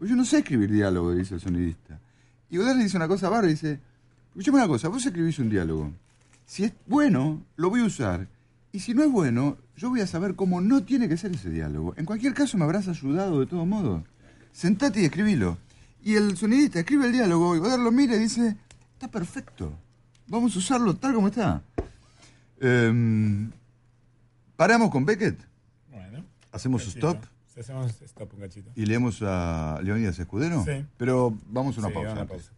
Pues 0.00 0.08
yo 0.08 0.16
no 0.16 0.24
sé 0.24 0.38
escribir 0.38 0.72
diálogo, 0.72 1.14
dice 1.14 1.34
el 1.34 1.42
sonidista. 1.42 2.00
Y 2.48 2.56
Godard 2.56 2.78
le 2.78 2.84
dice 2.84 2.96
una 2.96 3.06
cosa 3.06 3.28
bárbara, 3.28 3.48
dice, 3.48 3.78
escuchame 4.30 4.56
una 4.56 4.66
cosa, 4.66 4.88
vos 4.88 5.04
escribís 5.04 5.38
un 5.38 5.50
diálogo. 5.50 5.92
Si 6.46 6.64
es 6.64 6.72
bueno, 6.86 7.44
lo 7.56 7.68
voy 7.68 7.82
a 7.82 7.84
usar. 7.84 8.26
Y 8.72 8.80
si 8.80 8.94
no 8.94 9.02
es 9.02 9.10
bueno, 9.10 9.58
yo 9.76 9.90
voy 9.90 10.00
a 10.00 10.06
saber 10.06 10.36
cómo 10.36 10.62
no 10.62 10.84
tiene 10.84 11.06
que 11.06 11.18
ser 11.18 11.32
ese 11.32 11.50
diálogo. 11.50 11.92
En 11.98 12.06
cualquier 12.06 12.32
caso 12.32 12.56
me 12.56 12.64
habrás 12.64 12.88
ayudado 12.88 13.40
de 13.40 13.46
todo 13.46 13.66
modo. 13.66 14.02
Sentate 14.52 15.02
y 15.02 15.04
escribilo. 15.04 15.58
Y 16.02 16.14
el 16.14 16.34
sonidista 16.34 16.80
escribe 16.80 17.04
el 17.04 17.12
diálogo 17.12 17.54
y 17.54 17.58
Godard 17.58 17.80
lo 17.80 17.92
mira 17.92 18.16
y 18.16 18.20
dice, 18.20 18.56
está 18.94 19.10
perfecto. 19.10 19.70
Vamos 20.28 20.56
a 20.56 20.60
usarlo 20.60 20.96
tal 20.96 21.12
como 21.12 21.28
está. 21.28 21.62
Em, 22.58 23.50
Paramos 24.56 24.90
con 24.90 25.04
Beckett. 25.04 25.38
Bueno. 25.90 26.24
Hacemos 26.52 26.84
Cachito. 26.84 27.10
stop 27.10 27.39
Hacemos 27.60 28.00
stop 28.02 28.32
un 28.34 28.40
cachito. 28.40 28.70
y 28.74 28.86
leemos 28.86 29.20
a 29.22 29.78
Leonidas 29.82 30.18
Escudero. 30.18 30.64
Sí. 30.64 30.84
Pero 30.96 31.36
vamos 31.46 31.76
a 31.76 31.80
una 31.80 31.88
Sí, 31.88 31.94
pausa. 31.94 32.12
una 32.12 32.26
pausa. 32.26 32.52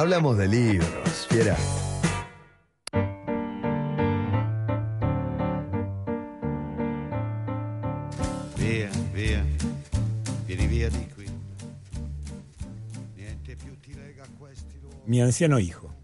Hablamos 0.00 0.38
de 0.38 0.48
libros, 0.48 1.26
fiera. 1.28 1.54
Via, 8.56 8.90
via, 9.12 9.44
vieni 10.46 10.66
via 10.68 10.88
di 10.88 11.06
qui. 11.14 11.26
Niente 13.14 13.56
più 13.56 13.78
ti 13.78 13.92
lega 13.92 14.22
a 14.22 14.28
questi 14.38 14.80
luoghi. 14.80 15.02
Mi 15.04 15.20
anciano 15.20 15.58
hijo. 15.58 15.94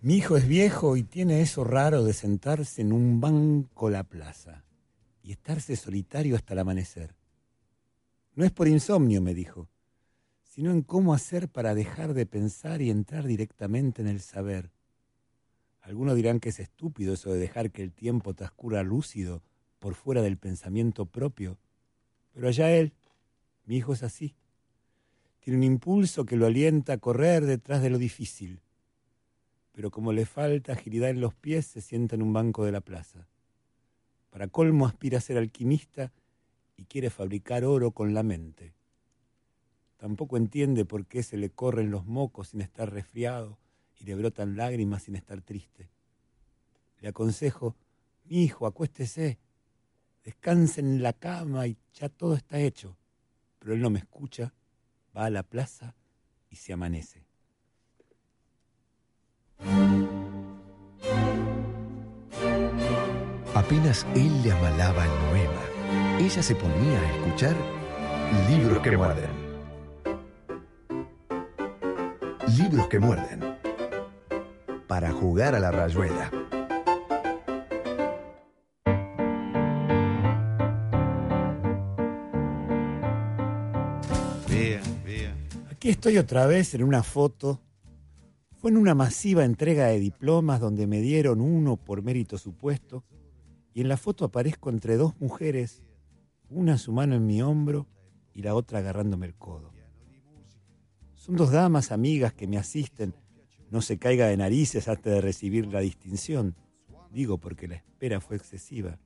Mi 0.00 0.16
hijo 0.16 0.36
es 0.36 0.48
viejo 0.48 0.96
y 0.96 1.04
tiene 1.04 1.40
eso 1.40 1.62
raro 1.62 2.02
de 2.02 2.14
sentarse 2.14 2.82
en 2.82 2.92
un 2.92 3.20
banco 3.20 3.90
la 3.90 4.02
plaza 4.02 4.64
y 5.22 5.30
estarse 5.30 5.76
solitario 5.76 6.34
hasta 6.34 6.54
el 6.54 6.58
amanecer. 6.58 7.14
No 8.34 8.44
es 8.44 8.50
por 8.50 8.66
insomnio, 8.66 9.22
me 9.22 9.34
dijo, 9.34 9.68
sino 10.56 10.70
en 10.70 10.80
cómo 10.80 11.12
hacer 11.12 11.50
para 11.50 11.74
dejar 11.74 12.14
de 12.14 12.24
pensar 12.24 12.80
y 12.80 12.88
entrar 12.88 13.26
directamente 13.26 14.00
en 14.00 14.08
el 14.08 14.22
saber. 14.22 14.70
Algunos 15.82 16.16
dirán 16.16 16.40
que 16.40 16.48
es 16.48 16.60
estúpido 16.60 17.12
eso 17.12 17.30
de 17.30 17.38
dejar 17.38 17.70
que 17.70 17.82
el 17.82 17.92
tiempo 17.92 18.32
transcurra 18.32 18.82
lúcido 18.82 19.42
por 19.78 19.94
fuera 19.94 20.22
del 20.22 20.38
pensamiento 20.38 21.04
propio, 21.04 21.58
pero 22.32 22.48
allá 22.48 22.74
él, 22.74 22.94
mi 23.66 23.76
hijo 23.76 23.92
es 23.92 24.02
así. 24.02 24.34
Tiene 25.40 25.58
un 25.58 25.62
impulso 25.62 26.24
que 26.24 26.36
lo 26.36 26.46
alienta 26.46 26.94
a 26.94 26.98
correr 26.98 27.44
detrás 27.44 27.82
de 27.82 27.90
lo 27.90 27.98
difícil, 27.98 28.62
pero 29.72 29.90
como 29.90 30.14
le 30.14 30.24
falta 30.24 30.72
agilidad 30.72 31.10
en 31.10 31.20
los 31.20 31.34
pies, 31.34 31.66
se 31.66 31.82
sienta 31.82 32.14
en 32.14 32.22
un 32.22 32.32
banco 32.32 32.64
de 32.64 32.72
la 32.72 32.80
plaza. 32.80 33.28
Para 34.30 34.48
colmo 34.48 34.86
aspira 34.86 35.18
a 35.18 35.20
ser 35.20 35.36
alquimista 35.36 36.12
y 36.78 36.84
quiere 36.84 37.10
fabricar 37.10 37.66
oro 37.66 37.90
con 37.90 38.14
la 38.14 38.22
mente. 38.22 38.75
Tampoco 40.06 40.36
entiende 40.36 40.84
por 40.84 41.04
qué 41.04 41.24
se 41.24 41.36
le 41.36 41.50
corren 41.50 41.90
los 41.90 42.06
mocos 42.06 42.50
sin 42.50 42.60
estar 42.60 42.92
resfriado 42.92 43.58
y 43.98 44.04
le 44.04 44.14
brotan 44.14 44.56
lágrimas 44.56 45.02
sin 45.02 45.16
estar 45.16 45.42
triste. 45.42 45.88
Le 47.00 47.08
aconsejo, 47.08 47.74
mi 48.26 48.44
hijo, 48.44 48.68
acuéstese, 48.68 49.40
descanse 50.22 50.80
en 50.80 51.02
la 51.02 51.12
cama 51.12 51.66
y 51.66 51.76
ya 51.92 52.08
todo 52.08 52.36
está 52.36 52.60
hecho. 52.60 52.96
Pero 53.58 53.74
él 53.74 53.80
no 53.80 53.90
me 53.90 53.98
escucha, 53.98 54.54
va 55.16 55.24
a 55.24 55.30
la 55.30 55.42
plaza 55.42 55.96
y 56.50 56.54
se 56.54 56.72
amanece. 56.72 57.24
Apenas 63.56 64.06
él 64.14 64.40
le 64.44 64.52
amalaba 64.52 65.04
el 65.04 65.10
noema, 65.26 66.20
ella 66.20 66.44
se 66.44 66.54
ponía 66.54 67.00
a 67.00 67.12
escuchar 67.16 67.56
Libros 68.48 68.78
que 68.78 68.96
muerden. 68.96 69.35
Libros 72.48 72.86
que 72.86 73.00
muerden. 73.00 73.40
Para 74.86 75.12
jugar 75.12 75.56
a 75.56 75.60
la 75.60 75.72
rayuela. 75.72 76.30
Via, 84.48 84.80
via. 85.04 85.34
Aquí 85.70 85.88
estoy 85.88 86.18
otra 86.18 86.46
vez 86.46 86.72
en 86.74 86.84
una 86.84 87.02
foto. 87.02 87.60
Fue 88.58 88.70
en 88.70 88.76
una 88.76 88.94
masiva 88.94 89.44
entrega 89.44 89.86
de 89.86 89.98
diplomas 89.98 90.60
donde 90.60 90.86
me 90.86 91.00
dieron 91.00 91.40
uno 91.40 91.76
por 91.76 92.02
mérito 92.02 92.38
supuesto. 92.38 93.04
Y 93.74 93.80
en 93.80 93.88
la 93.88 93.96
foto 93.96 94.24
aparezco 94.24 94.70
entre 94.70 94.96
dos 94.96 95.14
mujeres, 95.20 95.82
una 96.48 96.78
su 96.78 96.92
mano 96.92 97.16
en 97.16 97.26
mi 97.26 97.42
hombro 97.42 97.88
y 98.32 98.42
la 98.42 98.54
otra 98.54 98.78
agarrándome 98.78 99.26
el 99.26 99.34
codo. 99.34 99.75
Son 101.26 101.34
dos 101.34 101.50
damas 101.50 101.90
amigas 101.90 102.32
que 102.34 102.46
me 102.46 102.56
asisten. 102.56 103.12
No 103.72 103.82
se 103.82 103.98
caiga 103.98 104.28
de 104.28 104.36
narices 104.36 104.86
antes 104.86 105.12
de 105.12 105.20
recibir 105.20 105.66
la 105.66 105.80
distinción. 105.80 106.54
Digo 107.10 107.38
porque 107.38 107.66
la 107.66 107.74
espera 107.74 108.20
fue 108.20 108.36
excesiva. 108.36 109.00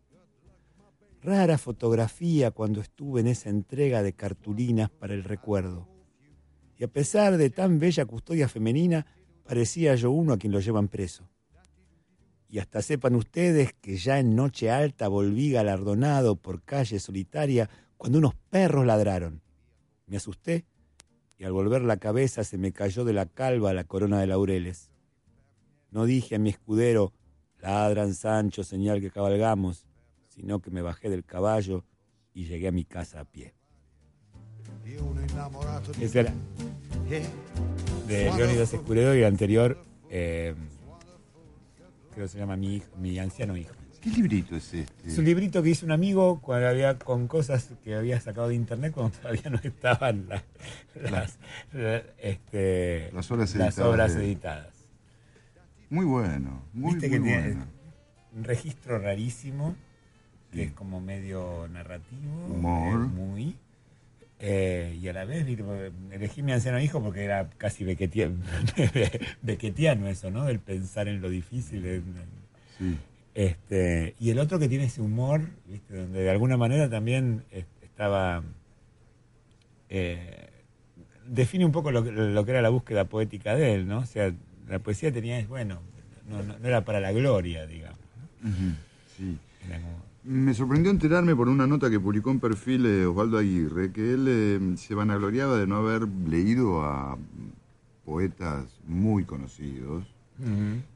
Rara 1.23 1.57
fotografía 1.57 2.51
cuando 2.51 2.83
estuve 2.83 3.23
en 3.23 3.27
esa 3.27 3.49
entrega 3.49 4.03
de 4.03 4.13
cartulinas 4.13 4.91
para 4.91 5.15
el 5.15 5.25
recuerdo. 5.25 5.89
Y 6.77 6.85
a 6.85 6.89
pesar 6.89 7.39
de 7.39 7.49
tan 7.49 7.79
bella 7.79 8.05
custodia 8.05 8.49
femenina, 8.49 9.07
parecía 9.43 9.95
yo 9.95 10.11
uno 10.11 10.35
a 10.35 10.39
quien 10.39 10.53
lo 10.53 10.61
llevan 10.61 10.89
preso. 10.89 11.27
Y 12.51 12.59
hasta 12.59 12.83
sepan 12.83 13.15
ustedes 13.15 13.73
que 13.81 13.97
ya 13.97 14.19
en 14.19 14.37
noche 14.37 14.71
alta 14.71 15.09
volví 15.09 15.53
galardonado 15.53 16.37
por 16.37 16.61
calle 16.65 17.01
solitaria 17.01 17.71
cuando 17.97 18.19
unos 18.19 18.35
perros 18.51 18.85
ladraron. 18.85 19.41
Me 20.07 20.19
asusté 20.19 20.67
y 21.41 21.45
al 21.45 21.53
volver 21.53 21.81
la 21.81 21.97
cabeza 21.97 22.45
se 22.45 22.59
me 22.59 22.71
cayó 22.71 23.03
de 23.07 23.15
la 23.15 23.25
calva 23.25 23.73
la 23.73 23.85
corona 23.85 24.21
de 24.21 24.27
laureles. 24.27 24.91
No 25.91 26.05
dije 26.05 26.35
a 26.35 26.39
mi 26.39 26.51
escudero, 26.51 27.15
ladran 27.61 28.13
Sancho, 28.13 28.63
señal 28.63 29.01
que 29.01 29.11
cabalgamos, 29.11 29.87
sino 30.29 30.61
que 30.61 30.71
me 30.71 30.83
bajé 30.83 31.09
del 31.09 31.25
caballo 31.25 31.83
y 32.35 32.45
llegué 32.45 32.69
a 32.69 32.73
mi 32.73 32.85
casa 32.85 33.21
a 33.21 33.25
pie. 33.25 33.55
Ese 35.99 36.21
era 36.21 36.35
de 38.07 38.25
Leónidas 38.37 38.75
Escuredo 38.75 39.15
y 39.15 39.21
el 39.21 39.25
anterior, 39.25 39.83
eh, 40.11 40.55
creo 42.13 42.27
que 42.27 42.29
se 42.29 42.39
llama 42.39 42.57
mi, 42.57 42.83
mi 42.99 43.19
anciano 43.19 43.57
hijo. 43.57 43.80
¿Qué 44.01 44.11
librito 44.11 44.57
es 44.57 44.73
este? 44.73 45.09
Es 45.09 45.19
un 45.19 45.25
librito 45.27 45.63
que 45.63 45.71
hizo 45.71 45.85
un 45.85 45.93
amigo 45.93 46.41
cuando 46.41 46.69
había, 46.69 46.99
con 46.99 47.29
cosas 47.29 47.69
que 47.85 47.95
había 47.95 48.19
sacado 48.21 48.49
de 48.49 48.55
internet 48.55 48.93
cuando 48.95 49.17
todavía 49.23 49.51
no 49.51 49.59
estaban 49.63 50.27
la- 50.29 50.43
las, 51.11 51.39
la- 51.73 52.03
este, 52.19 53.11
Las 53.13 53.31
obras 53.31 53.55
las 53.55 53.75
editadas 53.77 53.93
obras 53.93 54.15
de- 54.17 54.25
editadas. 54.25 54.75
Muy 55.91 56.07
bueno, 56.07 56.63
muy, 56.73 56.95
Viste 56.95 57.09
muy 57.09 57.19
que 57.19 57.25
tiene 57.25 57.43
bueno. 57.49 57.67
un 58.37 58.45
registro 58.45 58.99
rarísimo, 59.01 59.75
que 60.53 60.63
es 60.65 60.73
como 60.73 61.01
medio 61.01 61.69
narrativo, 61.73 62.47
Humor. 62.47 62.95
eh, 63.05 63.09
muy. 63.09 63.57
eh, 64.39 64.99
y 65.01 65.09
a 65.09 65.13
la 65.13 65.25
vez 65.25 65.47
elegí 66.13 66.43
mi 66.43 66.53
anciano 66.53 66.81
hijo 66.81 67.03
porque 67.03 67.25
era 67.25 67.51
casi 67.59 67.85
bequetiano, 67.85 68.37
bequetiano 69.43 70.09
eso, 70.09 70.31
¿no? 70.31 70.49
El 70.49 70.59
pensar 70.61 71.09
en 71.09 71.21
lo 71.21 71.29
difícil. 71.29 71.85
en- 71.85 71.95
en- 71.95 72.41
Sí. 72.79 72.97
Este, 73.35 74.15
y 74.19 74.31
el 74.31 74.39
otro 74.39 74.59
que 74.59 74.69
tiene 74.69 74.85
ese 74.85 75.01
humor, 75.03 75.43
¿viste? 75.67 75.95
donde 75.97 76.21
de 76.23 76.31
alguna 76.31 76.57
manera 76.57 76.89
también 76.91 77.45
estaba. 77.83 78.43
eh, 79.89 80.49
define 81.27 81.65
un 81.65 81.73
poco 81.73 81.91
lo, 81.91 82.03
que- 82.05 82.13
lo 82.13 82.45
que 82.45 82.51
era 82.51 82.63
la 82.63 82.69
búsqueda 82.71 83.05
poética 83.05 83.55
de 83.55 83.75
él, 83.75 83.87
¿no? 83.89 83.99
O 83.99 84.07
sea, 84.07 84.33
la 84.69 84.79
poesía 84.79 85.13
tenía, 85.13 85.45
bueno, 85.47 85.81
no, 86.29 86.43
no- 86.43 86.59
no 86.59 86.69
era 86.69 86.85
para 86.85 87.01
la 87.01 87.13
gloria, 87.13 87.67
digamos. 87.67 87.99
Sí. 89.17 89.37
Como- 89.69 90.11
Me 90.23 90.55
sorprendió 90.55 90.91
enterarme 90.91 91.35
por 91.35 91.49
una 91.49 91.67
nota 91.67 91.89
que 91.91 91.99
publicó 91.99 92.31
en 92.31 92.41
perfil 92.41 92.85
eh, 92.87 93.07
Osvaldo 93.07 93.39
Aguirre 93.39 93.91
que 93.93 94.13
él 94.15 94.27
eh, 94.29 94.77
se 94.77 94.95
vanagloriaba 94.95 95.57
de 95.59 95.67
no 95.67 95.77
haber 95.77 96.07
leído 96.29 96.83
a 96.85 97.17
poetas 98.05 98.67
muy 98.87 99.25
conocidos 99.25 100.05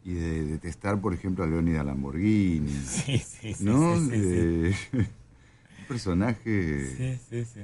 Y 0.04 0.14
de 0.14 0.44
detestar, 0.44 1.00
por 1.00 1.12
ejemplo, 1.14 1.44
a 1.44 1.46
Leónida 1.46 1.84
Lamborghini. 1.84 2.70
Sí, 2.86 3.18
sí, 3.18 3.54
sí, 3.54 3.64
¿No? 3.64 3.96
sí, 3.98 4.10
sí, 4.10 4.74
sí. 4.92 4.98
Un 5.78 5.86
personaje 5.88 6.86
Sí, 6.96 7.18
sí, 7.28 7.44
sí. 7.44 7.60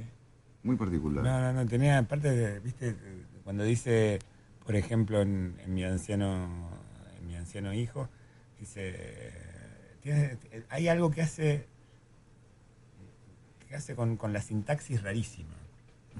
muy 0.63 0.75
particular. 0.75 1.23
No, 1.23 1.39
no, 1.41 1.53
no, 1.53 1.65
tenía, 1.67 1.97
aparte, 1.97 2.29
de, 2.31 2.59
viste, 2.59 2.95
cuando 3.43 3.63
dice, 3.63 4.19
por 4.65 4.75
ejemplo, 4.75 5.21
en, 5.21 5.55
en 5.63 5.73
mi 5.73 5.83
anciano 5.83 6.69
en 7.19 7.27
mi 7.27 7.35
anciano 7.35 7.73
hijo, 7.73 8.09
dice, 8.59 9.33
tiene- 10.01 10.37
hay 10.69 10.87
algo 10.87 11.09
que 11.09 11.21
hace, 11.23 11.65
que 13.67 13.75
hace 13.75 13.95
con, 13.95 14.17
con 14.17 14.33
la 14.33 14.41
sintaxis 14.41 15.01
rarísima. 15.01 15.49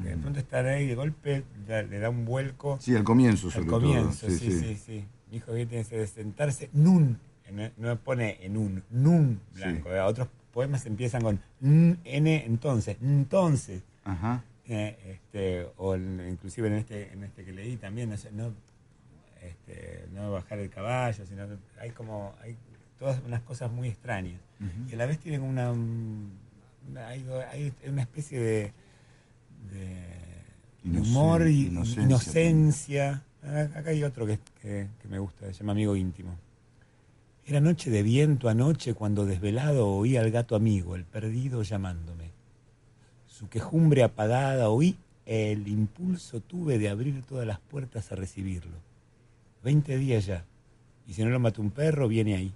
Que 0.01 0.09
de 0.09 0.17
pronto 0.17 0.39
estar 0.39 0.65
ahí 0.65 0.88
de 0.88 0.95
golpe 0.95 1.43
le 1.67 1.99
da 1.99 2.09
un 2.09 2.23
vuelco. 2.23 2.77
Sí, 2.79 2.95
al 2.95 3.03
comienzo, 3.03 3.47
Al 3.47 3.53
sobre 3.53 3.65
todo. 3.67 3.79
comienzo, 3.81 4.29
Sí, 4.29 4.38
sí, 4.39 4.51
sí. 4.51 4.59
sí, 4.59 4.75
sí. 4.77 5.05
Mi 5.31 5.37
hijo 5.37 5.53
que 5.53 5.65
tiene 5.65 5.85
que 5.85 6.05
sentarse 6.07 6.69
nun, 6.73 7.17
no, 7.51 7.69
no 7.77 7.97
pone 7.99 8.37
en 8.45 8.57
un, 8.57 8.83
nun 8.91 9.39
blanco. 9.55 9.89
Sí. 9.89 9.95
Otros 9.97 10.27
poemas 10.53 10.85
empiezan 10.85 11.21
con 11.21 11.39
n, 11.61 11.97
n, 12.03 12.45
entonces, 12.45 12.97
entonces. 13.01 13.81
Ajá. 14.03 14.43
Eh, 14.67 14.97
este, 15.15 15.67
o 15.77 15.95
inclusive 15.95 16.67
en 16.67 16.73
este, 16.75 17.11
en 17.13 17.23
este 17.23 17.43
que 17.43 17.51
leí 17.51 17.77
también, 17.77 18.09
no, 18.09 18.53
este, 19.41 20.05
no 20.13 20.31
bajar 20.31 20.59
el 20.59 20.69
caballo, 20.69 21.25
sino 21.25 21.47
que 21.47 21.55
hay 21.79 21.91
como, 21.91 22.35
hay 22.41 22.55
todas 22.99 23.21
unas 23.25 23.41
cosas 23.41 23.71
muy 23.71 23.87
extrañas. 23.89 24.39
Y 24.89 24.93
a 24.93 24.97
la 24.97 25.05
vez 25.07 25.17
tienen 25.19 25.41
una, 25.41 25.71
una- 25.71 27.07
hay, 27.07 27.25
hay 27.51 27.73
una 27.89 28.01
especie 28.03 28.39
de, 28.39 28.73
de 29.71 30.03
Inocen- 30.85 31.01
humor 31.01 31.47
y 31.47 31.67
inocencia 31.67 32.03
inocencia. 32.03 33.23
Ah, 33.43 33.68
Acá 33.76 33.89
hay 33.89 34.03
otro 34.03 34.26
que, 34.27 34.39
me 35.09 35.19
gusta, 35.19 35.47
se 35.47 35.53
llama 35.53 35.72
Amigo 35.72 35.95
Íntimo. 35.95 36.35
Era 37.45 37.59
noche 37.59 37.89
de 37.89 38.03
viento 38.03 38.49
anoche 38.49 38.93
cuando 38.93 39.26
desvelado 39.26 39.88
oí 39.88 40.15
al 40.15 40.30
gato 40.30 40.55
amigo, 40.55 40.95
el 40.95 41.05
perdido, 41.05 41.63
llamándome. 41.63 42.30
Su 43.26 43.49
quejumbre 43.49 44.03
apagada 44.03 44.69
oí 44.69 44.95
el 45.26 45.68
impulso 45.68 46.41
tuve 46.41 46.77
de 46.77 46.89
abrir 46.89 47.23
todas 47.23 47.47
las 47.47 47.59
puertas 47.59 48.11
a 48.11 48.15
recibirlo. 48.15 48.77
Veinte 49.63 49.97
días 49.97 50.26
ya. 50.26 50.45
Y 51.07 51.13
si 51.13 51.23
no 51.23 51.31
lo 51.31 51.39
mató 51.39 51.61
un 51.61 51.72
perro, 51.72 52.07
viene 52.07 52.35
ahí. 52.35 52.53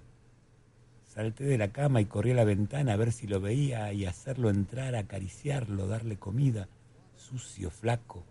Salté 1.12 1.44
de 1.44 1.58
la 1.58 1.68
cama 1.68 2.00
y 2.00 2.04
corrí 2.04 2.30
a 2.30 2.34
la 2.34 2.44
ventana 2.44 2.92
a 2.92 2.96
ver 2.96 3.12
si 3.12 3.26
lo 3.26 3.40
veía 3.40 3.92
y 3.92 4.04
hacerlo 4.04 4.50
entrar, 4.50 4.94
acariciarlo, 4.94 5.88
darle 5.88 6.16
comida. 6.16 6.68
Sucio, 7.16 7.70
flaco, 7.70 8.22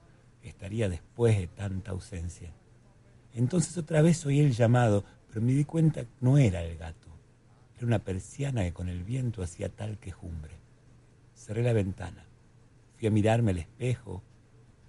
estaría 0.50 0.90
después 0.90 1.38
de 1.38 1.48
tanta 1.48 1.92
ausencia. 1.92 2.52
Entonces 3.34 3.78
otra 3.78 4.02
vez 4.02 4.26
oí 4.26 4.40
el 4.40 4.54
llamado, 4.54 5.04
pero 5.28 5.42
me 5.42 5.54
di 5.54 5.66
cuenta 5.66 6.04
que 6.04 6.10
no 6.22 6.38
era 6.38 6.64
el 6.64 6.78
gato. 6.78 7.08
Era 7.78 7.88
una 7.88 8.00
persiana 8.00 8.64
que 8.64 8.74
con 8.74 8.88
el 8.88 9.04
viento 9.04 9.44
hacía 9.44 9.70
tal 9.70 9.98
quejumbre. 9.98 10.54
Cerré 11.36 11.62
la 11.64 11.74
ventana. 11.74 12.26
Fui 12.98 13.08
a 13.08 13.12
mirarme 13.12 13.52
al 13.52 13.58
espejo, 13.58 14.24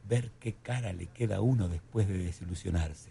ver 0.09 0.31
qué 0.39 0.55
cara 0.55 0.93
le 0.93 1.07
queda 1.07 1.37
a 1.37 1.41
uno 1.41 1.69
después 1.69 2.07
de 2.07 2.19
desilusionarse. 2.19 3.11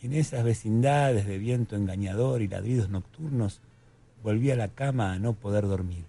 Y 0.00 0.06
en 0.06 0.14
esas 0.14 0.42
vecindades 0.42 1.26
de 1.26 1.38
viento 1.38 1.76
engañador 1.76 2.42
y 2.42 2.48
ladridos 2.48 2.88
nocturnos, 2.88 3.60
volví 4.22 4.50
a 4.50 4.56
la 4.56 4.68
cama 4.68 5.12
a 5.12 5.18
no 5.20 5.34
poder 5.34 5.68
dormir. 5.68 6.04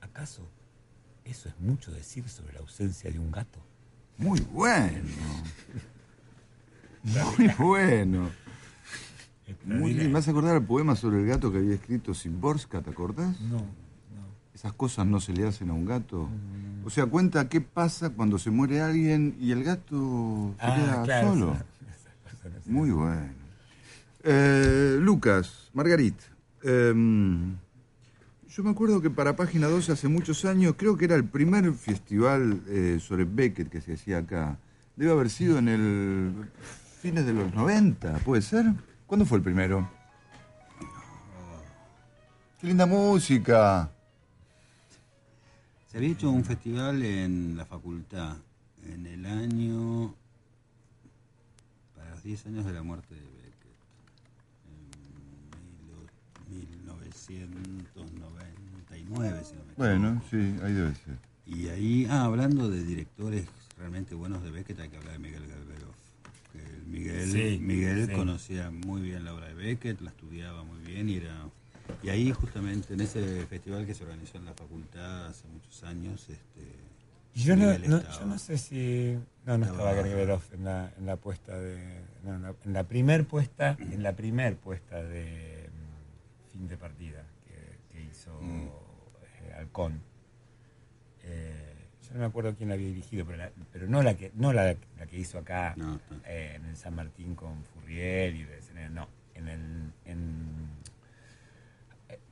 ¿Acaso 0.00 0.48
eso 1.24 1.48
es 1.48 1.58
mucho 1.58 1.90
decir 1.90 2.28
sobre 2.28 2.52
la 2.52 2.60
ausencia 2.60 3.10
de 3.10 3.18
un 3.18 3.32
gato? 3.32 3.71
Muy 4.22 4.40
bueno. 4.52 4.98
Muy 7.02 7.48
bueno. 7.58 8.30
Muy 9.64 9.92
bien. 9.94 10.06
¿Me 10.08 10.12
vas 10.14 10.28
a 10.28 10.30
acordar 10.30 10.56
el 10.56 10.62
poema 10.64 10.96
sobre 10.96 11.20
el 11.20 11.26
gato 11.26 11.50
que 11.52 11.58
había 11.58 11.74
escrito 11.74 12.14
Simborska? 12.14 12.80
¿Te 12.82 12.90
acordás? 12.90 13.40
No, 13.42 13.58
no. 13.58 13.66
Esas 14.54 14.72
cosas 14.72 15.06
no 15.06 15.20
se 15.20 15.32
le 15.32 15.46
hacen 15.46 15.70
a 15.70 15.72
un 15.72 15.84
gato. 15.84 16.28
O 16.84 16.90
sea, 16.90 17.06
cuenta 17.06 17.48
qué 17.48 17.60
pasa 17.60 18.10
cuando 18.10 18.38
se 18.38 18.50
muere 18.50 18.80
alguien 18.80 19.36
y 19.40 19.52
el 19.52 19.64
gato 19.64 20.54
se 20.58 20.66
Ah, 20.66 20.76
queda 20.76 21.02
claro, 21.02 21.28
solo. 21.28 21.56
Muy 22.66 22.90
bueno. 22.90 23.28
Eh, 24.24 24.98
Lucas, 25.00 25.70
Margarit, 25.74 26.14
em, 26.62 27.56
yo 28.54 28.62
me 28.62 28.68
acuerdo 28.68 29.00
que 29.00 29.08
para 29.08 29.34
Página 29.34 29.66
12 29.66 29.92
hace 29.92 30.08
muchos 30.08 30.44
años, 30.44 30.74
creo 30.76 30.98
que 30.98 31.06
era 31.06 31.14
el 31.14 31.24
primer 31.24 31.72
festival 31.72 32.62
eh, 32.68 32.98
sobre 33.00 33.24
Beckett 33.24 33.70
que 33.70 33.80
se 33.80 33.94
hacía 33.94 34.18
acá. 34.18 34.58
Debe 34.94 35.12
haber 35.12 35.30
sido 35.30 35.56
en 35.56 35.68
el 35.68 36.50
fines 37.00 37.24
de 37.24 37.32
los 37.32 37.54
90, 37.54 38.18
¿puede 38.18 38.42
ser? 38.42 38.66
¿Cuándo 39.06 39.24
fue 39.24 39.38
el 39.38 39.42
primero? 39.42 39.88
¡Qué 42.60 42.66
linda 42.66 42.84
música! 42.84 43.90
Se 45.86 45.96
había 45.96 46.10
hecho 46.10 46.30
un 46.30 46.44
festival 46.44 47.02
en 47.02 47.56
la 47.56 47.64
facultad 47.64 48.36
en 48.86 49.06
el 49.06 49.24
año. 49.24 50.14
para 51.96 52.10
los 52.10 52.22
10 52.22 52.46
años 52.48 52.66
de 52.66 52.72
la 52.74 52.82
muerte 52.82 53.14
de 53.14 53.22
Beckett. 53.22 53.78
En 56.50 56.70
1990. 56.70 58.41
Bueno, 59.76 60.22
sí, 60.30 60.36
ahí 60.62 60.72
debe 60.72 60.94
ser. 60.94 61.18
Y 61.46 61.68
ahí, 61.68 62.06
ah, 62.10 62.24
hablando 62.24 62.70
de 62.70 62.84
directores 62.84 63.46
realmente 63.76 64.14
buenos 64.14 64.42
de 64.42 64.50
Beckett, 64.50 64.78
hay 64.80 64.88
que 64.88 64.96
hablar 64.96 65.14
de 65.14 65.18
Miguel 65.18 65.46
Galverov. 65.46 65.92
Miguel, 66.86 67.60
Miguel 67.60 68.12
conocía 68.12 68.70
muy 68.70 69.00
bien 69.00 69.24
la 69.24 69.34
obra 69.34 69.48
de 69.48 69.54
Beckett, 69.54 70.00
la 70.02 70.10
estudiaba 70.10 70.62
muy 70.62 70.78
bien 70.80 71.08
y 71.08 71.16
era... 71.16 71.48
Y 72.02 72.10
ahí 72.10 72.32
justamente 72.32 72.94
en 72.94 73.00
ese 73.00 73.46
festival 73.46 73.86
que 73.86 73.94
se 73.94 74.04
organizó 74.04 74.38
en 74.38 74.44
la 74.44 74.54
facultad 74.54 75.26
hace 75.26 75.48
muchos 75.48 75.82
años, 75.84 76.28
este, 76.28 76.62
yo 77.34 77.56
no, 77.56 77.74
yo 77.76 78.26
no, 78.26 78.38
sé 78.38 78.58
si. 78.58 79.18
No, 79.46 79.56
no 79.56 79.64
estaba 79.64 79.94
Greberov 79.94 80.42
en 80.52 80.64
la, 80.64 80.92
en 80.98 81.06
la 81.06 81.16
puesta 81.16 81.58
de. 81.58 82.02
En 82.24 82.42
la, 82.42 82.80
en 82.80 82.86
primer 82.86 83.26
puesta, 83.26 83.76
en 83.78 84.02
la 84.02 84.14
primer 84.14 84.56
puesta 84.56 85.02
de 85.02 85.70
mm, 85.70 86.52
fin 86.52 86.68
de 86.68 86.76
partida 86.76 87.24
que, 87.46 88.02
hizo. 88.02 88.38
Mm 88.40 88.68
eh, 89.62 89.66
Halcón. 89.66 90.00
Eh, 91.24 91.74
yo 92.06 92.14
no 92.14 92.20
me 92.20 92.26
acuerdo 92.26 92.54
quién 92.56 92.68
la 92.68 92.74
había 92.74 92.88
dirigido, 92.88 93.24
pero, 93.24 93.38
la- 93.38 93.52
pero 93.72 93.86
no 93.86 94.02
la 94.02 94.14
que 94.16 94.32
no 94.34 94.52
la, 94.52 94.74
la 94.98 95.06
que 95.06 95.18
hizo 95.18 95.38
acá 95.38 95.74
No, 95.76 96.00
eh, 96.26 96.54
en 96.56 96.64
el 96.66 96.76
San 96.76 96.94
Martín 96.94 97.34
con 97.34 97.62
Furriel 97.64 98.36
y 98.36 98.44
de 98.44 98.60
no, 98.90 99.08
en 99.34 99.48
el 99.48 99.92
en, 100.04 100.42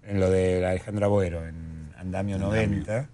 en 0.02 0.20
lo 0.20 0.30
de 0.30 0.66
Alejandra 0.66 1.06
Boero, 1.06 1.46
en 1.46 1.92
Andamio 1.96 2.36
Andamio. 2.36 2.78
90, 2.78 3.08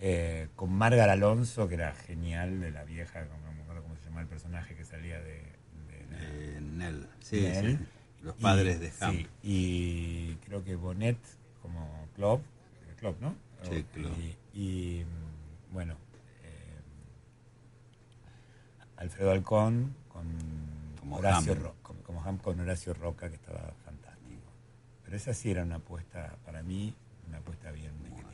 eh, 0.00 0.48
con 0.56 0.72
Margar 0.72 1.08
Alonso, 1.10 1.68
que 1.68 1.74
era 1.74 1.92
genial, 1.94 2.60
de 2.60 2.70
la 2.70 2.84
vieja, 2.84 3.24
no 3.24 3.52
me 3.52 3.62
acuerdo 3.62 3.82
cómo 3.82 3.96
se 3.96 4.04
llama 4.04 4.20
el 4.20 4.26
personaje 4.28 4.74
que 4.76 4.84
salía 4.84 5.20
de... 5.20 5.32
de- 5.34 5.46
Eh, 6.56 6.60
Nell, 6.60 7.06
sí, 7.20 7.50
sí. 7.60 7.78
Los 8.22 8.34
padres 8.36 8.76
Y- 8.76 8.80
de 8.80 8.92
Ham. 9.00 9.12
sí, 9.16 9.26
y 9.42 10.34
creo 10.44 10.62
que 10.62 10.74
Bonet 10.76 11.16
como 11.62 12.06
Club, 12.14 12.42
Club, 13.00 13.16
¿no? 13.20 13.34
Sí, 13.62 13.84
Club. 13.94 14.10
Y, 14.54 14.58
y, 15.00 15.04
mm, 15.04 15.72
bueno, 15.74 15.94
eh, 16.44 16.80
Alfredo 18.96 19.30
Alcón 19.32 19.94
con 20.08 20.24
Como 21.00 21.16
Horacio 21.16 21.52
Ham. 21.52 21.58
Ro- 21.62 21.74
como, 21.82 22.00
como 22.02 22.22
Ham 22.24 22.38
con 22.38 22.60
Horacio 22.60 22.94
Roca, 22.94 23.28
que 23.28 23.34
estaba 23.36 23.72
fantástico. 23.84 24.40
Pero 25.04 25.16
esa 25.16 25.34
sí 25.34 25.50
era 25.50 25.62
una 25.62 25.76
apuesta, 25.76 26.36
para 26.44 26.62
mí, 26.62 26.94
una 27.28 27.38
apuesta 27.38 27.70
bien 27.72 27.92
pequeña. 28.02 28.26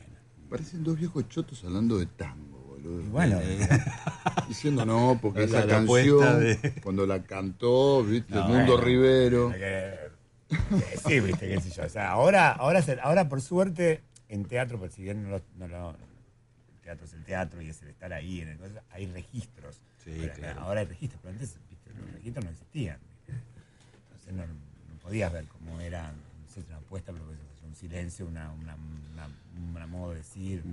Parecen 0.49 0.83
dos 0.83 0.97
viejos 0.97 1.27
chotos 1.29 1.63
hablando 1.63 1.97
de 1.97 2.05
tango, 2.05 2.57
boludo. 2.59 3.01
Y 3.01 3.07
bueno, 3.07 3.39
Eh, 3.41 3.59
Diciendo 4.47 4.85
no, 4.85 5.19
porque 5.21 5.39
La- 5.47 5.59
esa 5.59 5.65
la 5.65 5.67
canción, 5.67 6.39
de- 6.39 6.73
cuando 6.83 7.05
la 7.05 7.23
cantó, 7.23 8.03
viste, 8.03 8.33
No, 8.33 8.43
Mundo 8.43 8.73
bueno, 8.73 8.77
Rivero. 8.77 9.51
Eh, 9.53 10.09
eh, 10.49 10.97
Sí, 11.05 11.19
viste, 11.19 11.47
qué 11.49 11.59
sé 11.59 11.69
yo. 11.71 11.83
O 11.83 11.89
sea, 11.89 12.11
ahora, 12.11 12.51
ahora, 12.53 12.81
se- 12.81 12.99
ahora 13.01 13.27
por 13.27 13.41
suerte, 13.41 14.01
en 14.29 14.45
teatro, 14.45 14.77
pues 14.79 14.93
si 14.93 15.03
bien 15.03 15.23
no 15.23 15.29
lo, 15.29 15.41
no 15.57 15.67
lo- 15.67 15.91
el 15.91 16.81
teatro 16.83 17.05
es 17.05 17.13
el 17.13 17.23
teatro 17.23 17.61
y 17.61 17.69
es 17.69 17.81
el 17.81 17.89
estar 17.89 18.13
ahí, 18.13 18.41
en 18.41 18.49
el, 18.49 18.57
cosa, 18.57 18.83
hay 18.91 19.05
registros. 19.07 19.77
Sí, 20.03 20.19
Ahora- 20.21 20.33
claro. 20.33 20.61
Ahora 20.61 20.79
hay 20.81 20.85
registros, 20.87 21.21
pero 21.21 21.33
antes 21.33 21.57
viste, 21.69 21.91
los 21.99 22.11
registros 22.13 22.45
no 22.45 22.51
existían. 22.51 22.97
Entonces 23.27 24.33
no, 24.33 24.45
no 24.45 24.99
podías 25.01 25.31
ver 25.33 25.45
cómo 25.47 25.79
era 25.81 26.11
no 26.11 26.53
sé, 26.53 26.61
una 26.67 26.77
apuesta, 26.77 27.11
pero 27.11 27.25
es 27.31 27.63
un 27.67 27.75
silencio, 27.75 28.25
una, 28.25 28.51
una, 28.51 28.75
una, 29.13 29.29
una 29.75 29.87
modo 29.87 30.11
de 30.11 30.17
decir. 30.17 30.63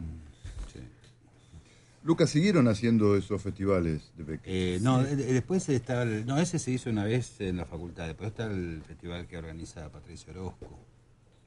sí. 0.73 0.81
Lucas, 2.05 2.29
¿siguieron 2.29 2.69
haciendo 2.69 3.17
esos 3.17 3.41
festivales 3.41 4.13
de 4.19 4.25
Beckett? 4.25 4.47
Eh, 4.47 4.79
no, 4.83 5.03
de- 5.03 5.17
después 5.17 5.67
está 5.71 6.03
el, 6.03 6.27
no, 6.27 6.39
ese 6.39 6.59
se 6.59 6.71
hizo 6.71 6.91
una 6.91 7.05
vez 7.05 7.41
en 7.41 7.57
la 7.57 7.65
facultad, 7.65 8.07
después 8.07 8.29
está 8.29 8.45
el 8.45 8.83
festival 8.87 9.27
que 9.27 9.39
organiza 9.39 9.91
Patricio 9.91 10.31
Orozco, 10.33 10.79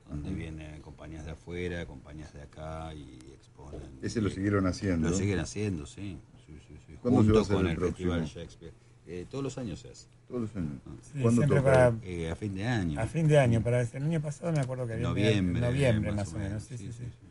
donde 0.09 0.29
vienen 0.31 0.81
compañías 0.81 1.25
de 1.25 1.31
afuera, 1.31 1.85
compañías 1.85 2.34
de 2.34 2.41
acá 2.41 2.93
y 2.93 3.17
exponen. 3.34 3.81
Ese 4.01 4.21
lo 4.21 4.29
siguieron 4.29 4.65
haciendo. 4.67 5.09
Lo 5.09 5.15
siguen 5.15 5.39
haciendo, 5.39 5.85
sí. 5.85 6.17
sí, 6.45 6.53
sí, 6.67 6.75
sí. 6.85 6.93
¿Cuándo 7.01 7.23
se 7.23 7.31
va 7.31 7.39
a 7.39 7.43
Junto 7.43 7.53
hacer 7.53 7.55
con 7.55 7.67
el? 7.67 7.77
Festival 7.77 8.25
Shakespeare. 8.25 8.73
Eh, 9.07 9.25
todos 9.29 9.43
los 9.43 9.57
años 9.57 9.79
se 9.79 9.89
hace. 9.89 10.07
Todos 10.27 10.41
los 10.41 10.55
años. 10.55 10.71
Sí, 11.01 11.21
¿Cuándo 11.21 11.41
siempre 11.41 11.59
toca? 11.59 11.71
para- 11.91 11.95
Eh, 12.03 12.29
a 12.29 12.35
fin 12.35 12.55
de 12.55 12.67
año. 12.67 12.99
A 12.99 13.05
fin 13.05 13.27
de 13.27 13.39
año, 13.39 13.61
para 13.63 13.81
el 13.81 14.03
año 14.03 14.21
pasado 14.21 14.51
me 14.51 14.59
acuerdo 14.59 14.85
que 14.88 14.93
había 14.93 15.07
noviembre, 15.07 15.61
noviembre 15.61 16.11
más, 16.11 16.34
o 16.34 16.38
menos. 16.38 16.63
Sí, 16.63 16.77
sí, 16.77 16.88
sí, 16.88 16.93
sí, 16.93 17.05
sí. 17.05 17.27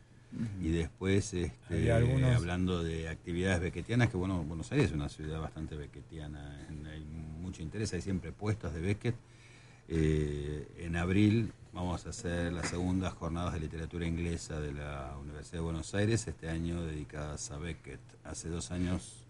Y 0.67 0.71
después, 0.71 1.33
este, 1.35 1.93
algunos- 1.93 2.35
hablando 2.37 2.83
de 2.83 3.09
actividades 3.09 3.61
becketianas, 3.61 4.09
que 4.11 4.17
bueno, 4.17 4.43
Buenos 4.45 4.71
Aires 4.73 4.87
es 4.89 4.93
una 4.93 5.09
ciudad 5.09 5.41
bastante 5.41 5.77
becketiana, 5.77 6.67
en- 6.69 6.87
hay 6.87 7.05
mucho 7.05 7.63
interés, 7.63 7.93
hay 7.95 8.03
siempre 8.03 8.33
puestos 8.33 8.73
de 8.75 8.81
Beckett. 8.81 9.15
Eh, 9.89 10.67
en 10.79 10.97
abril 10.97 11.53
vamos 11.73 12.07
a 12.07 12.11
hacer 12.11 12.53
las 12.53 12.71
segundas 12.71 13.15
jornadas 13.15 13.55
de 13.55 13.61
literatura 13.61 14.05
inglesa 14.05 14.59
de 14.59 14.73
la 14.73 15.17
Universidad 15.21 15.59
de 15.59 15.65
Buenos 15.65 15.95
Aires, 15.95 16.27
este 16.27 16.49
año 16.49 16.85
dedicadas 16.85 17.51
a 17.53 17.59
Beckett. 17.59 18.01
Hace 18.25 18.49
dos 18.49 18.73
años 18.73 19.25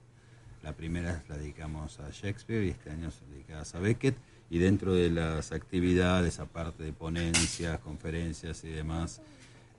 la 0.63 0.73
primera 0.73 1.23
la 1.29 1.37
dedicamos 1.37 2.01
a 2.01 2.11
Shakespeare 2.11 2.65
y 2.65 2.71
este 2.71 2.91
año 2.91 3.11
dedicadas 3.31 3.75
a 3.75 3.81
Beckett. 3.81 4.17
Y 4.49 4.59
dentro 4.59 4.95
de 4.95 5.11
las 5.11 5.53
actividades, 5.53 6.39
aparte 6.39 6.85
de 6.85 6.93
ponencias, 6.93 7.79
conferencias 7.81 8.65
y 8.65 8.69
demás, 8.69 9.21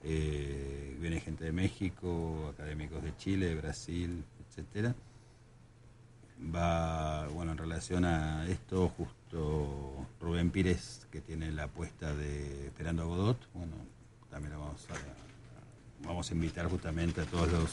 eh, 0.04 0.96
viene 1.00 1.20
gente 1.22 1.46
de 1.46 1.54
México, 1.54 2.54
académicos 2.54 3.02
de 3.02 3.16
Chile, 3.18 3.56
Brasil, 3.56 4.24
etcétera. 4.48 4.94
Va, 6.54 7.28
bueno, 7.30 7.54
en 7.54 7.58
relación 7.58 8.06
a 8.06 8.48
esto, 8.48 8.90
justo 8.90 10.06
Rubén 10.22 10.52
Pires, 10.52 11.08
que 11.12 11.20
tiene 11.20 11.52
la 11.52 11.64
apuesta 11.64 12.14
de 12.14 12.68
Esperando 12.68 13.04
a 13.04 13.06
Godot, 13.06 13.38
bueno, 13.54 13.74
también 14.30 14.52
la 14.54 14.60
vamos 14.60 14.86
a, 14.90 16.06
vamos 16.08 16.30
a 16.30 16.34
invitar 16.34 16.68
justamente 16.68 17.22
a 17.22 17.26
todos 17.26 17.52
los 17.52 17.72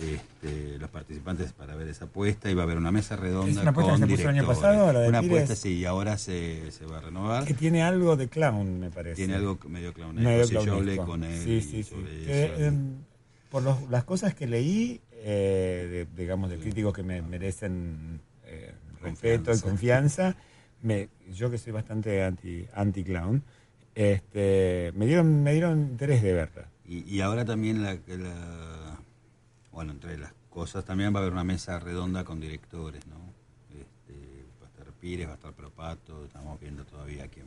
este, 0.00 0.76
los 0.78 0.90
participantes 0.90 1.52
para 1.52 1.76
ver 1.76 1.86
esa 1.86 2.06
apuesta 2.06 2.50
y 2.50 2.54
va 2.54 2.62
a 2.62 2.64
haber 2.64 2.78
una 2.78 2.90
mesa 2.90 3.14
redonda 3.14 3.52
¿Es 3.52 3.58
una 3.58 3.70
apuesta 3.70 3.92
con 3.92 4.00
que 4.00 4.06
se 4.08 4.12
puso 4.16 4.28
el 4.28 4.36
año 4.36 4.46
pasado, 4.46 4.92
la 4.92 5.00
de 5.00 5.08
una 5.08 5.20
Pires? 5.20 5.36
apuesta 5.36 5.54
sí 5.54 5.74
y 5.74 5.84
ahora 5.84 6.18
se, 6.18 6.72
se 6.72 6.84
va 6.84 6.98
a 6.98 7.00
renovar 7.00 7.44
Que 7.44 7.54
tiene 7.54 7.84
algo 7.84 8.16
de 8.16 8.28
clown, 8.28 8.80
me 8.80 8.90
parece. 8.90 9.14
tiene 9.14 9.34
algo 9.36 9.56
medio 9.68 9.92
clownesco 9.92 10.28
Medio 10.28 10.64
yo 10.64 10.74
hablé 10.74 10.96
con 10.96 11.22
él 11.22 11.40
Sí, 11.44 11.60
sí, 11.60 11.82
sí. 11.84 11.94
Que, 11.94 12.66
eso. 12.66 12.76
Por 13.54 13.62
los- 13.62 13.88
las 13.88 14.02
cosas 14.02 14.34
que 14.34 14.48
leí, 14.48 15.00
eh, 15.12 16.06
de, 16.12 16.20
digamos, 16.20 16.50
de 16.50 16.58
críticos 16.58 16.92
que 16.92 17.04
me 17.04 17.22
merecen 17.22 18.20
eh, 18.46 18.72
respeto 19.00 19.54
y 19.54 19.60
confianza. 19.60 20.34
Me, 20.82 21.08
yo 21.32 21.52
que 21.52 21.58
soy 21.58 21.72
bastante 21.72 22.24
anti, 22.24 22.66
anti-clown, 22.74 23.44
este, 23.94 24.90
me, 24.96 25.06
dieron, 25.06 25.44
me 25.44 25.52
dieron 25.52 25.78
interés 25.82 26.20
de 26.20 26.32
verla. 26.32 26.68
Y, 26.84 27.08
y 27.08 27.20
ahora 27.20 27.44
también 27.44 27.80
la, 27.84 27.96
la, 28.08 28.98
bueno, 29.70 29.92
entre 29.92 30.18
las 30.18 30.32
cosas 30.50 30.84
también 30.84 31.14
va 31.14 31.20
a 31.20 31.22
haber 31.22 31.32
una 31.32 31.44
mesa 31.44 31.78
redonda 31.78 32.24
con 32.24 32.40
directores, 32.40 33.06
¿no? 33.06 33.20
Este, 33.70 34.44
va 34.60 34.66
a 34.66 34.70
estar 34.70 34.92
Pires, 34.94 35.28
va 35.28 35.32
a 35.34 35.36
estar 35.36 35.52
Propato, 35.52 36.24
estamos 36.24 36.58
viendo 36.58 36.84
todavía 36.84 37.28
quién, 37.28 37.46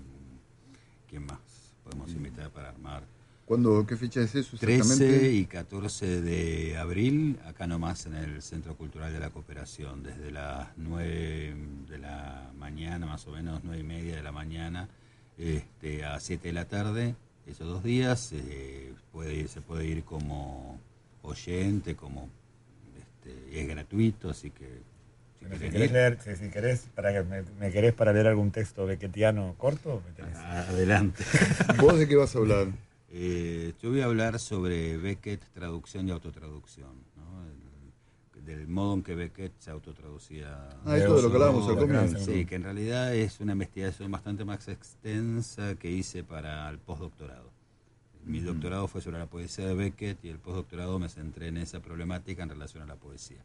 quién 1.10 1.26
más 1.26 1.40
podemos 1.84 2.10
invitar 2.14 2.50
para 2.50 2.70
armar. 2.70 3.04
¿Cuándo, 3.48 3.88
¿Qué 3.88 3.96
fecha 3.96 4.20
es 4.20 4.36
eso 4.36 4.58
13 4.58 5.32
y 5.32 5.46
14 5.46 6.22
de 6.22 6.78
abril, 6.78 7.40
acá 7.46 7.66
nomás 7.66 8.06
en 8.06 8.16
el 8.16 8.42
Centro 8.42 8.76
Cultural 8.76 9.14
de 9.14 9.22
la 9.22 9.30
Cooperación, 9.30 10.04
desde 10.04 10.32
las 10.32 10.68
9 10.76 11.56
de 11.90 11.98
la 11.98 12.52
mañana, 12.60 13.06
más 13.06 13.26
o 13.26 13.32
menos 13.32 13.62
9 13.64 13.80
y 13.80 13.84
media 13.86 14.18
de 14.18 14.22
la 14.22 14.34
mañana, 14.34 14.90
este, 15.38 16.04
a 16.04 16.20
7 16.20 16.50
de 16.50 16.54
la 16.54 16.66
tarde, 16.66 17.16
esos 17.46 17.68
dos 17.68 17.86
días, 17.86 18.34
eh, 18.34 18.94
puede 19.14 19.36
ir, 19.36 19.48
se 19.48 19.62
puede 19.62 19.86
ir 19.86 20.04
como 20.04 20.78
oyente, 21.22 21.96
como 21.96 22.28
este, 22.98 23.56
y 23.56 23.60
es 23.60 23.68
gratuito, 23.70 24.30
así 24.30 24.50
que 24.50 24.82
si, 25.40 25.70
querés 25.70 25.92
leer, 25.94 26.18
si, 26.22 26.50
querés, 26.50 26.88
para 26.94 27.14
que 27.14 27.24
me, 27.24 27.72
querés 27.72 27.94
para 27.94 28.12
leer 28.12 28.28
algún 28.28 28.52
texto 28.52 28.86
bequetiano 28.86 29.56
corto, 29.58 30.04
adelante. 30.44 31.24
¿Vos 31.80 31.98
de 31.98 32.10
qué 32.10 32.18
vas 32.18 32.36
a 32.36 32.40
hablar? 32.40 32.87
Eh, 33.20 33.74
yo 33.82 33.90
voy 33.90 34.02
a 34.02 34.06
hablar 34.06 34.38
sobre 34.38 34.96
Beckett, 34.98 35.44
traducción 35.52 36.08
y 36.08 36.12
autotraducción, 36.12 37.04
del 38.46 38.68
modo 38.68 38.94
en 38.94 39.02
que 39.02 39.16
Beckett 39.16 39.54
se 39.58 39.72
autotraducía. 39.72 40.70
Ah, 40.86 40.96
esto 40.96 41.16
de 41.16 41.24
lo 41.24 41.30
que 41.30 41.34
hablábamos 41.34 41.68
al 41.68 41.78
comienzo. 41.78 42.20
Sí, 42.20 42.46
que 42.46 42.54
en 42.54 42.64
realidad 42.64 43.16
es 43.16 43.40
una 43.40 43.54
investigación 43.54 44.12
bastante 44.12 44.46
más 44.46 44.68
extensa 44.68 45.74
que 45.80 45.90
hice 45.90 46.24
para 46.24 46.70
el 46.70 46.78
postdoctorado. 46.78 47.50
Mi 48.24 48.40
doctorado 48.40 48.88
fue 48.88 49.02
sobre 49.02 49.18
la 49.18 49.26
poesía 49.26 49.66
de 49.66 49.74
Beckett 49.74 50.24
y 50.24 50.30
el 50.30 50.38
postdoctorado 50.38 51.00
me 51.00 51.10
centré 51.10 51.48
en 51.48 51.58
esa 51.58 51.80
problemática 51.80 52.44
en 52.44 52.50
relación 52.50 52.84
a 52.84 52.86
la 52.86 52.98
poesía. 52.98 53.44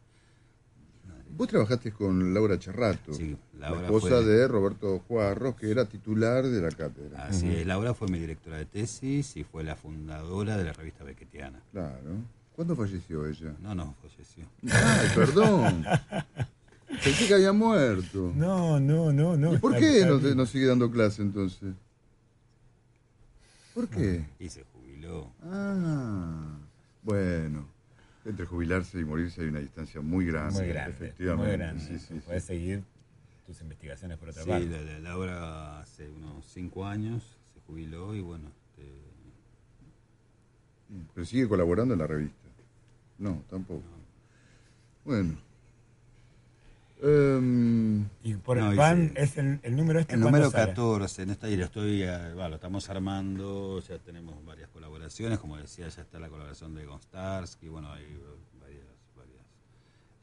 Vos 1.35 1.47
trabajaste 1.47 1.91
con 1.91 2.31
Laura 2.33 2.59
Charrato, 2.59 3.11
la 3.57 3.69
esposa 3.69 4.21
de 4.21 4.47
Roberto 4.47 4.99
Juarros, 5.07 5.55
que 5.55 5.71
era 5.71 5.85
titular 5.85 6.45
de 6.45 6.61
la 6.61 6.69
cátedra. 6.69 7.25
Así 7.25 7.49
es, 7.49 7.65
Laura 7.65 7.95
fue 7.95 8.07
mi 8.07 8.19
directora 8.19 8.57
de 8.57 8.65
tesis 8.65 9.35
y 9.35 9.43
fue 9.43 9.63
la 9.63 9.75
fundadora 9.75 10.57
de 10.57 10.65
la 10.65 10.73
revista 10.73 11.03
Beckettiana. 11.03 11.59
Claro. 11.71 12.17
¿Cuándo 12.55 12.75
falleció 12.75 13.25
ella? 13.25 13.55
No, 13.61 13.73
no, 13.73 13.95
falleció. 14.01 14.45
Ay, 14.71 15.09
perdón. 15.15 15.83
Pensé 17.03 17.27
que 17.27 17.33
había 17.33 17.51
muerto. 17.51 18.31
No, 18.35 18.79
no, 18.79 19.11
no, 19.11 19.35
no. 19.35 19.55
¿Y 19.55 19.57
por 19.57 19.75
qué 19.75 20.05
no, 20.05 20.19
no, 20.19 20.45
sigue 20.45 20.67
dando 20.67 20.91
clase 20.91 21.23
entonces? 21.23 21.73
¿Por 23.73 23.87
qué? 23.87 24.23
Y 24.37 24.49
se 24.49 24.63
jubiló. 24.71 25.31
Ah, 25.41 26.59
bueno 27.01 27.72
entre 28.25 28.45
jubilarse 28.45 28.99
y 28.99 29.05
morirse 29.05 29.41
hay 29.41 29.47
una 29.47 29.59
distancia 29.59 30.01
muy 30.01 30.25
grande. 30.25 30.59
Muy 30.59 30.67
grande, 30.69 30.91
efectivamente. 30.91 31.49
Muy 31.49 31.57
grande. 31.57 31.99
Sí, 31.99 32.21
Puedes 32.25 32.43
seguir 32.43 32.83
tus 33.45 33.61
investigaciones 33.61 34.17
por 34.17 34.29
otra 34.29 34.45
parte. 34.45 34.67
Sí, 34.67 35.01
Laura 35.01 35.79
hace 35.79 36.09
unos 36.09 36.45
cinco 36.45 36.85
años 36.85 37.37
se 37.53 37.59
jubiló 37.61 38.15
y 38.15 38.21
bueno. 38.21 38.49
Este... 38.69 38.91
Pero 41.13 41.25
sigue 41.25 41.47
colaborando 41.47 41.93
en 41.93 41.99
la 41.99 42.07
revista. 42.07 42.47
No, 43.17 43.43
tampoco. 43.49 43.83
Bueno. 45.03 45.37
Em, 47.05 48.07
y 48.23 48.35
por 48.35 48.57
el 48.57 48.75
van, 48.77 49.11
es 49.15 49.37
el, 49.37 49.59
número 49.75 49.99
este. 49.99 50.13
El 50.13 50.21
número 50.21 50.49
14, 50.49 51.23
en 51.23 51.31
esta 51.31 51.47
lo 51.47 51.65
estoy, 51.65 52.03
eh, 52.03 52.33
lo 52.33 52.55
estamos 52.55 52.89
armando, 52.89 53.81
ya 53.81 53.97
tenemos 53.99 54.43
varias 54.45 54.69
colaboraciones, 54.69 55.37
como 55.37 55.57
decía, 55.57 55.89
ya 55.89 56.01
está 56.01 56.17
la 56.17 56.29
colaboración 56.29 56.73
de 56.73 56.85
Gonstarsky, 56.85 57.67
bueno, 57.67 57.91
hay 57.91 58.05
varias. 58.57 58.85
varias 59.17 59.41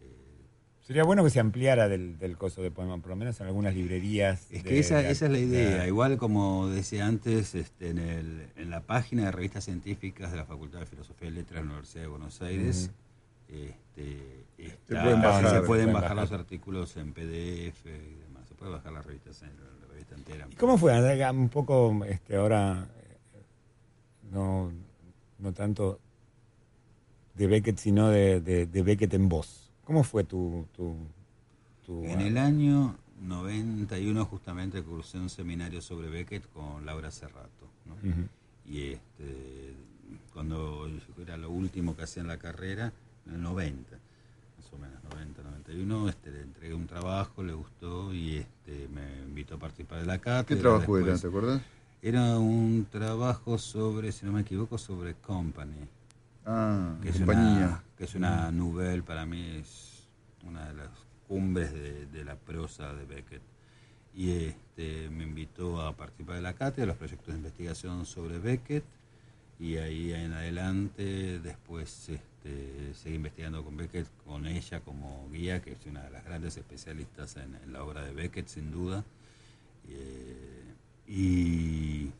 eh, 0.01 0.47
Sería 0.81 1.05
bueno 1.05 1.23
que 1.23 1.29
se 1.29 1.41
ampliara 1.41 1.87
del, 1.87 2.19
del 2.19 2.39
coso 2.39 2.63
de 2.63 2.71
poema, 2.71 2.97
por 2.97 3.11
lo 3.11 3.17
menos 3.17 3.39
en 3.43 3.49
algunas 3.49 3.75
librerías. 3.75 4.47
Es 4.51 4.63
que 4.63 4.79
esa, 4.79 5.07
esa, 5.07 5.27
es 5.27 5.33
la 5.33 5.39
idea. 5.39 5.87
Igual 5.87 6.17
como 6.17 6.71
decía 6.71 7.07
antes, 7.07 7.55
este, 7.55 7.91
en, 7.91 7.99
el, 7.99 8.47
en 8.57 8.71
la 8.71 8.81
página 8.81 9.27
de 9.27 9.33
revistas 9.33 9.65
científicas 9.65 10.31
de 10.31 10.39
la 10.39 10.47
Facultad 10.47 10.81
de 10.81 10.87
Filosofía 10.87 11.29
y 11.29 11.33
Letras 11.33 11.61
de 11.61 11.67
la 11.67 11.73
Universidad 11.73 12.05
de 12.05 12.09
Buenos 12.09 12.41
Aires, 12.41 12.91
este, 13.51 14.47
se 14.87 14.95
pueden 15.63 15.93
bajar, 15.93 16.17
los 16.17 16.33
artículos 16.33 16.97
en 16.97 17.13
PDF 17.13 17.87
y 17.87 18.15
demás. 18.23 18.49
Se 18.49 18.55
puede 18.55 18.73
bajar 18.73 18.93
las 18.93 19.05
revistas 19.05 19.43
en 19.43 19.51
la 19.81 19.87
revista 19.89 20.15
entera. 20.15 20.47
¿Y 20.51 20.57
cómo 20.57 20.79
fue? 20.79 20.93
Un 21.31 21.49
poco 21.49 22.05
este, 22.05 22.37
ahora, 22.37 22.89
no, 24.31 24.73
no 25.39 25.53
tanto 25.53 26.01
de 27.35 27.47
Beckett, 27.47 27.79
sino 27.79 28.09
de, 28.09 28.41
de, 28.41 28.83
Beckett 28.83 29.15
en 29.15 29.29
voz. 29.29 29.73
¿Cómo 29.85 30.05
fue 30.05 30.25
tu...? 30.25 30.67
tu, 30.77 30.97
en 32.05 32.21
el 32.21 32.39
año 32.39 32.97
91 33.21 34.25
justamente 34.27 34.81
cursé 34.83 35.19
un 35.19 35.29
seminario 35.29 35.83
sobre 35.83 36.09
Beckett 36.09 36.49
con 36.53 36.87
Laura 36.87 37.11
Cerrato. 37.11 37.69
Y 38.65 38.93
este, 38.93 39.75
cuando 40.33 40.89
era 41.21 41.37
lo 41.37 41.51
último 41.51 41.97
que 41.97 42.05
hacía 42.05 42.23
en 42.23 42.29
la 42.29 42.39
carrera, 42.39 42.93
en 43.27 43.35
el 43.35 43.43
90, 43.43 43.97
más 44.59 44.73
o 44.73 44.79
menos, 44.79 45.03
90, 45.05 45.43
91, 45.43 46.09
este, 46.09 46.31
le 46.31 46.43
entregué 46.43 46.75
un 46.75 46.87
trabajo, 46.87 47.43
le 47.43 47.53
gustó 47.53 48.13
y 48.13 48.37
este, 48.37 48.89
me 48.89 49.23
invitó 49.23 49.57
a 49.57 49.59
participar 49.59 50.01
de 50.01 50.07
la 50.07 50.19
cátedra. 50.19 50.45
¿Qué 50.45 50.57
trabajo 50.57 50.99
era, 50.99 51.19
te 51.19 51.27
acuerdas? 51.27 51.63
Era 52.03 52.39
un 52.39 52.87
trabajo 52.91 53.59
sobre, 53.59 54.13
si 54.13 54.25
no 54.25 54.33
me 54.33 54.41
equivoco, 54.41 54.79
sobre 54.79 55.15
Company. 55.15 55.89
Ah, 56.47 56.97
que 57.03 57.11
es 57.11 57.21
Una, 57.21 57.83
que 57.97 58.05
es 58.05 58.15
una 58.15 58.51
nouvelle, 58.51 59.03
para 59.03 59.27
mí 59.27 59.59
es 59.61 60.09
una 60.47 60.67
de 60.69 60.75
las 60.75 60.89
cumbres 61.29 61.73
de, 61.73 62.07
de 62.07 62.25
la 62.25 62.35
prosa 62.35 62.95
de 62.95 63.05
Beckett. 63.05 63.43
Y 64.15 64.31
este, 64.31 65.09
me 65.11 65.25
invitó 65.25 65.81
a 65.81 65.95
participar 65.95 66.37
de 66.37 66.43
la 66.43 66.55
cátedra, 66.55 66.87
los 66.87 66.97
proyectos 66.97 67.29
de 67.29 67.35
investigación 67.35 68.07
sobre 68.07 68.39
Beckett, 68.39 68.85
y 69.61 69.77
ahí 69.77 70.13
en 70.13 70.33
adelante 70.33 71.39
después 71.39 72.09
este, 72.09 72.30
seguí 72.95 73.17
investigando 73.17 73.65
con 73.65 73.77
Beckett, 73.77 74.07
con 74.25 74.47
ella 74.47 74.81
como 74.81 75.29
guía, 75.31 75.61
que 75.61 75.73
es 75.73 75.87
una 75.87 76.03
de 76.03 76.11
las 76.11 76.25
grandes 76.25 76.57
especialistas 76.57 77.37
en, 77.37 77.73
la 77.73 77.85
obra 77.85 78.03
de 78.03 78.13
Beckett, 78.13 78.49
sin 78.49 78.71
duda. 78.71 79.05
Eh, 79.89 80.75
y 81.07 82.11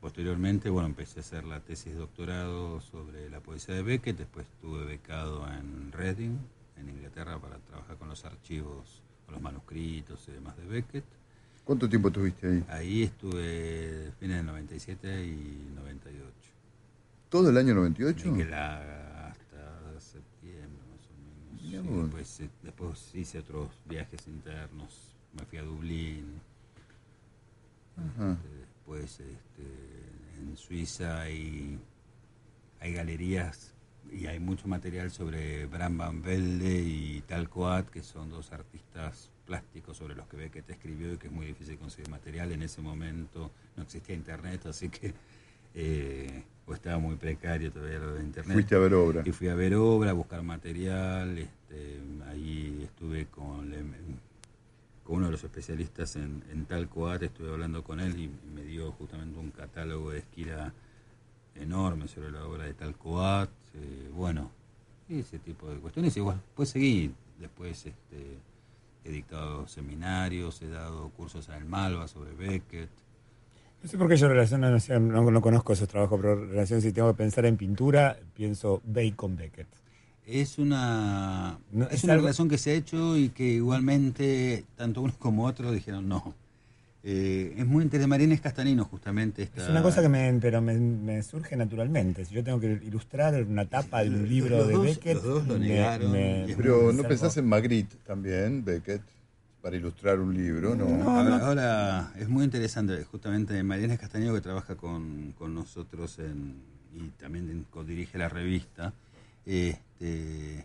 posteriormente, 0.00 0.70
bueno, 0.70 0.88
empecé 0.88 1.20
a 1.20 1.22
hacer 1.22 1.44
la 1.44 1.60
tesis 1.60 1.92
de 1.92 1.98
doctorado 1.98 2.80
sobre 2.80 3.28
la 3.30 3.40
poesía 3.40 3.74
de 3.74 3.82
Beckett, 3.82 4.18
después 4.18 4.46
estuve 4.46 4.84
becado 4.84 5.46
en 5.52 5.92
Reading, 5.92 6.38
en 6.76 6.88
Inglaterra, 6.88 7.38
para 7.38 7.58
trabajar 7.58 7.96
con 7.96 8.08
los 8.08 8.24
archivos, 8.24 9.02
con 9.24 9.34
los 9.34 9.42
manuscritos 9.42 10.26
y 10.28 10.32
demás 10.32 10.56
de 10.56 10.66
Beckett. 10.66 11.04
¿Cuánto 11.64 11.88
tiempo 11.88 12.10
tuviste 12.10 12.48
ahí? 12.48 12.64
Ahí 12.68 13.02
estuve 13.04 14.10
fines 14.18 14.38
del 14.38 14.46
97 14.46 15.24
y 15.24 15.72
98. 15.76 16.32
¿Todo 17.28 17.50
el 17.50 17.56
año 17.56 17.74
98? 17.74 18.34
Después, 21.70 22.40
eh, 22.40 22.50
después, 22.62 23.14
hice 23.14 23.38
otros 23.38 23.70
viajes 23.84 24.26
internos, 24.26 25.14
me 25.32 25.44
fui 25.44 25.58
a 25.58 25.62
Dublín. 25.62 26.40
Este, 27.96 28.56
después 28.58 29.20
este, 29.20 30.40
en 30.40 30.56
Suiza 30.56 31.20
hay, 31.20 31.78
hay 32.80 32.92
galerías 32.92 33.74
y 34.10 34.26
hay 34.26 34.40
mucho 34.40 34.66
material 34.66 35.10
sobre 35.10 35.66
Bram 35.66 35.98
Van 35.98 36.22
Velde 36.22 36.80
y 36.80 37.20
Talcoat, 37.22 37.88
que 37.88 38.02
son 38.02 38.30
dos 38.30 38.52
artistas 38.52 39.30
plásticos 39.46 39.96
sobre 39.96 40.14
los 40.14 40.26
que 40.28 40.36
ve 40.36 40.50
que 40.50 40.62
te 40.62 40.72
escribió 40.72 41.12
y 41.12 41.16
que 41.18 41.28
es 41.28 41.32
muy 41.32 41.46
difícil 41.46 41.78
conseguir 41.78 42.10
material. 42.10 42.52
En 42.52 42.62
ese 42.62 42.80
momento 42.80 43.50
no 43.76 43.82
existía 43.82 44.14
internet, 44.14 44.66
así 44.66 44.88
que 44.88 45.14
eh, 45.74 46.44
o 46.66 46.74
estaba 46.74 46.98
muy 46.98 47.16
precario 47.16 47.70
todavía 47.70 47.98
lo 47.98 48.14
de 48.14 48.22
internet. 48.22 48.54
Fuiste 48.54 48.74
a 48.74 48.78
ver 48.78 48.94
obra. 48.94 49.22
Y 49.24 49.32
fui 49.32 49.48
a 49.48 49.54
ver 49.54 49.74
obra, 49.74 50.10
a 50.10 50.14
buscar 50.14 50.42
material, 50.42 51.38
este, 51.38 52.00
ahí 52.28 52.80
estuve 52.84 53.26
con, 53.26 53.72
con 55.04 55.16
uno 55.16 55.26
de 55.26 55.32
los 55.32 55.44
especialistas 55.44 56.16
en, 56.16 56.42
en 56.50 56.64
Talcoat, 56.66 57.22
estuve 57.22 57.50
hablando 57.50 57.82
con 57.82 58.00
él 58.00 58.18
y, 58.18 58.30
me 58.54 58.62
dio 58.62 58.92
justamente 58.92 59.38
un 59.38 59.50
catálogo 59.50 60.10
de 60.10 60.20
esquira 60.20 60.72
enorme 61.56 62.08
sobre 62.08 62.30
la 62.30 62.44
obra 62.46 62.64
de 62.64 62.74
Talcoat, 62.74 63.50
eh, 63.74 64.10
bueno, 64.14 64.50
ese 65.08 65.38
tipo 65.38 65.68
de 65.68 65.78
cuestiones. 65.78 66.16
Y 66.16 66.20
bueno, 66.20 66.40
pues 66.54 66.70
seguí, 66.70 67.12
después 67.38 67.86
este, 67.86 68.38
he 69.04 69.10
dictado 69.10 69.66
seminarios, 69.66 70.62
he 70.62 70.68
dado 70.68 71.10
cursos 71.10 71.48
en 71.48 71.56
el 71.56 71.64
Malva 71.64 72.08
sobre 72.08 72.32
Beckett, 72.32 72.90
no 73.82 73.88
sé 73.88 73.98
por 73.98 74.08
qué 74.08 74.16
yo 74.16 74.28
relaciono, 74.28 74.70
no, 75.00 75.30
no, 75.30 75.40
conozco 75.40 75.72
esos 75.72 75.88
trabajos, 75.88 76.18
pero 76.20 76.36
relación 76.46 76.80
si 76.80 76.92
tengo 76.92 77.08
que 77.12 77.16
pensar 77.18 77.44
en 77.46 77.56
pintura, 77.56 78.16
pienso 78.34 78.80
Bacon 78.84 79.36
Beckett. 79.36 79.66
Es 80.26 80.58
una, 80.58 81.58
No, 81.72 81.86
es 81.86 81.94
es 81.94 82.04
una 82.04 82.12
algo- 82.14 82.22
relación 82.26 82.48
que 82.48 82.58
se 82.58 82.70
ha 82.70 82.74
hecho 82.74 83.16
y 83.18 83.30
que 83.30 83.44
igualmente 83.44 84.64
tanto 84.76 85.02
uno 85.02 85.12
como 85.18 85.44
otro 85.46 85.72
dijeron 85.72 86.08
no. 86.08 86.34
Eh, 87.04 87.54
es 87.58 87.66
muy 87.66 87.82
interesante. 87.82 88.08
Marines 88.10 88.40
Castanino, 88.40 88.84
justamente. 88.84 89.42
Esta, 89.42 89.64
Es 89.64 89.68
una 89.70 89.82
cosa 89.82 90.00
que 90.02 90.08
me, 90.08 90.32
pero 90.40 90.62
me, 90.62 90.74
me 90.78 91.20
surge 91.24 91.56
naturalmente. 91.56 92.24
Si 92.24 92.32
yo 92.36 92.44
tengo 92.44 92.60
que 92.60 92.78
ilustrar 92.84 93.42
una 93.42 93.64
tapa 93.66 94.04
de 94.04 94.10
un 94.10 94.28
libro 94.28 94.58
los 94.58 94.68
de 94.68 94.74
dos- 94.74 94.84
Beckett, 94.84 95.14
los 95.14 95.24
dos 95.24 95.46
lo 95.48 95.58
me- 95.58 95.66
negaron, 95.68 96.12
me- 96.12 96.44
y 96.46 96.50
es 96.52 96.56
Pero 96.56 96.92
¿no 96.92 97.02
pensás 97.02 97.36
en 97.38 97.48
Magritte 97.48 97.96
también, 98.06 98.64
Beckett, 98.64 99.02
para 99.62 99.76
ilustrar 99.76 100.18
un 100.18 100.34
libro? 100.34 100.74
No. 100.74 101.08
ahora, 101.08 101.46
ahora 101.46 102.12
es 102.18 102.28
muy 102.28 102.44
interesante, 102.44 103.04
justamente 103.04 103.62
Marines 103.62 103.98
Castañino 103.98 104.34
que 104.34 104.40
trabaja 104.40 104.74
con, 104.74 105.32
con 105.38 105.54
nosotros 105.54 106.18
en, 106.18 106.54
y 106.94 107.08
también 107.20 107.48
en- 107.48 107.64
co-dirige 107.70 108.18
la 108.18 108.28
revista, 108.28 108.92
este, 109.46 110.64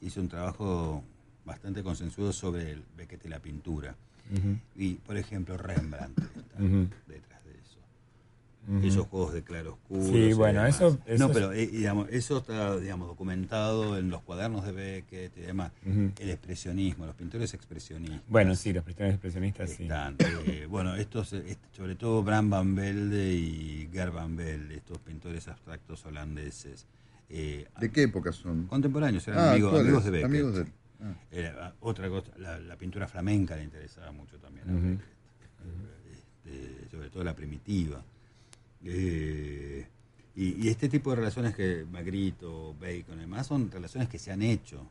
hizo 0.00 0.20
un 0.20 0.28
trabajo 0.28 1.02
bastante 1.44 1.82
consensuado 1.82 2.32
sobre 2.32 2.72
el 2.72 2.82
Beckett 2.96 3.24
y 3.24 3.28
la 3.28 3.38
pintura. 3.38 3.94
Y, 4.76 4.94
por 4.94 5.16
ejemplo, 5.18 5.56
Rembrandt 5.58 6.18
está 6.18 6.56
Ujú. 6.62 6.88
detrás 7.06 7.31
de 7.31 7.31
Esos 8.84 9.08
juegos 9.08 9.32
de 9.34 9.42
claroscuros. 9.42 10.06
Sí, 10.06 10.32
bueno, 10.34 10.64
eso- 10.64 10.96
eso 11.04 11.26
no, 11.26 11.32
pero 11.34 11.52
eh, 11.52 11.66
digamos, 11.66 12.08
eso 12.10 12.38
está 12.38 12.76
digamos, 12.78 13.08
documentado 13.08 13.98
en 13.98 14.08
los 14.08 14.22
cuadernos 14.22 14.64
de 14.64 14.70
Beckett 14.70 15.36
y 15.36 15.40
demás. 15.40 15.72
Ujú. 15.84 16.12
El 16.20 16.30
expresionismo, 16.30 17.04
los 17.06 17.16
pintores 17.16 17.52
expresionistas. 17.54 18.22
Bueno, 18.28 18.54
sí, 18.54 18.72
los 18.72 18.84
pintores 18.84 19.14
expresionistas 19.14 19.70
sí. 19.70 19.88
Eh, 20.46 20.66
bueno, 20.70 20.94
estos, 20.94 21.32
eh, 21.32 21.42
est- 21.48 21.60
sobre 21.76 21.96
todo 21.96 22.22
Bram 22.22 22.50
van 22.50 22.76
Velde 22.76 23.32
y 23.34 23.88
Ger 23.92 24.12
van 24.12 24.36
Velde, 24.36 24.76
estos 24.76 24.98
pintores 24.98 25.48
abstractos 25.48 26.06
holandeses. 26.06 26.86
eh, 27.30 27.66
¿De 27.80 27.90
qué 27.90 28.02
época 28.04 28.30
son? 28.32 28.68
Contemporáneos, 28.68 29.26
eran 29.26 29.40
Ah, 29.40 29.50
amigos, 29.52 29.80
amigos 29.80 30.04
de 30.04 30.10
Beckett. 30.12 30.26
amigos 30.26 30.54
de. 30.54 30.66
Ah. 31.02 31.14
Era, 31.32 31.74
otra 31.80 32.08
cosa, 32.08 32.30
la, 32.38 32.60
la 32.60 32.76
pintura 32.76 33.08
flamenca 33.08 33.56
le 33.56 33.64
interesaba 33.64 34.12
mucho 34.12 34.38
también 34.38 34.70
a 34.70 34.72
Ujú. 34.72 34.82
Beckett, 34.86 36.12
este, 36.12 36.88
sobre 36.90 37.10
todo 37.10 37.24
la 37.24 37.34
primitiva. 37.34 38.04
Eh, 38.84 39.86
y, 40.34 40.64
y 40.64 40.68
este 40.68 40.88
tipo 40.88 41.10
de 41.10 41.16
relaciones 41.16 41.54
que 41.54 41.84
Magritte 41.90 42.44
o 42.46 42.74
Bacon 42.80 43.18
y 43.18 43.20
demás 43.22 43.46
son 43.46 43.70
relaciones 43.70 44.08
que 44.08 44.18
se 44.18 44.32
han 44.32 44.42
hecho, 44.42 44.86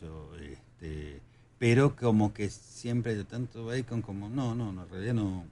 yo, 0.00 0.30
este, 0.40 1.20
pero 1.58 1.94
como 1.94 2.32
que 2.32 2.48
siempre, 2.48 3.22
tanto 3.24 3.66
Bacon 3.66 4.00
como, 4.02 4.28
no, 4.30 4.54
no, 4.54 4.72
no 4.72 4.84
en 4.84 4.88
realidad 4.90 5.14
no, 5.14 5.44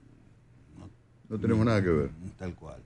No 1.29 1.39
tenemos 1.39 1.65
nada 1.65 1.81
que 1.81 1.89
ver. 1.89 2.09
Tal 2.37 2.55
cual. 2.55 2.81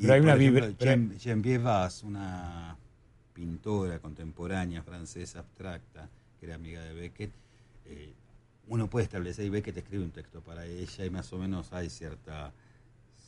pero 0.00 0.14
hay 0.14 0.20
por 0.20 0.30
una 0.30 0.34
ejemplo, 0.36 0.66
Jean- 0.78 1.18
Geneviève 1.18 1.62
Vaz, 1.64 2.02
una 2.04 2.76
pintora 3.34 3.98
contemporánea 3.98 4.82
francesa 4.82 5.40
abstracta, 5.40 6.08
que 6.38 6.46
era 6.46 6.54
amiga 6.54 6.80
de 6.82 6.94
Beckett, 6.94 7.32
eh, 7.86 8.12
uno 8.68 8.88
puede 8.88 9.04
establecer, 9.04 9.44
y 9.44 9.50
Beckett 9.50 9.76
escribe 9.76 10.04
un 10.04 10.10
texto 10.12 10.40
para 10.40 10.64
ella, 10.64 11.04
y 11.04 11.10
más 11.10 11.30
o 11.32 11.38
menos 11.38 11.72
hay 11.72 11.90
cierta, 11.90 12.52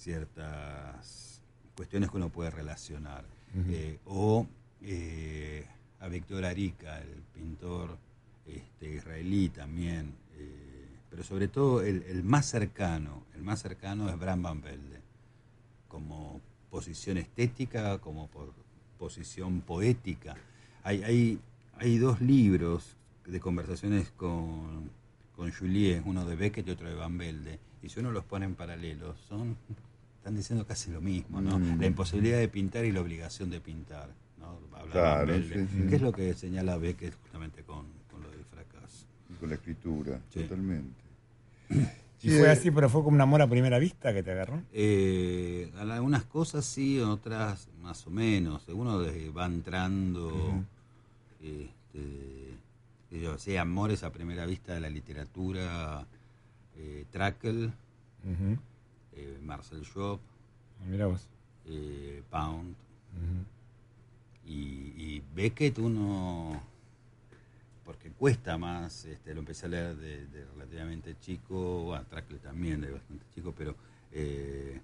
ciertas 0.05 1.41
cuestiones 1.75 2.11
que 2.11 2.17
uno 2.19 2.29
puede 2.29 2.51
relacionar. 2.51 3.25
Eh, 3.69 3.99
o 4.07 4.47
eh, 4.83 5.65
a 6.01 6.09
Víctor 6.09 6.45
Arica, 6.45 6.99
el 7.01 7.23
pintor 7.33 7.97
este, 8.47 8.93
israelí 8.93 9.49
también, 9.49 10.13
eh, 10.37 10.89
pero 11.09 11.23
sobre 11.23 11.47
todo 11.47 11.81
el, 11.81 12.03
el 12.03 12.25
más 12.25 12.47
cercano, 12.47 13.23
el 13.35 13.43
más 13.43 13.63
cercano 13.63 14.09
es 14.11 14.19
Bram 14.19 14.43
Van 14.43 14.61
Velde, 14.61 15.01
como 15.87 16.41
posición 16.69 17.17
estética, 17.17 17.99
como 17.99 18.27
por 18.27 18.53
posición 18.99 19.61
poética. 19.61 20.35
Hay, 20.83 21.05
hay, 21.05 21.39
hay 21.79 21.99
dos 21.99 22.21
libros 22.21 22.97
de 23.25 23.39
conversaciones 23.39 24.11
con, 24.17 24.91
con 25.37 25.53
Juliet, 25.53 26.03
uno 26.05 26.25
de 26.27 26.35
Beckett 26.35 26.67
y 26.67 26.73
otro 26.73 26.89
de 26.89 26.97
Van 26.97 27.17
Velde, 27.17 27.61
y 27.85 27.89
si 27.89 28.01
uno 28.01 28.11
los 28.11 28.25
pone 28.25 28.47
en 28.47 28.57
paralelo, 28.57 29.15
son, 29.29 29.57
están 30.25 30.37
diciendo 30.37 30.67
casi 30.67 30.91
lo 30.91 31.03
mismo, 31.03 31.43
¿no? 31.43 31.59
Mm. 31.59 31.81
La 31.81 31.87
imposibilidad 31.87 32.39
de 32.39 32.49
pintar 32.49 32.87
y 32.87 32.93
la 32.93 33.03
obligación 33.03 33.51
de 33.51 33.61
pintar, 33.61 34.09
¿no? 34.41 34.59
Claro, 34.91 35.27
Velde, 35.27 35.67
sí, 35.67 35.83
sí. 35.83 35.87
que 35.87 35.97
es 35.97 36.01
lo 36.01 36.13
que 36.13 36.33
señala 36.33 36.79
Beckett 36.79 37.15
justamente 37.21 37.63
con, 37.63 37.85
con 38.11 38.23
lo 38.23 38.31
del 38.31 38.43
fracaso. 38.47 39.05
Y 39.29 39.35
con 39.35 39.51
la 39.51 39.57
escritura, 39.57 40.19
Sí. 40.31 40.41
totalmente. 40.41 41.03
Y 42.23 42.31
fue 42.31 42.47
eh, 42.47 42.53
así, 42.53 42.71
pero 42.71 42.89
fue 42.89 43.03
como 43.05 43.17
un 43.17 43.21
amor 43.21 43.43
a 43.43 43.47
primera 43.47 43.79
vista 43.79 44.15
que 44.15 44.23
te 44.23 44.31
agarró. 44.33 44.63
Eh, 44.73 45.71
algunas 45.79 46.25
cosas 46.25 46.65
sí, 46.65 46.99
otras 46.99 47.69
más 47.83 48.07
o 48.07 48.11
menos. 48.11 48.67
Uno 48.69 48.99
de- 49.01 49.29
va 49.29 49.45
entrando, 49.45 50.29
Ujú. 50.29 50.65
este, 51.43 52.55
qué 53.11 53.17
sé 53.17 53.21
yo, 53.21 53.37
sí, 53.37 53.59
amores 53.59 54.05
a 54.05 54.11
primera 54.11 54.47
vista 54.47 54.73
de 54.73 54.81
la 54.81 54.89
literatura, 54.89 56.07
eh, 56.79 57.05
Trackle, 57.11 57.67
Ujú. 57.67 58.57
Eh, 59.17 59.39
Marcel 59.43 59.85
Schwab, 59.85 60.19
Ah, 61.01 61.07
vos. 61.07 61.27
eh, 61.67 62.23
Pound 62.31 62.75
y, 64.47 64.53
y 64.53 65.23
Beckett 65.35 65.79
uno 65.79 66.61
porque 67.85 68.11
cuesta 68.11 68.57
más 68.59 69.05
este, 69.05 69.33
lo 69.35 69.41
empecé 69.41 69.67
a 69.67 69.69
leer 69.71 69.97
de, 69.97 70.27
de 70.27 70.45
relativamente 70.55 71.17
chico 71.21 71.85
bueno, 71.85 72.05
Trackle 72.11 72.39
también 72.39 72.81
de 72.81 72.91
bastante 72.91 73.25
chico 73.35 73.55
pero 73.57 73.75
eh, 74.13 74.81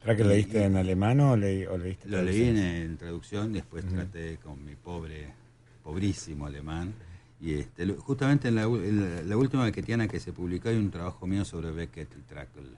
¿Será 0.00 0.16
que 0.16 0.24
leíste 0.24 0.60
y- 0.60 0.62
en 0.62 0.76
alemán 0.76 1.18
o, 1.20 1.36
leí, 1.36 1.66
o 1.66 1.76
leíste 1.76 2.08
Lo 2.08 2.22
leí 2.22 2.44
en, 2.44 2.56
en 2.58 2.96
traducción, 2.96 3.52
después 3.52 3.84
Ujú. 3.84 3.94
traté 3.94 4.36
con 4.38 4.64
mi 4.64 4.76
pobre, 4.76 5.32
pobrísimo 5.82 6.46
alemán. 6.46 6.94
Y 7.40 7.54
este, 7.54 7.84
justamente 7.94 8.46
en 8.48 8.54
la, 8.54 8.62
en 8.62 9.28
la- 9.28 9.36
última 9.36 9.64
Beckettiana 9.64 10.06
que 10.06 10.20
se 10.20 10.32
publicó 10.32 10.68
hay 10.68 10.76
un 10.76 10.90
trabajo 10.92 11.26
mío 11.26 11.44
sobre 11.44 11.72
Beckett 11.72 12.08
y 12.16 12.20
Trackle, 12.22 12.68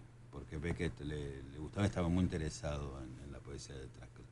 porque 0.50 0.56
Beckett 0.56 1.00
le, 1.00 1.42
le 1.52 1.58
gustaba, 1.58 1.86
estaba 1.86 2.08
muy 2.08 2.24
interesado 2.24 3.00
en, 3.02 3.24
en 3.24 3.32
la 3.32 3.38
poesía 3.38 3.76
de 3.76 3.86
Trackle. 3.86 4.24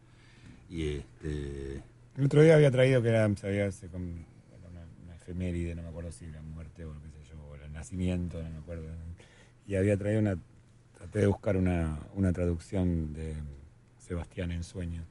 Y 0.69 0.97
este, 0.97 1.82
El 2.16 2.24
otro 2.24 2.43
día 2.43 2.57
había 2.57 2.70
traído 2.70 3.01
que 3.03 3.09
era, 3.09 3.28
se 3.36 3.49
era 3.49 3.70
una, 3.97 4.85
una 5.05 5.15
efeméride, 5.15 5.74
no 5.74 5.82
me 5.82 5.89
acuerdo 5.89 6.11
si 6.11 6.27
la 6.27 6.43
muerte 6.43 6.85
o 6.85 6.93
qué 6.93 7.09
sé 7.11 7.31
yo, 7.31 7.40
o 7.45 7.55
el 7.55 7.73
nacimiento, 7.73 8.43
no 8.43 8.51
me 8.51 8.59
acuerdo. 8.59 8.85
Y 9.66 9.77
había 9.77 9.97
traído 9.97 10.20
una, 10.20 10.36
traté 10.97 11.20
de 11.20 11.27
buscar 11.28 11.57
una, 11.57 11.99
una 12.15 12.32
traducción 12.32 13.12
de 13.12 13.35
Sebastián 13.99 14.51
en 14.51 14.65
sueño. 14.65 15.05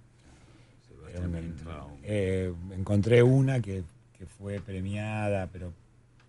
Sebastián 0.87 1.33
Weintraub. 1.33 1.91
eh, 2.03 2.53
encontré 2.75 3.23
una 3.23 3.61
que, 3.61 3.83
que 4.17 4.25
fue 4.25 4.59
premiada, 4.59 5.47
pero 5.47 5.71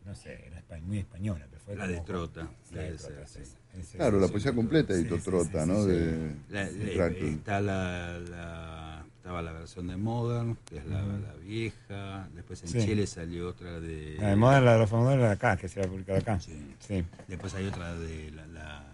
no 0.07 0.15
sé, 0.15 0.47
era 0.47 0.81
muy 0.83 0.99
española. 0.99 1.47
Pero 1.51 1.58
fue 1.69 1.77
La 1.77 1.85
como- 1.85 1.95
de 1.99 2.01
Trota, 2.07 2.41
La 2.73 2.79
de 2.81 2.85
debe 2.87 2.97
Trota, 2.99 3.27
ser, 3.27 3.47
sí. 3.47 3.53
Claro, 3.97 4.19
la 4.19 4.27
sí, 4.27 4.33
poesía 4.33 4.51
sí, 4.53 4.57
completa 4.57 4.93
editó 4.95 5.19
Trota, 5.19 5.67
¿no? 5.67 5.85
Trackle. 5.85 7.29
está 7.31 7.61
la, 7.61 9.05
estaba 9.19 9.43
la 9.43 9.53
versión 9.53 9.87
de 9.89 9.97
Modern, 9.99 10.57
que 10.65 10.79
es 10.79 10.87
la, 10.87 11.05
vieja, 11.45 12.29
después 12.35 12.63
en 12.63 12.69
Sí. 12.71 12.81
Chile 12.85 13.07
salió 13.07 13.49
otra 13.51 13.79
de... 13.81 14.17
La 14.19 14.31
de 14.31 14.37
moda, 14.37 14.61
la 14.63 14.73
de 14.73 14.79
los 14.79 14.91
famosos, 14.91 15.19
la 15.19 15.27
de 15.27 15.33
acá, 15.33 15.57
que 15.59 15.69
se 15.69 15.81
va 15.81 15.87
a 15.87 15.91
publicar 15.91 16.17
acá. 16.17 16.41
Sí. 16.41 16.75
Sí. 16.81 17.05
Después 17.29 17.55
hay 17.55 17.67
otra 17.67 17.95
de 17.95 18.31
la, 18.33 18.47
la, 18.47 18.85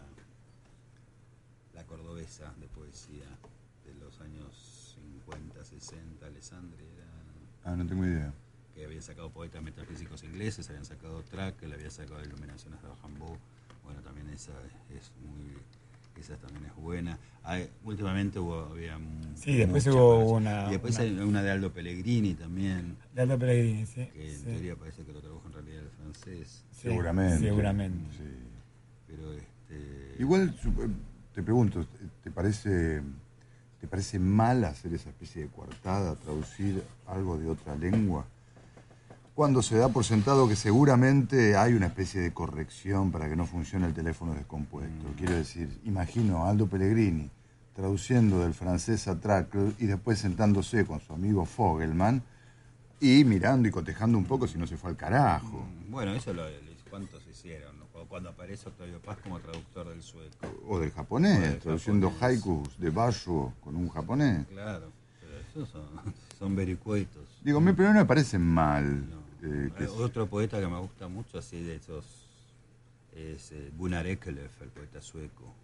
la 1.74 1.84
cordobesa 1.84 2.52
de 2.60 2.66
poesía 2.68 3.24
de 3.86 3.94
los 3.94 4.20
años 4.20 4.96
50, 5.24 5.64
60, 5.64 6.26
Alessandri, 6.26 6.84
era- 6.96 7.72
Ah, 7.72 7.76
no 7.76 7.86
tengo 7.86 8.04
idea. 8.04 8.32
Sacado 9.04 9.30
poetas 9.30 9.62
metafísicos 9.62 10.22
ingleses, 10.24 10.68
habían 10.68 10.84
sacado 10.84 11.22
Track, 11.22 11.62
le 11.62 11.74
había 11.74 11.90
sacado 11.90 12.22
Iluminaciones 12.22 12.80
de 12.82 12.88
Rambo. 13.02 13.36
Bueno, 13.84 14.00
también 14.02 14.28
esa 14.30 14.52
es 14.90 15.12
muy. 15.24 15.54
Esa 16.20 16.36
también 16.36 16.64
es 16.66 16.74
buena. 16.76 17.18
Hay- 17.42 17.68
últimamente 17.84 18.38
hubo, 18.38 18.60
había. 18.60 18.98
Sí, 19.34 19.56
después 19.56 19.84
hubo 19.88 20.32
una- 20.34 20.68
Y 20.68 20.72
después 20.72 20.94
una- 20.94 21.04
hay 21.04 21.18
una 21.18 21.42
de 21.42 21.50
Aldo 21.50 21.72
Pellegrini 21.72 22.34
también, 22.34 22.96
De 23.14 23.22
Aldo 23.22 23.36
Pellegrini, 23.38 23.84
sí. 23.84 24.06
que 24.12 24.30
en 24.32 24.38
sí. 24.38 24.44
teoría 24.44 24.76
parece 24.76 25.02
que 25.04 25.12
lo 25.12 25.20
tradujo 25.20 25.42
en 25.48 25.52
realidad 25.54 25.82
el 25.82 25.90
francés. 25.90 26.62
Sí, 26.70 26.82
Seguramente. 26.82 27.38
Seguramente. 27.40 28.16
Sí. 28.16 28.30
Pero 29.08 29.32
este. 29.32 30.16
Igual, 30.20 30.54
su- 30.56 30.72
te 31.34 31.42
pregunto, 31.42 31.84
¿te 32.22 32.30
parece, 32.30 33.02
¿te 33.80 33.88
parece 33.88 34.18
mal 34.20 34.62
hacer 34.64 34.94
esa 34.94 35.10
especie 35.10 35.42
de 35.42 35.48
coartada, 35.48 36.14
traducir 36.14 36.80
algo 37.08 37.36
de 37.38 37.48
otra 37.50 37.74
lengua? 37.74 38.24
Cuando 39.34 39.62
se 39.62 39.76
da 39.76 39.88
por 39.88 40.04
sentado 40.04 40.48
que 40.48 40.54
seguramente 40.54 41.56
hay 41.56 41.74
una 41.74 41.86
especie 41.86 42.20
de 42.20 42.32
corrección 42.32 43.10
para 43.10 43.28
que 43.28 43.34
no 43.34 43.46
funcione 43.46 43.86
el 43.86 43.94
teléfono 43.94 44.32
descompuesto. 44.34 45.08
Mm. 45.08 45.12
Quiero 45.16 45.34
decir, 45.34 45.80
imagino 45.84 46.44
a 46.44 46.50
Aldo 46.50 46.66
Pellegrini 46.68 47.30
traduciendo 47.74 48.38
del 48.40 48.54
francés 48.54 49.08
a 49.08 49.18
Trackle 49.18 49.72
y 49.80 49.86
después 49.86 50.20
sentándose 50.20 50.84
con 50.86 51.00
su 51.00 51.12
amigo 51.12 51.44
Fogelman 51.44 52.22
y 53.00 53.24
mirando 53.24 53.66
y 53.66 53.72
cotejando 53.72 54.16
un 54.16 54.24
poco 54.24 54.46
si 54.46 54.56
no 54.56 54.68
se 54.68 54.76
fue 54.76 54.90
al 54.90 54.96
carajo. 54.96 55.66
Mm, 55.88 55.90
Bueno, 55.90 56.12
eso 56.14 56.32
lo, 56.32 56.44
¿cuántos 56.88 57.20
hicieron? 57.28 57.74
Cuando- 58.08 58.28
aparece 58.30 58.68
Octavio 58.68 59.00
Paz 59.00 59.18
como 59.24 59.40
traductor 59.40 59.88
del 59.88 60.02
sueco. 60.02 60.46
O 60.68 60.78
del 60.78 60.92
japonés, 60.92 61.38
O 61.38 61.40
del 61.40 61.58
traduciendo 61.58 62.10
japonés. 62.10 62.36
haikus 62.38 62.78
de 62.78 62.90
Basho 62.90 63.52
con 63.64 63.74
un 63.74 63.88
japonés. 63.88 64.46
Claro. 64.46 64.92
pero 65.20 65.38
es- 65.40 65.46
Esos 65.48 65.68
son, 65.70 65.82
son 66.38 66.54
vericuetos. 66.54 67.24
Digo, 67.42 67.60
me- 67.60 67.74
pero 67.74 67.88
no 67.92 67.98
me 67.98 68.04
parece 68.04 68.38
mal. 68.38 69.04
Eh, 69.44 69.70
que 69.76 69.86
Otro 69.86 70.26
poeta 70.26 70.58
que 70.60 70.66
me 70.66 70.78
gusta 70.78 71.08
mucho, 71.08 71.38
así 71.38 71.62
de 71.62 71.76
esos, 71.76 72.04
es 73.14 73.52
eh, 73.52 73.70
Gunnar 73.76 74.06
Ekelöf, 74.06 74.62
el 74.62 74.68
poeta 74.68 75.00
sueco. 75.00 75.54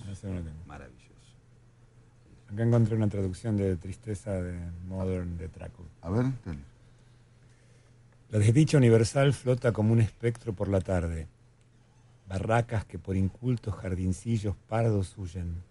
Es 0.00 0.18
Ese 0.18 0.28
no 0.28 0.40
maravilloso. 0.66 1.04
Acá 2.52 2.62
encontré 2.62 2.96
una 2.96 3.08
traducción 3.08 3.56
de 3.56 3.76
Tristeza 3.76 4.32
de 4.32 4.58
Modern 4.86 5.36
de 5.36 5.48
Traco. 5.48 5.84
A 6.00 6.10
ver, 6.10 6.26
dale. 6.44 6.58
La 8.30 8.38
desdicha 8.38 8.76
universal 8.76 9.32
flota 9.32 9.72
como 9.72 9.92
un 9.92 10.00
espectro 10.00 10.52
por 10.52 10.68
la 10.68 10.80
tarde. 10.80 11.26
Barracas 12.28 12.84
que 12.84 12.98
por 12.98 13.16
incultos 13.16 13.74
jardincillos 13.74 14.54
pardos 14.68 15.16
huyen. 15.16 15.62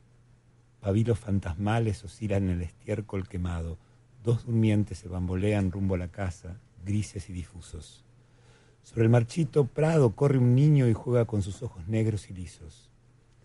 Pabilos 0.82 1.20
fantasmales 1.20 2.04
oscilan 2.04 2.46
en 2.46 2.50
el 2.50 2.62
estiércol 2.64 3.28
quemado. 3.28 3.78
Dos 4.24 4.46
durmientes 4.46 4.98
se 4.98 5.08
bambolean 5.08 5.72
rumbo 5.72 5.96
a 5.96 6.00
la 6.00 6.08
casa, 6.08 6.58
grises 6.86 7.30
y 7.30 7.34
difusos. 7.34 8.04
Sobre 8.84 9.04
el 9.04 9.10
marchito 9.10 9.66
prado 9.66 10.16
corre 10.16 10.38
un 10.38 10.56
niño 10.56 10.88
y 10.88 10.94
juega 10.94 11.26
con 11.26 11.42
sus 11.42 11.62
ojos 11.62 11.88
negros 11.88 12.30
y 12.30 12.34
lisos. 12.34 12.90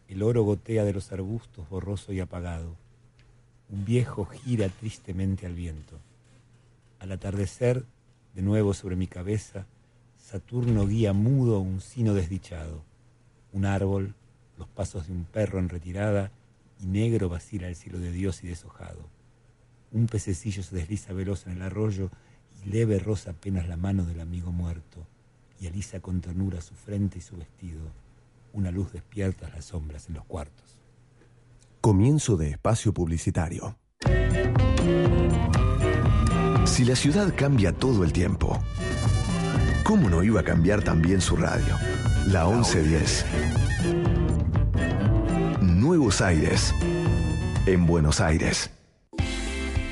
El 0.09 0.23
oro 0.23 0.45
gotea 0.45 0.85
de 0.85 0.93
los 0.93 1.11
arbustos 1.11 1.69
borroso 1.69 2.13
y 2.13 2.21
apagado. 2.21 2.77
Un 3.69 3.85
viejo 3.85 4.25
gira 4.27 4.69
tristemente 4.69 5.47
al 5.47 5.55
viento. 5.55 5.99
Al 6.99 7.11
atardecer, 7.11 7.85
de 8.35 8.43
nuevo 8.43 8.75
sobre 8.75 8.97
mi 8.97 9.07
cabeza, 9.07 9.67
Saturno 10.17 10.87
guía 10.87 11.13
mudo 11.13 11.59
un 11.59 11.81
sino 11.81 12.15
desdichado. 12.15 12.85
Un 13.53 13.65
árbol, 13.65 14.15
los 14.57 14.69
pasos 14.69 15.09
de 15.09 15.13
un 15.13 15.25
perro 15.25 15.59
en 15.59 15.69
retirada, 15.69 16.31
y 16.81 16.87
negro 16.87 17.29
vacila 17.29 17.69
el 17.69 17.77
cielo 17.77 17.99
de 17.99 18.13
Dios 18.13 18.45
y 18.45 18.49
deshojado. 18.49 19.09
Un 19.91 20.07
pececillo 20.07 20.63
se 20.63 20.77
desliza 20.77 21.13
veloz 21.13 21.47
en 21.47 21.55
el 21.55 21.63
arroyo 21.63 22.11
leve 22.65 22.99
roza 22.99 23.31
apenas 23.33 23.69
la 23.69 23.77
mano 23.77 24.05
del 24.05 24.21
amigo 24.21 24.53
muerto 24.53 25.07
y 25.61 25.67
alisa 25.67 26.01
con 26.01 26.21
ternura 26.21 26.61
su 26.61 26.75
frente 26.75 27.19
y 27.19 27.21
su 27.21 27.37
vestido. 27.37 27.81
Una 28.53 28.71
luz 28.71 28.93
despierta 28.93 29.49
las 29.49 29.67
sombras 29.67 30.09
en 30.09 30.15
los 30.15 30.25
cuartos. 30.25 30.77
Comienzo 31.81 32.37
de 32.37 32.51
espacio 32.51 32.93
publicitario. 32.93 33.77
Si 36.65 36.85
la 36.85 36.97
ciudad 36.97 37.35
cambia 37.37 37.73
todo 37.73 38.05
el 38.05 38.13
tiempo, 38.13 38.59
¿cómo 39.85 40.09
no 40.09 40.23
iba 40.23 40.41
a 40.41 40.45
cambiar 40.45 40.83
también 40.83 41.21
su 41.21 41.37
radio? 41.37 41.77
La 42.27 42.47
1110. 42.47 43.27
Nuevos 45.61 46.21
Aires. 46.21 46.75
En 47.67 47.87
Buenos 47.87 48.21
Aires. 48.21 48.71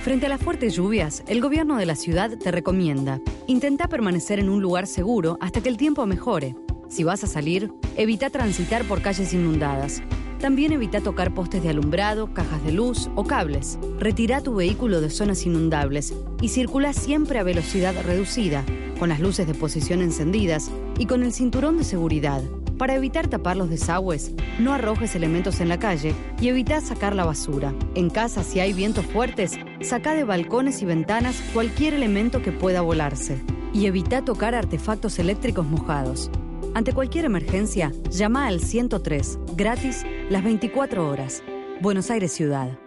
Frente 0.03 0.25
a 0.25 0.29
las 0.31 0.41
fuertes 0.41 0.75
lluvias, 0.75 1.23
el 1.27 1.43
gobierno 1.43 1.77
de 1.77 1.85
la 1.85 1.95
ciudad 1.95 2.39
te 2.39 2.51
recomienda, 2.51 3.21
intenta 3.47 3.87
permanecer 3.87 4.39
en 4.39 4.49
un 4.49 4.63
lugar 4.63 4.87
seguro 4.87 5.37
hasta 5.43 5.61
que 5.61 5.69
el 5.69 5.77
tiempo 5.77 6.07
mejore. 6.07 6.57
Si 6.89 7.05
vas 7.05 7.23
a 7.23 7.27
salir, 7.27 7.71
evita 7.99 8.31
transitar 8.31 8.85
por 8.85 9.03
calles 9.03 9.35
inundadas. 9.35 10.03
También 10.39 10.73
evita 10.73 11.03
tocar 11.03 11.35
postes 11.35 11.63
de 11.63 11.69
alumbrado, 11.69 12.33
cajas 12.33 12.65
de 12.65 12.73
luz 12.73 13.11
o 13.15 13.25
cables. 13.25 13.79
Retira 13.99 14.41
tu 14.41 14.55
vehículo 14.55 15.03
de 15.03 15.11
zonas 15.11 15.45
inundables 15.45 16.15
y 16.41 16.49
circula 16.49 16.95
siempre 16.95 17.39
a 17.39 17.43
velocidad 17.43 17.95
reducida, 18.03 18.65
con 18.99 19.11
las 19.11 19.21
luces 19.21 19.47
de 19.47 19.53
posición 19.53 20.01
encendidas 20.01 20.71
y 20.99 21.05
con 21.05 21.23
el 21.23 21.35
cinturón 21.35 21.77
de 21.77 21.85
seguridad. 21.85 22.43
Para 22.81 22.95
evitar 22.95 23.29
tapar 23.29 23.59
los 23.59 23.69
desagües, 23.69 24.33
no 24.59 24.73
arrojes 24.73 25.15
elementos 25.15 25.61
en 25.61 25.69
la 25.69 25.79
calle 25.79 26.15
y 26.41 26.49
evita 26.49 26.81
sacar 26.81 27.15
la 27.15 27.27
basura. 27.27 27.75
En 27.95 28.09
casa, 28.09 28.43
si 28.43 28.59
hay 28.59 28.73
vientos 28.73 29.05
fuertes, 29.05 29.59
saca 29.83 30.15
de 30.15 30.25
balcones 30.25 30.81
y 30.81 30.87
ventanas 30.87 31.43
cualquier 31.53 31.93
elemento 31.93 32.41
que 32.41 32.53
pueda 32.53 32.81
volarse. 32.81 33.39
Y 33.75 33.85
evita 33.85 34.25
tocar 34.25 34.55
artefactos 34.55 35.19
eléctricos 35.19 35.67
mojados. 35.67 36.31
Ante 36.73 36.95
cualquier 36.95 37.27
emergencia, 37.27 37.93
llama 38.09 38.47
al 38.47 38.61
103, 38.61 39.39
gratis, 39.57 40.07
las 40.31 40.43
24 40.43 41.07
horas. 41.07 41.43
Buenos 41.83 42.11
Aires 42.11 42.33
Ciudad. 42.33 42.79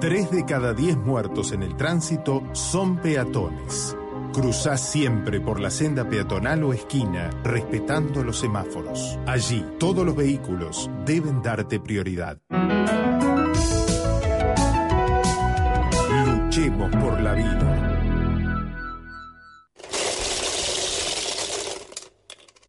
Tres 0.00 0.30
de 0.30 0.46
cada 0.46 0.72
diez 0.72 0.96
muertos 0.96 1.52
en 1.52 1.62
el 1.62 1.76
tránsito 1.76 2.42
son 2.52 3.02
peatones. 3.02 3.94
Cruzá 4.32 4.76
siempre 4.76 5.40
por 5.40 5.58
la 5.58 5.70
senda 5.70 6.08
peatonal 6.08 6.62
o 6.62 6.72
esquina, 6.72 7.30
respetando 7.42 8.22
los 8.22 8.38
semáforos. 8.38 9.18
Allí, 9.26 9.64
todos 9.78 10.04
los 10.04 10.14
vehículos 10.14 10.90
deben 11.04 11.42
darte 11.42 11.80
prioridad. 11.80 12.38
Luchemos 16.26 16.90
por 16.96 17.20
la 17.20 17.32
vida. 17.32 17.84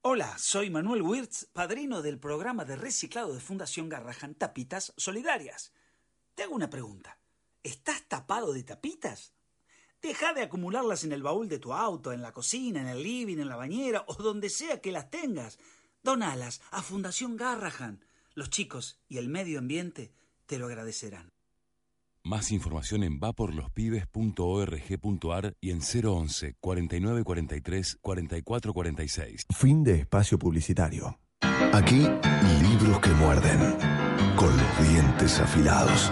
Hola, 0.02 0.38
soy 0.40 0.70
Manuel 0.70 1.02
Wirtz, 1.02 1.46
padrino 1.54 2.02
del 2.02 2.20
programa 2.20 2.66
de 2.66 2.78
reciclado 2.78 3.34
de 3.34 3.42
Fundación 3.42 3.90
Garrahan 3.90 4.34
Tapitas 4.34 4.94
Solidarias. 4.98 5.72
Te 6.36 6.44
hago 6.44 6.56
una 6.56 6.70
pregunta. 6.70 7.20
¿Estás 7.62 8.08
tapado 8.08 8.54
de 8.54 8.64
tapitas? 8.64 9.34
Deja 10.02 10.34
de 10.34 10.44
acumularlas 10.44 11.04
en 11.04 11.12
el 11.12 11.24
baúl 11.24 11.50
de 11.50 11.60
tu 11.60 11.74
auto, 11.74 12.14
en 12.14 12.22
la 12.22 12.32
cocina, 12.32 12.80
en 12.82 12.88
el 12.88 13.04
living, 13.04 13.38
en 13.38 13.50
la 13.50 13.58
bañera 13.58 14.06
o 14.08 14.14
donde 14.14 14.50
sea 14.50 14.82
que 14.82 14.92
las 14.92 15.10
tengas. 15.10 15.60
Donalas 16.04 16.62
a 16.72 16.82
Fundación 16.82 17.36
Garrahan. 17.36 18.06
Los 18.34 18.50
chicos 18.50 19.02
y 19.10 19.18
el 19.18 19.28
medio 19.28 19.60
ambiente 19.60 20.14
te 20.46 20.58
lo 20.58 20.68
agradecerán. 20.68 21.34
Más 22.24 22.52
información 22.52 23.04
en 23.04 23.20
vaporlospibes.org.ar 23.20 25.58
y 25.60 25.72
en 25.72 25.80
011 25.80 26.56
4943 26.60 27.98
4446. 28.02 29.48
Fin 29.50 29.84
de 29.84 29.96
espacio 30.02 30.40
publicitario. 30.40 31.20
Aquí, 31.74 32.08
libros 32.62 33.00
que 33.00 33.10
muerden. 33.10 33.60
Con 34.36 34.56
los 34.56 34.90
dientes 34.90 35.40
afilados. 35.40 36.12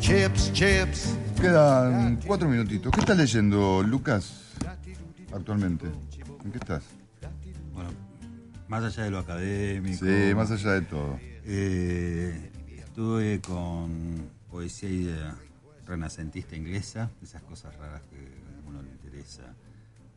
Chips, 0.00 0.52
chips. 0.52 1.14
Quedan 1.40 2.16
cuatro 2.26 2.48
minutitos. 2.48 2.92
¿Qué 2.92 3.00
estás 3.00 3.16
leyendo, 3.16 3.82
Lucas, 3.82 4.54
actualmente? 5.32 5.86
¿En 6.44 6.52
qué 6.52 6.58
estás? 6.58 6.84
Bueno, 7.72 7.90
más 8.68 8.82
allá 8.84 9.04
de 9.04 9.10
lo 9.10 9.18
académico. 9.18 10.04
Sí, 10.04 10.34
más 10.34 10.50
allá 10.50 10.72
de 10.72 10.82
todo. 10.82 11.18
eh, 11.44 12.50
estuve 12.78 13.40
con 13.40 14.28
poesía 14.50 15.36
renacentista 15.86 16.56
inglesa, 16.56 17.10
esas 17.22 17.42
cosas 17.42 17.76
raras 17.76 18.02
que 18.10 18.16
a 18.16 18.68
uno 18.68 18.82
le 18.82 18.90
interesa 18.90 19.42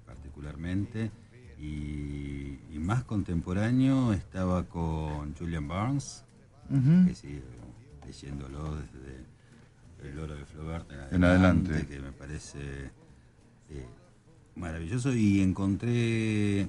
particularmente. 0.05 1.11
Y, 1.59 2.59
y 2.71 2.79
más 2.79 3.03
contemporáneo 3.03 4.11
estaba 4.13 4.63
con 4.63 5.33
Julian 5.35 5.67
Barnes, 5.67 6.23
que 7.07 7.15
sigo 7.15 7.41
leyéndolo 8.05 8.75
desde 8.75 9.23
El 10.03 10.19
oro 10.19 10.35
de 10.35 10.45
Flaubert 10.45 10.91
en 10.91 11.15
En 11.15 11.23
adelante, 11.23 11.71
adelante. 11.71 11.87
que 11.95 11.99
me 12.01 12.11
parece 12.11 12.59
eh, 13.69 13.85
maravilloso. 14.55 15.13
Y 15.13 15.41
encontré 15.41 16.67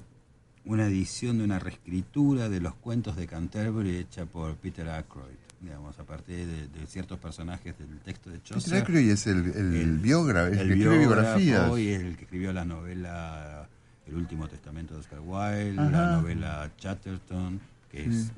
una 0.64 0.86
edición 0.86 1.38
de 1.38 1.44
una 1.44 1.58
reescritura 1.58 2.48
de 2.48 2.60
los 2.60 2.74
cuentos 2.74 3.16
de 3.16 3.26
Canterbury 3.26 3.96
hecha 3.96 4.24
por 4.24 4.54
Peter 4.56 4.88
Ackroyd, 4.88 5.34
digamos, 5.60 5.98
a 5.98 6.04
partir 6.04 6.46
de, 6.46 6.68
de 6.68 6.86
ciertos 6.86 7.18
personajes 7.18 7.76
del 7.78 7.98
texto 8.00 8.30
de 8.30 8.42
Chaucer. 8.42 8.70
Peter 8.70 8.82
Ackroyd 8.82 9.10
es 9.10 9.26
el, 9.26 9.46
el, 9.54 9.98
biógrafo, 9.98 10.52
el, 10.52 10.58
el 10.60 10.66
que 10.68 10.74
escribe 10.74 10.98
biografías. 10.98 11.78
Y 11.78 11.88
el 11.92 12.16
que 12.16 12.24
escribió 12.24 12.52
la 12.52 12.64
novela 12.64 13.68
El 14.06 14.14
último 14.16 14.48
testamento 14.48 14.94
de 14.94 15.00
Oscar 15.00 15.20
Wilde, 15.20 15.80
Ajá. 15.80 15.90
la 15.90 16.16
novela 16.20 16.70
Chatterton, 16.78 17.60
que 17.90 18.04
es. 18.04 18.32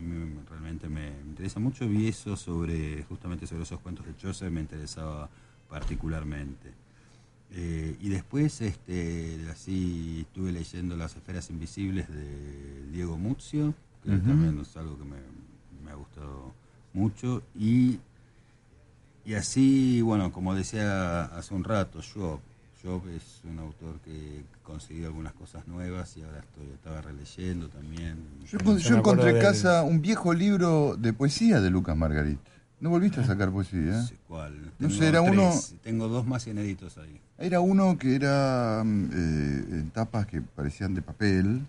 A 0.00 0.02
mí 0.02 0.40
realmente 0.48 0.88
me 0.88 1.08
interesa 1.26 1.60
mucho. 1.60 1.88
Vi 1.88 2.08
eso 2.08 2.36
sobre, 2.36 3.04
justamente 3.04 3.46
sobre 3.46 3.62
esos 3.62 3.80
cuentos 3.80 4.06
de 4.06 4.16
Chaucer, 4.16 4.50
me 4.50 4.60
interesaba 4.60 5.28
particularmente. 5.68 6.72
Eh, 7.52 7.96
y 8.00 8.08
después, 8.08 8.60
este, 8.60 9.38
así 9.50 10.20
estuve 10.20 10.52
leyendo 10.52 10.96
Las 10.96 11.16
esferas 11.16 11.50
invisibles 11.50 12.08
de 12.08 12.90
Diego 12.92 13.16
Muzio, 13.16 13.74
que 14.02 14.10
también 14.10 14.58
es 14.60 14.76
algo 14.76 14.96
que 14.96 15.04
me, 15.04 15.16
me 15.84 15.90
ha 15.90 15.94
gustado 15.94 16.52
mucho. 16.92 17.42
Y, 17.54 17.98
y 19.24 19.34
así, 19.34 20.00
bueno, 20.00 20.32
como 20.32 20.54
decía 20.54 21.24
hace 21.24 21.54
un 21.54 21.64
rato, 21.64 22.00
Job. 22.14 22.40
Job 22.82 23.02
es 23.14 23.40
un 23.44 23.58
autor 23.58 24.00
que 24.04 24.42
conseguido 24.62 25.08
algunas 25.08 25.32
cosas 25.34 25.66
nuevas 25.68 26.16
y 26.16 26.22
ahora 26.22 26.38
estoy, 26.38 26.66
estaba 26.72 27.02
releyendo 27.02 27.68
también. 27.68 28.16
Yo, 28.50 28.78
yo 28.78 28.96
encontré 28.96 29.30
en 29.30 29.42
casa 29.42 29.82
un 29.82 30.00
viejo 30.00 30.32
libro 30.32 30.96
de 30.96 31.12
poesía 31.12 31.60
de 31.60 31.70
Lucas 31.70 31.96
Margarit. 31.96 32.38
¿No 32.80 32.88
volviste 32.88 33.20
a 33.20 33.26
sacar 33.26 33.50
poesía? 33.50 34.08
¿Cuál? 34.26 34.72
No 34.78 34.88
Tengo 34.88 34.94
sé, 34.94 35.08
era 35.08 35.20
tres, 35.20 35.32
uno... 35.32 35.52
Tengo 35.82 36.08
dos 36.08 36.26
más 36.26 36.46
inéditos 36.46 36.96
ahí. 36.96 37.20
Era 37.36 37.60
uno 37.60 37.98
que 37.98 38.14
era 38.14 38.82
mm, 38.82 39.10
eh, 39.12 39.64
en 39.72 39.90
tapas 39.90 40.26
que 40.26 40.40
parecían 40.40 40.94
de 40.94 41.02
papel, 41.02 41.66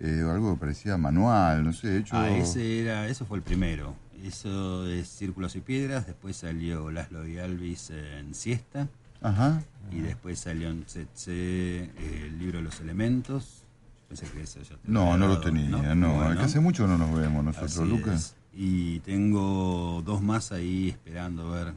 eh, 0.00 0.24
o 0.24 0.32
algo 0.32 0.54
que 0.54 0.60
parecía 0.60 0.96
manual, 0.96 1.62
no 1.62 1.72
sé, 1.72 1.98
hecho... 1.98 2.16
Ah, 2.16 2.28
ese 2.30 2.80
era, 2.80 3.06
eso 3.06 3.24
fue 3.24 3.38
el 3.38 3.44
primero. 3.44 3.94
Eso 4.24 4.88
es 4.88 5.06
Círculos 5.08 5.54
y 5.54 5.60
Piedras, 5.60 6.06
después 6.06 6.36
salió 6.36 6.90
Laszlo 6.90 7.28
y 7.28 7.38
Alvis 7.38 7.90
en 7.90 8.34
Siesta. 8.34 8.88
Ajá. 9.24 9.62
Y 9.90 10.00
después 10.00 10.38
salió 10.38 10.68
en 10.68 10.84
Tsetse 10.84 11.32
eh, 11.32 11.90
el 12.26 12.38
libro 12.38 12.58
de 12.58 12.64
los 12.64 12.80
elementos. 12.80 13.62
Pensé 14.08 14.26
que 14.26 14.42
eso 14.42 14.60
ya 14.60 14.76
te 14.76 14.80
No, 14.84 15.16
no 15.16 15.26
lo 15.26 15.40
tenía, 15.40 15.94
no. 15.94 16.14
Bueno. 16.14 16.40
Hace 16.40 16.60
mucho 16.60 16.86
no 16.86 16.98
nos 16.98 17.14
vemos 17.18 17.42
nosotros, 17.42 17.78
Así 17.78 17.88
Lucas. 17.88 18.14
es. 18.14 18.36
Y 18.52 19.00
tengo 19.00 20.02
dos 20.04 20.22
más 20.22 20.52
ahí 20.52 20.90
esperando 20.90 21.52
a 21.52 21.56
ver, 21.56 21.68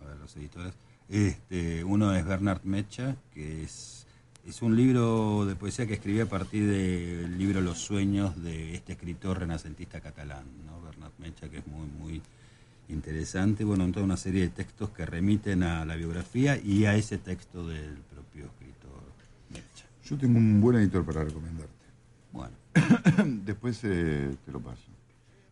a 0.00 0.04
ver 0.06 0.16
los 0.18 0.34
editores. 0.36 0.72
Este, 1.08 1.84
uno 1.84 2.14
es 2.14 2.24
Bernard 2.24 2.62
Mecha, 2.64 3.14
que 3.32 3.62
es, 3.62 4.06
es 4.46 4.62
un 4.62 4.74
libro 4.74 5.44
de 5.44 5.54
poesía 5.56 5.86
que 5.86 5.94
escribí 5.94 6.20
a 6.20 6.28
partir 6.28 6.66
del 6.66 7.36
libro 7.36 7.60
Los 7.60 7.78
sueños 7.78 8.42
de 8.42 8.74
este 8.74 8.94
escritor 8.94 9.38
renacentista 9.38 10.00
catalán, 10.00 10.44
¿no? 10.66 10.80
Bernard 10.80 11.12
Mecha, 11.18 11.48
que 11.48 11.58
es 11.58 11.66
muy, 11.66 11.86
muy 11.98 12.22
interesante. 12.88 13.64
Bueno, 13.64 13.84
en 13.84 13.92
toda 13.92 14.04
una 14.04 14.16
serie 14.16 14.42
de 14.42 14.48
textos 14.48 14.90
que 14.90 15.06
remiten 15.06 15.62
a 15.62 15.84
la 15.84 15.96
biografía 15.96 16.56
y 16.56 16.84
a 16.86 16.94
ese 16.96 17.18
texto 17.18 17.66
del 17.66 17.96
propio 18.12 18.44
escritor 18.46 19.02
Mecha. 19.50 19.86
Yo 20.04 20.16
tengo 20.18 20.38
un 20.38 20.60
buen 20.60 20.76
editor 20.76 21.04
para 21.04 21.24
recomendarte. 21.24 21.72
Bueno. 22.32 22.54
Después 23.44 23.80
eh, 23.84 24.34
te 24.44 24.52
lo 24.52 24.60
paso. 24.60 24.82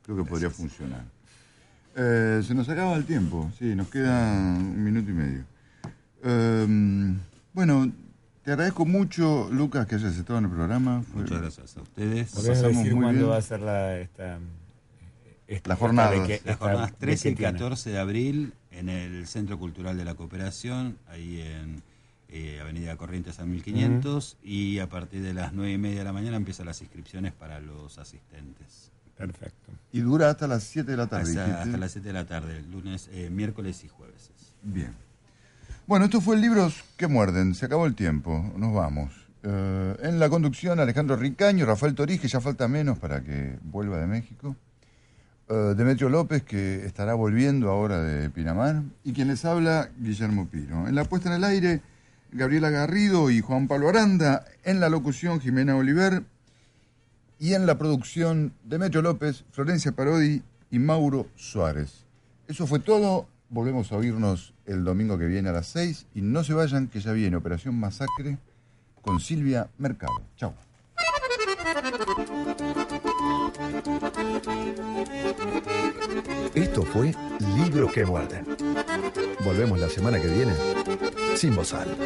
Creo 0.04 0.16
que 0.16 0.24
podría 0.24 0.50
funcionar. 0.50 1.04
Eh, 1.94 2.42
se 2.46 2.54
nos 2.54 2.68
acaba 2.68 2.96
el 2.96 3.04
tiempo, 3.04 3.52
sí, 3.58 3.74
nos 3.74 3.88
queda 3.88 4.32
un 4.32 4.82
minuto 4.82 5.10
y 5.10 5.14
medio. 5.14 5.44
Eh, 6.24 7.14
bueno, 7.52 7.92
te 8.42 8.50
agradezco 8.50 8.86
mucho, 8.86 9.48
Lucas, 9.52 9.86
que 9.86 9.96
hayas 9.96 10.16
estado 10.16 10.38
en 10.38 10.46
el 10.46 10.50
programa. 10.50 11.02
Fue- 11.02 11.22
Muchas 11.22 11.40
gracias 11.40 11.76
a 11.76 11.82
ustedes. 11.82 12.34
Lo 12.34 12.40
¿Podés 12.42 12.58
pasamos 12.58 12.76
decir 12.78 12.94
muy 12.94 13.02
cuándo 13.04 13.20
bien. 13.20 13.30
va 13.30 13.36
a 13.36 13.42
ser 13.42 13.60
la, 13.60 13.98
esta- 13.98 14.38
La 15.64 15.76
jornada. 15.76 16.14
Las 16.44 16.56
jornadas 16.56 16.94
13 16.98 17.28
y 17.28 17.30
bequetiana? 17.32 17.58
14 17.58 17.90
de 17.90 17.98
abril 17.98 18.52
en 18.70 18.88
el 18.88 19.26
Centro 19.26 19.58
Cultural 19.58 19.96
de 19.96 20.04
la 20.04 20.14
Cooperación, 20.14 20.98
ahí 21.08 21.40
en 21.40 21.82
eh, 22.28 22.60
Avenida 22.60 22.96
Corrientes 22.96 23.38
a 23.40 23.44
1500, 23.44 24.38
y 24.42 24.78
a 24.78 24.88
partir 24.88 25.22
de 25.22 25.34
las 25.34 25.52
9 25.52 25.72
y 25.72 25.78
media 25.78 25.98
de 25.98 26.04
la 26.04 26.12
mañana 26.12 26.36
empiezan 26.36 26.66
las 26.66 26.80
inscripciones 26.80 27.32
para 27.32 27.60
los 27.60 27.98
asistentes. 27.98 28.90
Perfecto. 29.16 29.70
Y 29.92 30.00
dura 30.00 30.30
hasta 30.30 30.46
las 30.46 30.64
7 30.64 30.90
de 30.90 30.96
la 30.96 31.06
tarde. 31.06 31.38
Hasta, 31.38 31.76
las 31.76 31.92
7 31.92 32.08
de 32.08 32.14
la 32.14 32.24
tarde, 32.24 32.62
lunes, 32.62 33.08
eh, 33.12 33.28
miércoles 33.30 33.84
y 33.84 33.88
jueves. 33.88 34.30
Bien. 34.62 34.94
Bueno, 35.86 36.06
esto 36.06 36.20
fue 36.20 36.36
el 36.36 36.40
Libros 36.40 36.82
que 36.96 37.06
Muerden. 37.06 37.54
Se 37.54 37.66
acabó 37.66 37.86
el 37.86 37.94
tiempo. 37.94 38.52
Nos 38.56 38.72
vamos. 38.72 39.12
Eh, 39.42 39.96
en 40.02 40.18
la 40.18 40.30
conducción, 40.30 40.80
Alejandro 40.80 41.16
Ricaño, 41.16 41.66
Rafael 41.66 41.94
Toriz, 41.94 42.20
que 42.20 42.28
ya 42.28 42.40
falta 42.40 42.68
menos 42.68 42.98
para 42.98 43.22
que 43.22 43.58
vuelva 43.62 43.98
de 43.98 44.06
México. 44.06 44.56
Eh, 45.48 45.74
Demetrio 45.76 46.08
López, 46.08 46.42
que 46.42 46.86
estará 46.86 47.14
volviendo 47.14 47.70
ahora 47.70 48.00
de 48.00 48.30
Pinamar. 48.30 48.82
Y 49.04 49.12
quien 49.12 49.28
les 49.28 49.44
habla, 49.44 49.90
Guillermo 49.98 50.46
Piro. 50.48 50.88
En 50.88 50.94
la 50.94 51.04
puesta 51.04 51.28
en 51.28 51.36
el 51.36 51.44
aire, 51.44 51.82
Gabriela 52.30 52.70
Garrido 52.70 53.30
y 53.30 53.40
Juan 53.40 53.68
Pablo 53.68 53.88
Aranda. 53.88 54.44
En 54.64 54.80
la 54.80 54.88
locución, 54.88 55.40
Jimena 55.40 55.76
Oliver. 55.76 56.22
Y 57.38 57.54
en 57.54 57.66
la 57.66 57.76
producción, 57.76 58.52
Demetrio 58.64 59.02
López, 59.02 59.44
Florencia 59.50 59.92
Parodi 59.92 60.42
y 60.70 60.78
Mauro 60.78 61.26
Suárez. 61.34 62.06
Eso 62.46 62.66
fue 62.66 62.78
todo. 62.78 63.26
Volvemos 63.50 63.92
a 63.92 63.96
oírnos 63.96 64.54
el 64.64 64.84
domingo 64.84 65.18
que 65.18 65.26
viene 65.26 65.48
a 65.48 65.52
las 65.52 65.66
6. 65.66 66.06
Y 66.14 66.22
no 66.22 66.44
se 66.44 66.54
vayan, 66.54 66.86
que 66.86 67.00
ya 67.00 67.12
viene 67.12 67.36
Operación 67.36 67.78
Masacre 67.78 68.38
con 69.02 69.20
Silvia 69.20 69.68
Mercado. 69.76 70.22
Chau. 70.36 70.54
Esto 76.54 76.82
fue 76.82 77.14
Libros 77.56 77.92
que 77.92 78.04
Muerden. 78.04 78.44
Volvemos 79.44 79.78
la 79.78 79.88
semana 79.88 80.20
que 80.20 80.28
viene 80.28 80.52
sin 81.34 81.54
bozal. 81.56 81.96